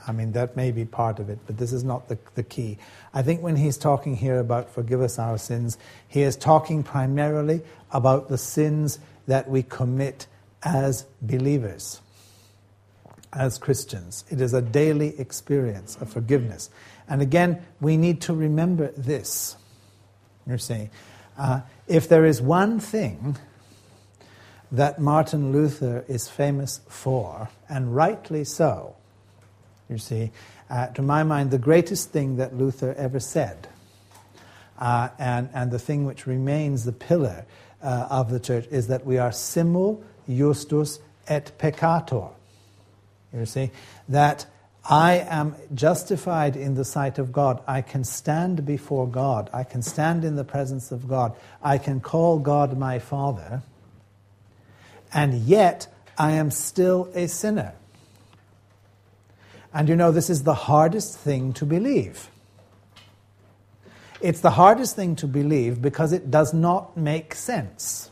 I 0.08 0.12
mean, 0.12 0.32
that 0.34 0.56
may 0.56 0.72
be 0.72 0.86
part 0.86 1.20
of 1.20 1.30
it, 1.30 1.40
but 1.46 1.58
this 1.58 1.74
is 1.74 1.84
not 1.84 2.08
the, 2.08 2.18
the 2.36 2.44
key. 2.44 2.78
I 3.14 3.22
think 3.22 3.42
when 3.42 3.56
he's 3.56 3.78
talking 3.78 4.16
here 4.16 4.40
about 4.40 4.70
forgive 4.70 5.02
us 5.02 5.20
our 5.20 5.38
sins, 5.38 5.78
he 6.08 6.22
is 6.22 6.36
talking 6.36 6.84
primarily 6.84 7.62
about 7.92 8.30
the 8.30 8.38
sins 8.38 9.00
that 9.28 9.50
we 9.50 9.64
commit 9.64 10.28
as 10.64 11.06
believers, 11.22 12.02
as 13.34 13.58
Christians. 13.58 14.26
It 14.30 14.42
is 14.42 14.54
a 14.54 14.62
daily 14.62 15.20
experience 15.20 15.96
of 15.98 16.12
forgiveness. 16.12 16.70
And 17.08 17.22
again, 17.22 17.64
we 17.80 17.98
need 17.98 18.22
to 18.22 18.34
remember 18.34 18.92
this. 18.92 19.56
You 20.48 20.58
see, 20.58 20.90
uh, 21.38 21.62
if 21.88 22.10
there 22.10 22.26
is 22.26 22.42
one 22.42 22.80
thing 22.80 23.38
that 24.72 25.00
Martin 25.00 25.52
Luther 25.52 26.06
is 26.08 26.28
famous 26.28 26.82
for, 26.88 27.50
and 27.68 27.96
rightly 27.96 28.44
so, 28.44 28.96
you 29.90 29.98
see, 29.98 30.32
uh, 30.70 30.88
to 30.88 31.02
my 31.02 31.24
mind, 31.24 31.52
the 31.52 31.58
greatest 31.58 32.12
thing 32.12 32.38
that 32.38 32.56
Luther 32.56 32.94
ever 32.94 33.20
said, 33.20 33.68
uh, 34.78 35.10
and, 35.18 35.50
and 35.54 35.72
the 35.72 35.80
thing 35.80 36.06
which 36.06 36.28
remains 36.28 36.86
the 36.86 36.92
pillar 36.92 37.46
uh, 37.82 38.08
of 38.10 38.30
the 38.30 38.40
church 38.40 38.66
is 38.72 38.88
that 38.88 39.06
we 39.06 39.18
are 39.18 39.32
simul 39.32 40.04
justus 40.30 41.00
et 41.28 41.52
peccator. 41.58 42.32
You 43.34 43.46
see, 43.46 43.72
that 44.08 44.46
I 44.90 45.16
am 45.18 45.56
justified 45.74 46.56
in 46.56 46.76
the 46.76 46.86
sight 46.86 47.20
of 47.20 47.32
God. 47.32 47.62
I 47.68 47.82
can 47.82 48.04
stand 48.04 48.66
before 48.66 49.08
God. 49.08 49.50
I 49.54 49.64
can 49.64 49.82
stand 49.82 50.26
in 50.26 50.36
the 50.36 50.44
presence 50.44 50.92
of 50.92 51.08
God. 51.08 51.36
I 51.62 51.78
can 51.78 52.00
call 52.00 52.40
God 52.40 52.78
my 52.78 53.00
Father. 53.00 53.62
And 55.14 55.34
yet, 55.42 55.88
I 56.18 56.32
am 56.32 56.50
still 56.52 57.10
a 57.14 57.28
sinner. 57.28 57.74
And 59.74 59.88
you 59.88 59.96
know, 59.96 60.12
this 60.12 60.30
is 60.30 60.44
the 60.44 60.54
hardest 60.54 61.18
thing 61.18 61.54
to 61.54 61.66
believe. 61.66 62.30
It's 64.22 64.42
the 64.42 64.52
hardest 64.52 64.96
thing 64.96 65.16
to 65.18 65.28
believe 65.28 65.82
because 65.82 66.12
it 66.12 66.30
does 66.30 66.54
not 66.54 66.98
make 66.98 67.34
sense 67.34 68.10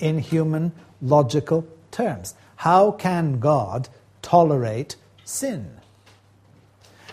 in 0.00 0.18
human 0.18 0.72
logical 1.00 1.66
terms. 1.90 2.34
How 2.56 2.90
can 2.90 3.38
God 3.38 3.88
tolerate 4.22 4.96
sin? 5.24 5.70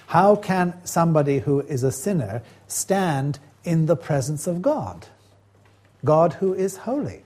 How 0.08 0.36
can 0.36 0.74
somebody 0.86 1.40
who 1.40 1.62
is 1.62 1.84
a 1.84 1.92
sinner 1.92 2.42
stand 2.68 3.40
in 3.64 3.86
the 3.86 3.96
presence 3.96 4.48
of 4.48 4.62
God? 4.62 5.08
God 6.04 6.34
who 6.34 6.54
is 6.54 6.78
holy. 6.78 7.24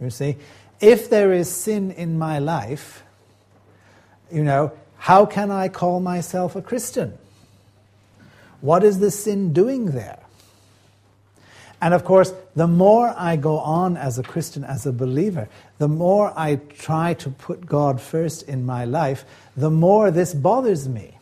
You 0.00 0.10
see, 0.10 0.36
if 0.80 1.10
there 1.10 1.32
is 1.32 1.50
sin 1.50 1.90
in 1.90 2.18
my 2.18 2.38
life, 2.38 3.02
you 4.30 4.42
know, 4.42 4.72
how 4.98 5.26
can 5.26 5.50
I 5.50 5.68
call 5.68 6.00
myself 6.00 6.56
a 6.56 6.62
Christian? 6.62 7.16
What 8.60 8.82
is 8.82 8.98
the 8.98 9.10
sin 9.10 9.52
doing 9.52 9.92
there? 9.92 10.18
And 11.80 11.92
of 11.92 12.04
course, 12.04 12.32
the 12.54 12.66
more 12.66 13.14
I 13.16 13.36
go 13.36 13.58
on 13.58 13.96
as 13.96 14.18
a 14.18 14.22
Christian, 14.22 14.64
as 14.64 14.86
a 14.86 14.92
believer, 14.92 15.48
the 15.78 15.88
more 15.88 16.32
I 16.36 16.56
try 16.56 17.14
to 17.14 17.30
put 17.30 17.66
God 17.66 18.00
first 18.00 18.42
in 18.44 18.64
my 18.64 18.86
life, 18.86 19.24
the 19.56 19.70
more 19.70 20.10
this 20.10 20.32
bothers 20.32 20.88
me. 20.88 21.18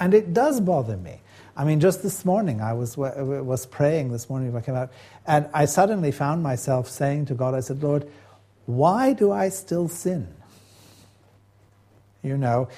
And 0.00 0.12
it 0.12 0.34
does 0.34 0.60
bother 0.60 0.96
me. 0.96 1.20
I 1.56 1.64
mean, 1.64 1.78
just 1.78 2.02
this 2.02 2.24
morning, 2.24 2.60
I 2.60 2.72
was, 2.72 2.96
was 2.96 3.66
praying 3.66 4.12
this 4.12 4.28
morning 4.28 4.52
when 4.52 4.62
I 4.62 4.64
came 4.64 4.74
out, 4.74 4.90
and 5.26 5.46
I 5.52 5.66
suddenly 5.66 6.10
found 6.10 6.42
myself 6.42 6.88
saying 6.88 7.26
to 7.26 7.34
God, 7.34 7.54
I 7.54 7.60
said, 7.60 7.82
Lord, 7.82 8.10
why 8.66 9.12
do 9.12 9.30
I 9.30 9.50
still 9.50 9.88
sin? 9.88 10.34
You 12.22 12.36
know, 12.36 12.68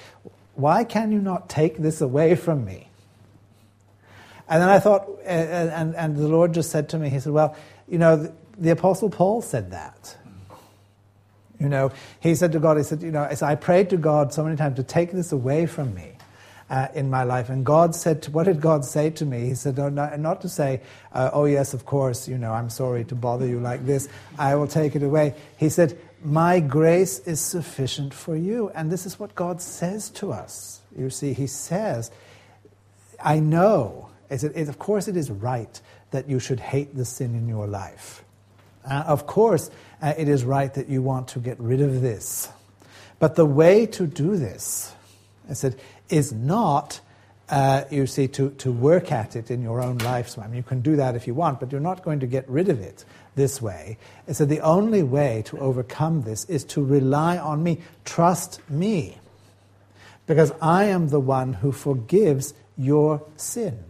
why 0.54 0.84
can 0.84 1.12
you 1.12 1.18
not 1.18 1.48
take 1.48 1.78
this 1.78 2.00
away 2.00 2.34
from 2.34 2.64
me? 2.64 2.88
And 4.48 4.60
then 4.60 4.68
I 4.68 4.78
thought, 4.80 5.08
and, 5.24 5.94
and, 5.94 6.16
the 6.16 6.28
Lord 6.28 6.52
just 6.52 6.70
said 6.70 6.90
to 6.90 6.98
me, 6.98 7.08
He 7.08 7.20
said, 7.20 7.32
Well, 7.32 7.56
you 7.88 7.98
know, 7.98 8.16
the, 8.16 8.32
the 8.58 8.70
Apostle 8.70 9.08
Paul 9.08 9.40
said 9.40 9.70
that. 9.70 10.16
You 11.58 11.68
know, 11.68 11.92
he 12.20 12.34
said 12.34 12.52
to 12.52 12.58
God, 12.58 12.76
He 12.76 12.82
said, 12.82 13.02
You 13.02 13.12
know, 13.12 13.28
I 13.40 13.54
prayed 13.54 13.90
to 13.90 13.96
God 13.96 14.34
so 14.34 14.44
many 14.44 14.56
times 14.56 14.76
to 14.76 14.82
take 14.82 15.12
this 15.12 15.32
away 15.32 15.66
from 15.66 15.94
me. 15.94 16.12
Uh, 16.70 16.88
in 16.94 17.10
my 17.10 17.22
life. 17.22 17.50
And 17.50 17.66
God 17.66 17.94
said, 17.94 18.22
to, 18.22 18.30
what 18.30 18.44
did 18.44 18.62
God 18.62 18.86
say 18.86 19.10
to 19.10 19.26
me? 19.26 19.44
He 19.44 19.54
said, 19.54 19.76
not, 19.76 20.18
not, 20.18 20.40
to 20.40 20.48
say, 20.48 20.80
uh, 21.12 21.28
oh 21.34 21.44
yes, 21.44 21.74
of 21.74 21.84
course, 21.84 22.26
you 22.26 22.38
know, 22.38 22.50
I'm 22.50 22.70
sorry 22.70 23.04
to 23.06 23.14
bother 23.14 23.46
you 23.46 23.60
like 23.60 23.84
this. 23.84 24.08
I 24.38 24.54
will 24.54 24.66
take 24.66 24.96
it 24.96 25.02
away. 25.02 25.34
He 25.58 25.68
said, 25.68 25.98
my 26.24 26.60
grace 26.60 27.18
is 27.20 27.40
sufficient 27.40 28.14
for 28.14 28.36
you. 28.36 28.70
And 28.74 28.90
this 28.90 29.06
is 29.06 29.18
what 29.18 29.34
God 29.34 29.60
says 29.60 30.10
to 30.10 30.32
us. 30.32 30.80
You 30.96 31.10
see, 31.10 31.32
He 31.32 31.46
says, 31.46 32.10
I 33.22 33.38
know, 33.38 34.08
of 34.30 34.78
course 34.78 35.08
it 35.08 35.16
is 35.16 35.30
right 35.30 35.80
that 36.10 36.28
you 36.28 36.38
should 36.38 36.60
hate 36.60 36.96
the 36.96 37.04
sin 37.04 37.34
in 37.34 37.48
your 37.48 37.66
life. 37.66 38.24
Uh, 38.88 39.04
of 39.06 39.26
course, 39.26 39.70
uh, 40.00 40.12
it 40.18 40.28
is 40.28 40.44
right 40.44 40.72
that 40.74 40.88
you 40.88 41.02
want 41.02 41.28
to 41.28 41.38
get 41.38 41.58
rid 41.60 41.80
of 41.80 42.02
this. 42.02 42.48
But 43.18 43.36
the 43.36 43.46
way 43.46 43.86
to 43.86 44.06
do 44.06 44.36
this, 44.36 44.92
I 45.48 45.52
said, 45.52 45.78
is 46.08 46.32
not, 46.32 47.00
uh, 47.48 47.84
you 47.90 48.06
see, 48.06 48.26
to, 48.28 48.50
to 48.50 48.72
work 48.72 49.12
at 49.12 49.36
it 49.36 49.50
in 49.50 49.62
your 49.62 49.80
own 49.80 49.98
life. 49.98 50.36
I 50.38 50.46
mean, 50.48 50.56
you 50.56 50.62
can 50.64 50.80
do 50.80 50.96
that 50.96 51.14
if 51.14 51.26
you 51.28 51.34
want, 51.34 51.60
but 51.60 51.70
you're 51.70 51.80
not 51.80 52.02
going 52.02 52.20
to 52.20 52.26
get 52.26 52.48
rid 52.48 52.68
of 52.68 52.80
it 52.80 53.04
this 53.34 53.62
way. 53.62 53.98
And 54.26 54.36
so 54.36 54.44
the 54.44 54.60
only 54.60 55.02
way 55.02 55.42
to 55.46 55.58
overcome 55.58 56.22
this 56.22 56.44
is 56.46 56.64
to 56.64 56.84
rely 56.84 57.38
on 57.38 57.62
me. 57.62 57.80
Trust 58.04 58.60
me. 58.68 59.18
Because 60.26 60.52
I 60.60 60.84
am 60.84 61.08
the 61.08 61.20
one 61.20 61.54
who 61.54 61.72
forgives 61.72 62.54
your 62.76 63.22
sin. 63.36 63.84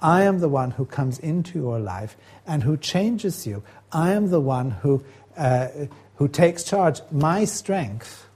I 0.00 0.24
am 0.24 0.40
the 0.40 0.48
one 0.48 0.72
who 0.72 0.84
comes 0.84 1.18
into 1.18 1.58
your 1.58 1.78
life 1.78 2.16
and 2.46 2.62
who 2.62 2.76
changes 2.76 3.46
you. 3.46 3.62
I 3.90 4.12
am 4.12 4.28
the 4.30 4.40
one 4.40 4.70
who, 4.70 5.02
uh, 5.36 5.68
who 6.16 6.28
takes 6.28 6.64
charge. 6.64 7.00
My 7.10 7.44
strength 7.44 8.26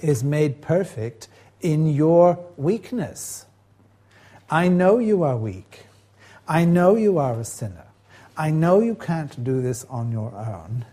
is 0.00 0.24
made 0.24 0.60
perfect 0.60 1.28
in 1.60 1.86
your 1.86 2.44
weakness. 2.56 3.46
I 4.50 4.68
know 4.68 4.98
you 4.98 5.22
are 5.22 5.36
weak. 5.36 5.86
I 6.48 6.64
know 6.64 6.96
you 6.96 7.18
are 7.18 7.38
a 7.38 7.44
sinner. 7.44 7.86
I 8.36 8.50
know 8.50 8.80
you 8.80 8.94
can't 8.94 9.42
do 9.42 9.60
this 9.60 9.84
on 9.90 10.10
your 10.12 10.34
own, 10.34 10.84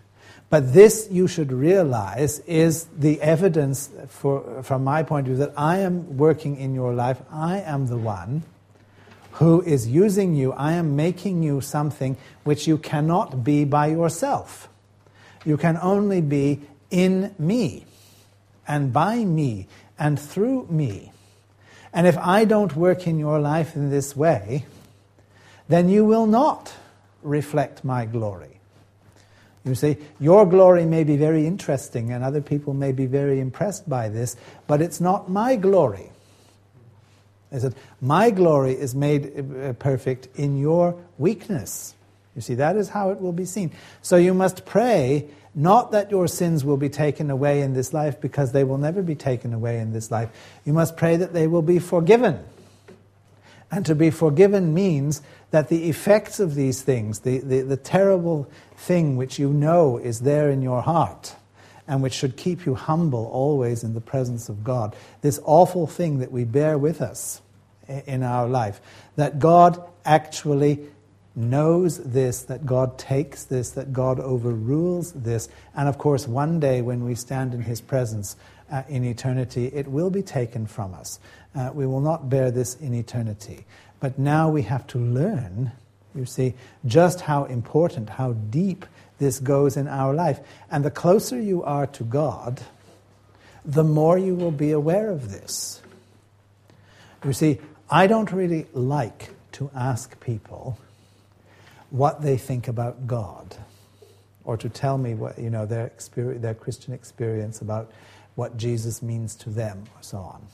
but 0.50 0.72
this 0.72 1.08
you 1.10 1.26
should 1.26 1.52
realize 1.52 2.40
is 2.40 2.84
the 2.96 3.20
evidence 3.22 3.88
for, 4.08 4.62
from 4.62 4.84
my 4.84 5.02
point 5.02 5.26
of 5.28 5.34
view 5.34 5.46
that 5.46 5.54
I 5.56 5.78
am 5.78 6.16
working 6.16 6.56
in 6.56 6.74
your 6.74 6.92
life. 6.92 7.20
I 7.30 7.60
am 7.60 7.86
the 7.86 7.96
one 7.96 8.42
who 9.32 9.62
is 9.62 9.88
using 9.88 10.34
you. 10.34 10.52
I 10.52 10.72
am 10.72 10.96
making 10.96 11.42
you 11.42 11.60
something 11.60 12.16
which 12.44 12.66
you 12.66 12.76
cannot 12.76 13.42
be 13.44 13.64
by 13.64 13.86
yourself. 13.86 14.68
You 15.44 15.56
can 15.56 15.78
only 15.80 16.20
be 16.20 16.60
in 16.90 17.34
me 17.38 17.86
and 18.68 18.92
by 18.92 19.24
me 19.24 19.66
and 19.98 20.20
through 20.20 20.66
me. 20.68 21.12
And 21.92 22.06
if 22.06 22.18
I 22.18 22.44
don't 22.44 22.76
work 22.76 23.06
in 23.06 23.18
your 23.18 23.40
life 23.40 23.74
in 23.74 23.90
this 23.90 24.14
way, 24.14 24.66
then 25.68 25.88
you 25.88 26.04
will 26.04 26.26
not 26.26 26.72
reflect 27.22 27.84
my 27.84 28.06
glory. 28.06 28.60
You 29.64 29.74
see, 29.74 29.98
your 30.18 30.46
glory 30.46 30.86
may 30.86 31.04
be 31.04 31.16
very 31.16 31.46
interesting 31.46 32.12
and 32.12 32.24
other 32.24 32.40
people 32.40 32.72
may 32.72 32.92
be 32.92 33.06
very 33.06 33.40
impressed 33.40 33.88
by 33.88 34.08
this, 34.08 34.36
but 34.66 34.80
it's 34.80 35.00
not 35.00 35.30
my 35.30 35.56
glory. 35.56 36.10
Is 37.52 37.62
that 37.64 37.74
my 38.00 38.30
glory 38.30 38.72
is 38.72 38.94
made 38.94 39.38
uh, 39.38 39.72
perfect 39.74 40.28
in 40.36 40.58
your 40.58 40.96
weakness. 41.18 41.94
You 42.34 42.40
see, 42.40 42.54
that 42.54 42.76
is 42.76 42.88
how 42.88 43.10
it 43.10 43.20
will 43.20 43.32
be 43.32 43.44
seen. 43.44 43.72
So 44.02 44.16
you 44.16 44.32
must 44.32 44.64
pray 44.64 45.28
not 45.54 45.90
that 45.90 46.10
your 46.10 46.28
sins 46.28 46.64
will 46.64 46.76
be 46.76 46.88
taken 46.88 47.28
away 47.28 47.60
in 47.60 47.74
this 47.74 47.92
life 47.92 48.20
because 48.20 48.52
they 48.52 48.62
will 48.62 48.78
never 48.78 49.02
be 49.02 49.16
taken 49.16 49.52
away 49.52 49.78
in 49.78 49.92
this 49.92 50.10
life. 50.10 50.30
You 50.64 50.72
must 50.72 50.96
pray 50.96 51.16
that 51.16 51.32
they 51.32 51.48
will 51.48 51.62
be 51.62 51.80
forgiven. 51.80 52.38
And 53.70 53.84
to 53.86 53.94
be 53.94 54.10
forgiven 54.10 54.72
means 54.72 55.22
that 55.50 55.68
the 55.68 55.88
effects 55.88 56.40
of 56.40 56.54
these 56.54 56.82
things, 56.82 57.20
the, 57.20 57.38
the, 57.38 57.62
the, 57.62 57.76
terrible 57.76 58.48
thing 58.76 59.16
which 59.16 59.38
you 59.38 59.52
know 59.52 59.98
is 59.98 60.20
there 60.20 60.50
in 60.50 60.62
your 60.62 60.82
heart 60.82 61.34
and 61.88 62.02
which 62.02 62.12
should 62.12 62.36
keep 62.36 62.64
you 62.66 62.74
humble 62.74 63.26
always 63.32 63.82
in 63.82 63.94
the 63.94 64.00
presence 64.00 64.48
of 64.48 64.62
God, 64.62 64.94
this 65.22 65.40
awful 65.44 65.86
thing 65.86 66.20
that 66.20 66.30
we 66.30 66.44
bear 66.44 66.78
with 66.78 67.00
us 67.02 67.42
in 68.06 68.22
our 68.22 68.46
life, 68.46 68.80
that 69.16 69.40
God 69.40 69.82
actually 70.04 70.86
knows 71.34 71.98
this, 71.98 72.42
that 72.42 72.66
God 72.66 72.98
takes 72.98 73.44
this, 73.44 73.70
that 73.70 73.92
God 73.92 74.20
overrules 74.20 75.12
this, 75.12 75.48
and 75.74 75.88
of 75.88 75.98
course, 75.98 76.28
one 76.28 76.60
day 76.60 76.82
when 76.82 77.04
we 77.04 77.14
stand 77.14 77.54
in 77.54 77.62
His 77.62 77.80
presence 77.80 78.36
uh, 78.70 78.82
in 78.88 79.04
eternity, 79.04 79.66
it 79.66 79.88
will 79.88 80.10
be 80.10 80.22
taken 80.22 80.66
from 80.66 80.94
us. 80.94 81.18
Uh, 81.54 81.70
we 81.72 81.86
will 81.86 82.00
not 82.00 82.28
bear 82.28 82.50
this 82.50 82.76
in 82.76 82.94
eternity. 82.94 83.64
But 84.00 84.18
now 84.18 84.50
we 84.50 84.62
have 84.62 84.86
to 84.88 84.98
learn, 84.98 85.72
you 86.14 86.24
see, 86.24 86.54
just 86.86 87.20
how 87.20 87.44
important, 87.44 88.10
how 88.10 88.32
deep 88.32 88.86
this 89.18 89.38
goes 89.38 89.76
in 89.76 89.86
our 89.86 90.14
life. 90.14 90.40
And 90.70 90.84
the 90.84 90.90
closer 90.90 91.40
you 91.40 91.62
are 91.62 91.86
to 91.88 92.04
God, 92.04 92.62
the 93.64 93.84
more 93.84 94.18
you 94.18 94.34
will 94.34 94.50
be 94.50 94.72
aware 94.72 95.10
of 95.10 95.30
this. 95.30 95.82
You 97.24 97.34
see, 97.34 97.58
I 97.90 98.06
don't 98.06 98.32
really 98.32 98.66
like 98.72 99.30
to 99.52 99.70
ask 99.74 100.18
people 100.20 100.78
what 101.90 102.22
they 102.22 102.38
think 102.38 102.68
about 102.68 103.06
God 103.06 103.56
or 104.44 104.56
to 104.56 104.68
tell 104.68 104.96
me 104.96 105.14
what, 105.14 105.38
you 105.38 105.50
know, 105.50 105.66
their, 105.66 105.86
experience, 105.86 106.40
their 106.40 106.54
Christian 106.54 106.94
experience 106.94 107.60
about 107.60 107.90
what 108.36 108.56
Jesus 108.56 109.02
means 109.02 109.36
to 109.36 109.50
them, 109.50 109.84
or 109.94 110.02
so 110.02 110.18
on. 110.18 110.46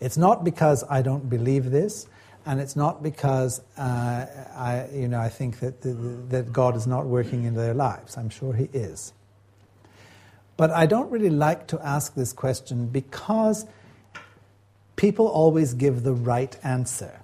It's 0.00 0.16
not 0.16 0.44
because 0.44 0.84
I 0.88 1.02
don't 1.02 1.28
believe 1.28 1.70
this, 1.70 2.06
and 2.46 2.60
it's 2.60 2.76
not 2.76 3.02
because 3.02 3.60
uh, 3.76 4.26
I, 4.56 4.88
you 4.92 5.08
know, 5.08 5.20
I 5.20 5.28
think 5.28 5.60
that, 5.60 5.82
the, 5.82 5.92
that 6.28 6.52
God 6.52 6.76
is 6.76 6.86
not 6.86 7.06
working 7.06 7.44
in 7.44 7.54
their 7.54 7.74
lives. 7.74 8.16
I'm 8.16 8.30
sure 8.30 8.54
He 8.54 8.70
is. 8.72 9.12
But 10.56 10.70
I 10.70 10.86
don't 10.86 11.10
really 11.10 11.30
like 11.30 11.68
to 11.68 11.86
ask 11.86 12.14
this 12.14 12.32
question 12.32 12.86
because 12.88 13.66
people 14.96 15.28
always 15.28 15.74
give 15.74 16.02
the 16.02 16.12
right 16.12 16.56
answer. 16.64 17.20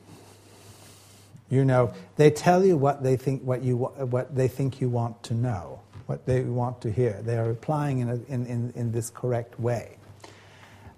You 1.50 1.64
know, 1.64 1.92
they 2.16 2.30
tell 2.30 2.64
you 2.64 2.76
what 2.76 3.02
they 3.02 3.16
think, 3.16 3.42
what 3.42 3.62
you, 3.62 3.76
what 3.76 4.34
they 4.34 4.48
think 4.48 4.80
you 4.80 4.88
want 4.88 5.22
to 5.24 5.34
know, 5.34 5.80
what 6.06 6.26
they 6.26 6.42
want 6.42 6.80
to 6.82 6.90
hear. 6.90 7.20
They 7.22 7.36
are 7.36 7.46
replying 7.46 8.00
in, 8.00 8.08
a, 8.08 8.14
in, 8.28 8.46
in, 8.46 8.72
in 8.76 8.92
this 8.92 9.10
correct 9.10 9.58
way. 9.58 9.96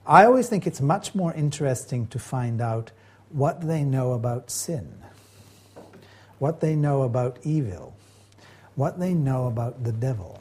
I 0.07 0.25
always 0.25 0.49
think 0.49 0.67
it's 0.67 0.81
much 0.81 1.15
more 1.15 1.35
interesting 1.35 2.07
to 2.09 2.19
find 2.19 2.61
out 2.61 2.93
what 3.31 3.67
they 3.67 3.83
know 3.83 4.13
about 4.13 4.51
sin, 4.51 5.03
what 6.39 6.61
they 6.61 6.77
know 6.77 7.03
about 7.03 7.39
evil, 7.43 7.97
what 8.77 9.01
they 9.01 9.15
know 9.15 9.47
about 9.47 9.83
the 9.83 9.93
devil. 9.93 10.41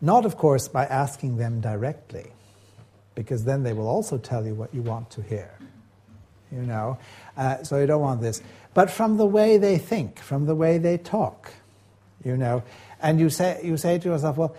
Not, 0.00 0.24
of 0.24 0.36
course, 0.36 0.66
by 0.68 0.86
asking 0.86 1.36
them 1.36 1.60
directly, 1.60 2.30
because 3.14 3.44
then 3.44 3.62
they 3.62 3.72
will 3.72 3.88
also 3.88 4.18
tell 4.18 4.46
you 4.46 4.54
what 4.54 4.72
you 4.74 4.82
want 4.82 5.10
to 5.10 5.22
hear. 5.22 5.50
You 6.50 6.62
know? 6.62 6.98
Uh, 7.36 7.62
so 7.64 7.78
you 7.78 7.86
don't 7.86 8.00
want 8.00 8.22
this. 8.22 8.42
But 8.72 8.90
from 8.90 9.16
the 9.16 9.26
way 9.26 9.58
they 9.58 9.78
think, 9.78 10.20
from 10.20 10.46
the 10.46 10.54
way 10.54 10.78
they 10.78 10.96
talk, 10.96 11.52
you 12.24 12.36
know, 12.36 12.62
and 13.00 13.20
you 13.20 13.30
say, 13.30 13.60
you 13.62 13.76
say 13.76 13.98
to 13.98 14.08
yourself, 14.08 14.36
well, 14.36 14.56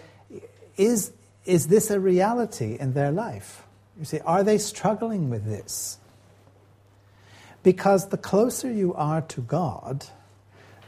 is, 0.75 1.11
is 1.47 1.67
this 1.67 1.89
a 1.89 1.99
reality 1.99 2.77
in 2.79 2.93
their 2.93 3.11
life? 3.11 3.63
You 3.97 4.05
see, 4.05 4.19
are 4.19 4.43
they 4.43 4.57
struggling 4.57 5.29
with 5.29 5.45
this? 5.45 5.97
Because 7.63 8.09
the 8.09 8.17
closer 8.17 8.71
you 8.71 8.93
are 8.93 9.21
to 9.21 9.41
God, 9.41 10.05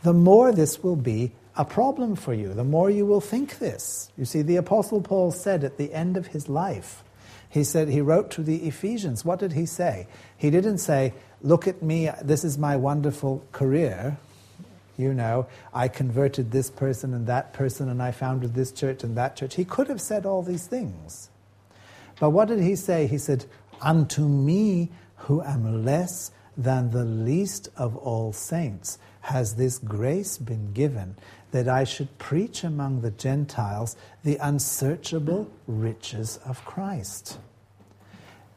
the 0.03 0.13
more 0.13 0.51
this 0.51 0.83
will 0.83 0.95
be 0.95 1.31
a 1.55 1.65
problem 1.65 2.15
for 2.15 2.33
you, 2.33 2.53
the 2.53 2.63
more 2.63 2.89
you 2.89 3.05
will 3.05 3.21
think 3.21 3.59
this. 3.59 4.11
You 4.17 4.25
see, 4.25 4.41
the 4.41 4.55
Apostle 4.57 5.01
Paul 5.01 5.31
said 5.31 5.63
at 5.63 5.77
the 5.77 5.93
end 5.93 6.15
of 6.15 6.27
his 6.27 6.47
life, 6.47 7.03
he 7.49 7.63
said, 7.63 7.89
he 7.89 7.99
wrote 7.99 8.29
to 8.31 8.43
the 8.43 8.67
Ephesians, 8.67 9.25
what 9.25 9.39
did 9.39 9.53
he 9.53 9.65
say? 9.65 10.07
He 10.37 10.51
didn't 10.51 10.77
say, 10.77 11.13
Look 11.41 11.67
at 11.67 11.81
me, 11.81 12.09
this 12.21 12.43
is 12.43 12.57
my 12.57 12.75
wonderful 12.75 13.45
career. 13.53 14.17
You 14.99 15.13
know, 15.13 15.47
I 15.73 15.87
converted 15.87 16.51
this 16.51 16.69
person 16.69 17.13
and 17.13 17.25
that 17.27 17.53
person, 17.53 17.87
and 17.87 18.03
I 18.03 18.11
founded 18.11 18.53
this 18.53 18.73
church 18.73 19.01
and 19.01 19.15
that 19.15 19.37
church. 19.37 19.55
He 19.55 19.63
could 19.63 19.87
have 19.87 20.01
said 20.01 20.25
all 20.25 20.43
these 20.43 20.67
things. 20.67 21.29
But 22.19 22.31
what 22.31 22.49
did 22.49 22.59
he 22.59 22.75
say? 22.75 23.07
He 23.07 23.17
said, 23.17 23.45
Unto 23.81 24.27
me, 24.27 24.91
who 25.15 25.41
am 25.41 25.85
less 25.85 26.31
than 26.57 26.91
the 26.91 27.05
least 27.05 27.69
of 27.77 27.95
all 27.95 28.33
saints, 28.33 28.99
has 29.21 29.55
this 29.55 29.77
grace 29.77 30.37
been 30.37 30.73
given 30.73 31.15
that 31.51 31.69
I 31.69 31.85
should 31.85 32.17
preach 32.17 32.65
among 32.65 32.99
the 32.99 33.11
Gentiles 33.11 33.95
the 34.25 34.35
unsearchable 34.35 35.49
riches 35.65 36.41
of 36.45 36.65
Christ. 36.65 37.39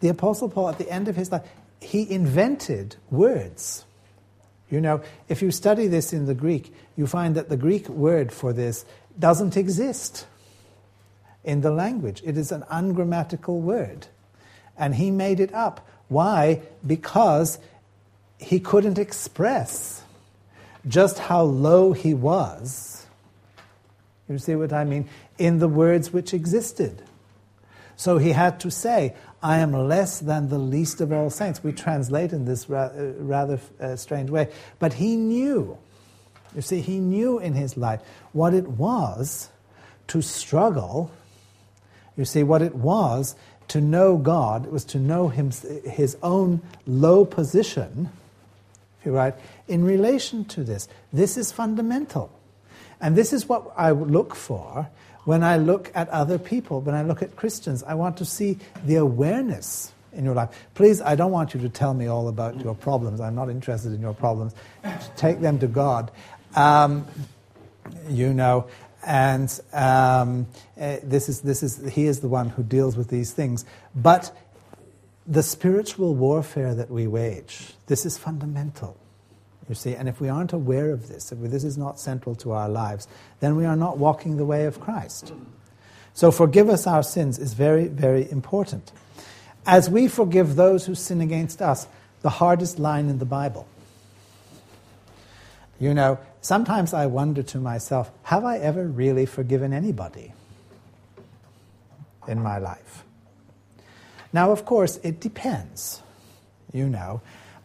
The 0.01 0.09
Apostle 0.09 0.49
Paul, 0.49 0.71
at 0.71 0.79
the 0.79 0.91
end 0.91 1.07
of 1.07 1.15
his 1.15 1.31
life, 1.31 1.49
he 1.81 2.11
invented 2.11 2.97
words. 3.13 3.85
You 4.73 4.81
know, 4.81 5.03
if 5.29 5.43
you 5.43 5.51
study 5.51 5.87
this 5.87 6.15
in 6.15 6.25
the 6.25 6.35
Greek, 6.35 6.75
you 6.97 7.07
find 7.07 7.35
that 7.35 7.51
the 7.51 7.59
Greek 7.59 7.91
word 7.91 8.33
for 8.33 8.55
this 8.55 8.87
doesn't 9.19 9.55
exist 9.55 10.27
in 11.45 11.61
the 11.61 11.71
language. 11.71 12.23
It 12.25 12.39
is 12.39 12.51
an 12.53 12.65
ungrammatical 12.71 13.61
word. 13.61 14.07
And 14.79 14.95
he 14.95 15.11
made 15.11 15.41
it 15.41 15.53
up. 15.53 15.87
Why? 16.09 16.63
Because 16.87 17.59
he 18.39 18.61
couldn't 18.61 18.99
express 18.99 20.03
just 20.89 21.19
how 21.19 21.43
low 21.43 21.93
he 21.93 22.15
was. 22.15 23.07
You 24.27 24.39
see 24.39 24.55
what 24.55 24.73
I 24.73 24.85
mean? 24.85 25.07
In 25.37 25.59
the 25.59 25.69
words 25.69 26.15
which 26.15 26.33
existed. 26.33 27.03
So 27.97 28.17
he 28.17 28.33
had 28.33 28.59
to 28.61 28.71
say, 28.71 29.15
I 29.43 29.59
am 29.59 29.73
less 29.73 30.21
than 30.21 30.49
the 30.49 30.59
least 30.59 31.01
of 31.01 31.13
all 31.13 31.29
saints. 31.29 31.65
We 31.65 31.73
translate 31.73 32.33
in 32.33 32.45
this 32.45 32.69
ra- 32.69 32.91
uh, 32.97 33.13
rather 33.19 33.59
uh, 33.81 33.97
strange 33.97 34.31
way. 34.31 34.49
But 34.79 34.95
he 34.95 35.17
knew, 35.17 35.77
you 36.55 36.63
see, 36.63 36.81
he 36.81 37.01
knew 37.01 37.39
in 37.39 37.55
his 37.55 37.77
life 37.77 38.01
what 38.33 38.55
it 38.55 38.69
was 38.69 39.51
to 40.09 40.23
struggle. 40.23 41.11
You 42.17 42.25
see, 42.25 42.43
what 42.45 42.63
it 42.63 42.75
was 42.75 43.35
to 43.69 43.81
know 43.81 44.17
God, 44.17 44.67
it 44.67 44.73
was 44.73 44.85
to 44.87 44.99
know 44.99 45.29
him, 45.29 45.51
his 45.85 46.17
own 46.23 46.61
low 46.87 47.25
position, 47.25 48.11
if 49.01 49.07
you 49.07 49.13
right, 49.13 49.35
in 49.67 49.85
relation 49.85 50.45
to 50.45 50.63
this. 50.63 50.89
This 51.13 51.37
is 51.37 51.51
fundamental. 51.51 52.31
And 53.01 53.17
this 53.17 53.33
is 53.33 53.49
what 53.49 53.73
I 53.77 53.91
look 53.91 54.37
for 54.37 54.89
when 55.25 55.43
I 55.43 55.57
look 55.57 55.91
at 55.95 56.09
other 56.09 56.39
people, 56.39 56.81
when 56.81 56.95
I 56.95 57.03
look 57.03 57.23
at 57.23 57.37
Christians, 57.37 57.83
I 57.83 57.95
want 57.95 58.17
to 58.19 58.25
see 58.25 58.59
the 58.85 58.97
awareness 58.97 59.93
in 60.13 60.25
your 60.25 60.35
life. 60.35 60.51
Please, 60.75 61.01
I 61.01 61.15
don't 61.15 61.33
want 61.33 61.55
you 61.55 61.61
to 61.61 61.69
tell 61.69 61.95
me 61.95 62.07
all 62.07 62.29
about 62.29 62.61
your 62.61 62.75
problems. 62.75 63.21
I'm 63.21 63.35
not 63.35 63.49
interested 63.49 63.93
in 63.93 64.01
your 64.01 64.15
problems. 64.15 64.55
Take 65.17 65.41
them 65.41 65.59
to 65.61 65.67
God. 65.67 66.11
Um, 66.55 67.07
you 68.09 68.33
know, 68.35 68.69
and 69.05 69.49
um, 69.73 70.47
uh, 70.81 70.97
this 71.03 71.29
is, 71.29 71.41
this 71.41 71.63
is, 71.63 71.93
He 71.93 72.07
is 72.07 72.21
the 72.21 72.29
one 72.29 72.51
who 72.51 72.63
deals 72.63 72.97
with 72.97 73.09
these 73.09 73.33
things. 73.33 73.65
But 73.95 74.37
the 75.27 75.43
spiritual 75.43 76.15
warfare 76.15 76.75
that 76.75 76.91
we 76.91 77.07
wage, 77.07 77.75
this 77.87 78.05
is 78.05 78.19
fundamental. 78.19 78.97
You 79.73 79.77
see, 79.77 79.95
and 79.95 80.07
if 80.07 80.21
we 80.21 80.29
aren't 80.29 80.53
aware 80.53 80.91
of 80.91 81.09
this, 81.09 81.33
if 81.33 81.39
this 81.39 81.65
is 81.65 81.79
not 81.79 81.99
central 81.99 82.35
to 82.35 82.53
our 82.53 82.69
lives, 82.69 83.09
then 83.41 83.57
we 83.57 83.65
are 83.65 83.75
not 83.75 83.97
walking 83.97 84.37
the 84.37 84.45
way 84.45 84.67
of 84.67 84.79
Christ. 84.79 85.33
So, 86.13 86.31
forgive 86.31 86.69
us 86.69 86.87
our 86.87 87.03
sins 87.03 87.39
is 87.39 87.55
very, 87.55 87.89
very 87.89 88.31
important. 88.31 88.93
As 89.65 89.89
we 89.89 90.09
forgive 90.09 90.57
those 90.57 90.85
who 90.85 90.95
sin 90.95 91.23
against 91.23 91.63
us, 91.63 91.89
the 92.21 92.29
hardest 92.29 92.79
line 92.79 93.09
in 93.09 93.19
the 93.19 93.25
Bible. 93.25 93.67
You 95.81 95.95
know, 95.95 96.19
sometimes 96.43 96.93
I 96.93 97.07
wonder 97.07 97.43
to 97.43 97.59
myself, 97.59 98.11
have 98.25 98.45
I 98.45 98.59
ever 98.59 98.87
really 98.87 99.25
forgiven 99.25 99.73
anybody 99.73 100.35
in 102.29 102.43
my 102.43 102.59
life? 102.59 103.05
Now, 104.35 104.53
of 104.53 104.67
course, 104.67 104.99
it 104.99 105.19
depends. 105.19 106.03
You 106.75 106.91
know, 106.91 107.23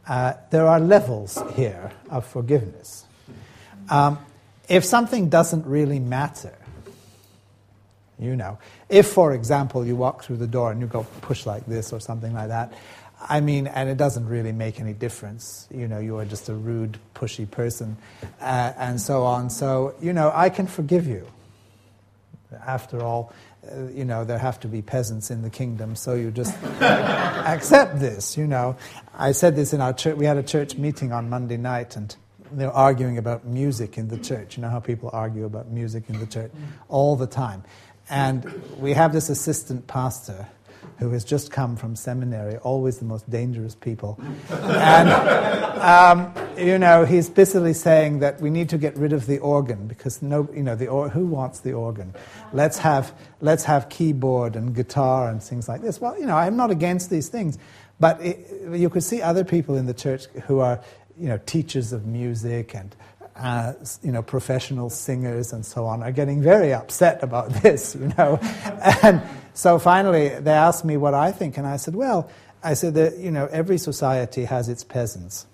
uh, 0.07 0.33
there 0.49 0.67
are 0.67 0.79
levels 0.79 1.41
here 1.55 1.91
of 2.09 2.25
forgiveness. 2.25 3.05
Um, 3.89 4.19
if 4.67 4.83
something 4.83 5.29
doesn't 5.29 5.65
really 5.65 5.99
matter, 5.99 6.57
you 8.19 8.35
know, 8.35 8.57
if, 8.89 9.07
for 9.07 9.33
example, 9.33 9.85
you 9.85 9.95
walk 9.95 10.23
through 10.23 10.37
the 10.37 10.47
door 10.47 10.71
and 10.71 10.81
you 10.81 10.87
go 10.87 11.05
push 11.21 11.45
like 11.45 11.65
this 11.65 11.93
or 11.93 11.99
something 11.99 12.33
like 12.33 12.47
that, 12.47 12.73
I 13.29 13.41
mean, 13.41 13.67
and 13.67 13.89
it 13.89 13.97
doesn't 13.97 14.27
really 14.27 14.51
make 14.51 14.79
any 14.79 14.93
difference. 14.93 15.67
You 15.73 15.87
know, 15.87 15.99
you 15.99 16.17
are 16.17 16.25
just 16.25 16.49
a 16.49 16.53
rude, 16.53 16.97
pushy 17.15 17.49
person, 17.49 17.97
uh, 18.41 18.73
and 18.77 18.99
so 18.99 19.23
on. 19.23 19.49
So, 19.49 19.95
you 20.01 20.13
know, 20.13 20.31
I 20.33 20.49
can 20.49 20.67
forgive 20.67 21.07
you. 21.07 21.27
After 22.65 23.03
all, 23.03 23.33
you 23.93 24.05
know, 24.05 24.23
there 24.23 24.37
have 24.37 24.59
to 24.61 24.67
be 24.67 24.81
peasants 24.81 25.31
in 25.31 25.41
the 25.41 25.49
kingdom, 25.49 25.95
so 25.95 26.13
you 26.13 26.31
just 26.31 26.55
accept 26.81 27.99
this, 27.99 28.37
you 28.37 28.47
know. 28.47 28.75
I 29.13 29.31
said 29.31 29.55
this 29.55 29.73
in 29.73 29.81
our 29.81 29.93
church, 29.93 30.17
we 30.17 30.25
had 30.25 30.37
a 30.37 30.43
church 30.43 30.75
meeting 30.75 31.11
on 31.11 31.29
Monday 31.29 31.57
night, 31.57 31.95
and 31.95 32.15
they 32.51 32.65
were 32.65 32.71
arguing 32.71 33.17
about 33.17 33.45
music 33.45 33.97
in 33.97 34.07
the 34.07 34.17
church. 34.17 34.57
You 34.57 34.63
know 34.63 34.69
how 34.69 34.79
people 34.79 35.09
argue 35.13 35.45
about 35.45 35.69
music 35.69 36.09
in 36.09 36.19
the 36.19 36.27
church 36.27 36.51
all 36.87 37.15
the 37.15 37.27
time. 37.27 37.63
And 38.09 38.63
we 38.77 38.93
have 38.93 39.11
this 39.11 39.29
assistant 39.29 39.87
pastor 39.87 40.47
who 40.99 41.11
has 41.11 41.23
just 41.23 41.51
come 41.51 41.75
from 41.75 41.95
seminary, 41.95 42.57
always 42.57 42.97
the 42.97 43.05
most 43.05 43.29
dangerous 43.29 43.75
people. 43.75 44.19
And, 44.87 45.09
um, 45.79 46.33
you 46.57 46.77
know, 46.77 47.05
he's 47.05 47.29
busily 47.29 47.73
saying 47.73 48.19
that 48.19 48.41
we 48.41 48.49
need 48.49 48.69
to 48.69 48.77
get 48.77 48.95
rid 48.97 49.13
of 49.13 49.25
the 49.25 49.39
organ 49.39 49.87
because 49.87 50.21
no, 50.21 50.47
you 50.53 50.63
know, 50.63 50.75
the 50.75 50.87
or- 50.87 51.09
who 51.09 51.25
wants 51.25 51.59
the 51.59 51.73
organ? 51.73 52.13
Let's 52.53 52.77
have, 52.79 53.13
let's 53.41 53.63
have 53.65 53.89
keyboard 53.89 54.55
and 54.55 54.73
guitar 54.73 55.29
and 55.29 55.41
things 55.41 55.67
like 55.67 55.81
this. 55.81 56.01
Well, 56.01 56.17
you 56.19 56.25
know, 56.25 56.35
I'm 56.35 56.55
not 56.55 56.71
against 56.71 57.09
these 57.09 57.29
things, 57.29 57.57
but 57.99 58.19
it, 58.21 58.39
you 58.71 58.89
could 58.89 59.03
see 59.03 59.21
other 59.21 59.43
people 59.43 59.75
in 59.75 59.85
the 59.85 59.93
church 59.93 60.25
who 60.45 60.59
are, 60.59 60.81
you 61.17 61.27
know, 61.27 61.39
teachers 61.45 61.93
of 61.93 62.05
music 62.05 62.75
and 62.75 62.95
uh, 63.37 63.73
you 64.03 64.11
know, 64.11 64.21
professional 64.21 64.89
singers 64.89 65.53
and 65.53 65.65
so 65.65 65.85
on 65.85 66.03
are 66.03 66.11
getting 66.11 66.41
very 66.41 66.73
upset 66.73 67.23
about 67.23 67.49
this, 67.61 67.95
you 67.95 68.11
know. 68.17 68.39
and 69.03 69.21
so 69.53 69.79
finally, 69.79 70.29
they 70.29 70.51
asked 70.51 70.85
me 70.85 70.97
what 70.97 71.13
I 71.13 71.31
think, 71.31 71.57
and 71.57 71.67
I 71.67 71.77
said, 71.77 71.95
well, 71.95 72.29
I 72.63 72.73
said 72.73 72.95
that, 72.95 73.17
you 73.17 73.31
know, 73.31 73.47
every 73.51 73.77
society 73.77 74.45
has 74.45 74.69
its 74.69 74.83
peasants. 74.83 75.45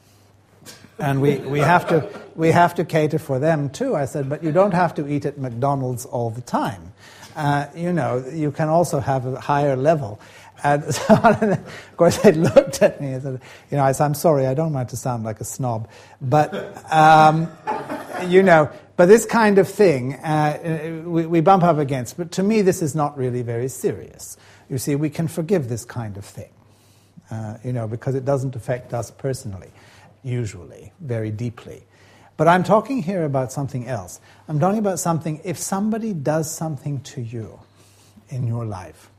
And 1.00 1.22
we, 1.22 1.38
we, 1.38 1.60
have 1.60 1.88
to, 1.90 2.08
we 2.36 2.52
have 2.52 2.76
to 2.76 2.86
cater 2.86 3.20
for 3.20 3.40
them 3.40 3.70
too. 3.70 3.96
I 3.96 4.06
said, 4.06 4.30
but 4.30 4.44
you 4.44 4.52
don't 4.52 4.74
have 4.74 4.96
to 4.96 5.08
eat 5.08 5.26
at 5.26 5.38
McDonald's 5.38 6.06
all 6.06 6.30
the 6.30 6.42
time. 6.42 6.94
Uh, 7.36 7.66
you 7.76 7.92
know, 7.92 8.24
you 8.32 8.52
can 8.52 8.70
also 8.70 9.00
have 9.00 9.26
a 9.26 9.40
higher 9.40 9.76
level. 9.76 10.20
And 10.64 10.84
so 10.96 11.14
of 11.14 11.98
course, 11.98 12.18
they 12.18 12.32
looked 12.32 12.82
at 12.82 13.00
me 13.02 13.14
and 13.14 13.22
said, 13.22 13.42
you 13.70 13.78
know, 13.78 13.84
I 13.84 13.92
said, 13.92 14.06
I'm 14.06 14.14
sorry, 14.14 14.48
I 14.48 14.54
don't 14.54 14.74
want 14.74 14.90
to 14.90 14.98
sound 14.98 15.24
like 15.24 15.42
a 15.42 15.44
snob. 15.44 15.90
But, 16.22 16.54
um, 16.92 17.52
you 18.28 18.42
know, 18.42 18.72
but 18.96 19.08
this 19.08 19.26
kind 19.26 19.58
of 19.58 19.68
thing 19.68 20.14
uh, 20.16 21.04
we, 21.06 21.26
we 21.26 21.42
bump 21.42 21.64
up 21.64 21.78
against. 21.78 22.18
But 22.18 22.32
to 22.34 22.44
me, 22.44 22.62
this 22.62 22.82
is 22.82 22.96
not 22.96 23.18
really 23.18 23.42
very 23.42 23.68
serious. 23.68 24.38
You 24.70 24.78
see, 24.78 24.96
we 24.96 25.10
can 25.10 25.28
forgive 25.28 25.68
this 25.68 25.84
kind 25.84 26.16
of 26.18 26.26
thing, 26.26 26.52
uh, 27.30 27.58
you 27.64 27.74
know, 27.74 27.88
because 27.88 28.16
it 28.16 28.24
doesn't 28.24 28.56
affect 28.56 28.94
us 28.94 29.12
personally, 29.12 29.72
usually, 30.24 30.94
very 31.02 31.32
deeply. 31.32 31.84
But 32.38 32.48
I'm 32.48 32.64
talking 32.64 33.04
here 33.04 33.26
about 33.26 33.52
something 33.52 33.88
else. 33.88 34.20
I'm 34.48 34.60
talking 34.60 34.80
about 34.80 35.00
something, 35.00 35.42
if 35.44 35.58
somebody 35.58 36.14
does 36.14 36.54
something 36.54 37.02
to 37.02 37.22
you 37.22 37.60
in 38.30 38.48
your 38.48 38.66
life, 38.66 39.12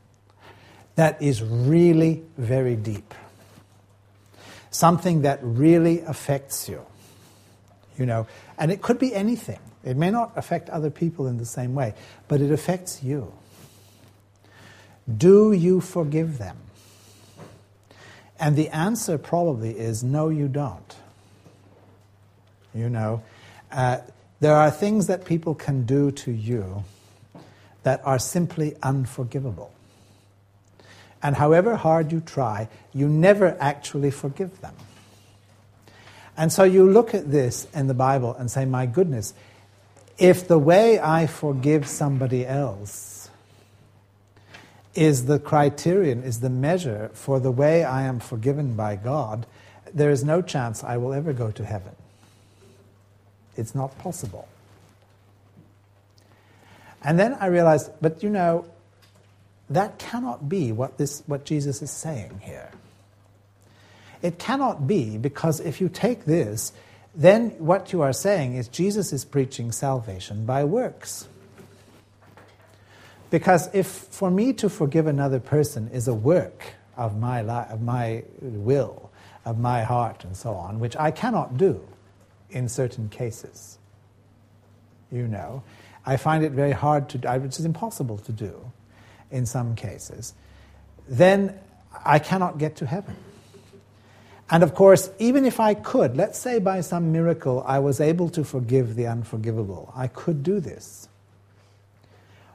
that 0.95 1.21
is 1.21 1.43
really 1.43 2.23
very 2.37 2.75
deep. 2.75 3.13
Something 4.71 5.21
that 5.21 5.39
really 5.41 6.01
affects 6.01 6.67
you. 6.67 6.85
You 7.97 8.05
know, 8.05 8.27
and 8.57 8.71
it 8.71 8.81
could 8.81 8.99
be 8.99 9.13
anything. 9.13 9.59
It 9.83 9.95
may 9.95 10.09
not 10.09 10.31
affect 10.35 10.69
other 10.69 10.89
people 10.89 11.27
in 11.27 11.37
the 11.37 11.45
same 11.45 11.75
way, 11.75 11.93
but 12.27 12.41
it 12.41 12.51
affects 12.51 13.03
you. 13.03 13.31
Do 15.17 15.51
you 15.51 15.81
forgive 15.81 16.37
them? 16.39 16.57
And 18.39 18.55
the 18.55 18.69
answer 18.69 19.17
probably 19.17 19.77
is 19.77 20.03
no, 20.03 20.29
you 20.29 20.47
don't. 20.47 20.95
You 22.73 22.89
know, 22.89 23.23
uh, 23.71 23.99
there 24.39 24.55
are 24.55 24.71
things 24.71 25.07
that 25.07 25.23
people 25.23 25.55
can 25.55 25.85
do 25.85 26.11
to 26.11 26.31
you 26.31 26.83
that 27.83 28.01
are 28.03 28.19
simply 28.19 28.75
unforgivable. 28.83 29.71
And 31.25 31.35
however 31.35 31.75
hard 31.75 32.11
you 32.11 32.19
try, 32.19 32.69
you 32.93 33.09
never 33.09 33.57
actually 33.59 34.11
forgive 34.11 34.61
them. 34.61 34.75
And 36.37 36.53
so 36.53 36.63
you 36.63 36.87
look 36.87 37.15
at 37.15 37.31
this 37.31 37.67
in 37.73 37.87
the 37.87 37.95
Bible 37.95 38.35
and 38.35 38.51
say, 38.51 38.65
my 38.65 38.85
goodness, 38.85 39.33
if 40.19 40.47
the 40.47 40.59
way 40.59 40.99
I 40.99 41.25
forgive 41.25 41.87
somebody 41.87 42.45
else 42.45 43.31
is 44.93 45.25
the 45.25 45.39
criterion, 45.39 46.21
is 46.21 46.41
the 46.41 46.49
measure 46.51 47.09
for 47.13 47.39
the 47.39 47.49
way 47.49 47.83
I 47.83 48.03
am 48.03 48.19
forgiven 48.19 48.75
by 48.75 48.95
God, 48.95 49.47
there 49.91 50.11
is 50.11 50.23
no 50.23 50.43
chance 50.43 50.83
I 50.83 50.97
will 50.97 51.11
ever 51.11 51.33
go 51.33 51.49
to 51.49 51.65
heaven. 51.65 51.95
It's 53.57 53.73
not 53.73 53.97
possible. 53.97 54.47
And 57.03 57.17
then 57.17 57.33
I 57.33 57.47
realized, 57.47 57.89
but 57.99 58.21
you 58.21 58.29
know, 58.29 58.67
that 59.69 59.97
cannot 59.97 60.47
be 60.47 60.71
what, 60.71 60.97
this, 60.97 61.23
what 61.25 61.45
Jesus 61.45 61.81
is 61.81 61.91
saying 61.91 62.41
here. 62.43 62.71
It 64.21 64.39
cannot 64.39 64.87
be 64.87 65.17
because 65.17 65.59
if 65.59 65.81
you 65.81 65.89
take 65.89 66.25
this, 66.25 66.71
then 67.13 67.51
what 67.51 67.93
you 67.93 68.01
are 68.01 68.13
saying 68.13 68.55
is 68.55 68.67
Jesus 68.67 69.13
is 69.13 69.25
preaching 69.25 69.71
salvation 69.71 70.45
by 70.45 70.63
works. 70.63 71.27
Because 73.29 73.69
if 73.73 73.87
for 73.87 74.29
me 74.29 74.53
to 74.53 74.69
forgive 74.69 75.07
another 75.07 75.39
person 75.39 75.89
is 75.89 76.07
a 76.07 76.13
work 76.13 76.73
of 76.95 77.17
my, 77.17 77.41
li- 77.41 77.69
of 77.69 77.81
my 77.81 78.23
will, 78.39 79.11
of 79.45 79.59
my 79.59 79.83
heart, 79.83 80.23
and 80.23 80.37
so 80.37 80.53
on, 80.53 80.79
which 80.79 80.95
I 80.95 81.11
cannot 81.11 81.57
do 81.57 81.81
in 82.49 82.69
certain 82.69 83.09
cases, 83.09 83.77
you 85.11 85.27
know, 85.27 85.63
I 86.05 86.17
find 86.17 86.43
it 86.43 86.51
very 86.51 86.71
hard 86.71 87.09
to 87.09 87.17
which 87.39 87.59
is 87.59 87.65
impossible 87.65 88.19
to 88.19 88.31
do 88.31 88.71
in 89.35 89.45
some 89.45 89.75
cases, 89.75 90.33
then 91.07 91.59
I 92.05 92.19
cannot 92.19 92.57
get 92.57 92.77
to 92.77 92.85
heaven. 92.85 93.15
And 94.49 94.63
of 94.63 94.73
course, 94.73 95.09
even 95.19 95.45
if 95.45 95.59
I 95.59 95.73
could, 95.73 96.15
let's 96.15 96.39
say 96.39 96.59
by 96.59 96.81
some 96.81 97.11
miracle 97.11 97.63
I 97.67 97.79
was 97.79 97.99
able 97.99 98.29
to 98.29 98.43
forgive 98.43 98.95
the 98.95 99.07
unforgivable, 99.07 99.91
I 99.95 100.07
could 100.07 100.41
do 100.41 100.59
this. 100.59 101.09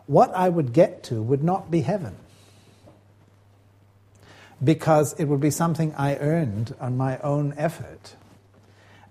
What 0.06 0.32
I 0.34 0.48
would 0.48 0.72
get 0.72 1.02
to 1.04 1.22
would 1.22 1.42
not 1.44 1.70
be 1.70 1.82
heaven. 1.82 2.16
Because 4.62 5.14
it 5.18 5.24
would 5.24 5.40
be 5.40 5.50
something 5.50 5.94
I 5.94 6.16
earned 6.16 6.74
on 6.80 6.96
my 6.96 7.18
own 7.18 7.54
effort. 7.56 8.14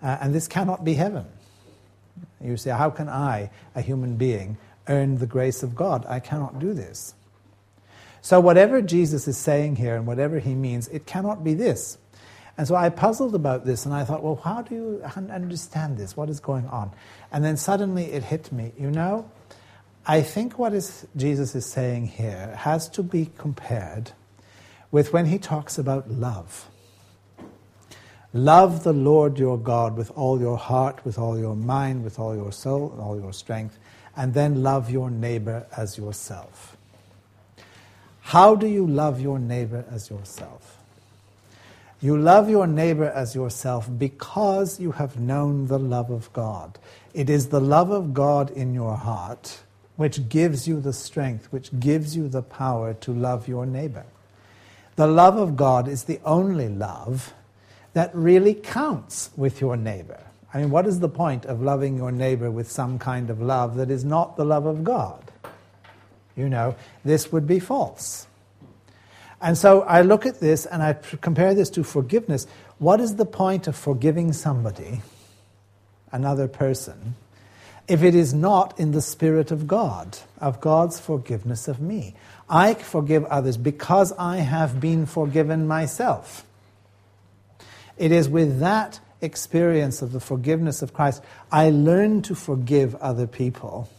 Uh, 0.02 0.18
and 0.22 0.34
this 0.34 0.48
cannot 0.48 0.84
be 0.84 0.94
heaven. 0.94 1.26
You 2.41 2.58
say, 2.58 2.72
how 2.72 2.90
can 2.90 3.10
I, 3.10 3.50
a 3.76 3.82
human 3.82 4.16
being, 4.16 4.58
earn 4.88 5.18
the 5.18 5.26
grace 5.26 5.64
of 5.64 5.76
God? 5.76 6.06
I 6.08 6.20
cannot 6.20 6.60
do 6.60 6.74
this. 6.74 7.14
So, 8.22 8.40
whatever 8.40 8.82
Jesus 8.82 9.28
is 9.28 9.38
saying 9.38 9.78
here 9.78 9.96
and 9.96 10.06
whatever 10.06 10.40
he 10.40 10.56
means, 10.56 10.88
it 10.90 11.06
cannot 11.06 11.44
be 11.44 11.54
this. 11.54 11.98
And 12.60 12.68
so 12.68 12.76
I 12.76 12.90
puzzled 12.90 13.36
about 13.36 13.66
this 13.66 13.86
and 13.86 13.96
I 13.96 14.04
thought, 14.04 14.22
well, 14.22 14.36
how 14.36 14.62
do 14.62 14.76
you 14.76 15.02
understand 15.32 15.98
this? 15.98 16.18
What 16.18 16.30
is 16.30 16.41
going 16.41 16.66
on? 16.66 16.91
And 17.32 17.41
then 17.41 17.56
suddenly 17.56 18.12
it 18.12 18.22
hit 18.22 18.52
me. 18.52 18.74
You 18.78 18.91
know, 18.91 19.32
I 20.06 20.22
think 20.22 20.60
what 20.60 20.74
is, 20.74 21.08
Jesus 21.16 21.56
is 21.56 21.66
saying 21.66 22.08
here 22.08 22.54
has 22.58 22.90
to 22.90 23.02
be 23.02 23.32
compared 23.38 24.12
with 24.91 25.14
when 25.14 25.28
he 25.28 25.38
talks 25.38 25.78
about 25.78 26.12
love. 26.12 26.70
Love 28.34 28.84
the 28.84 28.91
Lord 28.91 29.40
your 29.40 29.58
God 29.58 29.96
with 29.96 30.12
all 30.12 30.38
your 30.40 30.58
heart, 30.58 31.06
with 31.06 31.18
all 31.18 31.40
your 31.40 31.56
mind, 31.56 32.04
with 32.04 32.20
all 32.20 32.36
your 32.36 32.52
soul, 32.52 32.91
and 32.91 33.00
all 33.00 33.18
your 33.18 33.32
strength, 33.32 33.80
and 34.18 34.34
then 34.34 34.64
love 34.64 34.91
your 34.91 35.10
neighbor 35.10 35.66
as 35.78 35.98
yourself. 35.98 36.76
How 38.30 38.53
do 38.53 38.68
you 38.68 38.85
love 38.85 39.19
your 39.19 39.39
neighbor 39.39 39.85
as 39.89 40.11
yourself? 40.11 40.77
You 41.99 42.15
love 42.15 42.47
your 42.47 42.68
neighbor 42.68 43.10
as 43.10 43.34
yourself 43.34 43.89
because 43.97 44.80
you 44.80 44.91
have 44.91 45.19
known 45.19 45.65
the 45.65 45.80
love 45.80 46.11
of 46.11 46.31
God. 46.31 46.77
It 47.15 47.27
is 47.27 47.47
the 47.47 47.60
love 47.60 47.89
of 47.89 48.14
God 48.14 48.51
in 48.51 48.76
your 48.76 48.95
heart 48.95 49.61
which 49.95 50.30
gives 50.30 50.68
you 50.68 50.80
the 50.80 50.93
strength, 50.93 51.47
which 51.51 51.80
gives 51.80 52.15
you 52.15 52.30
the 52.30 52.43
power 52.43 52.93
to 52.93 53.11
love 53.11 53.47
your 53.47 53.65
neighbor. 53.65 54.06
The 54.95 55.07
love 55.07 55.35
of 55.35 55.57
God 55.57 55.88
is 55.88 56.03
the 56.03 56.19
only 56.23 56.69
love 56.69 57.34
that 57.93 58.14
really 58.14 58.53
counts 58.53 59.31
with 59.35 59.60
your 59.60 59.76
neighbor. 59.76 60.22
I 60.53 60.60
mean, 60.60 60.69
what 60.69 60.85
is 60.85 60.99
the 60.99 61.10
point 61.10 61.45
of 61.45 61.64
loving 61.64 61.97
your 61.97 62.11
neighbor 62.11 62.51
with 62.51 62.69
some 62.69 62.99
kind 62.99 63.31
of 63.31 63.41
love 63.41 63.76
that 63.77 63.89
is 63.89 64.06
not 64.06 64.38
the 64.38 64.45
love 64.45 64.68
of 64.68 64.84
God? 64.84 65.28
You 66.40 66.48
know, 66.48 66.76
this 67.03 67.34
would 67.34 67.45
be 67.45 67.60
false. 67.60 68.26
And 69.41 69.57
so 69.57 69.82
I 69.82 70.03
look 70.03 70.26
at 70.26 70.40
this 70.40 70.66
and 70.66 70.82
I 70.82 70.94
compare 70.94 71.53
this 71.53 71.70
to 71.72 71.84
forgiveness. 71.84 72.48
What 72.78 73.02
is 73.02 73.18
the 73.18 73.26
point 73.26 73.68
of 73.68 73.76
forgiving 73.76 74.32
somebody, 74.32 75.02
another 76.14 76.48
person, 76.48 77.16
if 77.90 78.03
it 78.03 78.16
is 78.16 78.34
not 78.34 78.80
in 78.80 78.94
the 78.94 79.02
Spirit 79.02 79.52
of 79.52 79.68
God, 79.68 80.18
of 80.40 80.61
God's 80.61 80.98
forgiveness 80.98 81.68
of 81.68 81.82
me? 81.82 82.16
I 82.49 82.74
forgive 82.74 83.26
others 83.26 83.57
because 83.57 84.14
I 84.14 84.38
have 84.38 84.80
been 84.80 85.07
forgiven 85.07 85.68
myself. 85.68 86.45
It 87.98 88.14
is 88.14 88.30
with 88.30 88.61
that 88.61 89.02
experience 89.20 90.02
of 90.02 90.14
the 90.14 90.22
forgiveness 90.22 90.82
of 90.82 90.94
Christ, 90.94 91.22
I 91.52 91.70
learn 91.70 92.22
to 92.22 92.34
forgive 92.36 92.95
other 92.95 93.28
people 93.28 93.90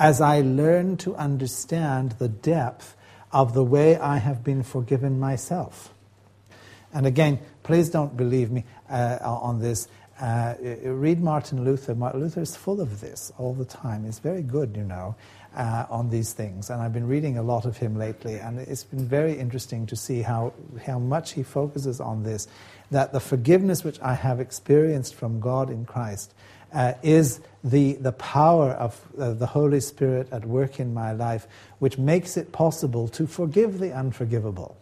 as 0.00 0.22
I 0.22 0.40
learn 0.40 0.96
to 0.96 1.14
understand 1.14 2.12
the 2.12 2.28
depth 2.28 2.96
of 3.32 3.52
the 3.52 3.62
way 3.62 3.98
I 3.98 4.16
have 4.16 4.42
been 4.42 4.62
forgiven 4.62 5.20
myself. 5.20 5.92
And 6.92 7.06
again, 7.06 7.38
please 7.62 7.90
don't 7.90 8.16
believe 8.16 8.50
me 8.50 8.64
uh, 8.88 9.18
on 9.20 9.60
this. 9.60 9.88
Uh, 10.18 10.54
read 10.84 11.20
Martin 11.20 11.64
Luther. 11.64 11.94
Martin 11.94 12.20
Luther 12.20 12.40
is 12.40 12.56
full 12.56 12.80
of 12.80 13.00
this 13.00 13.30
all 13.38 13.52
the 13.52 13.66
time. 13.66 14.06
He's 14.06 14.18
very 14.18 14.42
good, 14.42 14.74
you 14.74 14.84
know, 14.84 15.14
uh, 15.54 15.84
on 15.90 16.08
these 16.08 16.32
things. 16.32 16.70
And 16.70 16.80
I've 16.80 16.94
been 16.94 17.06
reading 17.06 17.36
a 17.36 17.42
lot 17.42 17.66
of 17.66 17.76
him 17.76 17.96
lately, 17.96 18.36
and 18.36 18.58
it's 18.58 18.84
been 18.84 19.06
very 19.06 19.38
interesting 19.38 19.86
to 19.86 19.96
see 19.96 20.22
how, 20.22 20.54
how 20.84 20.98
much 20.98 21.32
he 21.32 21.42
focuses 21.42 22.00
on 22.00 22.22
this 22.22 22.48
that 22.90 23.12
the 23.12 23.20
forgiveness 23.20 23.84
which 23.84 24.00
I 24.00 24.14
have 24.14 24.40
experienced 24.40 25.14
from 25.14 25.40
God 25.40 25.70
in 25.70 25.84
Christ 25.84 26.34
uh, 26.72 26.94
is 27.02 27.40
the, 27.62 27.94
the 27.94 28.12
power 28.12 28.70
of 28.70 29.00
uh, 29.18 29.34
the 29.34 29.46
Holy 29.46 29.80
Spirit 29.80 30.28
at 30.32 30.44
work 30.44 30.80
in 30.80 30.94
my 30.94 31.12
life, 31.12 31.46
which 31.78 31.98
makes 31.98 32.36
it 32.36 32.52
possible 32.52 33.08
to 33.08 33.26
forgive 33.26 33.78
the 33.78 33.92
unforgivable. 33.92 34.76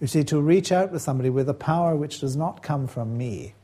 You 0.00 0.06
see, 0.06 0.24
to 0.24 0.40
reach 0.40 0.72
out 0.72 0.92
to 0.92 0.98
somebody 0.98 1.30
with 1.30 1.48
a 1.48 1.54
power 1.54 1.94
which 1.94 2.20
does 2.20 2.36
not 2.36 2.62
come 2.62 2.86
from 2.86 3.16
me, 3.18 3.54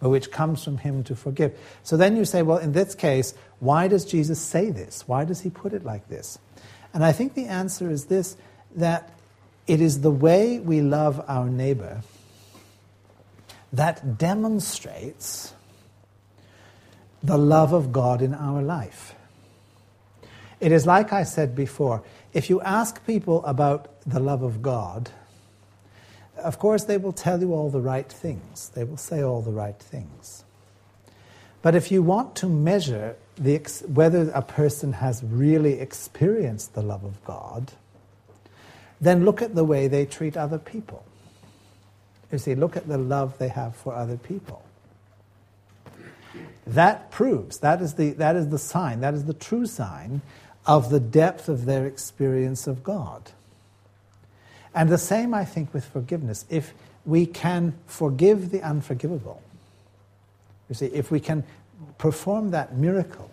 but 0.00 0.10
which 0.10 0.30
comes 0.30 0.62
from 0.62 0.78
Him 0.78 1.04
to 1.04 1.16
forgive. 1.16 1.58
So 1.82 1.96
then 1.96 2.16
you 2.16 2.24
say, 2.24 2.42
well, 2.42 2.58
in 2.58 2.72
this 2.72 2.94
case, 2.94 3.34
why 3.60 3.88
does 3.88 4.04
Jesus 4.04 4.40
say 4.40 4.70
this? 4.70 5.06
Why 5.06 5.24
does 5.24 5.40
He 5.40 5.50
put 5.50 5.72
it 5.72 5.84
like 5.84 6.08
this? 6.08 6.38
And 6.92 7.04
I 7.04 7.12
think 7.12 7.34
the 7.34 7.46
answer 7.46 7.90
is 7.90 8.06
this 8.06 8.36
that 8.74 9.12
it 9.66 9.80
is 9.80 10.00
the 10.00 10.10
way 10.10 10.58
we 10.60 10.80
love 10.80 11.24
our 11.28 11.48
neighbor 11.48 12.02
that 13.72 14.18
demonstrates 14.18 15.52
the 17.26 17.36
love 17.36 17.72
of 17.72 17.92
God 17.92 18.22
in 18.22 18.34
our 18.34 18.62
life. 18.62 19.14
It 20.60 20.72
is 20.72 20.86
like 20.86 21.12
I 21.12 21.24
said 21.24 21.54
before 21.54 22.02
if 22.32 22.48
you 22.48 22.60
ask 22.60 23.04
people 23.06 23.44
about 23.44 24.00
the 24.06 24.20
love 24.20 24.42
of 24.42 24.62
God, 24.62 25.10
of 26.36 26.58
course 26.58 26.84
they 26.84 26.98
will 26.98 27.12
tell 27.12 27.40
you 27.40 27.52
all 27.52 27.70
the 27.70 27.80
right 27.80 28.08
things, 28.08 28.70
they 28.74 28.84
will 28.84 28.96
say 28.96 29.22
all 29.22 29.42
the 29.42 29.50
right 29.50 29.78
things. 29.78 30.44
But 31.62 31.74
if 31.74 31.90
you 31.90 32.02
want 32.02 32.36
to 32.36 32.48
measure 32.48 33.16
the, 33.36 33.56
whether 33.88 34.30
a 34.30 34.42
person 34.42 34.92
has 34.92 35.24
really 35.24 35.80
experienced 35.80 36.74
the 36.74 36.82
love 36.82 37.02
of 37.04 37.24
God, 37.24 37.72
then 39.00 39.24
look 39.24 39.42
at 39.42 39.54
the 39.54 39.64
way 39.64 39.88
they 39.88 40.06
treat 40.06 40.36
other 40.36 40.58
people. 40.58 41.04
You 42.30 42.38
see, 42.38 42.54
look 42.54 42.76
at 42.76 42.86
the 42.86 42.98
love 42.98 43.38
they 43.38 43.48
have 43.48 43.74
for 43.74 43.94
other 43.94 44.16
people. 44.16 44.65
That 46.66 47.10
proves, 47.10 47.58
that 47.58 47.80
is, 47.80 47.94
the, 47.94 48.10
that 48.12 48.34
is 48.36 48.48
the 48.48 48.58
sign, 48.58 49.00
that 49.00 49.14
is 49.14 49.24
the 49.24 49.34
true 49.34 49.66
sign 49.66 50.22
of 50.66 50.90
the 50.90 50.98
depth 50.98 51.48
of 51.48 51.64
their 51.64 51.86
experience 51.86 52.66
of 52.66 52.82
God. 52.82 53.30
And 54.74 54.90
the 54.90 54.98
same, 54.98 55.32
I 55.32 55.44
think, 55.44 55.72
with 55.72 55.84
forgiveness. 55.84 56.44
If 56.50 56.74
we 57.04 57.24
can 57.24 57.74
forgive 57.86 58.50
the 58.50 58.62
unforgivable, 58.62 59.40
you 60.68 60.74
see, 60.74 60.86
if 60.86 61.10
we 61.10 61.20
can 61.20 61.44
perform 61.98 62.50
that 62.50 62.76
miracle, 62.76 63.30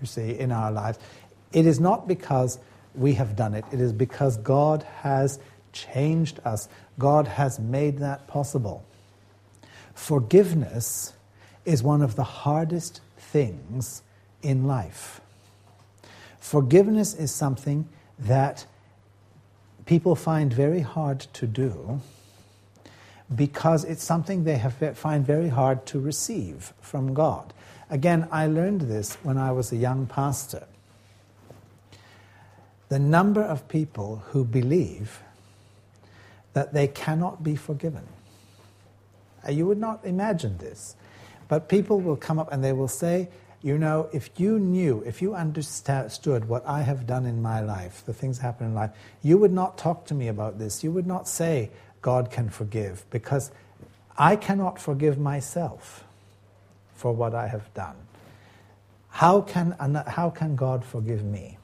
you 0.00 0.06
see, 0.06 0.38
in 0.38 0.52
our 0.52 0.70
lives, 0.70 0.98
it 1.52 1.66
is 1.66 1.80
not 1.80 2.06
because 2.06 2.58
we 2.94 3.14
have 3.14 3.36
done 3.36 3.54
it, 3.54 3.64
it 3.72 3.80
is 3.80 3.92
because 3.92 4.36
God 4.38 4.84
has 5.00 5.40
changed 5.72 6.40
us. 6.44 6.68
God 6.98 7.26
has 7.26 7.58
made 7.58 7.98
that 7.98 8.26
possible. 8.26 8.84
Forgiveness 9.94 11.12
is 11.70 11.84
one 11.84 12.02
of 12.02 12.16
the 12.16 12.24
hardest 12.24 13.00
things 13.16 14.02
in 14.42 14.66
life. 14.66 15.20
Forgiveness 16.40 17.14
is 17.14 17.30
something 17.30 17.88
that 18.18 18.66
people 19.86 20.16
find 20.16 20.52
very 20.52 20.80
hard 20.80 21.20
to 21.20 21.46
do 21.46 22.00
because 23.32 23.84
it's 23.84 24.02
something 24.02 24.42
they 24.42 24.56
have, 24.56 24.98
find 24.98 25.24
very 25.24 25.48
hard 25.48 25.86
to 25.86 26.00
receive 26.00 26.72
from 26.80 27.14
God. 27.14 27.52
Again, 27.88 28.26
I 28.32 28.48
learned 28.48 28.82
this 28.82 29.14
when 29.22 29.38
I 29.38 29.52
was 29.52 29.70
a 29.70 29.76
young 29.76 30.06
pastor. 30.06 30.66
The 32.88 32.98
number 32.98 33.42
of 33.42 33.68
people 33.68 34.24
who 34.30 34.44
believe 34.44 35.20
that 36.52 36.74
they 36.74 36.88
cannot 36.88 37.44
be 37.44 37.54
forgiven. 37.54 38.08
You 39.48 39.66
would 39.66 39.78
not 39.78 40.04
imagine 40.04 40.58
this. 40.58 40.96
But 41.50 41.68
people 41.68 42.00
will 42.00 42.16
come 42.16 42.38
up 42.38 42.52
and 42.52 42.62
they 42.62 42.72
will 42.72 42.86
say, 42.86 43.28
you 43.60 43.76
know, 43.76 44.08
if 44.12 44.30
you 44.38 44.60
knew, 44.60 45.02
if 45.04 45.20
you 45.20 45.34
understood 45.34 46.48
what 46.48 46.64
I 46.64 46.82
have 46.82 47.08
done 47.08 47.26
in 47.26 47.42
my 47.42 47.60
life, 47.60 48.04
the 48.06 48.14
things 48.14 48.38
that 48.38 48.44
happen 48.44 48.68
in 48.68 48.74
life, 48.74 48.92
you 49.20 49.36
would 49.36 49.52
not 49.52 49.76
talk 49.76 50.06
to 50.06 50.14
me 50.14 50.28
about 50.28 50.60
this. 50.60 50.84
You 50.84 50.92
would 50.92 51.08
not 51.08 51.26
say, 51.26 51.70
God 52.02 52.30
can 52.30 52.50
forgive, 52.50 53.04
because 53.10 53.50
I 54.16 54.36
cannot 54.36 54.78
forgive 54.78 55.18
myself 55.18 56.04
for 56.94 57.12
what 57.12 57.34
I 57.34 57.48
have 57.48 57.74
done. 57.74 57.96
How 59.08 59.40
can, 59.40 59.72
how 60.06 60.30
can 60.30 60.54
God 60.54 60.84
forgive 60.84 61.24
me? 61.24 61.58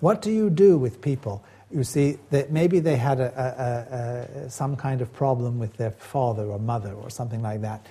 What 0.00 0.20
do 0.20 0.32
you 0.32 0.50
do 0.50 0.76
with 0.76 1.00
people? 1.00 1.44
You 1.70 1.84
see, 1.84 2.18
that 2.30 2.50
maybe 2.50 2.80
they 2.80 2.96
had 2.96 3.20
a, 3.20 4.34
a, 4.42 4.46
a, 4.46 4.50
some 4.50 4.74
kind 4.74 5.00
of 5.00 5.12
problem 5.12 5.60
with 5.60 5.76
their 5.76 5.92
father 5.92 6.44
or 6.44 6.58
mother 6.58 6.92
or 6.92 7.08
something 7.08 7.40
like 7.40 7.60
that. 7.62 7.86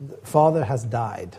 The 0.00 0.16
father 0.26 0.64
has 0.64 0.84
died 0.84 1.36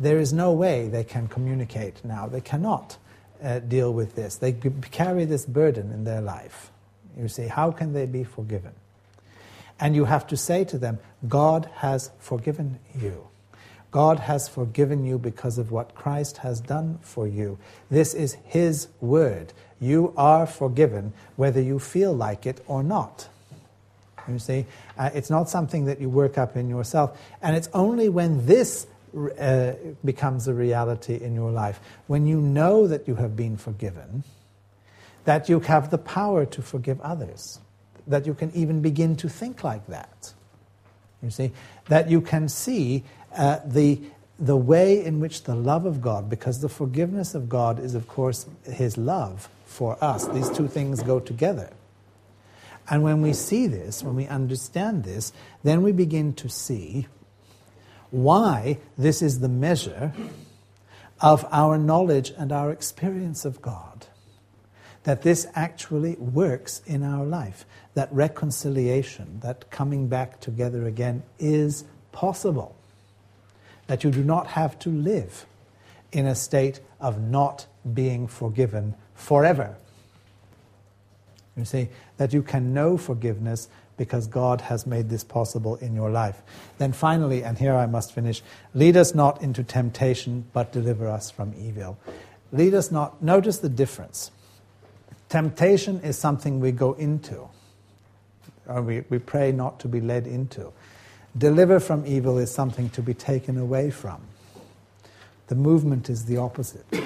there 0.00 0.18
is 0.18 0.32
no 0.32 0.50
way 0.50 0.88
they 0.88 1.04
can 1.04 1.28
communicate 1.28 2.02
now. 2.02 2.26
They 2.26 2.40
cannot 2.40 2.96
uh, 3.44 3.58
deal 3.58 3.92
with 3.92 4.16
this. 4.16 4.36
They 4.36 4.52
carry 4.90 5.26
this 5.26 5.44
burden 5.44 5.92
in 5.92 6.04
their 6.04 6.22
life. 6.22 6.72
You 7.18 7.28
see, 7.28 7.46
how 7.46 7.70
can 7.70 7.92
they 7.92 8.06
be 8.06 8.24
forgiven? 8.24 8.72
And 9.78 9.94
you 9.94 10.06
have 10.06 10.26
to 10.28 10.36
say 10.38 10.64
to 10.64 10.78
them, 10.78 10.98
God 11.28 11.70
has 11.76 12.10
forgiven 12.18 12.78
you. 12.98 13.28
God 13.90 14.20
has 14.20 14.48
forgiven 14.48 15.04
you 15.04 15.18
because 15.18 15.58
of 15.58 15.70
what 15.70 15.94
Christ 15.94 16.38
has 16.38 16.60
done 16.60 16.98
for 17.02 17.26
you. 17.26 17.58
This 17.90 18.14
is 18.14 18.38
His 18.44 18.88
word. 19.00 19.52
You 19.80 20.14
are 20.16 20.46
forgiven 20.46 21.12
whether 21.36 21.60
you 21.60 21.78
feel 21.78 22.14
like 22.14 22.46
it 22.46 22.62
or 22.66 22.82
not. 22.82 23.28
You 24.32 24.38
see, 24.38 24.66
uh, 24.98 25.10
it's 25.14 25.30
not 25.30 25.48
something 25.48 25.84
that 25.86 26.00
you 26.00 26.08
work 26.08 26.38
up 26.38 26.56
in 26.56 26.68
yourself. 26.68 27.18
And 27.42 27.56
it's 27.56 27.68
only 27.74 28.08
when 28.08 28.46
this 28.46 28.86
uh, 29.16 29.72
becomes 30.04 30.46
a 30.48 30.54
reality 30.54 31.16
in 31.16 31.34
your 31.34 31.50
life. 31.50 31.80
When 32.06 32.26
you 32.26 32.40
know 32.40 32.86
that 32.86 33.08
you 33.08 33.16
have 33.16 33.36
been 33.36 33.56
forgiven, 33.56 34.24
that 35.24 35.48
you 35.48 35.60
have 35.60 35.90
the 35.90 35.98
power 35.98 36.46
to 36.46 36.62
forgive 36.62 37.00
others, 37.00 37.60
that 38.06 38.26
you 38.26 38.34
can 38.34 38.50
even 38.54 38.80
begin 38.80 39.16
to 39.16 39.28
think 39.28 39.64
like 39.64 39.86
that. 39.88 40.32
You 41.22 41.30
see, 41.30 41.52
that 41.88 42.08
you 42.08 42.20
can 42.20 42.48
see 42.48 43.04
uh, 43.36 43.58
the, 43.64 44.00
the 44.38 44.56
way 44.56 45.04
in 45.04 45.20
which 45.20 45.44
the 45.44 45.54
love 45.54 45.84
of 45.84 46.00
God, 46.00 46.30
because 46.30 46.60
the 46.60 46.68
forgiveness 46.68 47.34
of 47.34 47.48
God 47.48 47.78
is, 47.78 47.94
of 47.94 48.08
course, 48.08 48.46
His 48.64 48.96
love 48.96 49.48
for 49.66 50.02
us. 50.02 50.26
These 50.28 50.50
two 50.50 50.68
things 50.68 51.02
go 51.02 51.20
together. 51.20 51.70
And 52.90 53.04
when 53.04 53.22
we 53.22 53.32
see 53.32 53.68
this, 53.68 54.02
when 54.02 54.16
we 54.16 54.26
understand 54.26 55.04
this, 55.04 55.32
then 55.62 55.82
we 55.82 55.92
begin 55.92 56.34
to 56.34 56.48
see 56.48 57.06
why 58.10 58.78
this 58.98 59.22
is 59.22 59.38
the 59.38 59.48
measure 59.48 60.12
of 61.20 61.46
our 61.52 61.78
knowledge 61.78 62.32
and 62.36 62.50
our 62.50 62.72
experience 62.72 63.44
of 63.44 63.62
God. 63.62 64.06
That 65.04 65.22
this 65.22 65.46
actually 65.54 66.16
works 66.16 66.82
in 66.84 67.04
our 67.04 67.24
life. 67.24 67.64
That 67.94 68.12
reconciliation, 68.12 69.38
that 69.40 69.70
coming 69.70 70.08
back 70.08 70.40
together 70.40 70.86
again, 70.86 71.22
is 71.38 71.84
possible. 72.10 72.74
That 73.86 74.02
you 74.02 74.10
do 74.10 74.24
not 74.24 74.48
have 74.48 74.78
to 74.80 74.90
live 74.90 75.46
in 76.10 76.26
a 76.26 76.34
state 76.34 76.80
of 77.00 77.20
not 77.20 77.66
being 77.94 78.26
forgiven 78.26 78.94
forever. 79.14 79.76
You 81.60 81.66
see, 81.66 81.88
that 82.16 82.32
you 82.32 82.42
can 82.42 82.74
know 82.74 82.96
forgiveness 82.96 83.68
because 83.96 84.26
God 84.26 84.62
has 84.62 84.86
made 84.86 85.10
this 85.10 85.22
possible 85.22 85.76
in 85.76 85.94
your 85.94 86.10
life. 86.10 86.42
Then 86.78 86.92
finally, 86.92 87.44
and 87.44 87.58
here 87.58 87.76
I 87.76 87.84
must 87.84 88.12
finish, 88.12 88.42
lead 88.72 88.96
us 88.96 89.14
not 89.14 89.42
into 89.42 89.62
temptation, 89.62 90.46
but 90.54 90.72
deliver 90.72 91.06
us 91.06 91.30
from 91.30 91.54
evil. 91.58 91.98
Lead 92.50 92.72
us 92.72 92.90
not, 92.90 93.22
notice 93.22 93.58
the 93.58 93.68
difference. 93.68 94.30
Temptation 95.28 96.00
is 96.00 96.16
something 96.16 96.60
we 96.60 96.72
go 96.72 96.94
into, 96.94 97.46
or 98.66 98.80
we, 98.80 99.04
we 99.10 99.18
pray 99.18 99.52
not 99.52 99.78
to 99.80 99.88
be 99.88 100.00
led 100.00 100.26
into. 100.26 100.72
Deliver 101.36 101.78
from 101.78 102.06
evil 102.06 102.38
is 102.38 102.50
something 102.50 102.88
to 102.90 103.02
be 103.02 103.12
taken 103.12 103.58
away 103.58 103.90
from. 103.90 104.22
The 105.48 105.54
movement 105.54 106.08
is 106.08 106.24
the 106.24 106.38
opposite. 106.38 106.86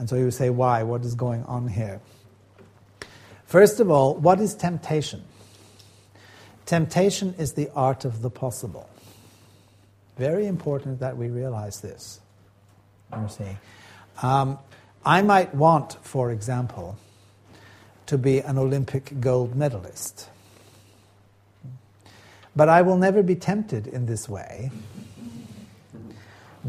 And 0.00 0.08
so 0.08 0.16
you 0.16 0.30
say, 0.30 0.48
why? 0.48 0.82
What 0.82 1.04
is 1.04 1.14
going 1.14 1.44
on 1.44 1.68
here? 1.68 2.00
First 3.50 3.80
of 3.80 3.90
all, 3.90 4.14
what 4.14 4.40
is 4.40 4.54
temptation? 4.54 5.24
Temptation 6.66 7.34
is 7.36 7.54
the 7.54 7.68
art 7.74 8.04
of 8.04 8.22
the 8.22 8.30
possible. 8.30 8.88
Very 10.16 10.46
important 10.46 11.00
that 11.00 11.16
we 11.16 11.30
realize 11.30 11.80
this. 11.80 12.20
You 13.12 13.28
see, 13.28 13.56
um, 14.22 14.56
I 15.04 15.22
might 15.22 15.52
want, 15.52 15.94
for 16.02 16.30
example, 16.30 16.96
to 18.06 18.16
be 18.16 18.38
an 18.38 18.56
Olympic 18.56 19.18
gold 19.18 19.56
medalist. 19.56 20.28
But 22.54 22.68
I 22.68 22.82
will 22.82 22.98
never 22.98 23.20
be 23.20 23.34
tempted 23.34 23.88
in 23.88 24.06
this 24.06 24.28
way 24.28 24.70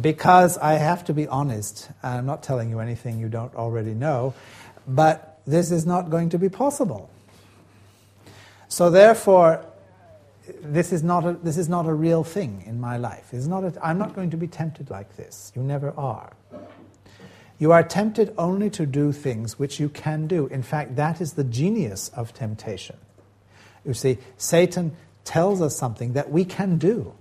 because 0.02 0.58
I 0.58 0.80
have 0.80 1.06
to 1.06 1.14
be 1.14 1.28
honest. 1.28 1.92
I'm 2.02 2.26
not 2.26 2.42
telling 2.42 2.72
you 2.72 2.80
anything 2.80 3.20
you 3.20 3.30
don't 3.30 3.54
already 3.54 3.94
know, 3.94 4.34
but 4.88 5.31
this 5.46 5.72
is 5.72 5.86
not 5.86 6.10
going 6.10 6.30
to 6.30 6.40
be 6.40 6.50
possible. 6.50 7.10
So, 8.68 8.90
therefore, 8.90 9.66
this 10.62 10.92
is 10.92 11.04
not 11.04 11.26
a, 11.26 11.34
this 11.34 11.58
is 11.58 11.70
not 11.70 11.86
a 11.86 11.94
real 11.94 12.24
thing 12.24 12.64
in 12.66 12.80
my 12.80 12.98
life. 12.98 13.30
It's 13.34 13.48
not 13.48 13.64
a, 13.64 13.74
I'm 13.84 13.98
not 13.98 14.16
going 14.16 14.30
to 14.32 14.38
be 14.38 14.48
tempted 14.48 14.90
like 14.90 15.18
this. 15.18 15.52
You 15.56 15.64
never 15.64 15.92
are. 15.98 16.34
You 17.60 17.72
are 17.72 17.84
tempted 17.84 18.34
only 18.38 18.70
to 18.72 18.86
do 18.86 19.12
things 19.12 19.60
which 19.60 19.80
you 19.80 19.88
can 19.88 20.26
do. 20.26 20.48
In 20.48 20.64
fact, 20.64 20.96
that 20.96 21.22
is 21.22 21.34
the 21.34 21.44
genius 21.44 22.10
of 22.10 22.34
temptation. 22.34 22.98
You 23.86 23.94
see, 23.94 24.18
Satan 24.38 24.96
tells 25.26 25.62
us 25.62 25.76
something 25.76 26.14
that 26.14 26.32
we 26.32 26.44
can 26.44 26.78
do. 26.78 27.14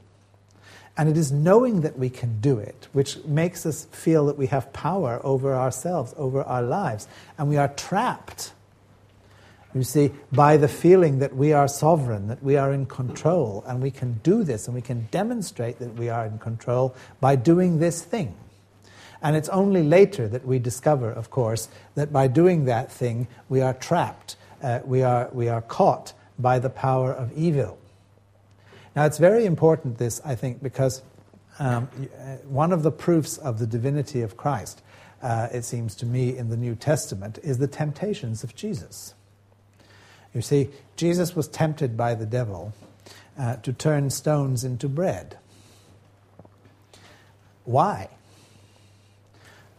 And 0.96 1.08
it 1.08 1.16
is 1.16 1.32
knowing 1.32 1.80
that 1.82 1.98
we 1.98 2.10
can 2.10 2.40
do 2.40 2.58
it 2.58 2.88
which 2.92 3.24
makes 3.24 3.64
us 3.64 3.86
feel 3.86 4.26
that 4.26 4.36
we 4.36 4.46
have 4.48 4.72
power 4.72 5.20
over 5.24 5.54
ourselves, 5.54 6.14
over 6.16 6.42
our 6.42 6.62
lives. 6.62 7.08
And 7.38 7.48
we 7.48 7.56
are 7.56 7.68
trapped 7.68 8.52
you 9.74 9.84
see, 9.84 10.10
by 10.32 10.56
the 10.56 10.66
feeling 10.66 11.20
that 11.20 11.36
we 11.36 11.52
are 11.52 11.68
sovereign, 11.68 12.26
that 12.26 12.42
we 12.42 12.56
are 12.56 12.72
in 12.72 12.86
control, 12.86 13.62
and 13.68 13.80
we 13.80 13.92
can 13.92 14.14
do 14.24 14.42
this, 14.42 14.66
and 14.66 14.74
we 14.74 14.82
can 14.82 15.06
demonstrate 15.12 15.78
that 15.78 15.94
we 15.94 16.08
are 16.08 16.26
in 16.26 16.38
control 16.38 16.94
by 17.20 17.36
doing 17.36 17.78
this 17.78 18.02
thing. 18.02 18.34
And 19.22 19.36
it's 19.36 19.48
only 19.50 19.82
later 19.84 20.26
that 20.26 20.44
we 20.44 20.58
discover, 20.58 21.12
of 21.12 21.30
course, 21.30 21.68
that 21.94 22.12
by 22.12 22.26
doing 22.26 22.64
that 22.64 22.90
thing, 22.90 23.28
we 23.48 23.60
are 23.60 23.74
trapped, 23.74 24.36
uh, 24.62 24.80
we, 24.84 25.02
are, 25.02 25.28
we 25.32 25.48
are 25.48 25.62
caught 25.62 26.14
by 26.38 26.58
the 26.58 26.70
power 26.70 27.12
of 27.12 27.36
evil. 27.36 27.78
Now, 28.96 29.04
it's 29.04 29.18
very 29.18 29.44
important, 29.44 29.98
this, 29.98 30.20
I 30.24 30.34
think, 30.34 30.62
because 30.62 31.02
um, 31.58 31.88
uh, 32.18 32.36
one 32.48 32.72
of 32.72 32.82
the 32.82 32.90
proofs 32.90 33.38
of 33.38 33.58
the 33.58 33.66
divinity 33.66 34.22
of 34.22 34.36
Christ, 34.36 34.82
uh, 35.22 35.48
it 35.52 35.64
seems 35.64 35.94
to 35.96 36.06
me, 36.06 36.36
in 36.36 36.48
the 36.48 36.56
New 36.56 36.74
Testament, 36.74 37.38
is 37.42 37.58
the 37.58 37.68
temptations 37.68 38.42
of 38.42 38.54
Jesus. 38.54 39.14
You 40.34 40.42
see, 40.42 40.70
Jesus 40.96 41.34
was 41.34 41.48
tempted 41.48 41.96
by 41.96 42.14
the 42.14 42.26
devil 42.26 42.72
uh, 43.38 43.56
to 43.56 43.72
turn 43.72 44.10
stones 44.10 44.64
into 44.64 44.88
bread. 44.88 45.38
Why? 47.64 48.08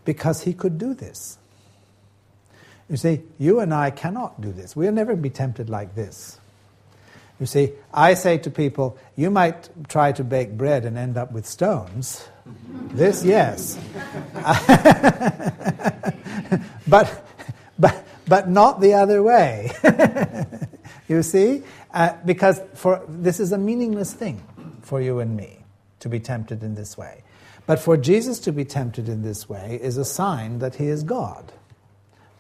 Because 0.06 0.44
he 0.44 0.54
could 0.54 0.78
do 0.78 0.94
this. 0.94 1.38
You 2.90 2.98
see, 2.98 3.22
you 3.40 3.62
and 3.62 3.74
I 3.74 3.92
cannot 3.92 4.42
do 4.42 4.52
this. 4.52 4.76
We'll 4.76 4.92
never 4.92 5.16
be 5.16 5.30
tempted 5.30 5.70
like 5.70 5.96
this. 5.96 6.41
You 7.42 7.48
see, 7.48 7.72
I 7.92 8.14
say 8.14 8.38
to 8.38 8.52
people, 8.52 9.00
you 9.16 9.32
might 9.32 9.68
try 9.90 10.12
to 10.12 10.24
bake 10.24 10.52
bread 10.52 10.86
and 10.86 10.96
end 10.96 11.18
up 11.18 11.32
with 11.32 11.48
stones. 11.48 12.24
This, 12.92 13.26
yes. 13.26 13.80
but, 16.88 17.26
but, 17.80 18.06
but 18.28 18.48
not 18.48 18.80
the 18.80 18.94
other 18.94 19.24
way. 19.24 19.72
you 21.08 21.24
see? 21.24 21.64
Uh, 21.92 22.14
because 22.26 22.62
for, 22.76 23.04
this 23.08 23.40
is 23.40 23.52
a 23.52 23.58
meaningless 23.58 24.14
thing 24.14 24.44
for 24.84 25.02
you 25.02 25.20
and 25.20 25.36
me 25.36 25.66
to 26.02 26.10
be 26.10 26.20
tempted 26.20 26.62
in 26.62 26.76
this 26.76 26.96
way. 26.96 27.24
But 27.66 27.80
for 27.80 27.98
Jesus 27.98 28.38
to 28.42 28.52
be 28.52 28.66
tempted 28.66 29.10
in 29.10 29.24
this 29.24 29.50
way 29.50 29.80
is 29.82 29.98
a 29.98 30.06
sign 30.06 30.60
that 30.60 30.76
he 30.76 30.90
is 30.90 31.02
God. 31.02 31.52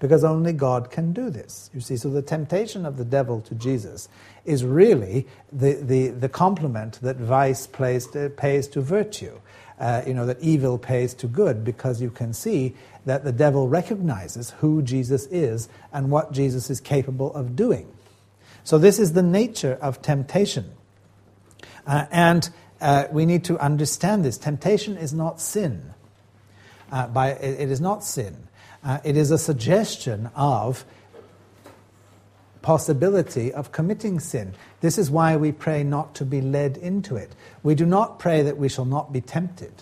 Because 0.01 0.23
only 0.23 0.51
God 0.51 0.89
can 0.89 1.13
do 1.13 1.29
this. 1.29 1.69
You 1.75 1.79
see, 1.79 1.95
so 1.95 2.09
the 2.09 2.23
temptation 2.23 2.87
of 2.87 2.97
the 2.97 3.05
devil 3.05 3.39
to 3.41 3.53
Jesus 3.53 4.09
is 4.45 4.65
really 4.65 5.27
the, 5.53 5.73
the, 5.73 6.07
the 6.07 6.27
compliment 6.27 6.99
that 7.03 7.17
vice 7.17 7.67
plays 7.67 8.07
to, 8.07 8.31
pays 8.31 8.67
to 8.69 8.81
virtue. 8.81 9.39
Uh, 9.79 10.01
you 10.07 10.15
know, 10.15 10.25
that 10.25 10.39
evil 10.41 10.79
pays 10.79 11.13
to 11.13 11.27
good 11.27 11.63
because 11.63 12.01
you 12.01 12.09
can 12.09 12.33
see 12.33 12.75
that 13.05 13.23
the 13.23 13.31
devil 13.31 13.67
recognizes 13.67 14.49
who 14.59 14.81
Jesus 14.81 15.27
is 15.27 15.69
and 15.93 16.09
what 16.09 16.31
Jesus 16.31 16.71
is 16.71 16.79
capable 16.81 17.31
of 17.35 17.55
doing. 17.55 17.87
So, 18.63 18.79
this 18.79 18.97
is 18.97 19.13
the 19.13 19.23
nature 19.23 19.77
of 19.81 20.01
temptation. 20.01 20.71
Uh, 21.85 22.05
and 22.11 22.49
uh, 22.79 23.05
we 23.11 23.27
need 23.27 23.43
to 23.45 23.57
understand 23.59 24.25
this. 24.25 24.37
Temptation 24.37 24.97
is 24.97 25.13
not 25.13 25.39
sin. 25.39 25.93
Uh, 26.91 27.07
by, 27.07 27.29
it, 27.29 27.61
it 27.61 27.71
is 27.71 27.81
not 27.81 28.03
sin. 28.03 28.47
Uh, 28.83 28.99
it 29.03 29.15
is 29.15 29.31
a 29.31 29.37
suggestion 29.37 30.29
of 30.35 30.85
possibility 32.61 33.51
of 33.51 33.71
committing 33.71 34.19
sin. 34.19 34.53
This 34.81 34.97
is 34.97 35.09
why 35.09 35.35
we 35.35 35.51
pray 35.51 35.83
not 35.83 36.15
to 36.15 36.25
be 36.25 36.41
led 36.41 36.77
into 36.77 37.15
it. 37.15 37.35
We 37.63 37.75
do 37.75 37.85
not 37.85 38.19
pray 38.19 38.41
that 38.43 38.57
we 38.57 38.69
shall 38.69 38.85
not 38.85 39.11
be 39.11 39.21
tempted. 39.21 39.73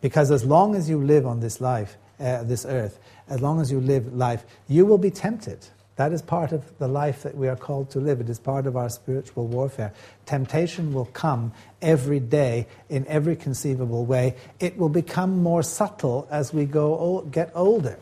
Because 0.00 0.30
as 0.30 0.44
long 0.44 0.74
as 0.74 0.88
you 0.88 1.02
live 1.02 1.26
on 1.26 1.40
this 1.40 1.60
life, 1.60 1.96
uh, 2.20 2.44
this 2.44 2.64
earth, 2.64 2.98
as 3.28 3.40
long 3.40 3.60
as 3.60 3.70
you 3.70 3.80
live 3.80 4.14
life, 4.14 4.44
you 4.68 4.86
will 4.86 4.98
be 4.98 5.10
tempted. 5.10 5.66
That 5.98 6.12
is 6.12 6.22
part 6.22 6.52
of 6.52 6.78
the 6.78 6.86
life 6.86 7.24
that 7.24 7.36
we 7.36 7.48
are 7.48 7.56
called 7.56 7.90
to 7.90 7.98
live. 7.98 8.20
It 8.20 8.30
is 8.30 8.38
part 8.38 8.68
of 8.68 8.76
our 8.76 8.88
spiritual 8.88 9.48
warfare. 9.48 9.92
Temptation 10.26 10.92
will 10.92 11.06
come 11.06 11.52
every 11.82 12.20
day 12.20 12.68
in 12.88 13.04
every 13.08 13.34
conceivable 13.34 14.04
way. 14.04 14.36
It 14.60 14.78
will 14.78 14.90
become 14.90 15.42
more 15.42 15.64
subtle 15.64 16.28
as 16.30 16.54
we 16.54 16.66
go 16.66 17.26
get 17.32 17.50
older. 17.52 17.98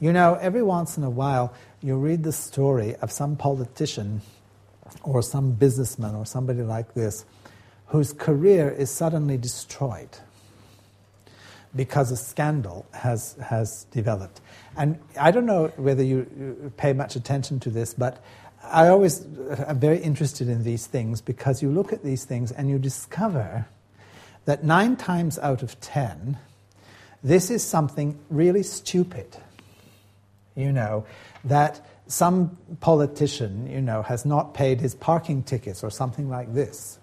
You 0.00 0.12
know, 0.12 0.34
every 0.40 0.64
once 0.64 0.98
in 0.98 1.04
a 1.04 1.10
while, 1.10 1.54
you 1.80 1.94
read 1.96 2.24
the 2.24 2.32
story 2.32 2.96
of 2.96 3.12
some 3.12 3.36
politician 3.36 4.22
or 5.04 5.22
some 5.22 5.52
businessman 5.52 6.16
or 6.16 6.26
somebody 6.26 6.62
like 6.62 6.94
this 6.94 7.24
whose 7.86 8.12
career 8.12 8.68
is 8.68 8.90
suddenly 8.90 9.36
destroyed 9.36 10.18
because 11.74 12.10
a 12.10 12.16
scandal 12.16 12.86
has, 12.92 13.36
has 13.42 13.84
developed. 13.92 14.40
And 14.76 14.98
I 15.18 15.30
don't 15.30 15.46
know 15.46 15.68
whether 15.76 16.02
you 16.02 16.72
pay 16.76 16.92
much 16.92 17.16
attention 17.16 17.60
to 17.60 17.70
this, 17.70 17.94
but 17.94 18.22
I 18.62 18.88
always 18.88 19.24
am 19.66 19.80
very 19.80 19.98
interested 19.98 20.48
in 20.48 20.64
these 20.64 20.86
things 20.86 21.20
because 21.20 21.62
you 21.62 21.70
look 21.70 21.92
at 21.92 22.04
these 22.04 22.24
things 22.24 22.52
and 22.52 22.68
you 22.68 22.78
discover 22.78 23.66
that 24.44 24.64
nine 24.64 24.96
times 24.96 25.38
out 25.38 25.62
of 25.62 25.80
ten, 25.80 26.38
this 27.22 27.50
is 27.50 27.64
something 27.64 28.18
really 28.28 28.62
stupid. 28.62 29.36
You 30.56 30.72
know, 30.72 31.06
that 31.44 31.86
some 32.06 32.56
politician, 32.80 33.70
you 33.70 33.80
know, 33.80 34.02
has 34.02 34.26
not 34.26 34.52
paid 34.52 34.80
his 34.80 34.94
parking 34.94 35.42
tickets 35.42 35.84
or 35.84 35.90
something 35.90 36.28
like 36.28 36.52
this, 36.52 36.98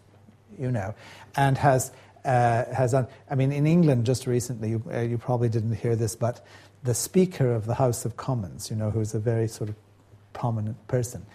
you 0.60 0.72
know, 0.72 0.94
and 1.36 1.58
has 1.58 1.90
uh, 1.90 1.94
has 2.28 2.92
done. 2.92 3.08
I 3.30 3.36
mean, 3.36 3.52
in 3.52 3.66
England 3.66 4.06
just 4.06 4.28
recently, 4.28 4.72
you, 4.72 4.84
uh, 4.92 5.00
you, 5.00 5.18
probably 5.18 5.50
didn't 5.50 5.76
hear 5.76 5.96
this, 5.96 6.16
but 6.16 6.46
the 6.84 6.94
Speaker 6.94 7.54
of 7.54 7.66
the 7.66 7.76
House 7.76 8.06
of 8.06 8.18
Commons, 8.18 8.70
you 8.70 8.76
know, 8.76 8.92
who's 8.92 9.14
a 9.14 9.20
very 9.20 9.48
sort 9.48 9.70
of 9.70 9.76
prominent 10.34 10.88
person, 10.88 11.26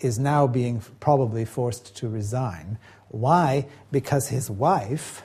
is 0.00 0.18
now 0.18 0.46
being 0.46 0.82
probably 1.00 1.44
forced 1.44 1.96
to 1.96 2.08
resign. 2.08 2.78
Why? 3.08 3.66
Because 3.90 4.28
his 4.28 4.50
wife 4.50 5.22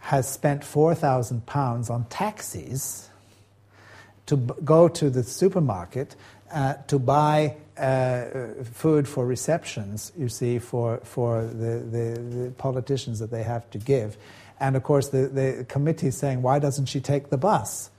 has 0.00 0.28
spent 0.28 0.62
£4,000 0.62 1.90
on 1.90 2.04
taxis 2.06 3.08
to 4.26 4.36
b- 4.36 4.54
go 4.64 4.88
to 4.88 5.10
the 5.10 5.22
supermarket 5.22 6.16
uh, 6.52 6.74
to 6.86 6.98
buy 6.98 7.56
uh, 7.78 8.24
food 8.64 9.08
for 9.08 9.26
receptions, 9.26 10.12
you 10.16 10.28
see, 10.28 10.58
for, 10.58 10.98
for 10.98 11.44
the, 11.44 11.78
the, 11.78 12.20
the, 12.20 12.50
politicians 12.52 13.18
that 13.18 13.30
they 13.30 13.42
have 13.42 13.68
to 13.70 13.78
give. 13.78 14.16
And 14.60 14.76
of 14.76 14.82
course, 14.82 15.08
the, 15.08 15.28
the 15.28 15.64
committee 15.68 16.08
is 16.08 16.16
saying, 16.16 16.42
why 16.42 16.58
doesn't 16.58 16.86
she 16.86 17.00
take 17.00 17.30
the 17.30 17.38
bus? 17.38 17.90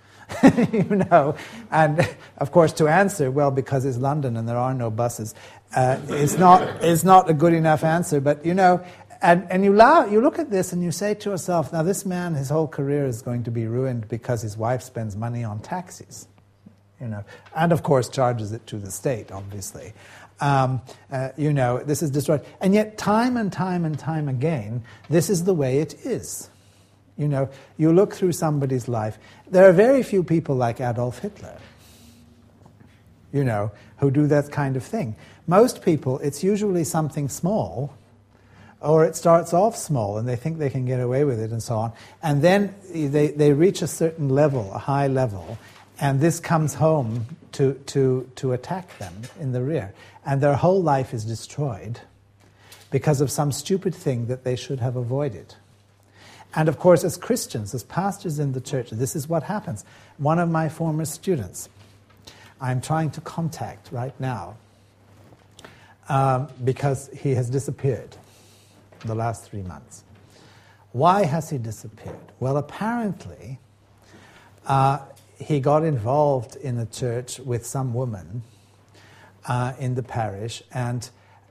you 0.72 0.84
know, 0.84 1.36
and 1.72 2.08
of 2.38 2.52
course, 2.52 2.72
to 2.74 2.88
answer, 2.88 3.30
well, 3.30 3.52
because 3.52 3.84
it's 3.84 3.98
London 3.98 4.38
and 4.38 4.48
there 4.48 4.58
are 4.58 4.74
no 4.74 4.90
buses, 4.90 5.36
uh, 5.76 5.98
it's, 6.08 6.38
not, 6.38 6.62
it's 6.84 7.04
not 7.04 7.30
a 7.30 7.34
good 7.34 7.54
enough 7.54 7.84
answer. 7.84 8.22
But, 8.22 8.46
you 8.46 8.54
know, 8.54 8.86
and, 9.22 9.48
and 9.50 9.64
you, 9.64 9.74
laugh, 9.74 10.12
you 10.12 10.22
look 10.22 10.40
at 10.40 10.52
this 10.52 10.72
and 10.72 10.84
you 10.84 10.92
say 10.92 11.16
to 11.16 11.32
yourself, 11.32 11.74
now 11.74 11.84
this 11.84 12.06
man, 12.06 12.36
his 12.36 12.50
whole 12.50 12.68
career 12.68 13.06
is 13.06 13.22
going 13.22 13.44
to 13.44 13.52
be 13.52 13.68
ruined 13.68 14.08
because 14.08 14.42
his 14.42 14.56
wife 14.56 14.82
spends 14.84 15.16
money 15.16 15.44
on 15.44 15.60
taxis 15.60 16.28
you 17.04 17.10
know, 17.10 17.24
and 17.56 17.72
of 17.74 17.84
course 17.84 18.08
charges 18.08 18.54
it 18.54 18.66
to 18.68 18.78
the 18.78 18.90
state, 18.90 19.32
obviously. 19.32 19.94
Um, 20.40 20.82
uh, 21.12 21.30
you 21.38 21.54
know, 21.54 21.80
this 21.80 22.02
is 22.02 22.10
destroyed. 22.10 22.44
And 22.62 22.74
yet, 22.74 22.98
time 22.98 23.38
and 23.38 23.52
time 23.52 23.86
and 23.86 24.00
time 24.00 24.30
again, 24.30 24.84
this 25.10 25.30
is 25.30 25.44
the 25.44 25.54
way 25.54 25.80
it 25.80 26.06
is. 26.06 26.50
You 27.18 27.28
know, 27.28 27.50
you 27.78 27.94
look 27.94 28.16
through 28.16 28.32
somebody's 28.32 28.88
life. 28.88 29.20
There 29.48 29.68
are 29.70 29.74
very 29.74 30.02
few 30.02 30.24
people 30.24 30.56
like 30.56 30.80
Adolf 30.80 31.20
Hitler, 31.20 31.58
you 33.32 33.44
know, 33.44 33.72
who 33.98 34.10
do 34.10 34.28
that 34.28 34.52
kind 34.52 34.76
of 34.76 34.84
thing. 34.84 35.16
Most 35.46 35.84
people, 35.84 36.20
it's 36.20 36.44
usually 36.44 36.84
something 36.86 37.30
small, 37.30 37.94
or 38.82 39.06
it 39.06 39.16
starts 39.16 39.54
off 39.54 39.78
small 39.78 40.18
and 40.18 40.28
they 40.28 40.36
think 40.36 40.58
they 40.58 40.70
can 40.70 40.86
get 40.86 41.00
away 41.00 41.24
with 41.24 41.40
it 41.40 41.52
and 41.52 41.62
so 41.62 41.76
on. 41.76 41.94
And 42.22 42.42
then 42.42 42.76
they, 42.92 43.28
they 43.28 43.54
reach 43.54 43.82
a 43.82 43.88
certain 43.88 44.30
level, 44.30 44.72
a 44.74 44.78
high 44.78 45.08
level, 45.08 45.58
and 46.04 46.20
this 46.20 46.42
comes 46.42 46.74
home 46.74 47.26
to, 47.54 47.76
to, 47.86 48.30
to 48.36 48.52
attack 48.52 48.98
them 48.98 49.14
in 49.40 49.54
the 49.54 49.64
rear. 49.64 49.94
And 50.26 50.42
their 50.42 50.56
whole 50.56 50.84
life 50.84 51.14
is 51.14 51.24
destroyed 51.24 52.02
because 52.92 53.22
of 53.22 53.32
some 53.32 53.54
stupid 53.54 53.96
thing 53.96 54.28
that 54.28 54.44
they 54.44 54.58
should 54.58 54.82
have 54.82 54.98
avoided. 54.98 55.56
And 56.54 56.68
of 56.68 56.78
course, 56.78 57.06
as 57.06 57.16
Christians, 57.16 57.74
as 57.74 57.84
pastors 57.86 58.38
in 58.38 58.52
the 58.52 58.60
church, 58.60 58.90
this 58.90 59.16
is 59.16 59.30
what 59.30 59.44
happens. 59.44 59.86
One 60.18 60.40
of 60.40 60.50
my 60.50 60.68
former 60.68 61.06
students, 61.06 61.70
I'm 62.60 62.82
trying 62.82 63.12
to 63.12 63.22
contact 63.22 63.90
right 63.94 64.14
now 64.20 64.58
um, 66.10 66.50
because 66.66 67.10
he 67.18 67.34
has 67.36 67.50
disappeared 67.50 68.18
the 69.06 69.16
last 69.16 69.50
three 69.50 69.64
months. 69.64 70.04
Why 70.92 71.24
has 71.24 71.50
he 71.50 71.58
disappeared? 71.58 72.34
Well, 72.42 72.58
apparently, 72.58 73.58
uh, 74.68 75.00
he 75.44 75.60
got 75.60 75.84
involved 75.84 76.56
in 76.56 76.78
the 76.78 76.86
church 76.86 77.40
with 77.40 77.66
some 77.66 77.94
woman 77.94 78.44
uh, 79.48 79.74
in 79.80 79.96
the 79.96 80.04
parish, 80.04 80.64
and 80.74 81.10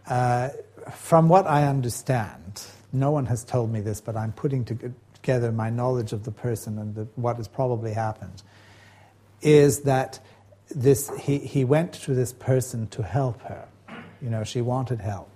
uh, 0.08 0.48
from 0.94 1.28
what 1.28 1.46
I 1.46 1.68
understand, 1.68 2.62
no 2.92 3.10
one 3.10 3.26
has 3.26 3.44
told 3.44 3.70
me 3.70 3.80
this, 3.80 4.00
but 4.00 4.16
I'm 4.16 4.32
putting 4.32 4.64
together 4.64 5.52
my 5.52 5.70
knowledge 5.70 6.12
of 6.12 6.24
the 6.24 6.32
person 6.32 6.78
and 6.78 6.94
the, 6.94 7.06
what 7.16 7.36
has 7.36 7.48
probably 7.48 7.92
happened, 7.92 8.42
is 9.40 9.82
that 9.82 10.20
this, 10.70 11.10
he, 11.20 11.38
he 11.38 11.64
went 11.64 11.92
to 11.92 12.14
this 12.14 12.32
person 12.32 12.86
to 12.88 13.02
help 13.02 13.40
her. 13.42 13.68
You 14.20 14.30
know, 14.30 14.44
she 14.44 14.60
wanted 14.60 15.00
help. 15.00 15.28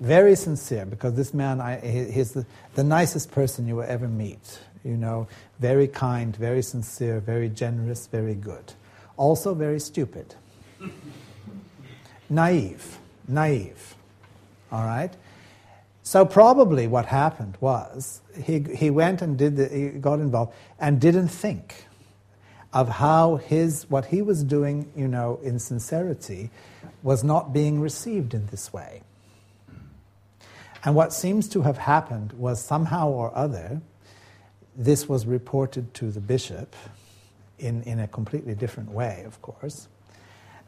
Very 0.00 0.36
sincere, 0.36 0.86
because 0.86 1.14
this 1.14 1.34
man, 1.34 1.60
I, 1.60 1.80
he's 1.80 2.32
the, 2.32 2.46
the 2.74 2.84
nicest 2.84 3.32
person 3.32 3.66
you 3.66 3.76
will 3.76 3.82
ever 3.88 4.06
meet 4.06 4.60
you 4.88 4.96
know, 4.96 5.28
very 5.60 5.86
kind, 5.86 6.34
very 6.34 6.62
sincere, 6.62 7.20
very 7.20 7.48
generous, 7.48 8.06
very 8.06 8.34
good. 8.34 8.72
Also 9.16 9.54
very 9.54 9.78
stupid. 9.78 10.34
naive, 12.30 12.98
naive. 13.28 13.94
All 14.72 14.84
right? 14.84 15.12
So 16.02 16.24
probably 16.24 16.86
what 16.86 17.04
happened 17.06 17.58
was 17.60 18.22
he, 18.42 18.60
he 18.74 18.88
went 18.88 19.20
and 19.20 19.36
did 19.36 19.56
the, 19.56 19.68
he 19.68 19.88
got 19.90 20.20
involved 20.20 20.54
and 20.80 20.98
didn't 21.00 21.28
think 21.28 21.84
of 22.72 22.88
how 22.88 23.36
his 23.36 23.88
what 23.90 24.06
he 24.06 24.22
was 24.22 24.44
doing, 24.44 24.90
you 24.96 25.08
know, 25.08 25.38
in 25.42 25.58
sincerity 25.58 26.50
was 27.02 27.24
not 27.24 27.52
being 27.52 27.80
received 27.80 28.34
in 28.34 28.46
this 28.46 28.72
way. 28.72 29.02
And 30.84 30.94
what 30.94 31.12
seems 31.12 31.48
to 31.50 31.62
have 31.62 31.78
happened 31.78 32.32
was 32.32 32.64
somehow 32.64 33.08
or 33.08 33.36
other 33.36 33.80
this 34.78 35.08
was 35.08 35.26
reported 35.26 35.92
to 35.94 36.10
the 36.10 36.20
bishop 36.20 36.74
in, 37.58 37.82
in 37.82 37.98
a 37.98 38.06
completely 38.06 38.54
different 38.54 38.92
way, 38.92 39.24
of 39.26 39.42
course. 39.42 39.88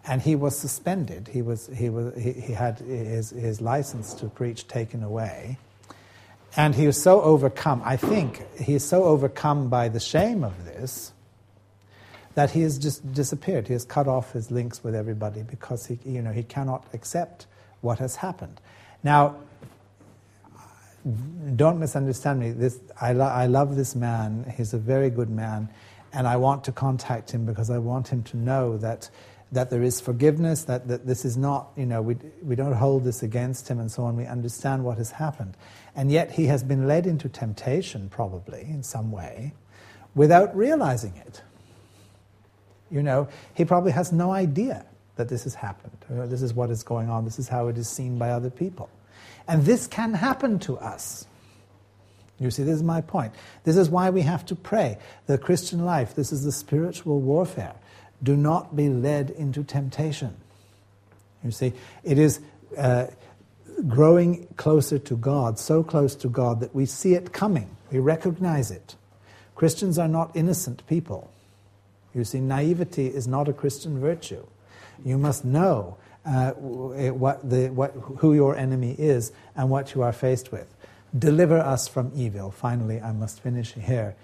And 0.05 0.20
he 0.20 0.35
was 0.35 0.59
suspended. 0.59 1.28
He, 1.28 1.43
was, 1.43 1.69
he, 1.69 1.89
was, 1.91 2.20
he, 2.20 2.32
he 2.32 2.53
had 2.53 2.81
his, 2.81 3.31
his 3.31 3.61
license 3.61 4.12
to 4.15 4.27
preach 4.27 4.66
taken 4.66 5.05
away. 5.05 5.59
And 6.57 6.74
he 6.74 6.87
was 6.87 7.01
so 7.01 7.23
overcome, 7.23 7.81
I 7.85 7.97
think 7.97 8.45
he 8.59 8.74
is 8.74 8.85
so 8.85 9.05
overcome 9.05 9.69
by 9.69 9.89
the 9.89 10.01
shame 10.01 10.43
of 10.43 10.65
this 10.65 11.12
that 12.35 12.51
he 12.51 12.62
has 12.62 12.78
just 12.78 13.12
disappeared. 13.12 13.69
He 13.69 13.74
has 13.74 13.85
cut 13.85 14.09
off 14.09 14.32
his 14.32 14.51
links 14.51 14.82
with 14.82 14.97
everybody 14.97 15.43
because 15.43 15.87
he, 15.87 16.01
you 16.05 16.23
know, 16.23 16.32
he 16.32 16.43
cannot 16.43 16.85
accept 16.93 17.47
what 17.81 18.01
has 18.01 18.16
happened. 18.16 18.61
Now, 19.05 19.37
don't 21.57 21.79
misunderstand 21.79 22.41
me. 22.41 22.51
This, 22.51 22.79
I, 23.01 23.13
lo- 23.13 23.25
I 23.25 23.47
love 23.47 23.77
this 23.77 23.95
man. 23.95 24.53
He's 24.57 24.75
a 24.75 24.79
very 24.79 25.11
good 25.11 25.31
man. 25.31 25.69
And 26.13 26.27
I 26.27 26.37
want 26.37 26.65
to 26.65 26.73
contact 26.73 27.31
him 27.31 27.47
because 27.47 27.71
I 27.71 27.79
want 27.79 28.09
him 28.09 28.23
to 28.25 28.37
know 28.37 28.77
that, 28.79 29.09
that 29.53 29.71
there 29.71 29.83
is 29.83 30.01
forgiveness, 30.01 30.65
that, 30.65 30.89
that 30.89 31.07
this 31.07 31.25
is 31.25 31.37
not, 31.37 31.71
you 31.77 31.87
know, 31.87 32.03
we, 32.03 32.17
we 32.43 32.57
don't 32.57 32.73
hold 32.73 33.05
this 33.05 33.23
against 33.23 33.69
him 33.69 33.79
and 33.79 33.91
so 33.91 34.05
on. 34.05 34.17
We 34.17 34.27
understand 34.27 34.85
what 34.85 34.99
has 34.99 35.13
happened. 35.13 35.57
And 35.95 36.11
yet 36.11 36.33
he 36.33 36.47
has 36.47 36.63
been 36.63 36.87
led 36.87 37.07
into 37.07 37.29
temptation, 37.29 38.09
probably, 38.11 38.63
in 38.63 38.83
some 38.83 39.11
way, 39.13 39.55
without 40.15 40.55
realizing 40.57 41.17
it. 41.17 41.43
You 42.91 43.03
know, 43.03 43.29
he 43.55 43.65
probably 43.65 43.93
has 43.93 44.13
no 44.13 44.33
idea 44.33 44.85
that 45.17 45.29
this 45.29 45.45
has 45.45 45.55
happened. 45.55 45.97
You 46.09 46.17
know, 46.17 46.27
this 46.27 46.43
is 46.43 46.53
what 46.53 46.71
is 46.71 46.83
going 46.83 47.09
on. 47.09 47.25
This 47.25 47.39
is 47.39 47.49
how 47.49 47.69
it 47.69 47.79
is 47.79 47.89
seen 47.89 48.19
by 48.19 48.31
other 48.31 48.51
people. 48.51 48.91
And 49.51 49.65
this 49.65 49.89
can 49.89 50.15
happen 50.15 50.61
to 50.61 50.79
us. 50.79 51.27
You 52.39 52.53
see, 52.53 52.63
this 52.63 52.77
is 52.77 52.85
my 52.85 53.01
point. 53.01 53.35
This 53.65 53.77
is 53.77 53.91
why 53.91 54.11
we 54.11 54.23
have 54.23 54.47
to 54.47 54.55
pray. 54.55 54.97
The 55.27 55.39
Christian 55.39 55.85
life, 55.85 56.15
this 56.15 56.31
is 56.31 56.45
the 56.45 56.53
spiritual 56.53 57.21
warfare. 57.21 57.75
Do 58.23 58.37
not 58.37 58.77
be 58.77 58.89
led 58.89 59.31
into 59.31 59.65
temptation. 59.65 60.37
You 61.43 61.51
see, 61.51 61.73
it 62.05 62.17
is 62.17 62.39
uh, 62.79 63.09
growing 63.89 64.47
closer 64.57 65.01
to 65.01 65.17
God, 65.17 65.59
so 65.59 65.83
close 65.83 66.15
to 66.15 66.29
God 66.29 66.61
that 66.61 66.73
we 66.73 66.87
see 66.87 67.15
it 67.15 67.33
coming, 67.33 67.77
we 67.91 67.99
recognize 67.99 68.71
it. 68.71 68.95
Christians 69.57 69.99
are 69.99 70.07
not 70.07 70.31
innocent 70.37 70.87
people. 70.87 71.29
You 72.15 72.23
see, 72.23 72.39
naivety 72.39 73.09
is 73.09 73.27
not 73.27 73.49
a 73.49 73.53
Christian 73.53 74.01
virtue. 74.01 74.47
You 75.05 75.19
must 75.19 75.45
know 75.45 75.97
uh, 76.31 76.52
what 76.52 77.48
the, 77.48 77.69
what, 77.70 77.90
who 78.19 78.35
your 78.35 78.57
enemy 78.57 78.94
is 78.97 79.32
and 79.57 79.69
what 79.69 79.94
you 79.94 80.02
are 80.02 80.12
faced 80.12 80.52
with. 80.52 80.73
Deliver 81.19 81.59
us 81.59 81.89
from 81.89 82.12
evil. 82.15 82.52
Finally, 82.52 83.01
I 83.01 83.12
must 83.12 83.40
finish 83.40 83.73
here. 83.73 84.15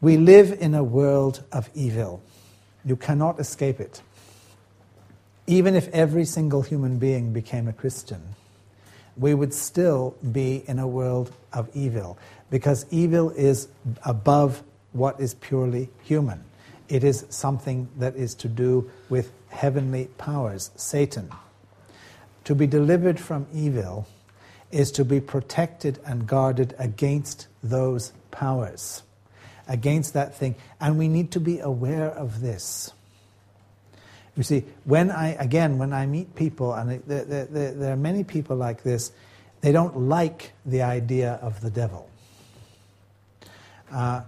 We 0.00 0.16
live 0.16 0.56
in 0.60 0.74
a 0.74 0.84
world 0.84 1.42
of 1.50 1.68
evil. 1.74 2.22
You 2.84 2.94
cannot 2.94 3.40
escape 3.40 3.80
it. 3.80 4.00
Even 5.48 5.74
if 5.74 5.88
every 5.88 6.24
single 6.24 6.62
human 6.62 6.98
being 6.98 7.32
became 7.32 7.66
a 7.66 7.72
Christian, 7.72 8.22
we 9.16 9.34
would 9.34 9.54
still 9.54 10.14
be 10.30 10.62
in 10.68 10.78
a 10.78 10.86
world 10.86 11.32
of 11.52 11.68
evil 11.74 12.16
because 12.50 12.86
evil 12.90 13.30
is 13.30 13.68
above 14.04 14.62
what 14.92 15.18
is 15.20 15.34
purely 15.34 15.88
human. 16.04 16.44
It 16.88 17.02
is 17.02 17.26
something 17.30 17.88
that 17.96 18.14
is 18.14 18.34
to 18.36 18.48
do 18.48 18.88
with 19.08 19.32
heavenly 19.56 20.06
powers, 20.18 20.70
Satan. 20.76 21.30
To 22.44 22.54
be 22.54 22.66
delivered 22.66 23.18
from 23.18 23.46
evil 23.52 24.06
is 24.70 24.92
to 24.92 25.04
be 25.04 25.20
protected 25.20 25.98
and 26.06 26.26
guarded 26.26 26.74
against 26.78 27.48
those 27.62 28.12
powers, 28.30 29.02
against 29.66 30.14
that 30.14 30.36
thing. 30.36 30.54
And 30.80 30.98
we 30.98 31.08
need 31.08 31.32
to 31.32 31.40
be 31.40 31.58
aware 31.58 32.10
of 32.10 32.40
this. 32.40 32.92
You 34.36 34.42
see, 34.42 34.64
when 34.84 35.10
I, 35.10 35.30
again, 35.30 35.78
when 35.78 35.92
I 35.92 36.04
meet 36.04 36.34
people, 36.34 36.74
and 36.74 37.02
there, 37.06 37.24
there, 37.24 37.72
there 37.72 37.92
are 37.92 37.96
many 37.96 38.22
people 38.22 38.56
like 38.56 38.82
this, 38.82 39.10
they 39.62 39.72
don't 39.72 39.96
like 40.00 40.52
the 40.66 40.82
idea 40.82 41.38
of 41.40 41.60
the 41.62 41.70
devil. 41.70 42.08
Uh, 43.90 44.20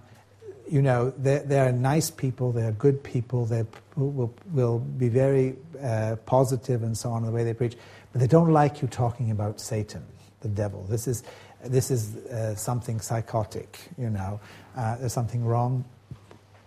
you 0.69 0.81
know, 0.83 1.11
they're, 1.17 1.71
nice 1.71 2.11
people, 2.11 2.51
they're 2.51 2.71
good 2.73 3.03
people, 3.03 3.45
they 3.45 3.65
will, 3.95 4.33
will 4.51 4.79
be 4.79 5.09
very 5.09 5.55
uh, 5.81 6.15
positive 6.25 6.83
and 6.83 6.95
so 6.95 7.11
on 7.11 7.23
in 7.23 7.25
the 7.25 7.31
way 7.31 7.43
they 7.43 7.53
preach, 7.53 7.75
but 8.11 8.21
they 8.21 8.27
don't 8.27 8.51
like 8.51 8.81
you 8.81 8.87
talking 8.87 9.31
about 9.31 9.59
Satan, 9.59 10.05
the 10.41 10.47
devil. 10.47 10.83
This 10.83 11.07
is, 11.07 11.23
this 11.65 11.89
is 11.89 12.15
uh, 12.15 12.55
something 12.55 12.99
psychotic, 12.99 13.79
you 13.97 14.09
know. 14.09 14.39
Uh, 14.77 14.97
there's 14.97 15.13
something 15.13 15.43
wrong 15.43 15.83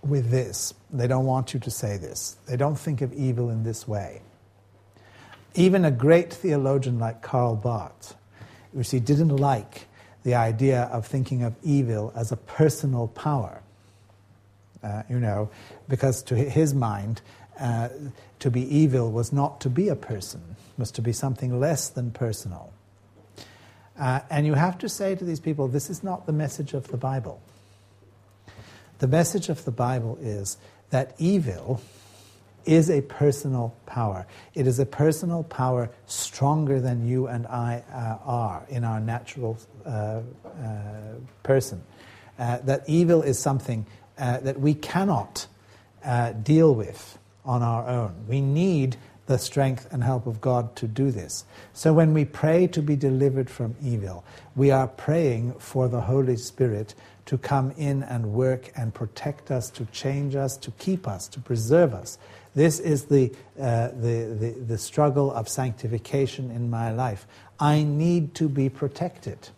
with 0.03 0.31
this. 0.31 0.75
They 0.93 1.07
don't 1.07 1.27
want 1.27 1.55
you 1.55 1.61
to 1.61 1.71
say 1.71 1.97
this. 1.97 2.37
They 2.49 2.57
don't 2.57 2.79
think 2.79 3.03
of 3.03 3.13
evil 3.13 3.51
in 3.51 3.63
this 3.63 3.87
way. 3.87 4.23
Even 5.55 5.85
a 5.85 5.91
great 5.91 6.33
theologian 6.33 6.99
like 6.99 7.23
Karl 7.23 7.55
Barth, 7.55 8.17
you 8.75 8.83
see, 8.83 8.99
didn't 8.99 9.37
like 9.37 9.87
the 10.25 10.35
idea 10.35 10.85
of 10.85 11.07
thinking 11.07 11.45
of 11.45 11.55
evil 11.63 12.13
as 12.17 12.33
a 12.33 12.37
personal 12.37 13.09
power 13.09 13.63
uh, 14.83 15.03
you 15.09 15.19
know, 15.19 15.51
because 15.89 16.23
to 16.25 16.35
his 16.35 16.75
mind, 16.75 17.21
uh, 17.61 17.89
to 18.39 18.51
be 18.51 18.63
evil 18.63 19.13
was 19.13 19.33
not 19.33 19.61
to 19.61 19.71
be 19.71 19.89
a 19.89 19.97
person, 19.97 20.57
was 20.79 20.91
to 20.93 21.03
be 21.03 21.13
something 21.13 21.61
less 21.61 21.89
than 21.89 22.11
personal. 22.11 22.73
Uh, 23.99 24.21
and 24.31 24.47
you 24.47 24.55
have 24.55 24.79
to 24.79 24.89
say 24.89 25.15
to 25.15 25.25
these 25.25 25.41
people, 25.41 25.69
this 25.69 25.91
is 25.91 26.03
not 26.03 26.27
the 26.27 26.33
message 26.33 26.73
of 26.73 26.89
the 26.89 26.97
Bible. 26.97 27.41
The 28.99 29.07
message 29.07 29.49
of 29.49 29.65
the 29.65 29.71
Bible 29.71 30.19
is 30.21 30.57
that 30.91 31.15
evil 31.19 31.81
is 32.65 32.91
a 32.91 33.03
personal 33.03 33.75
power. 33.87 34.27
It 34.55 34.67
is 34.67 34.79
a 34.79 34.87
personal 34.87 35.43
power 35.45 35.91
stronger 36.07 36.81
than 36.81 37.07
you 37.07 37.27
and 37.27 37.47
I 37.47 37.83
uh, 37.93 38.19
are 38.25 38.65
in 38.69 38.85
our 38.85 39.01
natural 39.01 39.59
uh, 39.85 39.89
uh, 39.89 40.23
person. 41.43 41.83
Uh, 42.39 42.59
that 42.59 42.85
evil 42.89 43.23
is 43.23 43.39
something 43.39 43.87
uh, 44.23 44.39
that 44.39 44.61
we 44.61 44.73
cannot 44.73 45.49
uh, 46.05 46.31
deal 46.31 46.73
with 46.73 47.19
on 47.45 47.61
our 47.61 47.89
own. 47.89 48.15
We 48.29 48.41
need 48.41 48.97
the 49.27 49.37
strength 49.37 49.89
and 49.91 50.05
help 50.05 50.29
of 50.29 50.41
God 50.41 50.77
to 50.77 50.87
do 50.87 51.11
this. 51.11 51.45
So 51.73 51.93
when 51.93 52.15
we 52.15 52.25
pray 52.25 52.69
to 52.69 52.81
be 52.81 52.95
delivered 52.95 53.51
from 53.51 53.75
evil, 53.83 54.25
we 54.55 54.71
are 54.71 54.87
praying 54.87 55.55
for 55.55 55.89
the 55.89 56.03
Holy 56.03 56.37
Spirit 56.37 56.95
to 57.27 57.37
come 57.37 57.73
in 57.77 58.05
and 58.05 58.33
work 58.33 58.71
and 58.77 58.95
protect 58.95 59.51
us, 59.51 59.69
to 59.71 59.87
change 59.87 60.37
us, 60.37 60.57
to 60.59 60.71
keep 60.73 61.09
us, 61.09 61.27
to 61.27 61.41
preserve 61.41 61.93
us. 61.93 62.17
This 62.55 62.79
is 62.79 63.07
the, 63.07 63.33
uh, 63.61 63.89
the, 63.89 64.37
the, 64.39 64.51
the 64.69 64.79
struggle 64.79 65.33
of 65.33 65.49
sanctification 65.49 66.53
in 66.53 66.71
my 66.71 66.93
life. 66.93 67.27
I 67.59 67.83
need 67.83 68.37
to 68.37 68.49
be 68.49 68.69
protected. 68.69 69.49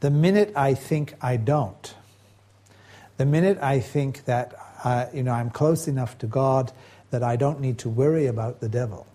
The 0.00 0.10
minute 0.10 0.52
I 0.56 0.74
think 0.74 1.14
I 1.20 1.36
don't, 1.36 1.94
the 3.22 3.26
minute 3.26 3.56
I 3.62 3.78
think 3.78 4.24
that 4.24 4.52
uh, 4.82 5.06
you 5.14 5.22
know 5.22 5.30
I'm 5.30 5.48
close 5.48 5.86
enough 5.86 6.18
to 6.18 6.26
God 6.26 6.72
that 7.10 7.22
I 7.22 7.36
don't 7.36 7.60
need 7.60 7.78
to 7.78 7.88
worry 7.88 8.26
about 8.26 8.58
the 8.58 8.68
devil, 8.68 9.06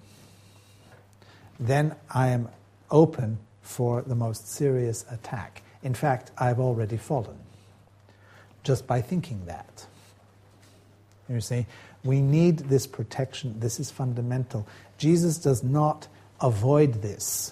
then 1.59 1.93
I 2.09 2.29
am 2.29 2.47
open 2.89 3.37
for 3.61 4.01
the 4.01 4.15
most 4.15 4.47
serious 4.47 5.03
attack. 5.11 5.61
In 5.83 5.93
fact, 5.93 6.31
I've 6.37 6.57
already 6.57 6.95
fallen 6.95 7.37
just 8.63 8.87
by 8.87 9.01
thinking 9.01 9.45
that. 9.47 9.85
You 11.27 11.41
see, 11.41 11.65
we 12.05 12.21
need 12.21 12.59
this 12.59 12.87
protection. 12.87 13.59
This 13.59 13.77
is 13.77 13.91
fundamental. 13.91 14.69
Jesus 14.97 15.37
does 15.37 15.63
not 15.63 16.07
avoid 16.39 17.01
this. 17.01 17.51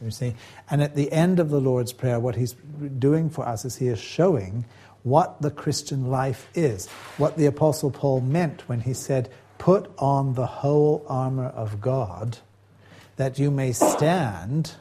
You 0.00 0.12
see, 0.12 0.34
and 0.70 0.80
at 0.80 0.94
the 0.94 1.10
end 1.10 1.40
of 1.40 1.50
the 1.50 1.60
Lord's 1.60 1.92
Prayer, 1.92 2.20
what 2.20 2.36
he's 2.36 2.52
doing 3.00 3.28
for 3.28 3.44
us 3.44 3.64
is 3.64 3.74
he 3.74 3.88
is 3.88 3.98
showing 3.98 4.66
what 5.02 5.40
the 5.42 5.50
Christian 5.50 6.10
life 6.10 6.48
is, 6.54 6.88
what 7.16 7.36
the 7.36 7.46
Apostle 7.46 7.90
Paul 7.90 8.20
meant 8.20 8.68
when 8.68 8.80
he 8.80 8.94
said, 8.94 9.30
Put 9.58 9.90
on 9.98 10.34
the 10.34 10.46
whole 10.46 11.04
armor 11.08 11.48
of 11.48 11.80
God, 11.80 12.38
that 13.16 13.38
you 13.38 13.50
may 13.50 13.72
stand 13.72 14.72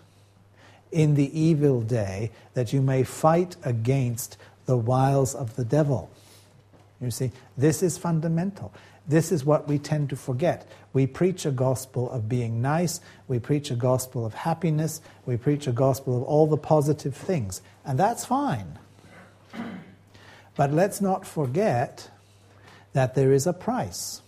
in 0.91 1.15
the 1.15 1.39
evil 1.39 1.81
day, 1.81 2.31
that 2.53 2.73
you 2.73 2.81
may 2.81 3.03
fight 3.03 3.55
against 3.63 4.37
the 4.65 4.77
wiles 4.77 5.35
of 5.35 5.55
the 5.55 5.65
devil. 5.65 6.09
You 7.01 7.11
see, 7.11 7.31
this 7.57 7.81
is 7.81 7.97
fundamental. 7.97 8.73
This 9.07 9.31
is 9.31 9.43
what 9.43 9.67
we 9.67 9.79
tend 9.79 10.09
to 10.11 10.15
forget. 10.15 10.69
We 10.93 11.07
preach 11.07 11.45
a 11.45 11.51
gospel 11.51 12.09
of 12.11 12.29
being 12.29 12.61
nice, 12.61 12.99
we 13.27 13.39
preach 13.39 13.71
a 13.71 13.75
gospel 13.75 14.25
of 14.25 14.33
happiness, 14.33 15.01
we 15.25 15.35
preach 15.37 15.65
a 15.65 15.71
gospel 15.71 16.17
of 16.17 16.23
all 16.23 16.45
the 16.47 16.57
positive 16.57 17.15
things, 17.15 17.61
and 17.83 17.97
that's 17.97 18.25
fine. 18.25 18.77
But 20.59 20.73
let's 20.73 20.99
not 20.99 21.25
forget 21.25 22.09
that 22.91 23.15
there 23.15 23.31
is 23.31 23.47
a 23.47 23.53
price, 23.53 24.21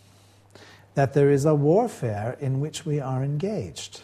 that 0.95 1.13
there 1.13 1.29
is 1.29 1.43
a 1.43 1.53
warfare 1.53 2.37
in 2.39 2.61
which 2.61 2.85
we 2.85 3.01
are 3.01 3.21
engaged, 3.21 3.99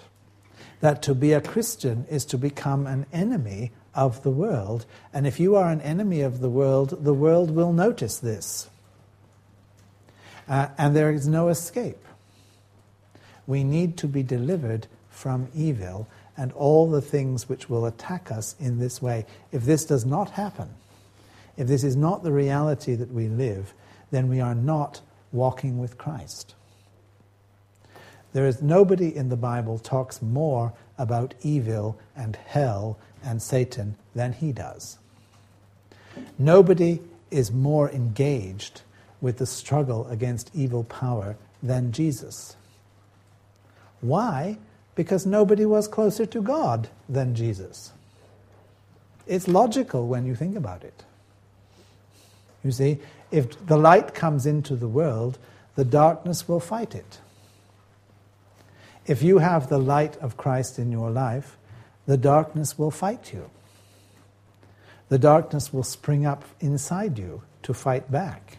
that 0.82 1.02
to 1.04 1.16
be 1.16 1.32
a 1.32 1.40
Christian 1.40 2.06
is 2.10 2.26
to 2.26 2.38
become 2.38 2.86
an 2.86 3.06
enemy 3.14 3.72
of 3.96 4.24
the 4.24 4.30
world. 4.30 4.86
And 5.14 5.26
if 5.26 5.40
you 5.40 5.56
are 5.56 5.70
an 5.70 5.80
enemy 5.80 6.20
of 6.20 6.42
the 6.42 6.50
world, 6.50 7.06
the 7.06 7.14
world 7.14 7.50
will 7.50 7.72
notice 7.72 8.18
this. 8.18 8.70
Uh, 10.50 10.68
and 10.78 10.94
there 10.94 11.12
is 11.12 11.30
no 11.30 11.48
escape. 11.48 12.04
We 13.46 13.64
need 13.64 13.96
to 14.00 14.08
be 14.10 14.22
delivered 14.22 14.88
from 15.10 15.48
evil 15.56 16.10
and 16.36 16.52
all 16.52 16.92
the 16.92 17.02
things 17.02 17.48
which 17.48 17.70
will 17.70 17.86
attack 17.86 18.34
us 18.34 18.54
in 18.60 18.80
this 18.80 19.02
way. 19.02 19.26
If 19.54 19.64
this 19.64 19.86
does 19.86 20.06
not 20.06 20.32
happen, 20.32 20.72
if 21.58 21.68
this 21.68 21.84
is 21.84 21.96
not 21.96 22.24
the 22.24 22.32
reality 22.32 22.96
that 22.96 23.12
we 23.12 23.28
live, 23.28 23.74
then 24.12 24.30
we 24.30 24.40
are 24.40 24.56
not 24.56 25.02
walking 25.32 25.80
with 25.80 25.98
Christ. 25.98 26.54
There 28.34 28.46
is 28.46 28.62
nobody 28.62 29.16
in 29.16 29.30
the 29.30 29.36
Bible 29.36 29.80
talks 29.80 30.22
more 30.22 30.74
about 30.98 31.34
evil 31.42 31.98
and 32.16 32.36
hell 32.36 32.98
and 33.24 33.42
Satan 33.42 33.96
than 34.14 34.34
he 34.34 34.52
does. 34.52 34.98
Nobody 36.38 37.00
is 37.32 37.52
more 37.52 37.90
engaged 37.90 38.82
with 39.22 39.38
the 39.38 39.46
struggle 39.46 40.08
against 40.08 40.52
evil 40.54 40.84
power 40.84 41.36
than 41.64 41.92
Jesus. 41.92 42.56
Why? 44.02 44.58
Because 44.96 45.26
nobody 45.26 45.66
was 45.66 45.88
closer 45.88 46.26
to 46.28 46.42
God 46.42 46.90
than 47.10 47.36
Jesus. 47.36 47.92
It's 49.26 49.48
logical 49.48 50.08
when 50.08 50.26
you 50.26 50.36
think 50.36 50.56
about 50.56 50.84
it. 50.84 51.04
You 52.68 52.74
see, 52.74 53.00
if 53.32 53.66
the 53.66 53.78
light 53.78 54.14
comes 54.14 54.46
into 54.46 54.76
the 54.76 54.90
world, 54.90 55.38
the 55.76 55.86
darkness 55.86 56.50
will 56.50 56.60
fight 56.60 56.96
it. 56.96 57.20
If 59.06 59.24
you 59.24 59.38
have 59.38 59.70
the 59.70 59.78
light 59.78 60.18
of 60.18 60.36
Christ 60.36 60.78
in 60.78 60.92
your 60.92 61.10
life, 61.10 61.56
the 62.08 62.18
darkness 62.18 62.78
will 62.78 62.92
fight 62.92 63.32
you. 63.32 63.50
The 65.08 65.18
darkness 65.18 65.72
will 65.72 65.84
spring 65.84 66.26
up 66.26 66.44
inside 66.60 67.18
you 67.18 67.42
to 67.64 67.74
fight 67.74 68.12
back. 68.12 68.58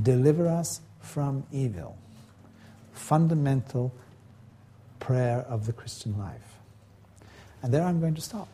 Deliver 0.00 0.46
us 0.46 0.80
from 1.00 1.44
evil. 1.50 1.98
Fundamental 2.92 3.92
prayer 5.00 5.44
of 5.48 5.66
the 5.66 5.72
Christian 5.72 6.16
life. 6.16 6.54
And 7.64 7.74
there 7.74 7.82
I'm 7.82 7.98
going 7.98 8.14
to 8.14 8.20
stop. 8.20 8.46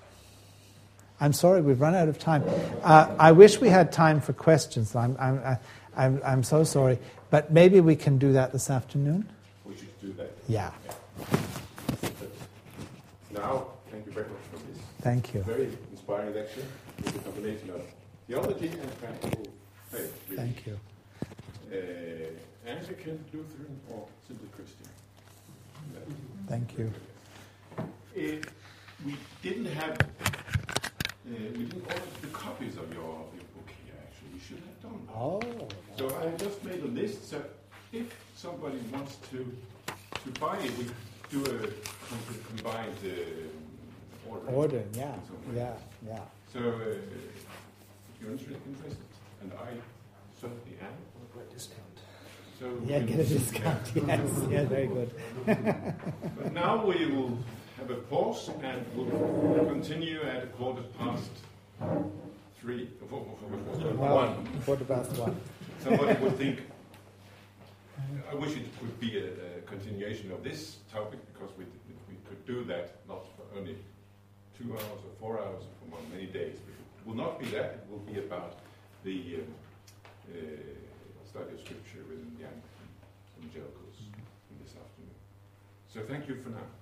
I'm 1.22 1.32
sorry, 1.32 1.62
we've 1.62 1.80
run 1.80 1.94
out 1.94 2.08
of 2.08 2.18
time. 2.18 2.42
Uh, 2.82 3.14
I 3.16 3.30
wish 3.30 3.60
we 3.60 3.68
had 3.68 3.92
time 3.92 4.20
for 4.20 4.32
questions. 4.32 4.96
I'm, 4.96 5.16
I'm, 5.20 5.58
I'm, 5.96 6.20
I'm 6.24 6.42
so 6.42 6.64
sorry. 6.64 6.98
But 7.30 7.52
maybe 7.52 7.80
we 7.80 7.94
can 7.94 8.18
do 8.18 8.32
that 8.32 8.52
this 8.52 8.68
afternoon? 8.68 9.28
We 9.64 9.76
should 9.76 10.00
do 10.00 10.12
that. 10.14 10.32
Yeah. 10.48 10.72
Now, 13.30 13.68
thank 13.92 14.04
you 14.04 14.12
very 14.12 14.26
much 14.26 14.42
for 14.50 14.56
this 14.66 14.82
Thank 15.00 15.32
you. 15.32 15.42
very 15.42 15.70
inspiring 15.92 16.34
lecture 16.34 16.64
with 17.04 17.14
a 17.14 17.18
combination 17.20 17.70
of 17.70 17.82
theology 18.26 18.68
and 18.68 18.98
practical 18.98 19.44
faith. 19.90 20.12
really. 20.28 20.42
Thank 20.42 20.66
you. 20.66 20.80
Uh, 21.72 22.68
Anglican, 22.68 23.24
Lutheran, 23.32 23.80
or 23.92 24.08
simply 24.26 24.48
Christian. 24.56 24.88
Thank 26.48 26.76
you. 26.76 26.92
Uh, 27.78 28.44
we 29.06 29.16
didn't 29.40 29.66
have, 29.66 29.98
uh, 31.26 31.30
we 31.56 31.64
didn't 31.64 31.84
order 31.86 32.02
the 32.20 32.26
copies 32.28 32.76
of 32.76 32.92
your, 32.92 33.04
your 33.36 33.46
book 33.54 33.68
here, 33.84 33.94
actually. 34.02 34.34
You 34.34 34.40
should 34.46 34.58
have 34.58 34.82
done 34.82 35.06
that. 35.06 35.14
Oh. 35.14 35.68
So 35.98 36.08
I 36.18 36.36
just 36.36 36.64
made 36.64 36.82
a 36.82 36.86
list, 36.86 37.28
so 37.30 37.42
if 37.92 38.06
somebody 38.36 38.78
wants 38.92 39.16
to, 39.30 39.38
to 39.86 40.40
buy 40.40 40.58
it, 40.58 40.72
we 40.78 40.86
do 41.30 41.44
a 41.44 42.48
combined 42.48 42.98
uh, 43.04 44.30
order. 44.30 44.46
Order, 44.48 44.82
yeah. 44.94 45.14
Yeah, 45.54 45.72
yeah. 46.06 46.18
So 46.52 46.58
uh, 46.60 46.62
if 46.62 48.20
you're 48.20 48.30
inter- 48.32 48.56
interested, 48.66 49.06
and 49.42 49.52
I 49.52 49.74
certainly 50.40 50.76
am. 50.80 50.88
So 52.58 52.66
Yeah, 52.86 52.98
we'll- 52.98 53.06
get 53.08 53.18
a 53.20 53.24
discount. 53.24 53.90
Yes, 54.06 54.30
yeah, 54.50 54.64
very 54.64 54.86
good. 54.86 55.10
But 55.46 56.52
now 56.52 56.84
we 56.86 57.06
will 57.06 57.38
have 57.78 57.90
a 57.90 57.94
pause 57.94 58.50
and 58.62 58.84
we'll 58.94 59.66
continue 59.66 60.22
at 60.22 60.44
a 60.44 60.46
quarter 60.46 60.82
past 60.98 61.30
three, 62.60 62.88
four, 63.08 63.08
four, 63.08 63.36
four, 63.40 63.94
one. 63.94 64.46
quarter 64.64 64.84
past 64.84 65.12
one. 65.18 65.40
Somebody 65.80 66.20
would 66.20 66.36
think, 66.36 66.60
I 68.30 68.34
wish 68.34 68.56
it 68.56 68.66
could 68.78 69.00
be 69.00 69.18
a, 69.18 69.26
a 69.58 69.60
continuation 69.66 70.30
of 70.32 70.44
this 70.44 70.76
topic 70.92 71.18
because 71.32 71.50
we, 71.58 71.64
we 72.08 72.16
could 72.28 72.46
do 72.46 72.64
that 72.64 72.96
not 73.08 73.24
for 73.36 73.58
only 73.58 73.76
two 74.56 74.72
hours 74.74 74.82
or 74.82 75.12
four 75.18 75.40
hours 75.40 75.62
or 75.64 75.98
for 75.98 76.14
many 76.14 76.26
days. 76.26 76.56
But 76.64 76.74
it 76.74 77.06
will 77.06 77.16
not 77.16 77.40
be 77.40 77.46
that, 77.46 77.82
it 77.82 77.86
will 77.90 77.98
be 77.98 78.18
about 78.20 78.58
the 79.02 79.36
um, 79.36 79.54
uh, 80.30 80.38
study 81.28 81.54
of 81.54 81.60
scripture 81.60 82.04
within 82.08 82.30
the 82.38 82.44
Anglican 82.44 82.88
evangelicals 83.38 83.96
in 84.50 84.56
this 84.62 84.74
afternoon. 84.76 85.16
So 85.88 86.00
thank 86.02 86.28
you 86.28 86.36
for 86.42 86.50
now. 86.50 86.81